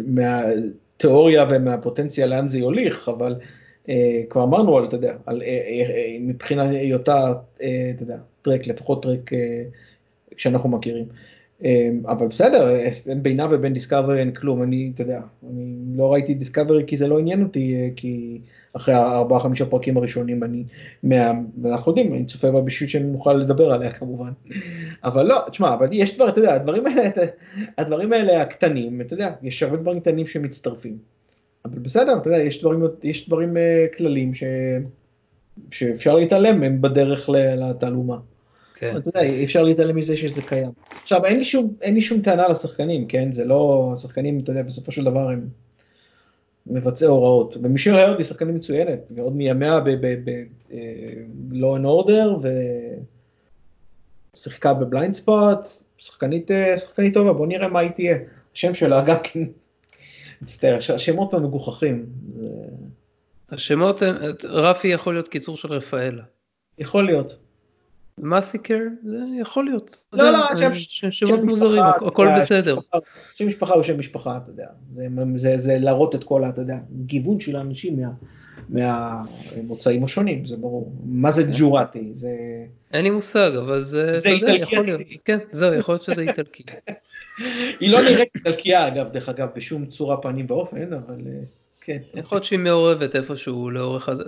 מהתיאוריה 0.07 1.45
ומהפוטנציה 1.49 2.25
לאן 2.25 2.47
זה 2.47 2.59
יוליך, 2.59 3.09
אבל 3.09 3.35
אה, 3.89 4.21
כבר 4.29 4.43
אמרנו 4.43 4.77
על, 4.77 4.85
אתה 4.85 4.95
יודע, 4.95 5.15
על, 5.25 5.41
אה, 5.41 5.47
אה, 5.47 6.17
מבחינת 6.19 6.69
היותה, 6.69 7.33
אה, 7.61 7.91
אתה 7.95 8.03
יודע, 8.03 8.17
טרק, 8.41 8.67
לפחות 8.67 9.03
טרק 9.03 9.33
אה, 9.33 9.63
שאנחנו 10.37 10.69
מכירים. 10.69 11.05
אבל 12.05 12.27
בסדר, 12.27 12.75
אין 13.09 13.23
בינה 13.23 13.47
ובין 13.51 13.73
דיסקאברי 13.73 14.19
אין 14.19 14.31
כלום, 14.31 14.63
אני, 14.63 14.91
אתה 14.93 15.01
יודע, 15.01 15.21
אני 15.51 15.75
לא 15.95 16.13
ראיתי 16.13 16.33
דיסקאברי 16.33 16.83
כי 16.87 16.97
זה 16.97 17.07
לא 17.07 17.19
עניין 17.19 17.43
אותי, 17.43 17.75
אה, 17.75 17.89
כי 17.95 18.39
אחרי 18.73 18.95
הארבעה 18.95 19.39
חמישה 19.39 19.65
פרקים 19.65 19.97
הראשונים 19.97 20.43
אני, 20.43 20.63
מה, 21.03 21.31
ואנחנו 21.61 21.91
יודעים, 21.91 22.13
אני 22.13 22.25
צופה 22.25 22.51
בה 22.51 22.61
בשביל 22.61 22.89
שאני 22.89 23.03
שנוכל 23.03 23.33
לדבר 23.33 23.71
עליה 23.71 23.91
כמובן. 23.91 24.31
אבל 25.03 25.25
לא, 25.25 25.35
תשמע, 25.51 25.73
אבל 25.73 25.87
יש 25.91 26.15
דבר, 26.15 26.29
אתה 26.29 26.39
יודע, 26.39 26.53
הדברים 26.53 26.85
האלה, 26.87 27.09
הדברים 27.77 28.13
האלה 28.13 28.41
הקטנים, 28.41 29.01
אתה 29.01 29.13
יודע, 29.13 29.33
יש 29.43 29.63
הרבה 29.63 29.77
דברים 29.77 29.99
קטנים 29.99 30.27
שמצטרפים. 30.27 30.97
אבל 31.65 31.79
בסדר, 31.79 32.17
אתה 32.17 32.27
יודע, 32.27 32.41
יש 32.41 32.61
דברים, 32.61 32.83
יש 33.03 33.27
דברים 33.27 33.57
uh, 33.57 33.97
כלליים 33.97 34.33
ש, 34.33 34.43
שאפשר 35.71 36.15
להתעלם 36.15 36.59
מהם 36.59 36.81
בדרך 36.81 37.29
לתעלומה. 37.29 38.17
כן. 38.79 38.97
אתה 38.97 39.09
יודע, 39.09 39.21
אי 39.21 39.43
אפשר 39.43 39.63
להתעלם 39.63 39.95
מזה 39.95 40.17
שזה 40.17 40.41
קיים. 40.41 40.71
עכשיו, 41.01 41.25
אין 41.25 41.37
לי, 41.37 41.45
שום, 41.45 41.73
אין 41.81 41.93
לי 41.93 42.01
שום 42.01 42.21
טענה 42.21 42.47
לשחקנים, 42.47 43.07
כן? 43.07 43.31
זה 43.31 43.45
לא, 43.45 43.91
השחקנים, 43.93 44.39
אתה 44.39 44.51
יודע, 44.51 44.61
בסופו 44.61 44.91
של 44.91 45.03
דבר 45.03 45.29
הם 45.29 45.47
מבצעי 46.67 47.07
הוראות. 47.07 47.57
ומישל 47.61 47.95
הרדי 47.95 48.17
היא 48.17 48.25
שחקנית 48.25 48.55
מצוינת, 48.55 48.99
ועוד 49.15 49.35
מימיה 49.35 49.79
ב-Law 49.79 51.77
and 51.77 51.85
Order, 51.85 52.47
ושיחקה 54.35 54.73
בבליינד 54.73 55.13
ספוט, 55.13 55.59
שחקנית, 55.97 56.51
שחקנית 56.77 57.13
טובה, 57.13 57.33
בוא 57.33 57.47
נראה 57.47 57.67
מה 57.67 57.79
היא 57.79 57.91
תהיה. 57.91 58.17
השם 58.53 58.73
שלה 58.73 59.03
גם 59.05 59.17
כן, 59.23 59.43
מצטער, 60.41 60.77
השמות 60.95 61.31
פה 61.31 61.39
מגוחכים. 61.39 62.05
השמות, 63.49 64.03
רפי 64.43 64.87
יכול 64.87 65.13
להיות 65.13 65.27
קיצור 65.27 65.57
של 65.57 65.67
רפאלה. 65.73 66.23
יכול 66.77 67.05
להיות. 67.05 67.37
מסיקר 68.19 68.79
זה 69.03 69.17
יכול 69.41 69.65
להיות. 69.65 70.03
לא, 70.13 70.31
לא, 70.31 70.47
שמות 71.11 71.43
מוזרים, 71.43 71.83
הכל 72.07 72.27
בסדר. 72.37 72.77
שם 73.35 73.47
משפחה 73.47 73.73
הוא 73.73 73.83
שם 73.83 73.99
משפחה, 73.99 74.37
אתה 74.37 74.51
יודע. 74.51 74.67
זה 75.55 75.77
להראות 75.79 76.15
את 76.15 76.23
כל, 76.23 76.43
אתה 76.49 76.61
יודע, 76.61 76.77
גיוון 77.05 77.39
של 77.39 77.55
האנשים 77.55 77.99
מהמוצאים 78.69 80.03
השונים, 80.03 80.45
זה 80.45 80.57
ברור. 80.57 80.93
מה 81.03 81.31
זה 81.31 81.43
כן. 81.43 81.51
ג'ורטי? 81.53 82.11
זה... 82.13 82.31
אין 82.93 83.03
לי 83.03 83.09
מושג, 83.09 83.51
אבל 83.61 83.81
זה... 83.81 84.15
זה 84.15 84.29
איטלקי. 84.29 85.17
כן, 85.25 85.37
זהו, 85.51 85.73
יכול 85.73 85.93
להיות 85.93 86.03
שזה 86.03 86.21
איטלקי. 86.21 86.63
היא 87.79 87.91
לא 87.91 88.01
נראית 88.01 88.29
איטלקיה, 88.35 88.87
אגב, 88.87 89.11
דרך 89.11 89.29
אגב, 89.29 89.47
בשום 89.55 89.85
צורה, 89.85 90.17
פנים 90.17 90.45
ואופן, 90.49 90.93
אבל... 90.93 91.17
כן. 91.81 91.97
יכול 92.13 92.35
להיות 92.35 92.43
שהיא 92.43 92.59
מעורבת 92.59 93.15
איפשהו 93.15 93.69
לאורך 93.69 94.09
הזה, 94.09 94.23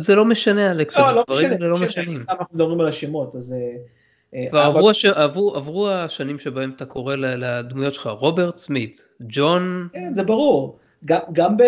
זה 0.00 0.14
לא 0.14 0.24
משנה 0.24 0.70
אלכס, 0.70 0.96
לא, 0.96 1.12
לא 1.12 1.24
משנה, 1.30 1.58
לא 1.58 1.78
משנים. 1.78 2.14
סתם 2.14 2.32
אנחנו 2.40 2.54
מדברים 2.54 2.80
על 2.80 2.88
השמות, 2.88 3.36
אז... 3.36 3.52
אה, 3.52 3.58
אה, 4.34 4.46
כבר 4.50 4.58
עברו, 4.58 4.90
הש... 4.90 5.04
עברו, 5.04 5.54
עברו 5.56 5.88
השנים 5.88 6.38
שבהם 6.38 6.72
אתה 6.76 6.84
קורא 6.84 7.16
לדמויות 7.16 7.94
שלך 7.94 8.06
רוברט 8.06 8.58
סמית, 8.58 9.08
ג'ון... 9.20 9.88
כן, 9.92 10.14
זה 10.14 10.22
ברור. 10.22 10.78
גם, 11.04 11.20
גם 11.32 11.56
ב... 11.56 11.62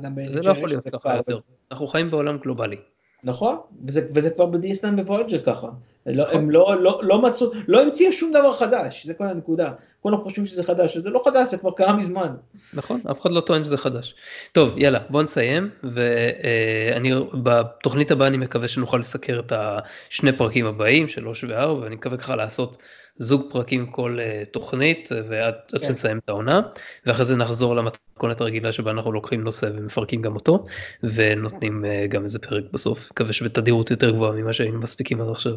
גם 0.00 0.14
ב... 0.14 0.20
זה 0.34 0.42
לא 0.42 0.50
יכול 0.50 0.68
להיות 0.68 0.88
ככה 0.88 1.16
יותר. 1.16 1.38
אנחנו 1.70 1.86
חיים 1.86 2.10
בעולם 2.10 2.38
גלובלי. 2.38 2.76
נכון, 3.24 3.56
וזה, 3.86 4.06
וזה 4.14 4.30
כבר 4.30 4.46
ב 4.46 4.53
DS 4.53 4.66
Nine, 4.66 4.98
ווייג'ר 4.98 5.42
ככה. 5.46 5.68
לא, 6.06 6.24
הם 6.32 6.50
לא, 6.50 6.82
לא, 6.82 7.00
לא 7.02 7.22
מצאו, 7.22 7.50
לא 7.68 7.82
המציאו 7.82 8.12
שום 8.12 8.32
דבר 8.32 8.52
חדש, 8.52 9.06
זה 9.06 9.14
כל 9.14 9.24
הנקודה. 9.24 9.72
כולם 10.00 10.22
חושבים 10.22 10.46
שזה 10.46 10.64
חדש, 10.64 10.96
זה 10.96 11.10
לא 11.10 11.22
חדש, 11.24 11.50
זה 11.50 11.58
כבר 11.58 11.70
קרה 11.70 11.96
מזמן. 11.96 12.34
נכון, 12.74 13.00
אף 13.10 13.20
אחד 13.20 13.30
לא 13.30 13.40
טוען 13.40 13.64
שזה 13.64 13.76
חדש. 13.76 14.14
טוב, 14.52 14.78
יאללה, 14.78 14.98
בוא 15.10 15.22
נסיים, 15.22 15.70
ואני, 15.82 17.12
בתוכנית 17.42 18.10
הבאה 18.10 18.28
אני 18.28 18.36
מקווה 18.36 18.68
שנוכל 18.68 18.96
לסקר 18.96 19.38
את 19.38 19.52
השני 19.56 20.32
פרקים 20.32 20.66
הבאים, 20.66 21.08
שלוש 21.08 21.44
וארבע, 21.44 21.80
ואני 21.80 21.94
מקווה 21.94 22.16
ככה 22.16 22.36
לעשות 22.36 22.76
זוג 23.16 23.42
פרקים 23.50 23.86
כל 23.86 24.18
אה, 24.18 24.50
תוכנית 24.50 25.08
ועד 25.28 25.54
כן. 25.68 25.86
שנסיים 25.86 26.18
את 26.18 26.28
העונה 26.28 26.60
ואחרי 27.06 27.24
זה 27.24 27.36
נחזור 27.36 27.76
למתכונת 27.76 28.40
הרגילה 28.40 28.72
שבה 28.72 28.90
אנחנו 28.90 29.12
לוקחים 29.12 29.44
נושא 29.44 29.70
ומפרקים 29.74 30.22
גם 30.22 30.34
אותו 30.34 30.64
ונותנים 31.02 31.84
uh, 31.84 32.06
גם 32.08 32.24
איזה 32.24 32.38
פרק 32.38 32.64
בסוף 32.72 33.10
מקווה 33.10 33.32
שבתדירות 33.32 33.90
יותר 33.90 34.10
גבוהה 34.10 34.32
ממה 34.32 34.52
שהיינו 34.52 34.78
מספיקים 34.78 35.20
עד 35.20 35.28
עכשיו. 35.28 35.52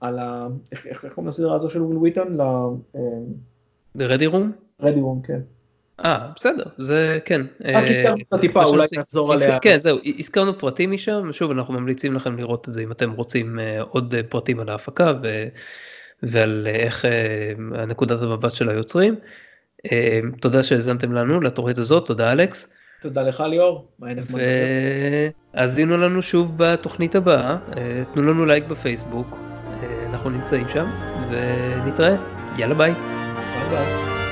על 0.00 0.18
ה... 0.18 0.46
איך 0.72 1.06
קוראים 1.14 1.28
לסדרה 1.28 1.56
הזו 1.56 1.70
של 1.70 1.82
וויל 1.82 1.98
וויטון? 1.98 2.38
רדי 3.98 4.26
רום? 4.26 4.52
רדי 4.80 5.00
רום 5.00 5.22
כן. 5.22 5.40
אה 6.04 6.28
בסדר 6.36 6.64
זה 6.76 7.18
כן. 7.24 7.40
רק 7.64 7.84
הזכרנו 7.88 8.22
את 8.28 8.32
הטיפה 8.32 8.64
אולי 8.64 8.86
נחזור 8.98 9.32
עליה. 9.32 9.58
כן 9.60 9.76
זהו 9.76 9.98
הזכרנו 10.18 10.58
פרטים 10.58 10.92
משם 10.92 11.32
שוב 11.32 11.50
אנחנו 11.50 11.74
ממליצים 11.74 12.14
לכם 12.14 12.36
לראות 12.36 12.68
את 12.68 12.72
זה 12.72 12.82
אם 12.82 12.92
אתם 12.92 13.12
רוצים 13.12 13.58
עוד 13.90 14.14
פרטים 14.28 14.60
על 14.60 14.68
ההפקה. 14.68 15.12
ועל 16.22 16.66
איך 16.70 17.04
אה, 17.04 17.52
הנקודת 17.74 18.22
המבט 18.22 18.52
של 18.54 18.68
היוצרים. 18.68 19.14
אה, 19.92 20.20
תודה 20.40 20.62
שהאזנתם 20.62 21.12
לנו 21.12 21.40
לתוכנית 21.40 21.78
הזאת, 21.78 22.06
תודה 22.06 22.32
אלכס. 22.32 22.72
תודה 23.02 23.22
לך 23.22 23.40
ליאור. 23.40 23.88
והאזינו 25.54 25.96
לנו 25.96 26.22
שוב 26.22 26.52
בתוכנית 26.56 27.14
הבאה, 27.14 27.56
אה, 27.76 28.02
תנו 28.12 28.22
לנו 28.22 28.46
לייק 28.46 28.64
בפייסבוק, 28.64 29.38
אנחנו 30.10 30.30
נמצאים 30.30 30.68
שם, 30.68 30.86
ונתראה, 31.30 32.16
יאללה 32.58 32.74
ביי. 32.74 32.92
ביי 32.92 33.68
ביי. 33.70 34.23